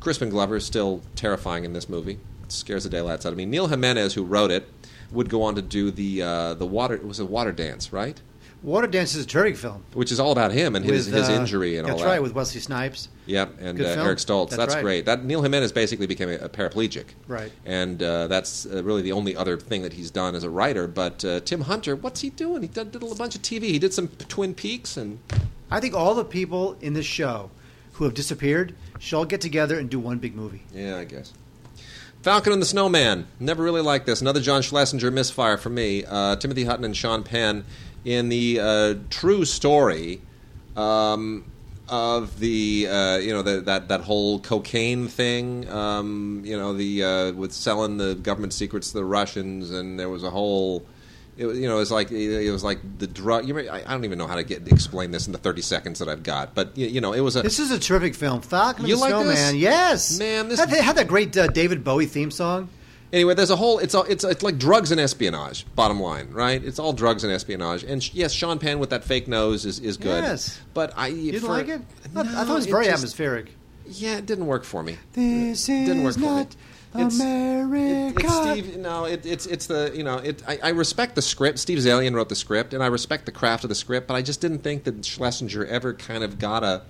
Crispin 0.00 0.28
Glover 0.30 0.56
is 0.56 0.64
still 0.66 1.00
terrifying 1.14 1.64
in 1.64 1.72
this 1.72 1.88
movie. 1.88 2.18
It 2.42 2.52
scares 2.52 2.84
the 2.84 2.90
daylights 2.90 3.24
out 3.24 3.32
of 3.32 3.38
me. 3.38 3.46
Neal 3.46 3.68
Jimenez, 3.68 4.14
who 4.14 4.24
wrote 4.24 4.50
it, 4.50 4.68
would 5.12 5.28
go 5.28 5.42
on 5.42 5.54
to 5.56 5.62
do 5.62 5.90
the 5.90 6.22
uh, 6.22 6.54
the 6.54 6.66
water. 6.66 6.94
It 6.94 7.06
was 7.06 7.20
a 7.20 7.26
water 7.26 7.52
dance, 7.52 7.92
right? 7.92 8.20
Water 8.62 8.86
Dance 8.86 9.14
is 9.14 9.24
a 9.24 9.26
terrific 9.26 9.56
film. 9.56 9.82
Which 9.94 10.12
is 10.12 10.20
all 10.20 10.32
about 10.32 10.52
him 10.52 10.76
and 10.76 10.84
his, 10.84 11.06
with, 11.06 11.14
his 11.14 11.30
uh, 11.30 11.32
injury 11.32 11.78
and 11.78 11.86
all 11.86 11.94
that's 11.94 12.02
that. 12.02 12.10
right, 12.10 12.22
with 12.22 12.34
Wesley 12.34 12.60
Snipes. 12.60 13.08
Yep, 13.24 13.56
and 13.58 13.80
uh. 13.80 13.84
Eric 13.84 14.18
Stoltz. 14.18 14.50
That's 14.50 14.58
That's, 14.58 14.74
right. 14.74 14.82
great. 14.82 15.06
That 15.06 15.24
Neal 15.24 15.40
Jimenez 15.40 15.72
basically 15.72 16.06
became 16.06 16.28
a, 16.28 16.34
a 16.34 16.48
paraplegic. 16.50 17.06
Right. 17.26 17.50
And 17.64 18.02
uh, 18.02 18.26
that's 18.26 18.66
uh, 18.66 18.84
really 18.84 19.00
the 19.00 19.12
only 19.12 19.34
other 19.34 19.56
thing 19.56 19.80
that 19.82 19.94
he's 19.94 20.10
done 20.10 20.34
as 20.34 20.44
a 20.44 20.50
writer. 20.50 20.86
But 20.86 21.24
uh, 21.24 21.40
Tim 21.40 21.62
Hunter, 21.62 21.96
what's 21.96 22.20
he 22.20 22.28
doing? 22.28 22.60
He 22.60 22.68
did, 22.68 22.92
did 22.92 23.02
a 23.02 23.14
bunch 23.14 23.34
of 23.34 23.40
TV. 23.40 23.62
He 23.62 23.78
did 23.78 23.94
some 23.94 24.08
Twin 24.08 24.52
Peaks 24.52 24.98
and 24.98 25.20
I 25.70 25.80
think 25.80 25.94
all 25.94 26.14
the 26.14 26.24
people 26.24 26.76
in 26.82 26.92
this 26.92 27.06
show 27.06 27.50
who 27.92 28.04
have 28.04 28.12
disappeared 28.14 28.74
should 28.98 29.16
all 29.16 29.24
get 29.24 29.40
together 29.40 29.78
and 29.78 29.88
do 29.88 29.98
one 29.98 30.18
big 30.18 30.34
movie. 30.34 30.62
yeah, 30.74 30.98
I 30.98 31.04
guess. 31.04 31.32
Falcon 32.22 32.52
and 32.52 32.60
the 32.60 32.66
Snowman. 32.66 33.26
Never 33.38 33.62
really 33.62 33.80
liked 33.80 34.04
this. 34.04 34.20
Another 34.20 34.40
John 34.40 34.60
Schlesinger 34.60 35.10
misfire 35.10 35.56
for 35.56 35.70
me. 35.70 36.04
Uh, 36.04 36.36
Timothy 36.36 36.64
Hutton 36.64 36.84
and 36.84 36.94
Sean 36.94 37.22
Penn 37.22 37.64
in 38.04 38.28
the 38.28 38.60
uh, 38.60 38.94
true 39.08 39.46
story 39.46 40.20
um, 40.76 41.50
of 41.88 42.38
the 42.38 42.86
uh, 42.88 43.16
you 43.16 43.32
know 43.32 43.40
the, 43.40 43.62
that 43.62 43.88
that 43.88 44.02
whole 44.02 44.38
cocaine 44.38 45.08
thing. 45.08 45.66
Um, 45.70 46.42
you 46.44 46.58
know 46.58 46.74
the 46.74 47.04
uh, 47.04 47.32
with 47.32 47.52
selling 47.52 47.96
the 47.96 48.14
government 48.16 48.52
secrets 48.52 48.88
to 48.88 48.98
the 48.98 49.04
Russians, 49.04 49.70
and 49.70 49.98
there 49.98 50.10
was 50.10 50.22
a 50.22 50.30
whole. 50.30 50.84
It, 51.40 51.46
was- 51.46 51.58
you 51.58 51.66
know, 51.68 51.76
it 51.76 51.80
was 51.80 51.90
like 51.90 52.10
it 52.12 52.50
was 52.52 52.62
like 52.62 52.78
the 52.98 53.06
drug. 53.06 53.48
You 53.48 53.54
may, 53.54 53.68
I, 53.68 53.78
I 53.78 53.92
don't 53.94 54.04
even 54.04 54.18
know 54.18 54.26
how 54.26 54.34
to 54.36 54.42
get 54.44 54.68
explain 54.68 55.10
this 55.10 55.26
in 55.26 55.32
the 55.32 55.38
thirty 55.38 55.62
seconds 55.62 55.98
that 56.00 56.08
I've 56.08 56.22
got, 56.22 56.54
but 56.54 56.76
you, 56.76 56.86
you 56.86 57.00
know, 57.00 57.12
it 57.14 57.20
was 57.20 57.34
a 57.36 57.42
This 57.42 57.58
is 57.58 57.70
a 57.70 57.78
terrific 57.78 58.14
film. 58.14 58.42
Falcon 58.42 58.82
and 58.82 58.88
You 58.90 58.96
the 58.96 59.00
like 59.00 59.10
Snowman. 59.10 59.28
this? 59.28 59.54
Yes. 59.54 60.18
Man, 60.18 60.48
this- 60.48 60.60
had, 60.60 60.68
had 60.70 60.96
that 60.96 61.08
great 61.08 61.36
uh, 61.36 61.46
David 61.46 61.82
Bowie 61.82 62.04
theme 62.06 62.30
song. 62.30 62.68
Anyway, 63.12 63.34
there's 63.34 63.50
a 63.50 63.56
whole. 63.56 63.78
It's 63.80 63.94
all. 63.94 64.04
it's 64.04 64.22
it's 64.22 64.42
like 64.44 64.56
drugs 64.58 64.92
and 64.92 65.00
espionage. 65.00 65.66
Bottom 65.74 65.98
line, 65.98 66.30
right? 66.30 66.62
It's 66.62 66.78
all 66.78 66.92
drugs 66.92 67.24
and 67.24 67.32
espionage. 67.32 67.82
And 67.82 68.00
sh- 68.00 68.10
yes, 68.12 68.32
Sean 68.32 68.58
Penn 68.60 68.78
with 68.78 68.90
that 68.90 69.02
fake 69.02 69.26
nose 69.26 69.66
is, 69.66 69.80
is 69.80 69.96
good. 69.96 70.22
Yes. 70.22 70.60
but 70.74 70.92
I 70.96 71.08
You 71.08 71.32
didn't 71.32 71.48
like 71.48 71.66
it? 71.68 71.80
I, 72.14 72.20
I 72.20 72.24
thought 72.24 72.50
it 72.50 72.54
was 72.54 72.66
very 72.66 72.84
just- 72.84 72.98
atmospheric. 72.98 73.52
Yeah, 73.86 74.18
it 74.18 74.26
didn't 74.26 74.46
work 74.46 74.62
for 74.62 74.84
me. 74.84 74.96
This 75.14 75.66
didn't 75.66 76.04
work 76.04 76.10
is 76.16 76.22
for 76.22 76.36
me. 76.44 76.46
It's- 76.94 77.20
America. 77.20 78.16
It, 78.18 78.24
it's 78.24 78.36
Steve. 78.36 78.76
No, 78.78 79.04
it, 79.04 79.24
it's 79.24 79.46
it's 79.46 79.66
the 79.66 79.92
you 79.94 80.02
know 80.02 80.16
it. 80.18 80.42
I, 80.46 80.58
I 80.62 80.68
respect 80.70 81.14
the 81.14 81.22
script. 81.22 81.58
Steve 81.58 81.78
Zaillian 81.78 82.14
wrote 82.14 82.28
the 82.28 82.34
script, 82.34 82.74
and 82.74 82.82
I 82.82 82.86
respect 82.88 83.26
the 83.26 83.32
craft 83.32 83.64
of 83.64 83.68
the 83.68 83.74
script. 83.76 84.08
But 84.08 84.14
I 84.14 84.22
just 84.22 84.40
didn't 84.40 84.60
think 84.60 84.84
that 84.84 85.04
Schlesinger 85.04 85.64
ever 85.66 85.94
kind 85.94 86.24
of 86.24 86.38
got 86.38 86.64
a 86.64 86.82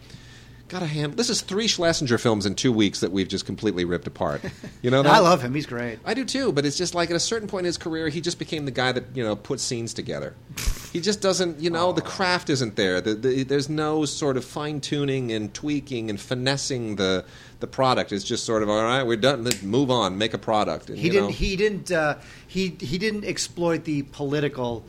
got 0.70 0.82
a 0.82 0.86
hand. 0.86 1.16
This 1.16 1.28
is 1.28 1.40
three 1.42 1.66
Schlesinger 1.66 2.16
films 2.16 2.46
in 2.46 2.54
two 2.54 2.72
weeks 2.72 3.00
that 3.00 3.10
we've 3.10 3.28
just 3.28 3.44
completely 3.44 3.84
ripped 3.84 4.06
apart. 4.06 4.40
You 4.82 4.90
know, 4.90 5.02
that? 5.04 5.12
I 5.12 5.18
love 5.18 5.42
him. 5.42 5.54
He's 5.54 5.66
great. 5.66 5.98
I 6.04 6.14
do 6.14 6.24
too, 6.24 6.52
but 6.52 6.64
it's 6.64 6.78
just 6.78 6.94
like 6.94 7.10
at 7.10 7.16
a 7.16 7.20
certain 7.20 7.48
point 7.48 7.62
in 7.62 7.66
his 7.66 7.76
career, 7.76 8.08
he 8.08 8.20
just 8.20 8.38
became 8.38 8.64
the 8.64 8.70
guy 8.70 8.92
that 8.92 9.04
you 9.14 9.24
know 9.24 9.36
puts 9.36 9.62
scenes 9.62 9.92
together. 9.92 10.34
He 10.92 11.00
just 11.00 11.20
doesn't, 11.20 11.60
you 11.60 11.70
know, 11.70 11.92
the 11.92 12.02
craft 12.02 12.50
isn't 12.50 12.74
there. 12.74 13.00
The, 13.00 13.14
the, 13.14 13.42
there's 13.44 13.68
no 13.68 14.04
sort 14.04 14.36
of 14.36 14.44
fine 14.44 14.80
tuning 14.80 15.30
and 15.30 15.52
tweaking 15.52 16.08
and 16.08 16.20
finessing 16.20 16.96
the 16.96 17.24
the 17.58 17.66
product. 17.66 18.12
It's 18.12 18.24
just 18.24 18.44
sort 18.44 18.62
of 18.62 18.70
all 18.70 18.82
right, 18.82 19.02
we're 19.02 19.16
done. 19.16 19.44
Let's 19.44 19.62
move 19.62 19.90
on, 19.90 20.18
make 20.18 20.34
a 20.34 20.38
product. 20.38 20.88
And, 20.88 20.98
He 20.98 21.10
didn't. 21.10 21.30
He 21.30 21.56
didn't. 21.56 21.90
Uh, 21.90 22.16
he 22.46 22.76
he 22.80 22.96
didn't 22.96 23.24
exploit 23.24 23.84
the 23.84 24.02
political 24.02 24.84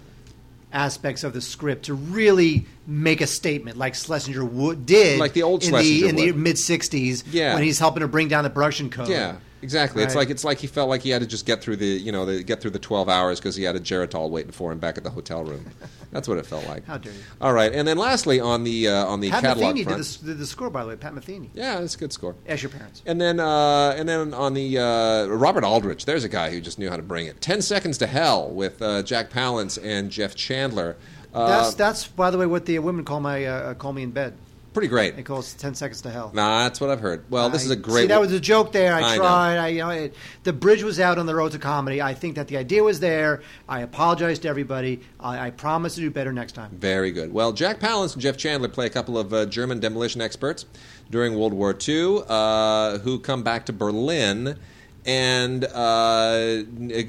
aspects 0.74 1.24
of 1.24 1.34
the 1.34 1.42
script 1.42 1.86
to 1.86 1.94
really 1.94 2.66
make 2.88 3.22
a 3.22 3.28
statement 3.28 3.78
like 3.78 3.94
Schlesinger 3.96 4.46
would, 4.46 4.86
did, 4.86 5.20
Like 5.20 5.34
the 5.34 5.44
old 5.44 5.64
in 5.64 5.70
Schlesinger 5.70 6.02
the 6.04 6.10
in 6.10 6.16
the 6.16 6.32
mid 6.34 6.56
'60s, 6.56 7.24
Yeah. 7.32 7.54
when 7.54 7.64
he's 7.64 7.80
helping 7.80 8.02
to 8.02 8.08
bring 8.08 8.28
down 8.28 8.44
the 8.44 8.50
production 8.50 8.90
code. 8.90 9.10
yeah, 9.10 9.36
exactly. 9.62 10.04
It's 10.04 10.16
like 10.16 10.30
it's 10.30 10.44
like 10.44 10.58
he 10.60 10.68
felt 10.68 10.90
like 10.90 11.02
he 11.02 11.10
had 11.10 11.22
to 11.22 11.28
just 11.28 11.46
get 11.46 11.62
through 11.62 11.78
the 11.78 11.86
you 11.86 12.12
know 12.12 12.26
the, 12.26 12.44
get 12.44 12.62
through 12.62 12.72
the 12.72 12.80
twelve 12.80 13.10
hours 13.10 13.40
because 13.40 13.56
he 13.56 13.64
had 13.64 13.76
a 13.76 13.80
Geritol 13.80 14.30
waiting 14.30 14.52
for 14.52 14.72
him 14.72 14.80
back 14.80 14.98
at 14.98 15.04
the 15.04 15.10
hotel 15.10 15.44
room. 15.44 15.66
That's 16.12 16.28
what 16.28 16.38
it 16.38 16.46
felt 16.46 16.68
like. 16.68 16.86
How 16.86 16.98
dare 16.98 17.14
you. 17.14 17.20
All 17.40 17.54
right, 17.54 17.72
and 17.74 17.88
then 17.88 17.98
lastly 17.98 18.40
on 18.40 18.64
the 18.64 18.90
uh, 18.90 19.06
on 19.06 19.20
the 19.22 19.30
Pat 19.30 19.44
catalog 19.44 19.76
Metheny 19.76 19.88
did 19.88 19.98
the, 19.98 20.26
did 20.26 20.38
the 20.40 20.46
score, 20.46 20.70
by 20.70 20.84
the 20.84 20.90
way. 20.90 20.96
Pat 20.96 21.14
Metheny. 21.14 21.50
yeah, 21.54 21.80
it's 21.80 21.96
a 21.96 21.98
good 21.98 22.12
score. 22.12 22.36
As 22.46 22.62
your 22.62 22.70
parents. 22.70 23.02
And 23.06 23.20
then, 23.22 23.40
uh, 23.40 23.96
and 23.98 24.08
then 24.10 24.34
on 24.34 24.54
the 24.54 24.78
uh, 24.78 25.26
Robert 25.28 25.64
Aldrich, 25.64 26.06
there's 26.06 26.24
a 26.24 26.30
guy 26.30 26.50
who 26.52 26.60
just 26.60 26.80
knew 26.80 26.90
how 26.90 26.98
to 26.98 27.04
bring 27.04 27.28
it. 27.28 27.40
Ten 27.40 27.62
Seconds 27.62 27.98
to 28.00 28.08
Hell 28.08 28.50
with 28.50 28.82
uh, 28.82 29.04
Jack 29.04 29.30
Palance 29.30 29.80
and 29.82 30.12
Jeff 30.12 30.36
Chandler. 30.36 30.98
Uh, 31.34 31.48
That's 31.48 31.76
that's 31.76 32.08
by 32.08 32.30
the 32.30 32.38
way 32.38 32.46
what 32.46 32.66
the 32.66 32.78
women 32.80 33.06
call 33.06 33.22
my 33.22 33.46
uh, 33.46 33.74
call 33.76 33.94
me 33.94 34.04
in 34.04 34.12
bed. 34.12 34.34
Pretty 34.74 34.88
great. 34.88 35.18
It 35.18 35.24
call 35.24 35.40
it 35.40 35.56
ten 35.58 35.76
seconds 35.76 36.02
to 36.02 36.10
hell. 36.10 36.32
Nah, 36.34 36.64
that's 36.64 36.80
what 36.80 36.90
I've 36.90 37.00
heard. 37.00 37.24
Well, 37.30 37.50
this 37.50 37.64
I- 37.64 37.66
is 37.66 37.72
a 37.72 37.76
great. 37.76 38.02
See, 38.04 38.08
that 38.08 38.20
was 38.20 38.32
a 38.32 38.40
joke 38.40 38.72
there. 38.72 38.94
I, 38.94 39.02
I 39.02 39.16
know. 39.16 39.22
tried. 39.22 39.58
I, 39.58 39.68
you 39.70 39.80
know, 39.80 39.90
it, 39.90 40.16
the 40.44 40.54
bridge 40.54 40.84
was 40.84 41.00
out 41.00 41.18
on 41.18 41.26
the 41.26 41.36
road 41.36 41.52
to 41.54 41.60
comedy. 41.60 42.02
I 42.02 42.14
think 42.14 42.36
that 42.36 42.48
the 42.48 42.58
idea 42.58 42.84
was 42.84 43.00
there. 43.00 43.42
I 43.68 43.82
apologize 43.82 44.40
to 44.40 44.48
everybody. 44.50 45.02
I, 45.20 45.48
I 45.48 45.50
promise 45.52 45.96
to 45.96 46.02
do 46.02 46.10
better 46.10 46.34
next 46.34 46.54
time. 46.54 46.72
Very 46.72 47.12
good. 47.12 47.34
Well, 47.34 47.52
Jack 47.54 47.80
Palance 47.80 48.14
and 48.14 48.22
Jeff 48.22 48.38
Chandler 48.38 48.70
play 48.70 48.86
a 48.86 48.90
couple 48.90 49.18
of 49.18 49.34
uh, 49.34 49.46
German 49.46 49.80
demolition 49.80 50.22
experts 50.22 50.66
during 51.10 51.38
World 51.38 51.54
War 51.54 51.78
II 51.88 52.22
uh, 52.28 53.00
who 53.00 53.20
come 53.20 53.44
back 53.44 53.66
to 53.66 53.74
Berlin 53.74 54.58
and 55.06 55.66
uh, 55.66 56.62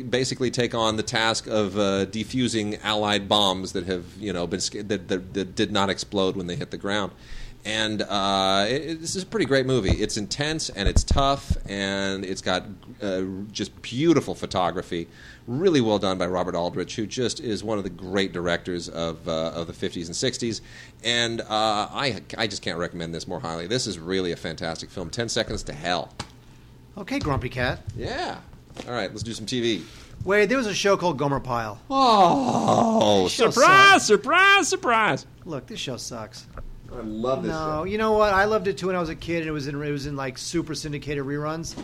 basically 0.08 0.50
take 0.50 0.74
on 0.74 0.96
the 0.96 1.02
task 1.02 1.46
of 1.46 1.76
uh, 1.76 2.06
defusing 2.06 2.82
Allied 2.82 3.28
bombs 3.28 3.72
that 3.72 3.84
have, 3.84 4.06
you 4.18 4.32
know, 4.32 4.46
been 4.46 4.60
that, 4.88 5.08
that, 5.08 5.34
that 5.34 5.54
did 5.54 5.72
not 5.72 5.90
explode 5.90 6.36
when 6.36 6.46
they 6.46 6.56
hit 6.56 6.70
the 6.70 6.78
ground. 6.78 7.12
And 7.64 8.02
uh, 8.02 8.66
it, 8.68 9.00
this 9.00 9.14
is 9.14 9.22
a 9.22 9.26
pretty 9.26 9.46
great 9.46 9.66
movie. 9.66 9.90
It's 9.92 10.16
intense 10.16 10.68
and 10.68 10.88
it's 10.88 11.04
tough 11.04 11.56
and 11.68 12.24
it's 12.24 12.42
got 12.42 12.64
uh, 13.00 13.22
just 13.52 13.80
beautiful 13.82 14.34
photography. 14.34 15.06
Really 15.46 15.80
well 15.80 15.98
done 16.00 16.18
by 16.18 16.26
Robert 16.26 16.56
Aldrich, 16.56 16.96
who 16.96 17.06
just 17.06 17.38
is 17.38 17.62
one 17.62 17.78
of 17.78 17.84
the 17.84 17.90
great 17.90 18.32
directors 18.32 18.88
of 18.88 19.28
uh, 19.28 19.52
of 19.54 19.68
the 19.68 19.72
50s 19.72 20.06
and 20.06 20.14
60s. 20.14 20.60
And 21.04 21.40
uh, 21.40 21.46
I 21.48 22.20
I 22.36 22.46
just 22.48 22.62
can't 22.62 22.78
recommend 22.78 23.14
this 23.14 23.28
more 23.28 23.40
highly. 23.40 23.68
This 23.68 23.86
is 23.86 23.98
really 23.98 24.32
a 24.32 24.36
fantastic 24.36 24.90
film. 24.90 25.10
Ten 25.10 25.28
Seconds 25.28 25.62
to 25.64 25.72
Hell. 25.72 26.12
Okay, 26.98 27.18
Grumpy 27.20 27.48
Cat. 27.48 27.80
Yeah. 27.96 28.38
All 28.86 28.92
right, 28.92 29.10
let's 29.10 29.22
do 29.22 29.32
some 29.32 29.46
TV. 29.46 29.82
Wait, 30.24 30.46
there 30.46 30.58
was 30.58 30.66
a 30.66 30.74
show 30.74 30.96
called 30.96 31.18
Gomer 31.18 31.40
Pyle. 31.40 31.80
Oh, 31.90 33.28
surprise, 33.28 33.56
sucks. 33.56 34.04
surprise, 34.04 34.68
surprise. 34.68 35.26
Look, 35.44 35.66
this 35.66 35.80
show 35.80 35.96
sucks. 35.96 36.46
I 36.94 37.00
love 37.02 37.42
this. 37.42 37.52
No, 37.52 37.84
you 37.84 37.98
know 37.98 38.12
what? 38.12 38.32
I 38.34 38.44
loved 38.44 38.68
it 38.68 38.78
too 38.78 38.88
when 38.88 38.96
I 38.96 39.00
was 39.00 39.08
a 39.08 39.14
kid, 39.14 39.40
and 39.40 39.48
it 39.48 39.52
was 39.52 39.66
in 39.66 39.80
it 39.82 39.90
was 39.90 40.06
in 40.06 40.16
like 40.16 40.38
super 40.38 40.74
syndicated 40.74 41.24
reruns. 41.24 41.76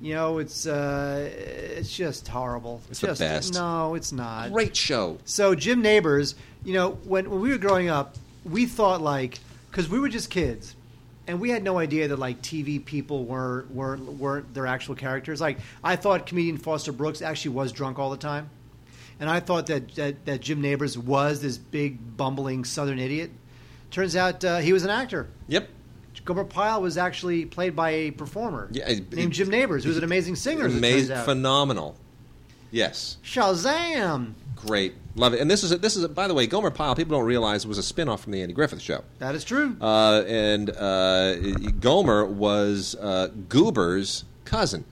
You 0.00 0.14
know, 0.14 0.38
it's 0.38 0.66
uh, 0.66 1.28
it's 1.32 1.94
just 1.94 2.28
horrible. 2.28 2.80
It's 2.90 3.00
the 3.00 3.08
just, 3.08 3.20
best. 3.20 3.54
No, 3.54 3.94
it's 3.94 4.12
not. 4.12 4.52
Great 4.52 4.76
show. 4.76 5.18
So 5.24 5.54
Jim 5.54 5.82
Nabors, 5.82 6.34
you 6.64 6.72
know, 6.72 6.92
when 7.04 7.28
when 7.30 7.40
we 7.40 7.50
were 7.50 7.58
growing 7.58 7.88
up, 7.88 8.16
we 8.44 8.66
thought 8.66 9.00
like 9.00 9.38
because 9.70 9.88
we 9.88 9.98
were 9.98 10.08
just 10.08 10.30
kids, 10.30 10.76
and 11.26 11.40
we 11.40 11.50
had 11.50 11.62
no 11.62 11.78
idea 11.78 12.08
that 12.08 12.18
like 12.18 12.42
TV 12.42 12.84
people 12.84 13.24
were 13.24 13.64
weren't 13.70 14.04
weren't 14.04 14.54
their 14.54 14.66
actual 14.66 14.94
characters. 14.94 15.40
Like 15.40 15.58
I 15.82 15.96
thought 15.96 16.26
comedian 16.26 16.58
Foster 16.58 16.92
Brooks 16.92 17.20
actually 17.20 17.54
was 17.54 17.72
drunk 17.72 17.98
all 17.98 18.10
the 18.10 18.16
time, 18.16 18.50
and 19.18 19.28
I 19.28 19.40
thought 19.40 19.66
that 19.66 19.94
that, 19.96 20.26
that 20.26 20.40
Jim 20.40 20.60
Nabors 20.60 20.96
was 20.96 21.42
this 21.42 21.58
big 21.58 22.16
bumbling 22.16 22.64
Southern 22.64 22.98
idiot. 22.98 23.30
Turns 23.90 24.16
out 24.16 24.44
uh, 24.44 24.58
he 24.58 24.72
was 24.72 24.84
an 24.84 24.90
actor. 24.90 25.28
Yep. 25.48 25.68
Gomer 26.24 26.44
Pyle 26.44 26.82
was 26.82 26.98
actually 26.98 27.46
played 27.46 27.74
by 27.74 27.90
a 27.90 28.10
performer 28.10 28.68
Yeah, 28.72 28.88
it- 28.88 29.12
named 29.14 29.32
Jim 29.32 29.48
Nabors, 29.48 29.84
who 29.84 29.88
was 29.88 29.96
an 29.98 30.04
amazing 30.04 30.36
singer. 30.36 30.66
as 30.66 30.72
it 30.74 30.74
turns 30.74 30.78
Amazing, 30.78 31.16
phenomenal. 31.24 31.96
Yes, 32.70 33.16
Shazam! 33.24 34.34
great, 34.54 34.92
love 35.14 35.32
it. 35.32 35.40
And 35.40 35.50
this 35.50 35.62
is 35.64 35.72
a, 35.72 35.78
this 35.78 35.96
is 35.96 36.02
a, 36.04 36.08
by 36.08 36.28
the 36.28 36.34
way, 36.34 36.46
Gomer 36.46 36.70
Pyle. 36.70 36.94
People 36.94 37.16
don't 37.16 37.24
realize 37.26 37.66
was 37.66 37.78
a 37.78 37.82
spin-off 37.82 38.22
from 38.24 38.32
the 38.32 38.42
Andy 38.42 38.52
Griffith 38.52 38.82
Show. 38.82 39.04
That 39.20 39.34
is 39.34 39.42
true. 39.44 39.76
Uh, 39.80 40.22
and 40.26 40.68
uh, 40.70 41.36
Gomer 41.80 42.26
was 42.26 42.94
uh, 42.96 43.28
Goober's 43.48 44.24
cousin. 44.44 44.84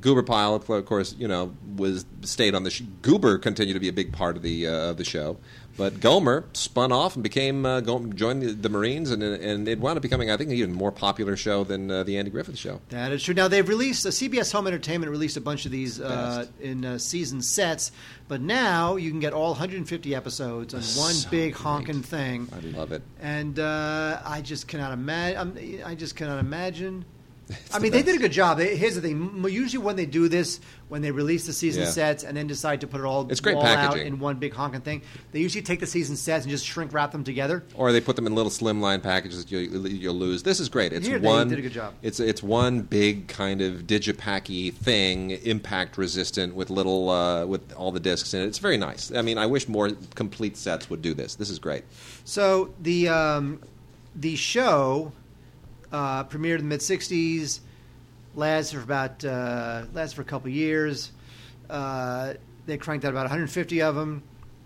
Goober 0.00 0.22
Pyle, 0.22 0.54
of 0.54 0.86
course, 0.86 1.14
you 1.18 1.26
know, 1.26 1.54
was 1.76 2.04
stayed 2.22 2.54
on 2.54 2.64
the 2.64 2.70
sh- 2.70 2.82
Goober 3.02 3.38
continued 3.38 3.74
to 3.74 3.80
be 3.80 3.88
a 3.88 3.92
big 3.92 4.12
part 4.12 4.36
of 4.36 4.42
the 4.42 4.66
uh, 4.66 4.90
of 4.90 4.98
the 4.98 5.04
show, 5.04 5.38
but 5.76 6.00
Gomer 6.00 6.44
spun 6.52 6.92
off 6.92 7.16
and 7.16 7.22
became 7.22 7.66
uh, 7.66 7.80
joined 7.80 8.42
the, 8.42 8.52
the 8.52 8.68
Marines, 8.68 9.10
and 9.10 9.22
and 9.22 9.66
it 9.68 9.78
wound 9.78 9.96
up 9.96 10.02
becoming, 10.02 10.30
I 10.30 10.36
think, 10.36 10.50
an 10.50 10.56
even 10.56 10.72
more 10.72 10.92
popular 10.92 11.36
show 11.36 11.64
than 11.64 11.90
uh, 11.90 12.02
the 12.02 12.18
Andy 12.18 12.30
Griffith 12.30 12.58
Show. 12.58 12.80
That 12.90 13.12
is 13.12 13.22
true. 13.22 13.34
Now 13.34 13.48
they've 13.48 13.68
released 13.68 14.06
uh, 14.06 14.10
CBS 14.10 14.52
Home 14.52 14.66
Entertainment 14.66 15.10
released 15.10 15.36
a 15.36 15.40
bunch 15.40 15.66
of 15.66 15.72
these 15.72 16.00
uh, 16.00 16.46
in 16.60 16.84
uh, 16.84 16.98
season 16.98 17.42
sets, 17.42 17.90
but 18.28 18.40
now 18.40 18.96
you 18.96 19.10
can 19.10 19.20
get 19.20 19.32
all 19.32 19.50
150 19.50 20.14
episodes 20.14 20.74
on 20.74 20.80
one 21.02 21.14
So 21.14 21.30
big 21.30 21.54
honking 21.54 22.02
thing. 22.02 22.48
I 22.52 22.60
love 22.76 22.92
it. 22.92 23.02
And 23.20 23.58
uh, 23.58 24.20
I 24.24 24.40
just 24.42 24.68
cannot 24.68 24.92
imagine. 24.92 25.82
I 25.84 25.94
just 25.94 26.16
cannot 26.16 26.38
imagine. 26.38 27.04
I 27.72 27.78
the 27.78 27.82
mean, 27.84 27.92
they 27.92 28.02
did 28.02 28.16
a 28.16 28.18
good 28.18 28.32
job. 28.32 28.58
They- 28.58 28.76
Here's 28.76 28.96
the 28.96 29.00
thing: 29.00 29.44
usually 29.48 29.84
when 29.84 29.94
they 29.94 30.06
do 30.06 30.28
this, 30.28 30.58
when 30.88 31.00
they 31.02 31.12
release 31.12 31.46
the 31.46 31.52
season 31.52 31.84
Yeah. 31.84 31.90
sets 31.90 32.24
and 32.24 32.36
then 32.36 32.48
decide 32.48 32.80
to 32.80 32.88
put 32.88 33.00
it 33.00 33.04
all, 33.04 33.28
It's 33.30 33.40
great 33.40 33.54
all 33.56 33.64
out 33.64 33.98
in 33.98 34.18
one 34.18 34.36
big 34.38 34.52
honking 34.52 34.80
thing, 34.80 35.02
they 35.30 35.38
usually 35.40 35.62
take 35.62 35.78
the 35.78 35.86
season 35.86 36.16
sets 36.16 36.44
and 36.44 36.50
just 36.50 36.66
shrink 36.66 36.92
wrap 36.92 37.12
them 37.12 37.22
together. 37.22 37.62
Or 37.76 37.92
they 37.92 38.00
put 38.00 38.16
them 38.16 38.26
in 38.26 38.34
little 38.34 38.50
slimline 38.50 39.00
packages 39.00 39.44
that 39.44 39.52
you, 39.52 39.60
you'll 39.86 40.14
lose. 40.14 40.42
This 40.42 40.58
is 40.58 40.68
great. 40.68 40.92
It's 40.92 41.06
Here 41.06 41.20
they 41.20 41.26
one. 41.28 41.48
did 41.48 41.58
a 41.58 41.62
good 41.62 41.72
job. 41.72 41.94
It's 42.02 42.18
it's 42.18 42.42
one 42.42 42.80
big 42.80 43.28
kind 43.28 43.60
of 43.60 43.82
digipacky 43.86 44.72
thing, 44.74 45.30
impact 45.30 45.96
resistant 45.98 46.54
with 46.56 46.68
little 46.70 47.10
uh, 47.10 47.46
with 47.46 47.72
all 47.74 47.92
the 47.92 48.00
discs 48.00 48.34
in 48.34 48.40
it. 48.42 48.46
It's 48.46 48.58
very 48.58 48.76
nice. 48.76 49.12
I 49.14 49.22
mean, 49.22 49.38
I 49.38 49.46
wish 49.46 49.68
more 49.68 49.90
complete 50.16 50.56
sets 50.56 50.90
would 50.90 51.00
do 51.02 51.14
this. 51.14 51.36
This 51.36 51.50
is 51.50 51.60
great. 51.60 51.84
So 52.24 52.70
the 52.82 53.08
um, 53.08 53.60
the 54.16 54.34
show 54.34 55.12
uh, 55.92 56.24
premiered 56.24 56.58
in 56.58 56.68
the 56.68 56.76
mid 56.76 56.80
'60s, 56.80 57.60
lasted 58.34 58.76
for 58.78 58.82
about 58.82 59.24
uh, 59.24 59.84
lasted 59.92 60.16
for 60.16 60.22
a 60.22 60.26
couple 60.26 60.48
years. 60.50 61.12
Uh, 61.68 62.34
they 62.66 62.76
cranked 62.76 63.04
out 63.04 63.10
about 63.10 63.22
150 63.22 63.82
of 63.82 63.94
them, 63.94 64.22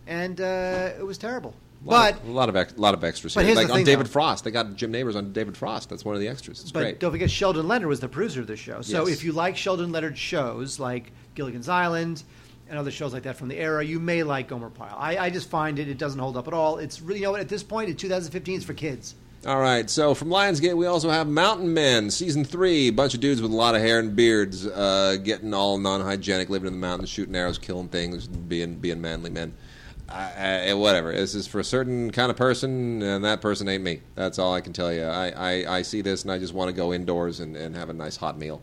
and 0.06 0.40
uh, 0.40 0.90
it 0.98 1.04
was 1.06 1.18
terrible. 1.18 1.54
A 1.82 1.88
But 1.88 2.14
of, 2.16 2.28
a 2.28 2.32
lot 2.32 2.48
of 2.50 2.56
ex- 2.56 2.76
lot 2.76 2.92
of 2.94 3.04
extras. 3.04 3.34
but 3.34 3.46
here. 3.46 3.54
like 3.54 3.70
on 3.70 3.76
thing, 3.76 3.84
David 3.86 4.06
though. 4.06 4.10
Frost, 4.10 4.44
they 4.44 4.50
got 4.50 4.74
Jim 4.76 4.90
Nabors 4.90 5.16
on 5.16 5.32
David 5.32 5.56
Frost. 5.56 5.88
That's 5.88 6.04
one 6.04 6.14
of 6.14 6.20
the 6.20 6.28
extras. 6.28 6.60
It's 6.60 6.72
but 6.72 6.80
great. 6.80 7.00
don't 7.00 7.10
forget 7.10 7.30
Sheldon 7.30 7.66
Leonard 7.68 7.88
was 7.88 8.00
the 8.00 8.08
producer 8.08 8.40
of 8.40 8.46
the 8.46 8.56
show. 8.56 8.82
So 8.82 9.06
Yes. 9.06 9.16
if 9.16 9.24
you 9.24 9.32
like 9.32 9.56
Sheldon 9.56 9.90
Leonard 9.92 10.18
shows 10.18 10.78
like 10.78 11.10
Gilligan's 11.34 11.68
Island 11.70 12.22
and 12.68 12.78
other 12.78 12.90
shows 12.90 13.12
like 13.14 13.22
that 13.22 13.36
from 13.36 13.48
the 13.48 13.56
era, 13.56 13.82
you 13.82 13.98
may 13.98 14.22
like 14.22 14.48
Gomer 14.48 14.68
Pyle. 14.68 14.94
I, 14.98 15.16
I 15.16 15.30
just 15.30 15.48
find 15.48 15.78
it 15.78 15.88
it 15.88 15.96
doesn't 15.96 16.20
hold 16.20 16.36
up 16.36 16.46
at 16.48 16.52
all. 16.54 16.76
It's 16.78 17.00
really 17.00 17.20
you 17.20 17.26
know 17.26 17.36
at 17.36 17.48
this 17.48 17.62
point 17.62 17.88
in 17.88 17.96
2015 17.96 18.56
it's 18.56 18.64
for 18.64 18.74
kids. 18.74 19.14
All 19.46 19.58
right, 19.58 19.88
so 19.88 20.12
from 20.12 20.28
Lionsgate, 20.28 20.76
we 20.76 20.84
also 20.84 21.08
have 21.08 21.26
Mountain 21.26 21.72
Men, 21.72 22.10
season 22.10 22.44
three. 22.44 22.88
A 22.88 22.90
bunch 22.90 23.14
of 23.14 23.20
dudes 23.20 23.40
with 23.40 23.50
a 23.50 23.56
lot 23.56 23.74
of 23.74 23.80
hair 23.80 23.98
and 23.98 24.14
beards, 24.14 24.66
uh, 24.66 25.16
getting 25.22 25.54
all 25.54 25.78
non-hygienic, 25.78 26.50
living 26.50 26.66
in 26.66 26.74
the 26.74 26.78
mountains, 26.78 27.08
shooting 27.08 27.34
arrows, 27.34 27.56
killing 27.56 27.88
things, 27.88 28.28
being 28.28 28.74
being 28.74 29.00
manly 29.00 29.30
men. 29.30 29.54
I, 30.10 30.68
I, 30.68 30.74
whatever. 30.74 31.12
This 31.12 31.34
is 31.34 31.46
for 31.46 31.58
a 31.58 31.64
certain 31.64 32.10
kind 32.10 32.30
of 32.30 32.36
person, 32.36 33.00
and 33.00 33.24
that 33.24 33.40
person 33.40 33.66
ain't 33.66 33.82
me. 33.82 34.02
That's 34.14 34.38
all 34.38 34.52
I 34.52 34.60
can 34.60 34.74
tell 34.74 34.92
you. 34.92 35.04
I, 35.04 35.30
I, 35.30 35.76
I 35.78 35.82
see 35.82 36.02
this, 36.02 36.22
and 36.22 36.30
I 36.30 36.38
just 36.38 36.52
want 36.52 36.68
to 36.68 36.74
go 36.74 36.92
indoors 36.92 37.40
and, 37.40 37.56
and 37.56 37.74
have 37.74 37.88
a 37.88 37.94
nice 37.94 38.16
hot 38.16 38.36
meal. 38.36 38.60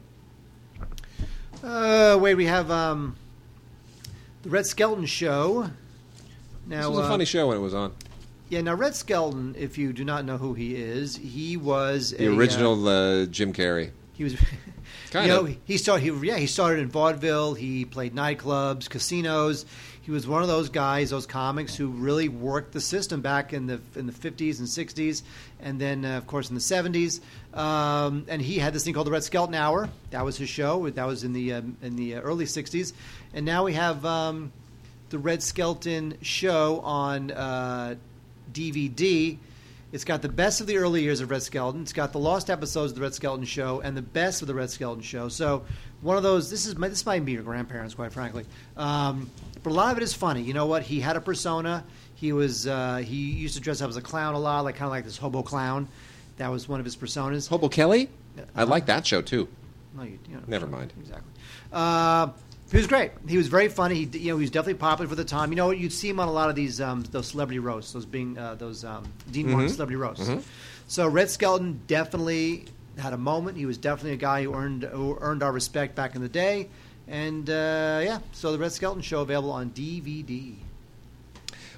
Uh, 1.63 2.19
wait, 2.21 2.35
we 2.35 2.45
have 2.45 2.69
um, 2.69 3.15
the 4.43 4.49
Red 4.49 4.67
Skelton 4.67 5.07
show. 5.07 5.71
Now, 6.67 6.81
This 6.81 6.87
was 6.87 6.99
a 6.99 7.01
uh, 7.03 7.07
funny 7.07 7.25
show 7.25 7.47
when 7.47 7.57
it 7.57 7.61
was 7.61 7.73
on. 7.73 7.93
Yeah. 8.49 8.61
Now, 8.61 8.73
Red 8.75 8.95
Skelton, 8.95 9.55
if 9.57 9.77
you 9.77 9.93
do 9.93 10.03
not 10.03 10.25
know 10.25 10.37
who 10.37 10.53
he 10.53 10.75
is, 10.75 11.15
he 11.17 11.57
was 11.57 12.11
The 12.11 12.27
a, 12.27 12.31
uh, 12.31 12.35
original 12.35 12.87
uh, 12.87 13.25
Jim 13.25 13.53
Carrey. 13.53 13.91
he 14.13 14.23
was, 14.23 14.35
Kind 15.11 15.27
you 15.27 15.33
know, 15.33 15.55
he 15.65 15.77
started. 15.77 16.03
He, 16.03 16.27
yeah, 16.27 16.37
he 16.37 16.47
started 16.47 16.81
in 16.81 16.89
vaudeville. 16.89 17.53
He 17.53 17.85
played 17.85 18.15
nightclubs, 18.15 18.89
casinos. 18.89 19.65
He 20.01 20.11
was 20.11 20.25
one 20.25 20.41
of 20.41 20.47
those 20.47 20.69
guys, 20.69 21.09
those 21.09 21.25
comics 21.25 21.75
who 21.75 21.89
really 21.89 22.29
worked 22.29 22.71
the 22.71 22.79
system 22.79 23.21
back 23.21 23.51
in 23.51 23.67
the 23.67 23.81
in 23.95 24.05
the 24.05 24.13
fifties 24.13 24.59
and 24.59 24.69
sixties, 24.69 25.23
and 25.59 25.81
then 25.81 26.05
uh, 26.05 26.17
of 26.17 26.27
course 26.27 26.49
in 26.49 26.55
the 26.55 26.61
seventies. 26.61 27.19
Um, 27.53 28.25
and 28.29 28.41
he 28.41 28.59
had 28.59 28.73
this 28.73 28.85
thing 28.85 28.93
called 28.93 29.07
the 29.07 29.11
Red 29.11 29.23
Skelton 29.23 29.55
Hour. 29.55 29.89
That 30.11 30.23
was 30.23 30.37
his 30.37 30.47
show. 30.49 30.89
That 30.89 31.07
was 31.07 31.23
in 31.23 31.33
the 31.33 31.53
um, 31.53 31.77
in 31.81 31.97
the 31.97 32.15
early 32.15 32.45
sixties. 32.45 32.93
And 33.33 33.45
now 33.45 33.65
we 33.65 33.73
have 33.73 34.05
um, 34.05 34.53
the 35.09 35.19
Red 35.19 35.43
Skelton 35.43 36.17
show 36.21 36.79
on 36.81 37.31
uh, 37.31 37.95
DVD. 38.53 39.37
It's 39.91 40.03
got 40.03 40.21
the 40.21 40.29
best 40.29 40.59
of 40.59 40.67
the 40.67 40.77
early 40.77 41.01
years 41.01 41.21
of 41.21 41.29
Red 41.29 41.43
Skelton. 41.43 41.81
It's 41.81 41.93
got 41.93 42.11
the 42.11 42.19
lost 42.19 42.49
episodes 42.49 42.91
of 42.91 42.97
the 42.97 43.01
Red 43.03 43.13
Skelton 43.13 43.45
show 43.45 43.79
and 43.79 43.95
the 43.95 44.01
best 44.01 44.41
of 44.41 44.47
the 44.47 44.53
Red 44.53 44.69
Skelton 44.69 45.01
show. 45.01 45.29
So 45.29 45.63
one 46.01 46.17
of 46.17 46.23
those. 46.23 46.49
This 46.49 46.65
is 46.65 46.75
my, 46.75 46.89
this 46.89 47.05
might 47.05 47.23
be 47.23 47.31
your 47.31 47.43
grandparents, 47.43 47.93
quite 47.93 48.11
frankly. 48.11 48.45
Um, 48.75 49.29
but 49.63 49.69
a 49.69 49.73
lot 49.73 49.91
of 49.91 49.97
it 49.97 50.03
is 50.03 50.13
funny. 50.13 50.41
You 50.41 50.53
know 50.53 50.65
what? 50.65 50.83
He 50.83 50.99
had 50.99 51.15
a 51.15 51.21
persona. 51.21 51.85
He 52.15 52.33
was 52.33 52.67
uh, 52.67 52.97
he 52.97 53.15
used 53.15 53.55
to 53.55 53.61
dress 53.61 53.81
up 53.81 53.89
as 53.89 53.95
a 53.95 54.01
clown 54.01 54.33
a 54.33 54.39
lot, 54.39 54.65
like 54.65 54.75
kind 54.75 54.87
of 54.87 54.91
like 54.91 55.05
this 55.05 55.17
hobo 55.17 55.41
clown. 55.41 55.87
That 56.37 56.51
was 56.51 56.67
one 56.69 56.79
of 56.79 56.85
his 56.85 56.95
personas. 56.95 57.47
Hobo 57.47 57.67
Kelly? 57.67 58.09
I 58.55 58.63
like 58.63 58.85
that 58.85 59.05
show, 59.05 59.21
too. 59.21 59.47
No, 59.95 60.03
you, 60.03 60.19
you 60.29 60.35
know, 60.35 60.43
Never 60.47 60.67
mind. 60.67 60.93
Exactly. 60.99 61.31
Uh, 61.73 62.29
he 62.71 62.77
was 62.77 62.87
great. 62.87 63.11
He 63.27 63.37
was 63.37 63.47
very 63.47 63.67
funny. 63.69 63.95
He, 64.05 64.19
you 64.19 64.31
know, 64.31 64.37
he 64.37 64.41
was 64.43 64.51
definitely 64.51 64.79
popular 64.79 65.07
for 65.07 65.15
the 65.15 65.23
time. 65.25 65.51
You 65.51 65.55
know, 65.55 65.71
you'd 65.71 65.93
see 65.93 66.09
him 66.09 66.19
on 66.19 66.27
a 66.27 66.31
lot 66.31 66.49
of 66.49 66.55
these 66.55 66.79
um, 66.81 67.03
those 67.11 67.27
celebrity 67.27 67.59
roasts, 67.59 67.93
those 67.93 68.05
being 68.05 68.37
uh, 68.37 68.55
those 68.55 68.83
um, 68.83 69.05
Dean 69.31 69.49
Martin 69.51 69.67
Mhm. 69.69 69.73
celebrity 69.73 69.95
roasts. 69.97 70.27
Mhm. 70.27 70.41
So 70.87 71.07
Red 71.07 71.29
Skelton 71.29 71.81
definitely 71.87 72.65
had 72.97 73.13
a 73.13 73.17
moment. 73.17 73.57
He 73.57 73.65
was 73.65 73.77
definitely 73.77 74.13
a 74.13 74.17
guy 74.17 74.43
who 74.43 74.53
earned 74.53 74.83
who 74.83 75.17
earned 75.21 75.43
our 75.43 75.51
respect 75.51 75.95
back 75.95 76.15
in 76.15 76.21
the 76.21 76.29
day. 76.29 76.69
And 77.07 77.49
uh, 77.49 78.01
yeah, 78.03 78.19
so 78.33 78.51
the 78.51 78.57
Red 78.57 78.71
Skelton 78.73 79.01
show 79.01 79.21
available 79.21 79.51
on 79.51 79.69
DVD. 79.71 80.55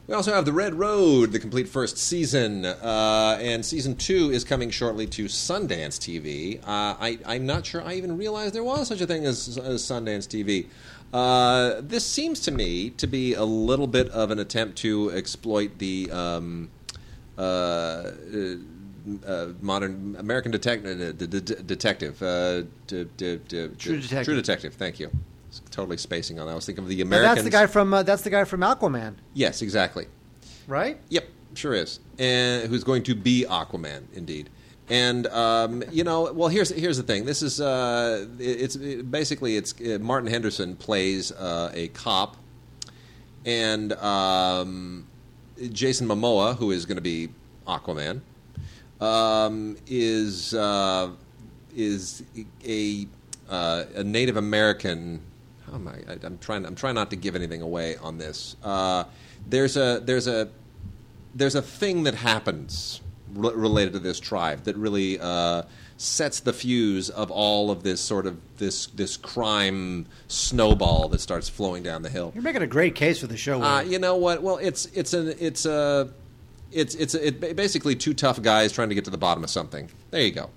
We 0.10 0.16
also 0.16 0.34
have 0.34 0.44
The 0.46 0.54
Red 0.54 0.74
Road, 0.74 1.34
the 1.34 1.40
complete 1.40 1.70
first 1.70 2.00
season, 2.00 2.66
uh, 2.66 3.38
and 3.40 3.64
season 3.64 3.96
two 3.96 4.32
is 4.32 4.44
coming 4.44 4.72
shortly 4.72 5.06
to 5.06 5.26
Sundance 5.26 6.00
TV. 6.00 6.60
Uh, 6.64 6.96
I, 7.00 7.20
I'm 7.28 7.46
not 7.46 7.68
sure 7.68 7.84
I 7.84 7.94
even 7.94 8.18
realized 8.18 8.56
there 8.56 8.64
was 8.64 8.88
such 8.88 9.02
a 9.02 9.06
thing 9.06 9.28
as, 9.28 9.60
as 9.60 9.84
Sundance 9.84 10.26
TV. 10.26 10.66
Uh, 11.14 11.82
this 11.82 12.08
seems 12.08 12.40
to 12.40 12.52
me 12.52 12.90
to 12.90 13.06
be 13.06 13.36
a 13.36 13.44
little 13.44 13.86
bit 13.86 14.10
of 14.10 14.32
an 14.32 14.40
attempt 14.40 14.80
to 14.80 15.12
exploit 15.12 15.78
the 15.78 16.10
um, 16.12 16.72
uh, 17.38 17.42
uh, 19.28 19.48
modern 19.62 20.16
American 20.18 20.56
uh, 20.56 20.58
de- 20.58 21.14
de- 21.14 21.28
de- 21.28 21.62
detective. 21.62 22.20
Uh, 22.24 22.64
True 22.88 23.06
Detective. 23.16 23.78
True 23.78 24.36
Detective. 24.36 24.74
Thank 24.74 25.00
you. 25.00 25.12
Totally 25.72 25.98
spacing 25.98 26.40
on 26.40 26.46
that. 26.48 26.52
I 26.52 26.56
was 26.56 26.66
thinking 26.66 26.84
of 26.84 26.90
the 26.90 26.98
Now, 26.98 27.04
Americans. 27.04 27.36
that's 27.36 27.44
the 27.46 27.50
guy 27.52 27.66
from 27.68 27.94
uh, 27.94 28.04
that's 28.04 28.22
the 28.22 28.30
guy 28.30 28.44
from 28.44 28.62
Aquaman, 28.62 29.16
Yes, 29.34 29.62
exactly. 29.62 30.08
right? 30.68 30.98
Yep, 31.10 31.26
sure 31.56 31.74
is. 31.74 32.00
And 32.20 32.68
who's 32.70 32.84
going 32.84 33.04
to 33.04 33.16
be 33.16 33.46
Aquaman, 33.50 34.04
indeed. 34.14 34.50
And 34.90 35.28
um, 35.28 35.84
you 35.92 36.04
know, 36.04 36.32
well, 36.34 36.50
here's 36.50 36.70
here's 36.70 36.98
the 36.98 37.04
thing. 37.04 37.26
This 37.26 37.42
is 37.44 37.62
uh, 37.62 38.26
it- 38.40 38.44
it's 38.62 38.76
it, 38.76 39.10
basically 39.12 39.56
it's 39.56 39.74
uh, 39.82 39.98
Martin 40.02 40.30
Henderson 40.30 40.76
plays 40.76 41.32
uh, 41.32 41.72
a 41.74 41.90
cop, 41.90 42.38
and 43.46 43.94
um, 43.94 45.06
Jason 45.72 46.08
Momoa, 46.08 46.56
who 46.58 46.72
is 46.72 46.86
going 46.86 46.96
to 46.98 47.02
be 47.02 47.30
Aquaman, 47.68 48.22
um, 49.00 49.78
is 49.88 50.54
uh, 50.54 51.12
is 51.76 52.24
a 52.66 53.08
uh, 53.50 53.84
a 53.96 54.04
Native 54.04 54.38
American. 54.38 55.22
How 55.70 55.76
am 55.76 55.88
I? 55.88 56.12
I? 56.12 56.18
I'm 56.24 56.38
trying. 56.40 56.66
I'm 56.66 56.76
trying 56.76 56.96
not 56.96 57.10
to 57.12 57.16
give 57.16 57.36
anything 57.36 57.62
away 57.62 57.96
on 57.98 58.18
this. 58.18 58.56
Uh, 58.64 59.06
there's 59.48 59.78
a 59.78 60.02
there's 60.04 60.28
a 60.28 60.50
there's 61.36 61.56
a 61.56 61.62
thing 61.62 62.04
that 62.04 62.16
happens 62.16 63.02
re- 63.34 63.54
related 63.54 63.94
to 63.94 64.00
this 64.00 64.20
tribe 64.20 64.64
that 64.64 64.76
really 64.76 65.20
uh, 65.20 65.64
sets 65.98 66.40
the 66.40 66.54
fuse 66.54 67.10
of 67.10 67.30
all 67.30 67.72
of 67.72 67.84
this 67.84 68.02
sort 68.02 68.26
of 68.26 68.40
this 68.58 68.88
this 68.88 69.18
crime 69.18 70.06
snowball 70.28 71.10
that 71.10 71.22
starts 71.22 71.50
flowing 71.50 71.84
down 71.84 72.02
the 72.02 72.10
hill. 72.10 72.32
You're 72.34 72.44
making 72.44 72.62
a 72.62 72.68
great 72.68 72.96
case 72.96 73.20
for 73.20 73.28
the 73.28 73.38
show. 73.38 73.62
Uh, 73.62 73.82
you 73.82 74.00
know 74.00 74.16
what? 74.16 74.42
Well, 74.42 74.58
it's 74.58 74.86
it's 74.88 75.14
an 75.14 75.36
it's 75.40 75.66
a 75.66 76.12
it's 76.72 76.96
it's 76.96 77.14
a, 77.16 77.28
it, 77.28 77.56
basically 77.56 77.96
two 77.96 78.14
tough 78.14 78.42
guys 78.42 78.72
trying 78.72 78.90
to 78.90 78.96
get 78.96 79.06
to 79.06 79.12
the 79.12 79.18
bottom 79.18 79.44
of 79.44 79.50
something. 79.50 79.90
There 80.12 80.22
you 80.22 80.32
go. 80.32 80.50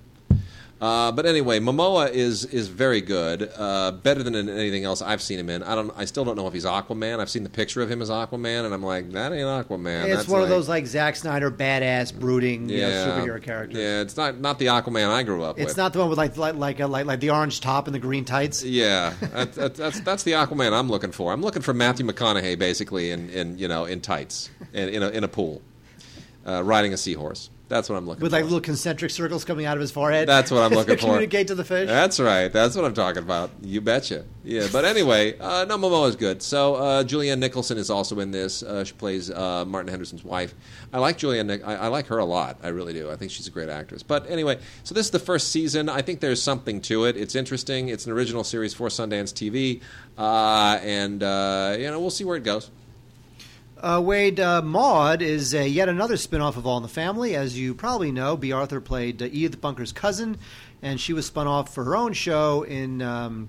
Uh, 0.83 1.12
but 1.12 1.26
anyway, 1.26 1.61
Momoa 1.61 2.11
is 2.11 2.45
is 2.47 2.66
very 2.66 3.01
good, 3.01 3.49
uh, 3.57 3.93
better 3.93 4.24
than 4.24 4.35
anything 4.35 4.83
else 4.83 5.01
I've 5.01 5.22
seen 5.22 5.39
him 5.39 5.49
in. 5.49 5.62
I 5.62 5.76
don't, 5.76 5.93
I 5.97 6.05
still 6.07 6.24
don't 6.24 6.35
know 6.35 6.49
if 6.49 6.53
he's 6.53 6.64
Aquaman. 6.64 7.20
I've 7.20 7.30
seen 7.30 7.45
the 7.45 7.51
picture 7.51 7.83
of 7.83 7.89
him 7.89 8.03
as 8.03 8.11
Aquaman, 8.11 8.64
and 8.64 8.74
I'm 8.74 8.83
like, 8.83 9.12
that 9.12 9.33
ain't 9.33 9.43
Aquaman. 9.45 10.07
it's 10.07 10.16
That's 10.16 10.28
one 10.28 10.41
of 10.43 10.49
like- 10.49 10.57
those 10.57 10.68
like 10.68 10.87
Zack 10.89 11.14
Snyder 11.14 11.53
badass 11.53 12.12
brooding 12.18 12.68
you 12.68 12.80
know, 12.80 12.89
yeah, 12.89 13.07
superhero 13.07 13.41
characters. 13.41 13.78
Yeah, 13.78 14.01
it's 14.01 14.16
not 14.16 14.41
not 14.41 14.59
the 14.59 14.66
Aquaman 14.66 15.09
I 15.09 15.22
grew 15.22 15.45
up 15.45 15.55
with. 15.55 15.62
It's 15.62 15.70
with. 15.70 15.76
not 15.76 15.93
the 15.93 16.01
one 16.01 16.09
with 16.09 16.18
like 16.18 16.37
like 16.37 16.57
like, 16.57 16.80
uh, 16.80 16.89
like 16.89 17.07
like 17.07 17.20
the 17.20 17.30
orange 17.30 17.61
top 17.61 17.87
and 17.87 17.95
the 17.95 18.01
green 18.01 18.24
tights. 18.24 18.64
Yeah, 18.64 19.14
that, 19.20 19.53
that, 19.53 19.74
that's 19.76 20.01
that's 20.01 20.22
the 20.24 20.33
Aquaman 20.33 20.72
I'm 20.72 20.89
looking 20.89 21.12
for. 21.12 21.33
I'm 21.33 21.43
looking 21.43 21.62
for 21.62 21.72
Matthew 21.72 22.05
McConaughey 22.05 22.59
basically 22.59 23.12
in, 23.12 23.30
in 23.30 23.57
you 23.57 23.68
know 23.68 23.85
in 23.85 24.01
tights 24.01 24.51
and 24.74 24.91
in 24.91 25.05
a 25.05 25.11
in 25.11 25.22
a 25.22 25.28
pool, 25.28 25.62
uh, 26.45 26.64
riding 26.64 26.93
a 26.93 26.97
seahorse. 26.97 27.51
That's 27.69 27.89
what 27.89 27.97
I'm 27.97 28.07
looking 28.07 28.21
With 28.23 28.33
for. 28.33 28.37
like 28.37 28.45
little 28.45 28.61
concentric 28.61 29.11
circles 29.11 29.47
coming 29.47 29.65
out 29.65 29.79
of 29.79 29.81
his 29.81 29.91
forehead. 29.91 30.29
That's 30.29 30.51
what 30.51 30.61
I'm 30.63 30.73
looking 30.77 30.97
for. 30.97 31.07
Communicate 31.07 31.47
to 31.47 31.55
the 31.55 31.65
fish. 31.65 31.89
That's 31.89 32.21
right. 32.21 32.53
That's 32.53 32.77
what 32.77 32.85
I'm 32.85 32.93
talking 32.93 33.23
about. 33.23 33.51
You 33.63 33.81
betcha. 33.81 34.25
Yeah. 34.45 34.67
But 34.71 34.85
anyway, 34.85 35.39
uh, 35.39 35.65
no, 35.67 35.79
Momoa 35.79 36.09
is 36.11 36.17
good. 36.17 36.43
So 36.43 36.75
uh, 36.75 37.05
Julianne 37.05 37.39
Nicholson 37.39 37.79
is 37.79 37.89
also 37.89 38.21
in 38.21 38.31
this. 38.31 38.63
Uh, 38.63 38.85
she 38.85 38.93
plays 38.93 39.31
uh, 39.31 39.65
Martin 39.65 39.89
Henderson's 39.89 40.23
wife. 40.23 40.55
I 40.93 40.99
like 40.99 41.17
Julianne. 41.17 41.47
Nic- 41.47 41.67
I, 41.67 41.77
I 41.77 41.87
like 41.87 42.09
her 42.09 42.19
a 42.19 42.27
lot. 42.27 42.59
I 42.63 42.69
really 42.69 42.93
do. 42.93 43.11
I 43.11 43.17
think 43.17 43.31
she's 43.31 43.47
a 43.47 43.51
great 43.51 43.71
actress. 43.71 44.03
But 44.03 44.29
anyway, 44.31 44.59
so 44.85 44.95
this 44.95 45.07
is 45.07 45.11
the 45.13 45.19
first 45.19 45.49
season. 45.51 45.89
I 45.89 46.03
think 46.03 46.21
there's 46.21 46.43
something 46.43 46.83
to 46.83 47.07
it. 47.07 47.17
It's 47.17 47.35
interesting. 47.35 47.89
It's 47.89 48.05
an 48.05 48.13
original 48.13 48.45
series 48.45 48.75
for 48.75 48.89
Sundance 48.89 49.33
TV, 49.33 49.81
uh, 50.19 50.79
and 50.83 51.23
uh, 51.23 51.75
you 51.79 51.91
know 51.91 51.99
we'll 52.01 52.11
see 52.11 52.25
where 52.25 52.37
it 52.37 52.45
goes. 52.45 52.71
Uh, 53.83 54.01
Wade 54.01 54.39
uh, 54.39 54.62
Maude 54.62 55.22
is 55.22 55.53
uh, 55.53 55.59
yet 55.59 55.89
another 55.89 56.16
spin-off 56.16 56.57
of 56.57 56.68
All 56.68 56.76
in 56.76 56.85
the 56.85 56.89
Family. 56.89 57.35
As 57.35 57.59
you 57.59 57.74
probably 57.74 58.12
know, 58.12 58.37
Bea 58.37 58.53
Arthur 58.53 58.80
played 58.80 59.20
uh, 59.20 59.24
Edith 59.33 59.61
Bunker's 59.61 59.91
cousin, 59.91 60.39
and 60.83 61.01
she 61.01 61.12
was 61.12 61.26
spun 61.26 61.49
off 61.49 61.74
for 61.74 61.83
her 61.83 61.97
own 61.97 62.12
show 62.12 62.62
in 62.62 63.03
um, 63.03 63.49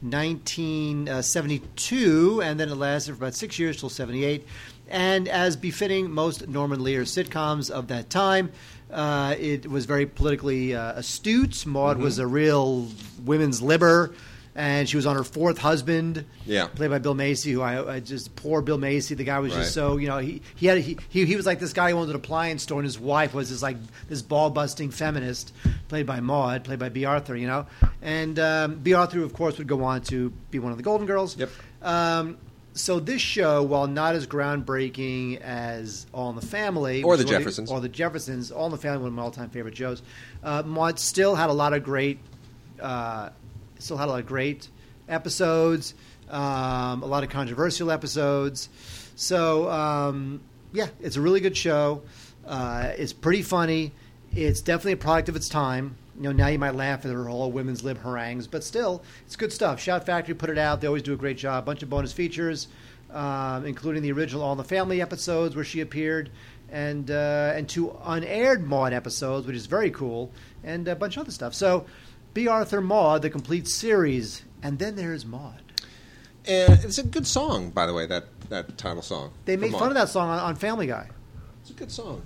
1972, 0.00 2.40
and 2.40 2.60
then 2.60 2.68
it 2.68 2.76
lasted 2.76 3.16
for 3.16 3.24
about 3.24 3.34
six 3.34 3.58
years 3.58 3.80
till 3.80 3.88
78. 3.88 4.46
And 4.88 5.26
as 5.26 5.56
befitting 5.56 6.08
most 6.08 6.46
Norman 6.46 6.84
Lear 6.84 7.02
sitcoms 7.02 7.68
of 7.68 7.88
that 7.88 8.10
time, 8.10 8.52
uh, 8.92 9.34
it 9.40 9.68
was 9.68 9.86
very 9.86 10.06
politically 10.06 10.76
uh, 10.76 10.92
astute. 10.92 11.66
Maude 11.66 11.98
was 11.98 12.20
a 12.20 12.28
real 12.28 12.86
women's 13.24 13.60
liber, 13.60 14.14
and 14.58 14.88
she 14.88 14.96
was 14.96 15.06
on 15.06 15.14
her 15.14 15.22
fourth 15.22 15.56
husband 15.58 16.24
Yeah. 16.44 16.66
played 16.66 16.90
by 16.90 16.98
Bill 16.98 17.14
Macy, 17.14 17.52
who 17.52 17.62
I, 17.62 17.94
I 17.94 18.00
just 18.00 18.34
poor 18.34 18.60
Bill 18.60 18.76
Macy. 18.76 19.14
The 19.14 19.22
guy 19.22 19.38
was 19.38 19.52
Right. 19.54 19.60
just 19.60 19.72
so 19.72 19.96
you 19.98 20.08
know 20.08 20.18
he 20.18 20.42
he 20.56 20.66
had 20.66 20.78
he, 20.78 20.98
he 21.08 21.24
he 21.24 21.36
was 21.36 21.46
like 21.46 21.60
this 21.60 21.72
guy 21.72 21.92
who 21.92 21.96
owned 21.98 22.10
an 22.10 22.16
appliance 22.16 22.64
store, 22.64 22.80
and 22.80 22.84
his 22.84 22.98
wife 22.98 23.32
was 23.34 23.50
this 23.50 23.62
like 23.62 23.76
this 24.08 24.20
ball 24.20 24.50
busting 24.50 24.90
feminist, 24.90 25.52
played 25.86 26.06
by 26.06 26.18
Maude, 26.20 26.64
played 26.64 26.80
by 26.80 26.88
Bea 26.88 27.04
Arthur. 27.04 27.36
You 27.36 27.46
know, 27.46 27.66
and 28.02 28.38
um, 28.40 28.74
Bea 28.80 28.94
Arthur, 28.94 29.22
of 29.22 29.32
course, 29.32 29.56
would 29.58 29.68
go 29.68 29.84
on 29.84 30.02
to 30.02 30.30
be 30.50 30.58
one 30.58 30.72
of 30.72 30.76
the 30.76 30.84
Golden 30.84 31.06
Girls. 31.06 31.36
Yep. 31.36 31.50
Um, 31.80 32.36
so 32.74 32.98
this 33.00 33.20
show, 33.22 33.62
while 33.62 33.86
not 33.86 34.14
as 34.16 34.26
groundbreaking 34.26 35.40
as 35.40 36.06
All 36.12 36.30
in 36.30 36.36
the 36.36 36.46
Family 36.46 37.02
Or 37.02 37.16
The 37.16 37.22
is 37.22 37.26
one 37.26 37.34
of 37.34 37.40
Jeffersons. 37.40 37.70
or 37.70 37.80
the 37.80 37.88
Jeffersons, 37.88 38.50
All 38.52 38.66
in 38.66 38.72
the 38.72 38.78
Family, 38.78 38.98
one 38.98 39.08
of 39.08 39.14
my 39.14 39.22
all-time 39.22 39.50
favorite 39.50 39.76
shows, 39.76 40.02
uh, 40.44 40.62
Maude 40.64 40.98
still 40.98 41.34
had 41.34 41.50
a 41.50 41.52
lot 41.52 41.72
of 41.72 41.82
great 41.82 42.18
uh, 42.80 43.30
still 43.78 43.96
had 43.96 44.08
a 44.08 44.10
lot 44.10 44.20
of 44.20 44.26
great 44.26 44.68
episodes, 45.08 45.94
um, 46.28 47.02
a 47.02 47.06
lot 47.06 47.24
of 47.24 47.30
controversial 47.30 47.90
episodes. 47.90 48.68
So 49.16 49.70
um, 49.70 50.40
yeah, 50.72 50.88
it's 51.00 51.16
a 51.16 51.20
really 51.20 51.40
good 51.40 51.56
show. 51.56 52.02
Uh, 52.46 52.92
it's 52.96 53.12
pretty 53.12 53.42
funny. 53.42 53.92
It's 54.34 54.60
definitely 54.60 54.92
a 54.92 54.96
product 54.98 55.28
of 55.28 55.36
its 55.36 55.48
time. 55.48 55.96
You 56.16 56.24
know, 56.24 56.32
now 56.32 56.48
you 56.48 56.58
might 56.58 56.74
laugh 56.74 57.04
at 57.06 57.14
whole 57.14 57.52
women's 57.52 57.84
lib 57.84 57.98
harangues, 57.98 58.46
but 58.46 58.64
still, 58.64 59.02
it's 59.24 59.36
good 59.36 59.52
stuff. 59.52 59.80
Shout 59.80 60.04
Factory 60.04 60.34
put 60.34 60.50
it 60.50 60.58
out. 60.58 60.80
They 60.80 60.86
always 60.86 61.02
do 61.02 61.12
a 61.12 61.16
great 61.16 61.38
job. 61.38 61.64
bunch 61.64 61.82
of 61.82 61.90
bonus 61.90 62.12
features, 62.12 62.66
um, 63.12 63.64
including 63.64 64.02
the 64.02 64.10
original 64.10 64.42
All 64.42 64.52
in 64.52 64.58
the 64.58 64.64
Family 64.64 65.00
episodes 65.00 65.54
where 65.54 65.64
she 65.64 65.80
appeared, 65.80 66.30
and 66.70 67.10
uh, 67.10 67.52
and 67.54 67.68
two 67.68 67.96
unaired 68.04 68.66
Maude 68.66 68.92
episodes, 68.92 69.46
which 69.46 69.56
is 69.56 69.66
very 69.66 69.90
cool, 69.90 70.32
and 70.64 70.88
a 70.88 70.96
bunch 70.96 71.16
of 71.16 71.22
other 71.22 71.30
stuff. 71.30 71.54
So, 71.54 71.86
Bea 72.34 72.48
Arthur 72.48 72.80
Maude, 72.80 73.22
the 73.22 73.30
complete 73.30 73.68
series, 73.68 74.44
and 74.62 74.78
then 74.78 74.96
there's 74.96 75.24
Maude. 75.24 75.62
And 76.46 76.84
it's 76.84 76.98
a 76.98 77.02
good 77.02 77.26
song, 77.26 77.70
by 77.70 77.86
the 77.86 77.92
way. 77.92 78.06
That 78.06 78.24
that 78.48 78.78
title 78.78 79.02
song. 79.02 79.32
They 79.44 79.56
made 79.56 79.72
fun 79.72 79.88
of 79.88 79.94
that 79.94 80.08
song 80.08 80.30
on, 80.30 80.38
on 80.38 80.56
Family 80.56 80.86
Guy. 80.86 81.08
It's 81.60 81.70
a 81.70 81.74
good 81.74 81.90
song. 81.90 82.22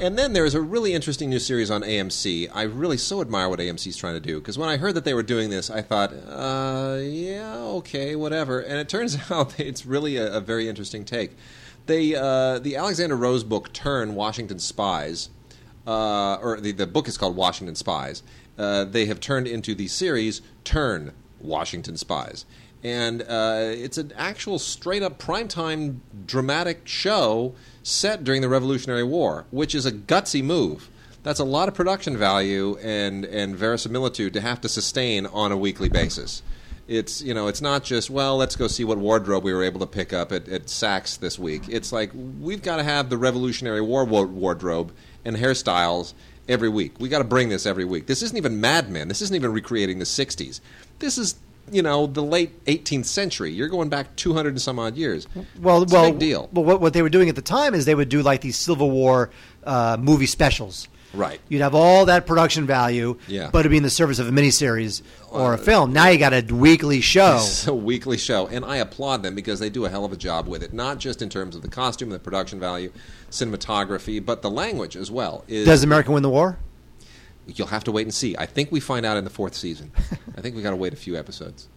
And 0.00 0.18
then 0.18 0.32
there's 0.32 0.54
a 0.54 0.62
really 0.62 0.94
interesting 0.94 1.28
new 1.28 1.38
series 1.38 1.70
on 1.70 1.82
AMC. 1.82 2.50
I 2.54 2.62
really 2.62 2.96
so 2.96 3.20
admire 3.20 3.50
what 3.50 3.58
AMC 3.58 3.88
is 3.88 3.96
trying 3.98 4.14
to 4.14 4.20
do 4.20 4.40
because 4.40 4.56
when 4.56 4.70
I 4.70 4.78
heard 4.78 4.94
that 4.94 5.04
they 5.04 5.12
were 5.12 5.22
doing 5.22 5.50
this, 5.50 5.68
I 5.68 5.82
thought, 5.82 6.12
uh, 6.26 6.98
yeah, 7.02 7.54
okay, 7.56 8.16
whatever. 8.16 8.60
And 8.60 8.78
it 8.78 8.88
turns 8.88 9.18
out 9.30 9.50
that 9.56 9.66
it's 9.66 9.84
really 9.84 10.16
a, 10.16 10.38
a 10.38 10.40
very 10.40 10.68
interesting 10.68 11.04
take. 11.04 11.36
They 11.84 12.14
uh, 12.14 12.60
the 12.60 12.76
Alexander 12.76 13.16
Rose 13.16 13.44
book 13.44 13.72
Turn 13.72 14.14
Washington 14.14 14.58
Spies, 14.58 15.28
uh, 15.86 16.36
or 16.36 16.60
the, 16.60 16.72
the 16.72 16.86
book 16.86 17.06
is 17.06 17.18
called 17.18 17.36
Washington 17.36 17.74
Spies. 17.74 18.22
Uh, 18.60 18.84
they 18.84 19.06
have 19.06 19.20
turned 19.20 19.46
into 19.46 19.74
the 19.74 19.88
series 19.88 20.42
Turn 20.64 21.14
Washington 21.40 21.96
Spies. 21.96 22.44
And 22.84 23.22
uh, 23.22 23.70
it's 23.72 23.96
an 23.96 24.12
actual 24.18 24.58
straight 24.58 25.02
up 25.02 25.18
primetime 25.18 26.00
dramatic 26.26 26.86
show 26.86 27.54
set 27.82 28.22
during 28.22 28.42
the 28.42 28.50
Revolutionary 28.50 29.02
War, 29.02 29.46
which 29.50 29.74
is 29.74 29.86
a 29.86 29.92
gutsy 29.92 30.44
move. 30.44 30.90
That's 31.22 31.40
a 31.40 31.44
lot 31.44 31.68
of 31.68 31.74
production 31.74 32.18
value 32.18 32.76
and, 32.82 33.24
and 33.24 33.56
verisimilitude 33.56 34.34
to 34.34 34.42
have 34.42 34.60
to 34.60 34.68
sustain 34.68 35.24
on 35.24 35.52
a 35.52 35.56
weekly 35.56 35.88
basis. 35.88 36.42
It's 36.86 37.22
you 37.22 37.32
know 37.32 37.46
it's 37.46 37.60
not 37.62 37.84
just 37.84 38.10
well 38.10 38.36
let's 38.36 38.56
go 38.56 38.66
see 38.66 38.82
what 38.82 38.98
wardrobe 38.98 39.44
we 39.44 39.52
were 39.52 39.62
able 39.62 39.78
to 39.78 39.86
pick 39.86 40.12
up 40.12 40.32
at, 40.32 40.48
at 40.48 40.66
Saks 40.66 41.16
this 41.16 41.38
week. 41.38 41.62
It's 41.68 41.92
like 41.92 42.10
we've 42.12 42.62
got 42.62 42.78
to 42.78 42.82
have 42.82 43.10
the 43.10 43.16
Revolutionary 43.16 43.80
War 43.80 44.04
wardrobe 44.04 44.92
and 45.24 45.36
hairstyles 45.36 46.14
every 46.50 46.68
week. 46.68 46.98
We 46.98 47.08
got 47.08 47.18
to 47.18 47.24
bring 47.24 47.48
this 47.48 47.66
every 47.66 47.84
week. 47.84 48.06
This 48.06 48.22
isn't 48.22 48.36
even 48.36 48.60
Mad 48.60 48.90
Men. 48.90 49.08
This 49.08 49.22
isn't 49.22 49.34
even 49.34 49.52
recreating 49.52 49.98
the 49.98 50.04
'60s. 50.04 50.60
This 50.98 51.16
is 51.16 51.36
you 51.70 51.82
know 51.82 52.06
the 52.06 52.22
late 52.22 52.64
18th 52.64 53.06
century. 53.06 53.52
You're 53.52 53.68
going 53.68 53.88
back 53.88 54.16
200 54.16 54.50
and 54.50 54.60
some 54.60 54.78
odd 54.78 54.96
years. 54.96 55.26
Well, 55.60 55.82
It's 55.82 55.92
well, 55.92 56.12
deal. 56.12 56.48
Well, 56.52 56.64
what, 56.64 56.80
what 56.80 56.92
they 56.92 57.02
were 57.02 57.08
doing 57.08 57.28
at 57.28 57.36
the 57.36 57.42
time 57.42 57.74
is 57.74 57.84
they 57.84 57.94
would 57.94 58.08
do 58.08 58.22
like 58.22 58.40
these 58.40 58.58
Civil 58.58 58.90
War 58.90 59.30
uh, 59.64 59.96
movie 60.00 60.26
specials. 60.26 60.88
Right. 61.12 61.40
You'd 61.48 61.62
have 61.62 61.74
all 61.74 62.06
that 62.06 62.26
production 62.26 62.66
value, 62.66 63.18
Yeah. 63.26 63.50
but 63.52 63.60
it'd 63.60 63.70
be 63.70 63.76
in 63.76 63.82
the 63.82 63.90
service 63.90 64.18
of 64.20 64.28
a 64.28 64.30
miniseries 64.30 65.02
or 65.30 65.54
a 65.54 65.58
film. 65.58 65.92
Now 65.92 66.08
you 66.08 66.18
got 66.18 66.32
a 66.32 66.42
weekly 66.54 67.00
show. 67.00 67.36
It's 67.40 67.66
a 67.66 67.74
weekly 67.74 68.16
show, 68.16 68.46
and 68.46 68.64
I 68.64 68.76
applaud 68.76 69.22
them 69.24 69.34
because 69.34 69.58
they 69.58 69.70
do 69.70 69.84
a 69.84 69.88
hell 69.88 70.04
of 70.04 70.12
a 70.12 70.16
job 70.16 70.46
with 70.46 70.62
it. 70.62 70.72
Not 70.72 70.98
just 70.98 71.20
in 71.20 71.28
terms 71.28 71.56
of 71.56 71.62
the 71.62 71.68
costume 71.68 72.10
and 72.10 72.14
the 72.14 72.22
production 72.22 72.60
value, 72.60 72.92
cinematography, 73.30 74.24
but 74.24 74.42
the 74.42 74.50
language 74.50 74.96
as 74.96 75.10
well. 75.10 75.44
Is, 75.48 75.66
Does 75.66 75.82
America 75.82 76.12
win 76.12 76.22
the 76.22 76.30
war? 76.30 76.58
You'll 77.46 77.68
have 77.68 77.84
to 77.84 77.92
wait 77.92 78.02
and 78.02 78.14
see. 78.14 78.36
I 78.36 78.46
think 78.46 78.70
we 78.70 78.78
find 78.80 79.04
out 79.04 79.16
in 79.16 79.24
the 79.24 79.30
fourth 79.30 79.54
season. 79.54 79.90
I 80.36 80.40
think 80.40 80.54
we 80.54 80.62
got 80.62 80.70
to 80.70 80.76
wait 80.76 80.92
a 80.92 80.96
few 80.96 81.16
episodes. 81.18 81.68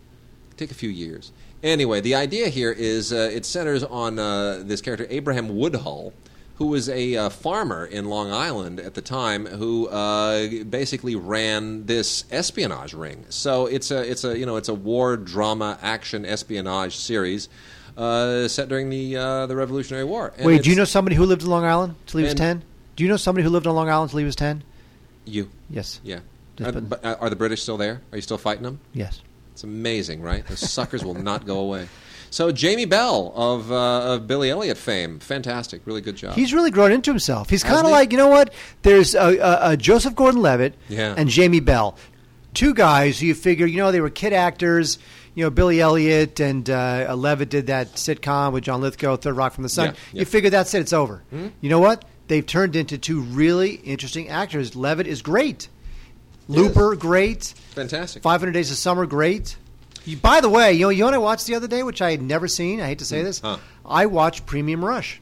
Take 0.58 0.70
a 0.70 0.76
few 0.76 0.90
years. 0.90 1.32
Anyway, 1.64 2.02
the 2.02 2.14
idea 2.14 2.50
here 2.50 2.72
is 2.72 3.12
uh, 3.12 3.30
it 3.34 3.46
centers 3.46 3.84
on 3.84 4.20
uh, 4.20 4.62
this 4.64 4.82
character 4.82 5.08
Abraham 5.10 5.56
Woodhull, 5.58 6.14
who 6.56 6.68
was 6.68 6.88
a 6.90 7.16
uh, 7.16 7.30
farmer 7.30 7.86
in 7.86 8.06
Long 8.06 8.32
Island 8.32 8.80
at 8.80 8.94
the 8.94 9.02
time, 9.02 9.46
who 9.46 9.88
uh, 9.88 10.64
basically 10.66 11.16
ran 11.16 11.86
this 11.86 12.26
espionage 12.32 12.94
ring. 12.94 13.26
So 13.30 13.66
it's 13.66 13.92
a 13.92 14.10
it's 14.10 14.24
a 14.24 14.38
you 14.38 14.46
know 14.46 14.58
it's 14.58 14.70
a 14.70 14.74
war 14.74 15.18
drama 15.18 15.78
action 15.82 16.26
espionage 16.26 16.96
series 16.96 17.50
uh, 17.98 18.48
set 18.48 18.70
during 18.70 18.90
the 18.90 19.18
uh, 19.18 19.48
the 19.48 19.56
Revolutionary 19.56 20.06
War. 20.06 20.34
And 20.38 20.46
Wait, 20.46 20.64
do 20.64 20.70
you 20.70 20.76
know 20.76 20.86
somebody 20.86 21.16
who 21.16 21.26
lived 21.26 21.44
in 21.44 21.50
Long 21.50 21.66
Island 21.66 21.96
till 22.06 22.20
he 22.20 22.26
was 22.26 22.36
ten? 22.36 22.64
Do 22.96 23.04
you 23.04 23.10
know 23.10 23.18
somebody 23.18 23.44
who 23.44 23.50
lived 23.50 23.66
on 23.66 23.76
Long 23.76 23.90
Island 23.90 24.12
till 24.12 24.20
he 24.20 24.26
was 24.26 24.36
ten? 24.36 24.64
you? 25.26 25.50
Yes. 25.70 26.00
Yeah. 26.04 26.20
Are, 26.64 26.72
but, 26.72 27.04
uh, 27.04 27.16
are 27.20 27.30
the 27.30 27.36
British 27.36 27.62
still 27.62 27.78
there? 27.78 28.02
Are 28.12 28.16
you 28.18 28.22
still 28.22 28.38
fighting 28.38 28.64
them? 28.64 28.80
Yes. 28.94 29.22
It's 29.54 29.64
amazing, 29.64 30.22
right? 30.22 30.46
The 30.46 30.58
suckers 30.58 31.04
will 31.04 31.14
not 31.14 31.46
go 31.46 31.60
away. 31.60 31.88
So 32.34 32.52
Jamie 32.52 32.86
Bell 32.86 33.32
of, 33.36 33.72
uh, 33.72 34.14
of 34.16 34.26
Billy 34.26 34.50
Elliot 34.50 34.76
fame, 34.76 35.20
fantastic, 35.20 35.84
really 35.86 36.02
good 36.02 36.16
job. 36.16 36.34
He's 36.34 36.52
really 36.52 36.72
grown 36.72 36.92
into 36.92 37.12
himself. 37.12 37.48
He's 37.48 37.64
kind 37.64 37.86
of 37.86 37.92
like 37.92 38.12
you 38.12 38.18
know 38.18 38.28
what? 38.28 38.52
There's 38.82 39.14
uh, 39.14 39.20
uh, 39.20 39.44
uh, 39.62 39.76
Joseph 39.76 40.16
Gordon-Levitt 40.16 40.74
Yeah. 40.90 41.14
and 41.16 41.30
Jamie 41.30 41.60
Bell, 41.60 41.96
two 42.56 42.74
guys 42.74 43.20
who 43.20 43.28
you 43.28 43.36
figure 43.36 43.68
you 43.68 43.78
know 43.78 43.92
they 43.92 44.02
were 44.02 44.10
kid 44.10 44.34
actors. 44.34 44.98
You 45.36 45.44
know 45.44 45.52
Billy 45.52 45.80
Elliot 45.80 46.40
and 46.40 46.68
uh, 46.68 47.06
uh, 47.10 47.16
Levitt 47.16 47.50
did 47.50 47.68
that 47.68 47.94
sitcom 47.94 48.52
with 48.52 48.64
John 48.64 48.82
Lithgow, 48.82 49.18
Third 49.18 49.36
Rock 49.38 49.54
from 49.54 49.62
the 49.62 49.70
Sun. 49.70 49.90
Yeah, 49.90 49.94
yeah. 50.14 50.20
You 50.22 50.26
figure 50.26 50.50
that's 50.50 50.74
it. 50.74 50.80
It's 50.82 50.94
over. 50.94 51.22
You 51.32 51.70
know 51.70 51.80
what? 51.80 52.04
they've 52.30 52.46
turned 52.48 52.76
into 52.76 52.98
two 52.98 53.20
really 53.22 53.76
interesting 53.76 54.30
actors. 54.30 54.76
Levitt 54.76 55.06
is 55.06 55.22
great. 55.22 55.68
Looper, 56.48 56.96
great. 56.96 57.54
Fantastic. 57.76 58.24
500 58.24 58.52
Days 58.54 58.72
of 58.72 58.78
Summer, 58.78 59.06
great. 59.06 59.56
You, 60.06 60.18
by 60.18 60.42
the 60.42 60.50
way, 60.50 60.74
you 60.74 60.82
know, 60.86 60.90
you 60.90 61.00
know 61.00 61.06
what 61.06 61.14
I 61.14 61.18
watched 61.20 61.48
the 61.48 61.56
other 61.56 61.68
day, 61.68 61.82
which 61.84 62.02
I 62.02 62.12
had 62.12 62.22
never 62.22 62.48
seen. 62.48 62.82
I 62.82 62.88
hate 62.88 63.00
to 63.00 63.06
say 63.06 63.22
this. 63.24 63.40
Huh. 63.40 63.58
I 63.86 64.06
watched 64.06 64.46
Premium 64.46 64.84
Rush. 64.84 65.22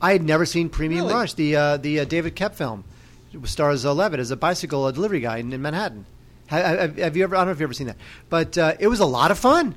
I 0.00 0.12
had 0.12 0.22
never 0.22 0.46
seen 0.46 0.68
Premium 0.68 1.02
Really? 1.06 1.14
Rush, 1.14 1.34
the 1.34 1.56
uh, 1.56 1.76
the 1.76 2.00
uh, 2.00 2.04
David 2.04 2.36
Koepp 2.36 2.54
film. 2.54 2.84
It 3.32 3.46
stars 3.48 3.84
uh, 3.84 3.92
Levitt 3.92 4.20
as 4.20 4.30
a 4.30 4.36
bicycle 4.36 4.84
uh, 4.84 4.90
delivery 4.92 5.20
guy 5.20 5.38
in, 5.38 5.52
in 5.52 5.60
Manhattan. 5.60 6.06
Ha- 6.48 6.56
Have, 6.56 6.96
have 6.98 7.16
you 7.16 7.24
ever? 7.24 7.36
I 7.36 7.40
don't 7.40 7.46
know 7.48 7.52
if 7.52 7.56
you've 7.58 7.66
ever 7.66 7.74
seen 7.74 7.88
that, 7.88 7.96
but 8.30 8.56
uh, 8.56 8.74
it 8.78 8.86
was 8.88 9.00
a 9.00 9.06
lot 9.06 9.30
of 9.30 9.38
fun. 9.38 9.74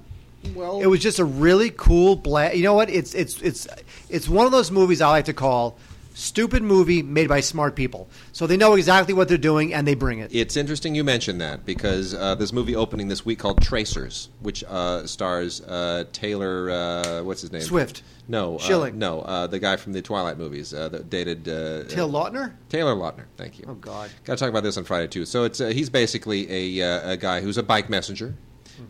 Well, 0.55 0.79
It 0.81 0.87
was 0.87 0.99
just 1.01 1.19
a 1.19 1.25
really 1.25 1.69
cool 1.69 2.15
blast. 2.15 2.55
You 2.55 2.63
know 2.63 2.73
what? 2.73 2.89
It's 2.89 3.13
it's 3.13 3.41
it's 3.41 3.67
it's 4.09 4.29
one 4.29 4.45
of 4.45 4.51
those 4.51 4.71
movies 4.71 5.01
I 5.01 5.09
like 5.09 5.25
to 5.25 5.33
call 5.33 5.77
stupid 6.13 6.61
movie 6.63 7.01
made 7.01 7.27
by 7.29 7.39
smart 7.39 7.75
people. 7.75 8.07
So 8.31 8.47
they 8.47 8.57
know 8.57 8.73
exactly 8.73 9.13
what 9.13 9.27
they're 9.27 9.37
doing 9.37 9.73
and 9.73 9.87
they 9.87 9.95
bring 9.95 10.19
it. 10.19 10.33
It's 10.33 10.57
interesting 10.57 10.95
you 10.95 11.03
mentioned 11.03 11.41
that 11.41 11.65
because 11.65 12.13
uh, 12.13 12.35
this 12.35 12.51
movie 12.53 12.75
opening 12.75 13.07
this 13.07 13.25
week 13.25 13.39
called 13.39 13.61
Tracers, 13.61 14.29
which 14.41 14.63
uh, 14.65 15.05
stars 15.07 15.61
uh, 15.61 16.05
Taylor, 16.11 16.69
uh, 16.69 17.23
what's 17.23 17.41
his 17.41 17.51
name? 17.51 17.61
Swift. 17.61 18.03
No, 18.27 18.55
uh, 18.55 18.59
Schilling. 18.59 18.97
no, 18.97 19.21
uh, 19.21 19.47
the 19.47 19.59
guy 19.59 19.75
from 19.75 19.93
the 19.93 20.01
Twilight 20.01 20.37
movies 20.37 20.73
uh, 20.73 20.89
that 20.89 21.09
dated 21.09 21.47
uh, 21.49 21.83
Taylor 21.85 22.11
Lautner. 22.11 22.53
Taylor 22.69 22.95
Lautner. 22.95 23.25
Thank 23.35 23.59
you. 23.59 23.65
Oh, 23.67 23.73
God. 23.73 24.09
Got 24.23 24.37
to 24.37 24.39
talk 24.39 24.49
about 24.49 24.63
this 24.63 24.77
on 24.77 24.83
Friday 24.85 25.07
too. 25.07 25.25
So 25.25 25.43
it's 25.43 25.59
uh, 25.59 25.67
he's 25.67 25.89
basically 25.89 26.79
a, 26.79 26.87
uh, 26.87 27.11
a 27.11 27.17
guy 27.17 27.41
who's 27.41 27.57
a 27.57 27.63
bike 27.63 27.89
messenger, 27.89 28.35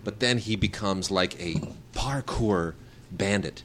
but 0.03 0.19
then 0.19 0.37
he 0.37 0.55
becomes 0.55 1.09
like 1.09 1.39
a 1.41 1.55
parkour 1.93 2.73
bandit. 3.11 3.63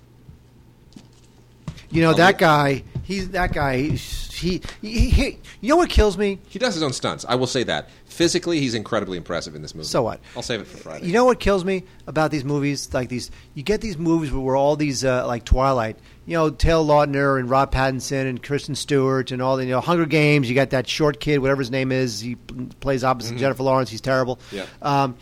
You 1.91 2.03
know 2.03 2.11
I'll 2.11 2.17
that 2.17 2.39
guy. 2.39 2.83
He's 3.07 3.31
that 3.31 3.53
guy. 3.53 3.83
He, 3.83 4.61
he, 4.83 5.11
he. 5.11 5.39
You 5.61 5.69
know 5.69 5.77
what 5.77 5.91
kills 5.91 6.19
me? 6.19 6.41
He 6.49 6.59
does 6.59 6.75
his 6.75 6.83
own 6.83 6.93
stunts. 6.93 7.25
I 7.29 7.37
will 7.37 7.47
say 7.47 7.63
that 7.63 7.89
physically, 8.05 8.59
he's 8.59 8.75
incredibly 8.75 9.17
impressive 9.17 9.55
in 9.55 9.63
this 9.63 9.77
movie. 9.77 9.87
So 9.87 10.03
what? 10.03 10.19
I'll 10.35 10.43
save 10.43 10.61
it 10.61 10.67
for 10.67 10.77
Friday. 10.79 11.07
You 11.07 11.13
know 11.13 11.25
what 11.25 11.39
kills 11.39 11.65
me 11.65 11.85
about 12.09 12.33
these 12.33 12.45
movies? 12.45 12.93
Like 12.93 13.09
these, 13.09 13.31
you 13.55 13.63
get 13.63 13.81
these 13.81 13.97
movies 13.97 14.33
where, 14.33 14.57
all 14.57 14.75
these 14.75 15.05
uh, 15.05 15.25
like 15.25 15.45
Twilight. 15.45 16.01
You 16.27 16.37
know, 16.37 16.51
Taylor 16.51 16.85
Lautner 16.85 17.39
and 17.39 17.49
Rob 17.49 17.73
Pattinson 17.73 18.29
and 18.29 18.43
Kristen 18.43 18.75
Stewart 18.75 19.31
and 19.31 19.41
all 19.41 19.57
the 19.57 19.65
you 19.65 19.71
know 19.71 19.81
Hunger 19.81 20.07
Games. 20.07 20.49
You 20.49 20.57
got 20.57 20.71
that 20.71 20.89
short 20.89 21.21
kid, 21.21 21.39
whatever 21.39 21.61
his 21.61 21.71
name 21.71 21.93
is. 21.93 22.19
He 22.19 22.35
plays 22.81 23.05
opposite 23.05 23.39
Jennifer 23.39 23.63
Lawrence. 23.63 23.89
He's 23.89 24.01
terrible. 24.01 24.41
Yeah. 24.51 24.67
Um, 24.83 25.17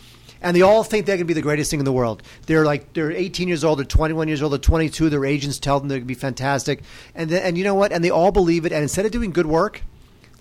and 0.45 0.55
they 0.55 0.61
all 0.61 0.83
think 0.83 1.07
they're 1.07 1.17
going 1.17 1.25
to 1.25 1.27
be 1.27 1.33
the 1.33 1.41
greatest 1.41 1.71
thing 1.71 1.79
in 1.79 1.85
the 1.85 1.91
world. 1.91 2.21
They're 2.45 2.65
like 2.65 2.93
they're 2.93 3.11
18 3.11 3.47
years 3.47 3.63
old, 3.63 3.79
they're 3.79 3.85
21 3.85 4.27
years 4.27 4.41
old, 4.43 4.51
they're 4.53 4.59
22. 4.59 5.09
Their 5.09 5.25
agents 5.25 5.57
tell 5.59 5.79
them 5.79 5.89
they're 5.89 5.97
going 5.97 6.07
to 6.07 6.07
be 6.07 6.13
fantastic, 6.13 6.81
and 7.15 7.29
then, 7.29 7.41
and 7.43 7.57
you 7.57 7.63
know 7.63 7.73
what? 7.73 7.91
And 7.91 8.03
they 8.03 8.11
all 8.11 8.31
believe 8.31 8.65
it. 8.65 8.71
And 8.71 8.83
instead 8.83 9.05
of 9.05 9.11
doing 9.11 9.31
good 9.31 9.47
work, 9.47 9.81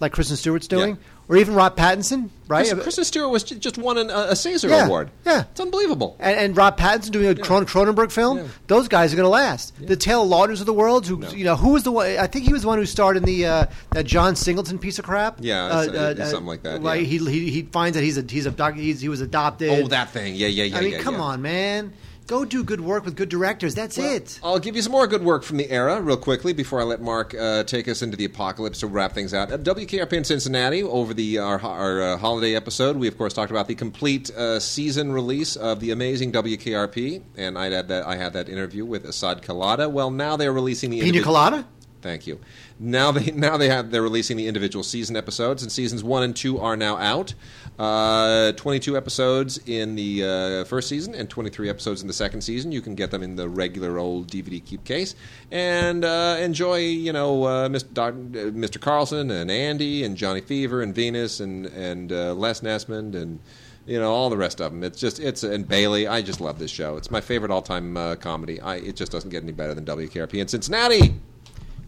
like 0.01 0.12
Kristen 0.12 0.36
Stewart's 0.36 0.68
doing, 0.68 0.90
Yeah. 0.90 0.97
Or 1.28 1.36
even 1.36 1.55
Rob 1.55 1.76
Pattinson, 1.76 2.28
right? 2.48 2.60
Kristen, 2.62 2.80
Kristen 2.80 3.05
Stewart 3.05 3.30
was 3.30 3.42
just 3.44 3.78
won 3.78 3.96
an, 3.98 4.10
a 4.10 4.36
Caesar 4.36 4.68
Yeah, 4.68 4.86
Award. 4.86 5.10
yeah. 5.24 5.44
it's 5.51 5.60
unbelievable. 5.60 6.16
and, 6.20 6.38
and 6.38 6.56
Rob 6.56 6.78
Pattinson 6.78 7.10
doing 7.12 7.26
a 7.28 7.34
Cron- 7.34 7.64
Cronenberg 7.66 8.12
film, 8.12 8.38
Yeah. 8.38 8.44
those 8.66 8.88
guys 8.88 9.12
are 9.12 9.16
going 9.16 9.24
to 9.24 9.30
last. 9.30 9.72
The 9.78 9.96
Taylor 9.96 10.24
Lautners 10.26 10.60
of 10.60 10.66
the 10.66 10.72
world, 10.74 11.06
who 11.06 11.16
No. 11.18 11.30
you 11.30 11.44
know, 11.44 11.56
who 11.56 11.70
was 11.70 11.82
the 11.84 11.92
one? 11.92 12.06
I 12.18 12.26
think 12.26 12.44
he 12.44 12.52
was 12.52 12.62
the 12.62 12.68
one 12.68 12.78
who 12.78 12.86
starred 12.86 13.16
in 13.16 13.22
the 13.24 13.46
uh, 13.46 13.66
that 13.92 14.05
John 14.05 14.36
Singleton 14.36 14.78
piece 14.78 14.98
of 14.98 15.05
crap. 15.06 15.38
Yeah, 15.40 15.64
uh, 15.64 15.82
it's- 15.84 15.96
uh, 15.96 16.09
it's 16.10 16.20
uh, 16.20 16.26
something 16.26 16.46
like 16.46 16.62
that, 16.64 16.82
Right? 16.82 17.01
yeah. 17.01 17.06
He, 17.06 17.18
he 17.18 17.51
he 17.51 17.62
finds 17.62 17.96
that 17.96 18.05
he's 18.05 18.18
a 18.18 18.22
he's 18.22 18.46
a 18.46 18.72
he's, 18.74 19.01
he 19.01 19.09
was 19.09 19.20
adopted. 19.20 19.70
Oh, 19.70 19.88
that 19.88 20.10
thing. 20.10 20.34
Yeah, 20.34 20.48
yeah, 20.48 20.64
yeah. 20.64 20.76
I 20.76 20.80
mean, 20.82 20.92
yeah, 20.92 20.98
come 21.01 21.14
yeah. 21.14 21.20
on, 21.22 21.42
man. 21.42 21.92
Go 22.26 22.46
do 22.46 22.64
good 22.64 22.80
work 22.80 23.05
with 23.05 23.16
good 23.16 23.28
directors. 23.28 23.74
That's 23.74 23.98
it. 23.98 24.40
I'll 24.42 24.59
give 24.59 24.76
you 24.76 24.82
some 24.82 24.92
more 24.92 25.06
good 25.06 25.22
work 25.22 25.42
from 25.42 25.59
the 25.59 25.70
era 25.70 26.01
real 26.01 26.16
quickly 26.16 26.55
before 26.55 26.80
I 26.80 26.84
let 26.84 27.02
Mark 27.02 27.34
uh, 27.34 27.64
take 27.64 27.86
us 27.86 28.01
into 28.01 28.16
the 28.16 28.24
apocalypse 28.24 28.80
to 28.80 28.86
wrap 28.86 29.12
things 29.12 29.34
out. 29.34 29.52
At 29.52 29.62
WKRP 29.62 30.12
in 30.14 30.24
Cincinnati, 30.24 30.82
over 30.82 31.12
the 31.12 31.38
our, 31.38 31.60
our 31.60 32.02
uh, 32.02 32.16
holiday 32.16 32.55
episode, 32.55 32.96
we 32.96 33.09
of 33.09 33.18
course 33.18 33.34
talked 33.34 33.51
about 33.51 33.68
the 33.68 33.74
complete 33.74 34.30
uh, 34.30 34.59
season 34.59 35.12
release 35.12 35.55
of 35.55 35.80
the 35.80 35.90
amazing 35.90 36.32
WKRP, 36.32 37.22
and 37.36 37.59
I 37.59 37.68
had 37.70 37.88
that 37.88 38.06
I 38.06 38.16
had 38.16 38.32
that 38.32 38.48
interview 38.48 38.86
with 38.86 39.05
Assad 39.05 39.42
Kalada. 39.42 39.90
Well, 39.90 40.10
now 40.10 40.36
they're 40.36 40.52
releasing 40.52 40.90
the 40.90 41.01
Pina 41.02 41.22
colada. 41.22 41.66
Thank 42.05 42.26
you. 42.26 42.38
Now 42.78 43.12
they 43.12 43.30
now 43.34 43.56
they 43.56 43.70
have 43.70 43.90
they're 43.90 44.02
releasing 44.02 44.36
the 44.36 44.46
individual 44.46 44.82
season 44.82 45.16
episodes, 45.16 45.62
and 45.62 45.72
seasons 45.72 46.05
one 46.05 46.22
and 46.22 46.36
two 46.36 46.59
are 46.59 46.76
now 46.76 46.98
out. 46.98 47.32
Uh, 47.78 48.52
Twenty 48.52 48.78
two 48.78 48.96
episodes 48.96 49.59
in 49.66 49.96
the 49.96 50.24
uh, 50.24 50.64
first 50.64 50.88
season 50.88 51.14
and 51.14 51.28
twenty 51.28 51.51
three 51.51 51.68
episodes 51.68 52.02
in 52.02 52.06
the 52.06 52.14
second 52.14 52.42
season. 52.42 52.70
You 52.70 52.80
can 52.80 52.94
get 52.94 53.10
them 53.10 53.22
in 53.22 53.34
the 53.34 53.48
regular 53.48 53.98
old 53.98 54.28
DVD 54.28 54.64
keep 54.64 54.84
case 54.84 55.14
and 55.51 56.05
uh, 56.05 56.36
enjoy. 56.40 56.78
You 56.78 57.12
know, 57.12 57.44
uh, 57.44 57.68
Mr. 57.68 57.92
Doc, 57.92 58.14
uh, 58.14 58.55
Mr. 58.55 58.80
Carlson 58.80 59.30
and 59.30 59.51
Andy 59.51 60.05
and 60.05 60.16
Johnny 60.16 60.40
Fever 60.40 60.82
and 60.82 60.94
Venus 60.94 61.40
and 61.40 61.66
and 61.66 62.12
uh, 62.12 62.34
Les 62.34 62.60
Nessman 62.60 63.14
and. 63.14 63.40
You 63.86 64.01
know 64.01 64.14
all 64.14 64.30
the 64.30 64.36
rest 64.38 64.62
of 64.62 64.72
them. 64.72 64.82
It's 64.82 64.98
just 64.98 65.20
it's 65.20 65.42
and 65.42 65.68
Bailey. 65.68 66.06
I 66.06 66.22
just 66.22 66.40
love 66.40 66.59
this 66.59 66.70
show. 66.70 66.96
It's 66.96 67.10
my 67.10 67.20
favorite 67.20 67.51
all 67.51 67.60
time 67.60 67.98
uh, 67.98 68.14
comedy. 68.14 68.59
I, 68.59 68.76
it 68.76 68.96
just 68.96 69.12
doesn't 69.12 69.28
get 69.28 69.42
any 69.42 69.52
better 69.52 69.74
than 69.74 69.84
WKRP 69.84 70.40
in 70.40 70.48
Cincinnati. 70.48 71.20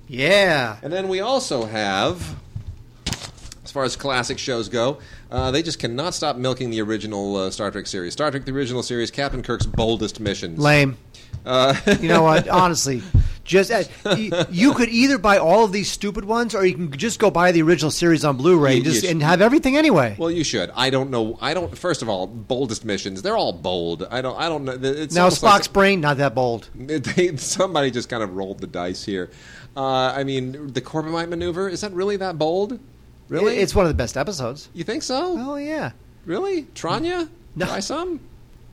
Yeah. 0.06 0.76
And 0.82 0.92
then 0.92 1.08
we 1.08 1.20
also 1.20 1.64
have, 1.64 2.36
far 3.76 3.84
as 3.84 3.94
classic 3.94 4.38
shows 4.38 4.68
go, 4.70 4.98
uh, 5.30 5.50
they 5.50 5.62
just 5.62 5.78
cannot 5.78 6.14
stop 6.14 6.36
milking 6.36 6.70
the 6.70 6.80
original 6.80 7.36
uh, 7.36 7.50
Star 7.50 7.70
Trek 7.70 7.86
series. 7.86 8.14
Star 8.14 8.30
Trek, 8.30 8.46
the 8.46 8.52
original 8.52 8.82
series, 8.82 9.10
Captain 9.10 9.42
Kirk's 9.42 9.66
boldest 9.66 10.18
missions. 10.18 10.58
Lame. 10.58 10.96
Uh, 11.44 11.74
You 12.00 12.08
know 12.08 12.22
what? 12.22 12.48
Honestly, 12.48 13.02
just 13.44 13.70
uh, 13.70 13.84
you 14.50 14.72
could 14.72 14.88
either 14.88 15.18
buy 15.18 15.36
all 15.38 15.64
of 15.64 15.72
these 15.72 15.90
stupid 15.90 16.24
ones, 16.24 16.54
or 16.54 16.64
you 16.64 16.74
can 16.74 16.90
just 16.92 17.18
go 17.18 17.30
buy 17.30 17.52
the 17.52 17.60
original 17.62 17.90
series 17.90 18.24
on 18.24 18.38
Blu-ray 18.38 18.70
You- 18.72 18.76
and, 18.78 18.84
just, 18.84 19.02
you 19.04 19.10
and 19.10 19.22
have 19.22 19.40
everything 19.42 19.76
anyway. 19.76 20.16
well, 20.18 20.30
you 20.30 20.42
should. 20.42 20.70
I 20.74 20.88
don't 20.90 21.10
know. 21.10 21.36
I 21.40 21.52
don't. 21.54 21.76
First 21.76 22.00
of 22.00 22.08
all, 22.08 22.26
boldest 22.26 22.84
missions. 22.86 23.20
They're 23.22 23.36
all 23.36 23.52
bold. 23.52 24.08
I 24.10 24.22
don't. 24.22 24.36
I 24.40 24.48
don't 24.48 24.64
know. 24.64 24.72
It's 24.72 25.14
now 25.14 25.28
Spock's 25.28 25.42
like- 25.66 25.72
brain, 25.74 26.00
not 26.00 26.16
that 26.16 26.34
bold. 26.34 26.70
They, 26.76 27.36
somebody 27.36 27.90
just 27.90 28.08
kind 28.08 28.22
of 28.22 28.34
rolled 28.34 28.60
the 28.60 28.66
dice 28.66 29.04
here. 29.04 29.30
Uh, 29.76 30.14
I 30.16 30.24
mean, 30.24 30.72
the 30.72 30.80
Corbomite 30.80 31.28
maneuver 31.28 31.68
is 31.68 31.82
that 31.82 31.92
really 31.92 32.16
that 32.16 32.38
bold? 32.38 32.80
Really? 33.28 33.56
It's 33.58 33.74
one 33.74 33.84
of 33.84 33.90
the 33.90 33.94
best 33.94 34.16
episodes. 34.16 34.68
you 34.74 34.84
think 34.84 35.02
so? 35.02 35.34
Oh 35.38 35.56
yeah. 35.56 35.92
Really? 36.24 36.62
Tranya? 36.74 37.28
No. 37.54 37.66
Try 37.66 37.80
some? 37.80 38.20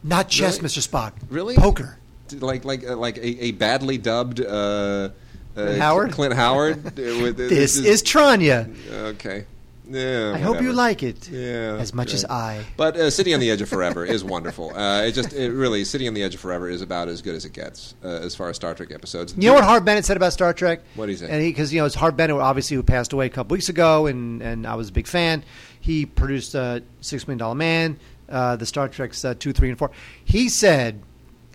Not 0.03 0.27
chess, 0.29 0.57
Really? 0.57 0.69
Mr. 0.69 0.87
Spock. 0.87 1.13
Really? 1.29 1.55
Poker. 1.55 1.97
like 2.39 2.65
like 2.65 2.85
uh, 2.87 2.95
like 2.95 3.17
a, 3.17 3.45
a 3.45 3.51
badly 3.51 3.97
dubbed 3.97 4.41
uh, 4.41 5.09
uh, 5.55 5.75
Howard? 5.77 6.11
Clint 6.11 6.33
Howard. 6.33 6.85
uh, 6.87 6.91
with, 6.95 7.39
uh, 7.39 7.47
This 7.47 7.77
is 7.77 8.03
Tranya. 8.03 8.73
okay. 8.91 9.45
Yeah, 9.93 10.33
I 10.35 10.39
hope 10.39 10.61
you 10.61 10.73
like 10.73 11.03
it 11.03 11.29
Yeah, 11.29 11.77
as 11.79 11.93
much 11.93 12.13
as. 12.13 12.25
I. 12.25 12.65
But 12.77 12.97
uh, 12.97 13.09
City 13.09 13.33
on 13.33 13.39
the 13.39 13.51
Edge 13.51 13.61
of 13.61 13.69
Forever 13.69 14.03
is 14.15 14.23
wonderful. 14.23 14.75
Uh, 14.75 15.03
it 15.03 15.11
just 15.11 15.33
it 15.33 15.51
really 15.51 15.83
City 15.85 16.07
on 16.07 16.13
the 16.13 16.23
Edge 16.23 16.33
of 16.35 16.41
Forever 16.41 16.67
is 16.69 16.81
about 16.81 17.07
as 17.09 17.21
good 17.21 17.35
as 17.35 17.45
it 17.45 17.53
gets 17.53 17.93
uh, 18.03 18.07
as 18.07 18.35
far 18.35 18.49
as 18.49 18.55
Star 18.55 18.73
Trek 18.73 18.91
episodes. 18.91 19.35
You 19.37 19.49
know 19.49 19.53
what 19.53 19.63
Harve 19.63 19.85
Bennett 19.85 20.05
said 20.05 20.17
about 20.17 20.33
Star 20.33 20.53
Trek? 20.53 20.81
What 20.95 21.05
did 21.05 21.11
he 21.13 21.17
say? 21.17 21.29
And 21.29 21.41
because 21.41 21.71
you 21.73 21.79
know 21.79 21.85
it's 21.85 21.95
Harve 21.95 22.17
Bennett, 22.17 22.35
obviously 22.37 22.75
who 22.75 22.83
passed 22.83 23.13
away 23.13 23.27
a 23.27 23.29
couple 23.29 23.53
weeks 23.55 23.69
ago, 23.69 24.07
and 24.07 24.41
and 24.41 24.65
I 24.65 24.75
was 24.75 24.89
a 24.89 24.91
big 24.93 25.07
fan. 25.07 25.43
He 25.79 26.05
produced 26.05 26.55
uh, 26.55 26.79
Six 27.01 27.27
Million 27.27 27.39
Dollar 27.39 27.55
Man, 27.55 27.99
uh, 28.29 28.55
the 28.55 28.65
Star 28.65 28.87
Treks 28.89 29.23
uh, 29.23 29.35
two, 29.37 29.53
three, 29.53 29.69
and 29.69 29.77
four. 29.77 29.91
He 30.25 30.49
said, 30.49 31.01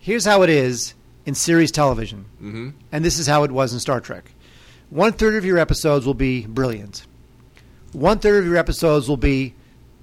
"Here's 0.01 0.25
how 0.25 0.43
it 0.43 0.51
is 0.51 0.95
in 1.27 1.35
series 1.35 1.71
television, 1.73 2.25
Mhm. 2.43 2.73
and 2.93 3.05
this 3.05 3.19
is 3.19 3.27
how 3.27 3.43
it 3.45 3.51
was 3.51 3.73
in 3.73 3.81
Star 3.81 4.01
Trek. 4.01 4.33
One 4.91 5.13
third 5.13 5.35
of 5.35 5.45
your 5.45 5.59
episodes 5.59 6.07
will 6.07 6.15
be 6.15 6.47
brilliant. 6.47 7.07
One 7.99 8.19
third 8.19 8.41
of 8.43 8.47
your 8.47 8.57
episodes 8.57 9.09
will 9.09 9.17
be 9.17 9.55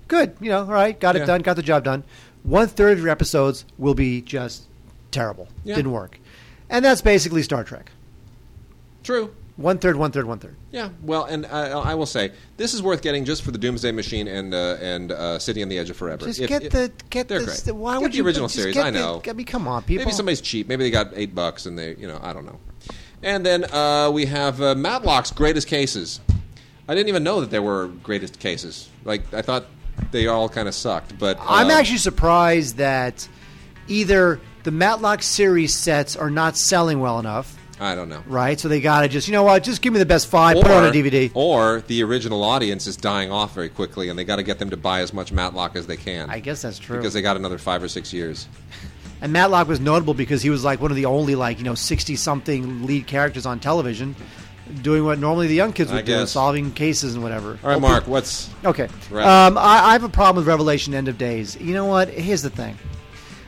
good. 0.07 0.35
You 0.41 0.49
know, 0.49 0.59
all 0.59 0.65
right, 0.65 0.99
got 0.99 1.15
it 1.15 1.19
Yeah. 1.19 1.25
done, 1.25 1.41
got 1.41 1.55
the 1.55 1.63
job 1.63 1.83
done. 1.83 2.03
One 2.43 2.67
third 2.67 2.93
of 2.97 2.99
your 2.99 3.09
episodes 3.09 3.65
will 3.77 3.93
be 3.95 4.21
just 4.21 4.63
terrible. 5.11 5.47
Yeah. 5.63 5.75
Didn't 5.75 5.91
work, 5.91 6.19
and 6.69 6.83
that's 6.83 7.01
basically 7.01 7.41
Star 7.43 7.63
Trek." 7.63 7.91
True. 9.03 9.31
One 9.57 9.77
third, 9.77 9.95
one 9.95 10.11
third, 10.11 10.25
one 10.25 10.39
third. 10.39 10.55
Yeah, 10.71 10.89
well, 11.01 11.23
and 11.23 11.45
uh, 11.45 11.81
I 11.81 11.95
will 11.95 12.05
say 12.05 12.31
this 12.57 12.73
is 12.73 12.81
worth 12.83 13.01
getting 13.01 13.23
just 13.23 13.41
for 13.41 13.51
the 13.51 13.57
Doomsday 13.57 13.93
Machine 13.93 14.27
and 14.27 14.53
uh, 14.53 14.75
and 14.81 15.13
uh, 15.13 15.39
City 15.39 15.63
on 15.63 15.69
the 15.69 15.77
Edge 15.79 15.89
of 15.89 15.95
Forever. 15.95 16.25
Just 16.25 16.41
If- 16.41 16.49
get 16.49 16.63
if- 16.63 16.71
the 16.73 16.91
get 17.09 17.29
they're 17.29 17.39
this. 17.39 17.65
Why 17.67 17.93
Get 17.93 18.01
would 18.01 18.11
the 18.11 18.17
you 18.17 18.25
original 18.25 18.49
series? 18.49 18.75
I 18.77 18.91
the- 18.91 18.99
know. 18.99 19.21
I 19.25 19.31
mean, 19.31 19.45
come 19.45 19.65
on, 19.67 19.83
people. 19.83 20.03
Maybe 20.03 20.13
somebody's 20.13 20.41
cheap. 20.41 20.67
Maybe 20.67 20.83
they 20.83 20.91
got 20.91 21.11
eight 21.15 21.33
bucks 21.33 21.65
and 21.65 21.79
they, 21.79 21.95
you 21.95 22.05
know, 22.07 22.19
I 22.21 22.33
don't 22.33 22.45
know. 22.45 22.59
And 23.23 23.45
then 23.45 23.63
uh, 23.71 24.11
we 24.13 24.25
have 24.25 24.61
uh, 24.61 24.75
Matlock's 24.75 25.31
greatest 25.31 25.67
cases. 25.69 26.19
I 26.87 26.95
didn't 26.95 27.09
even 27.09 27.23
know 27.23 27.41
that 27.41 27.49
there 27.49 27.61
were 27.61 27.87
greatest 28.03 28.39
cases. 28.39 28.89
Like 29.03 29.33
I 29.33 29.41
thought 29.41 29.65
they 30.11 30.27
all 30.27 30.49
kind 30.49 30.67
of 30.67 30.75
sucked. 30.75 31.17
But 31.17 31.37
I'm 31.41 31.67
uh, 31.67 31.73
actually 31.73 31.97
surprised 31.97 32.77
that 32.77 33.27
either 33.87 34.39
the 34.63 34.71
Matlock 34.71 35.23
series 35.23 35.73
sets 35.73 36.15
are 36.15 36.29
not 36.29 36.57
selling 36.57 36.99
well 36.99 37.19
enough, 37.19 37.57
I 37.79 37.95
don't 37.95 38.09
know. 38.09 38.23
right? 38.27 38.59
So 38.59 38.67
they 38.67 38.81
got 38.81 39.01
to 39.01 39.07
just, 39.07 39.27
you 39.27 39.33
know 39.33 39.43
what? 39.43 39.63
Just 39.63 39.81
give 39.81 39.93
me 39.93 39.99
the 39.99 40.05
best 40.05 40.27
five. 40.27 40.55
put 40.55 40.65
it 40.67 40.71
on 40.71 40.85
a 40.85 40.91
DVD. 40.91 41.31
Or 41.33 41.81
the 41.87 42.03
original 42.03 42.43
audience 42.43 42.87
is 42.87 42.95
dying 42.95 43.31
off 43.31 43.53
very 43.53 43.69
quickly, 43.69 44.09
and 44.09 44.17
they 44.17 44.23
got 44.23 44.37
to 44.37 44.43
get 44.43 44.59
them 44.59 44.69
to 44.69 44.77
buy 44.77 45.01
as 45.01 45.13
much 45.13 45.31
Matlock 45.31 45.75
as 45.75 45.85
they 45.85 45.97
can. 45.97 46.29
I 46.29 46.39
guess 46.39 46.61
that's 46.61 46.79
true. 46.79 46.97
because 46.97 47.13
they 47.13 47.21
got 47.21 47.35
another 47.35 47.57
five 47.57 47.83
or 47.83 47.87
six 47.87 48.13
years. 48.13 48.47
And 49.21 49.31
Matlock 49.31 49.69
was 49.69 49.79
notable 49.79 50.13
because 50.13 50.41
he 50.41 50.49
was 50.49 50.63
like 50.65 50.81
one 50.81 50.91
of 50.91 50.97
the 50.97 51.05
only 51.05 51.35
like 51.35 51.57
you 51.57 51.63
know 51.63 51.73
sixty 51.73 52.17
something 52.17 52.85
lead 52.85 53.07
characters 53.07 53.45
on 53.45 53.61
television, 53.61 54.13
doing 54.81 55.03
what 55.03 55.19
normally 55.19 55.47
the 55.47 55.55
young 55.55 55.73
kids 55.73 55.91
I 55.91 55.95
would 55.95 56.05
do, 56.05 56.11
guess. 56.19 56.31
solving 56.31 56.71
cases 56.71 57.13
and 57.13 57.23
whatever. 57.23 57.59
All 57.63 57.69
right, 57.69 57.81
Mark. 57.81 58.07
What's 58.07 58.49
Okay. 58.63 58.87
Um, 59.11 59.57
I, 59.57 59.81
I 59.83 59.91
have 59.93 60.03
a 60.03 60.09
problem 60.09 60.37
with 60.43 60.47
Revelation 60.47 60.93
End 60.93 61.07
of 61.07 61.17
Days. 61.17 61.55
You 61.59 61.73
know 61.73 61.85
what? 61.85 62.09
Here's 62.09 62.41
the 62.41 62.49
thing. 62.49 62.77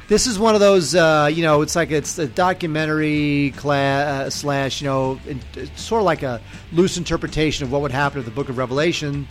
This 0.07 0.26
is 0.26 0.39
one 0.39 0.53
of 0.53 0.61
those, 0.61 0.95
uh, 0.95 1.30
you 1.34 1.44
know, 1.44 1.61
it's 1.61 1.76
like 1.76 1.91
it's 1.91 2.18
a 2.18 2.27
documentary 2.27 3.53
class, 3.57 4.07
uh, 4.07 4.30
slash, 4.30 4.81
you 4.81 4.88
know, 4.88 5.19
it's 5.26 5.81
sort 5.81 5.99
of 5.99 6.06
like 6.06 6.23
a 6.23 6.39
loose 6.72 6.98
interpretation 6.98 7.65
of 7.65 7.73
what 7.73 7.81
would 7.81 7.91
happen 7.91 8.19
if 8.19 8.26
the 8.26 8.31
book 8.31 8.48
of 8.48 8.57
Revelation 8.57 9.27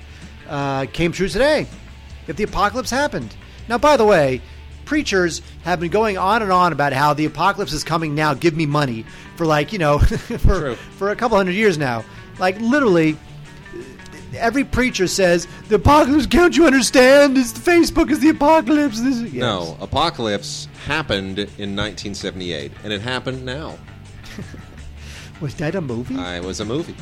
uh, 0.49 0.85
came 0.93 1.13
true 1.13 1.29
today, 1.29 1.67
if 2.27 2.37
the 2.37 2.45
apocalypse 2.45 2.91
happened. 2.91 3.35
Now, 3.69 3.79
by 3.79 3.97
the 3.97 4.05
way, 4.05 4.43
preachers 4.87 5.43
have 5.65 5.81
been 5.81 5.91
going 5.91 6.17
on 6.17 6.41
and 6.41 6.51
on 6.51 6.73
about 6.73 6.95
how 6.95 7.13
the 7.13 7.27
apocalypse 7.27 7.75
is 7.75 7.85
coming 7.85 8.15
now, 8.15 8.33
give 8.33 8.57
me 8.57 8.65
money, 8.65 9.05
for 9.37 9.45
like, 9.45 9.73
you 9.73 9.79
know, 9.79 9.99
for, 9.99 10.39
True. 10.39 10.75
for 10.75 11.11
a 11.11 11.17
couple 11.17 11.37
hundred 11.37 11.57
years 11.57 11.77
now. 11.77 12.05
Like, 12.39 12.59
literally, 12.61 13.19
every 14.35 14.65
preacher 14.65 15.07
says 15.07 15.47
the 15.69 15.77
apocalypse. 15.77 16.27
Can't 16.27 16.57
you 16.57 16.67
understand? 16.67 17.37
It's 17.37 17.53
Facebook 17.53 18.11
is 18.11 18.21
the 18.21 18.31
apocalypse. 18.31 19.01
This 19.01 19.17
is, 19.17 19.35
yes. 19.35 19.43
no? 19.43 19.77
Apocalypse 19.81 20.69
happened 20.87 21.39
in 21.39 21.77
1978, 21.77 22.73
and 22.85 22.93
it 22.93 23.01
happened 23.01 23.45
now. 23.45 23.77
was 25.41 25.55
that 25.57 25.75
a 25.75 25.81
movie? 25.81 26.17
Uh, 26.17 26.37
it 26.37 26.45
was 26.45 26.61
a 26.61 26.65
movie. 26.65 26.95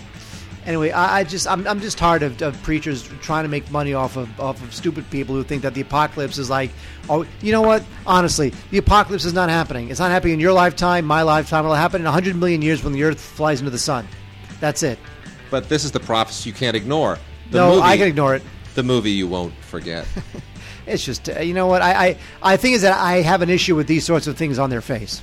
Anyway, 0.67 0.91
I, 0.91 1.21
I 1.21 1.25
just 1.25 1.47
I'm, 1.47 1.67
I'm 1.67 1.81
just 1.81 1.99
tired 1.99 2.23
of, 2.23 2.41
of 2.43 2.61
preachers 2.63 3.09
trying 3.21 3.45
to 3.45 3.49
make 3.49 3.71
money 3.71 3.95
off 3.95 4.17
of 4.17 4.41
off 4.41 4.63
of 4.63 4.75
stupid 4.75 5.09
people 5.11 5.35
who 5.35 5.43
think 5.45 5.63
that 5.63 5.75
the 5.75 5.81
apocalypse 5.81 6.39
is 6.39 6.51
like, 6.51 6.71
oh, 7.09 7.27
you 7.41 7.53
know 7.53 7.63
what? 7.63 7.85
Honestly, 8.07 8.53
the 8.71 8.79
apocalypse 8.79 9.25
is 9.25 9.33
not 9.33 9.49
happening. 9.49 9.91
It's 9.91 10.01
not 10.01 10.11
happening 10.11 10.35
in 10.35 10.41
your 10.41 10.53
lifetime, 10.53 11.05
my 11.05 11.23
lifetime. 11.23 11.65
It'll 11.65 11.75
happen 11.75 12.01
in 12.01 12.07
hundred 12.07 12.37
million 12.37 12.63
years 12.63 12.83
when 12.83 12.93
the 12.93 13.03
Earth 13.03 13.21
flies 13.21 13.61
into 13.61 13.71
the 13.71 13.79
sun. 13.79 14.07
That's 14.61 14.83
it. 14.83 14.99
But 15.51 15.69
this 15.69 15.85
is 15.85 15.93
the 15.93 16.01
prophecy 16.01 16.51
you 16.51 16.55
can't 16.55 16.77
ignore. 16.77 17.19
The 17.51 17.59
no, 17.59 17.71
movie, 17.77 17.83
I 17.83 17.97
can 17.97 18.09
ignore 18.09 18.35
it. 18.35 18.43
The 18.75 18.83
movie 18.83 19.11
you 19.11 19.29
won't 19.29 19.55
forget. 19.55 20.07
It's 20.87 21.05
just 21.05 21.29
uh, 21.31 21.41
you 21.41 21.55
know 21.55 21.67
what 21.67 21.83
I, 21.83 22.09
I 22.09 22.19
I 22.43 22.57
think 22.57 22.75
is 22.77 22.83
that 22.83 22.99
I 22.99 23.23
have 23.23 23.43
an 23.43 23.51
issue 23.51 23.75
with 23.75 23.87
these 23.87 24.05
sorts 24.05 24.27
of 24.27 24.37
things 24.37 24.59
on 24.59 24.71
their 24.71 24.81
face. 24.81 25.23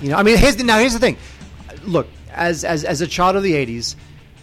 You 0.00 0.10
know, 0.10 0.16
I 0.16 0.22
mean, 0.22 0.36
here's 0.36 0.56
the, 0.56 0.64
now 0.64 0.78
here's 0.78 0.92
the 0.92 0.98
thing. 0.98 1.16
Look, 1.84 2.08
as 2.30 2.64
as 2.64 2.84
as 2.84 3.00
a 3.00 3.06
child 3.06 3.36
of 3.36 3.42
the 3.42 3.52
'80s, 3.52 3.96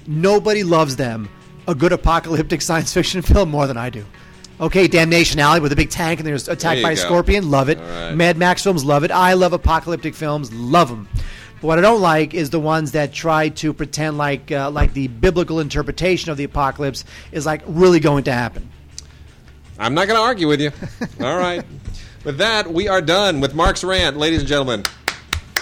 nobody 0.08 0.64
loves 0.64 0.96
them 0.96 1.30
a 1.68 1.76
good 1.76 1.92
apocalyptic 1.94 2.62
science 2.62 2.94
fiction 2.94 3.22
film 3.24 3.50
more 3.50 3.68
than 3.68 3.78
I 3.78 3.90
do. 3.90 4.06
Okay, 4.62 4.88
Damnation 4.88 5.40
Alley 5.40 5.60
with 5.60 5.72
a 5.72 5.76
big 5.76 5.90
tank 5.90 6.20
and 6.20 6.28
there's 6.28 6.48
attacked 6.48 6.78
you 6.78 6.84
by 6.84 6.92
a 6.92 6.96
go. 6.96 7.02
scorpion, 7.02 7.50
love 7.50 7.70
it. 7.70 7.80
Right. 7.80 8.14
Mad 8.14 8.38
Max 8.38 8.64
films, 8.64 8.86
love 8.86 9.04
it. 9.04 9.12
I 9.12 9.34
love 9.34 9.52
apocalyptic 9.54 10.14
films, 10.14 10.54
love 10.54 10.90
them. 10.90 11.08
But 11.60 11.68
what 11.68 11.80
I 11.80 11.82
don't 11.82 12.02
like 12.02 12.34
is 12.34 12.50
the 12.50 12.60
ones 12.60 12.92
that 12.92 13.14
try 13.14 13.50
to 13.50 13.74
pretend 13.74 14.18
like 14.18 14.52
uh, 14.52 14.70
like 14.70 14.94
the 14.94 15.08
biblical 15.08 15.60
interpretation 15.60 16.30
of 16.32 16.38
the 16.38 16.44
apocalypse 16.44 17.04
is 17.32 17.46
like 17.46 17.62
really 17.66 18.00
going 18.00 18.26
to 18.26 18.34
happen. 18.34 18.70
I'm 19.80 19.94
not 19.96 20.08
going 20.08 20.18
to 20.20 20.24
argue 20.24 20.48
with 20.48 20.62
you. 20.62 20.72
All 21.26 21.38
right. 21.38 21.66
With 22.24 22.38
that, 22.38 22.72
we 22.72 22.88
are 22.88 23.02
done 23.02 23.40
with 23.42 23.56
Mark's 23.56 23.84
rant, 23.84 24.18
ladies 24.18 24.40
and 24.40 24.48
gentlemen. 24.48 24.84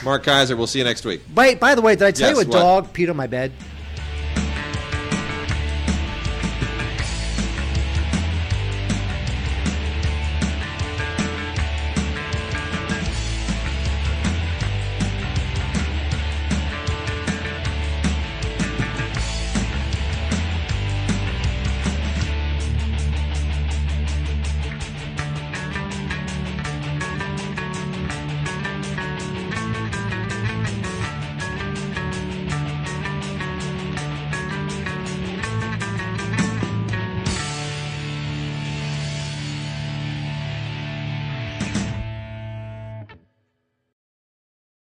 Mark 0.03 0.23
Kaiser. 0.23 0.55
We'll 0.57 0.67
see 0.67 0.79
you 0.79 0.85
next 0.85 1.05
week. 1.05 1.21
By, 1.33 1.55
by 1.55 1.75
the 1.75 1.81
way, 1.81 1.95
did 1.95 2.03
I 2.07 2.11
tell 2.11 2.29
Yes, 2.29 2.37
you 2.37 2.43
a 2.43 2.47
what? 2.47 2.59
dog 2.59 2.93
peed 2.93 3.09
on 3.09 3.15
my 3.15 3.27
bed? 3.27 3.51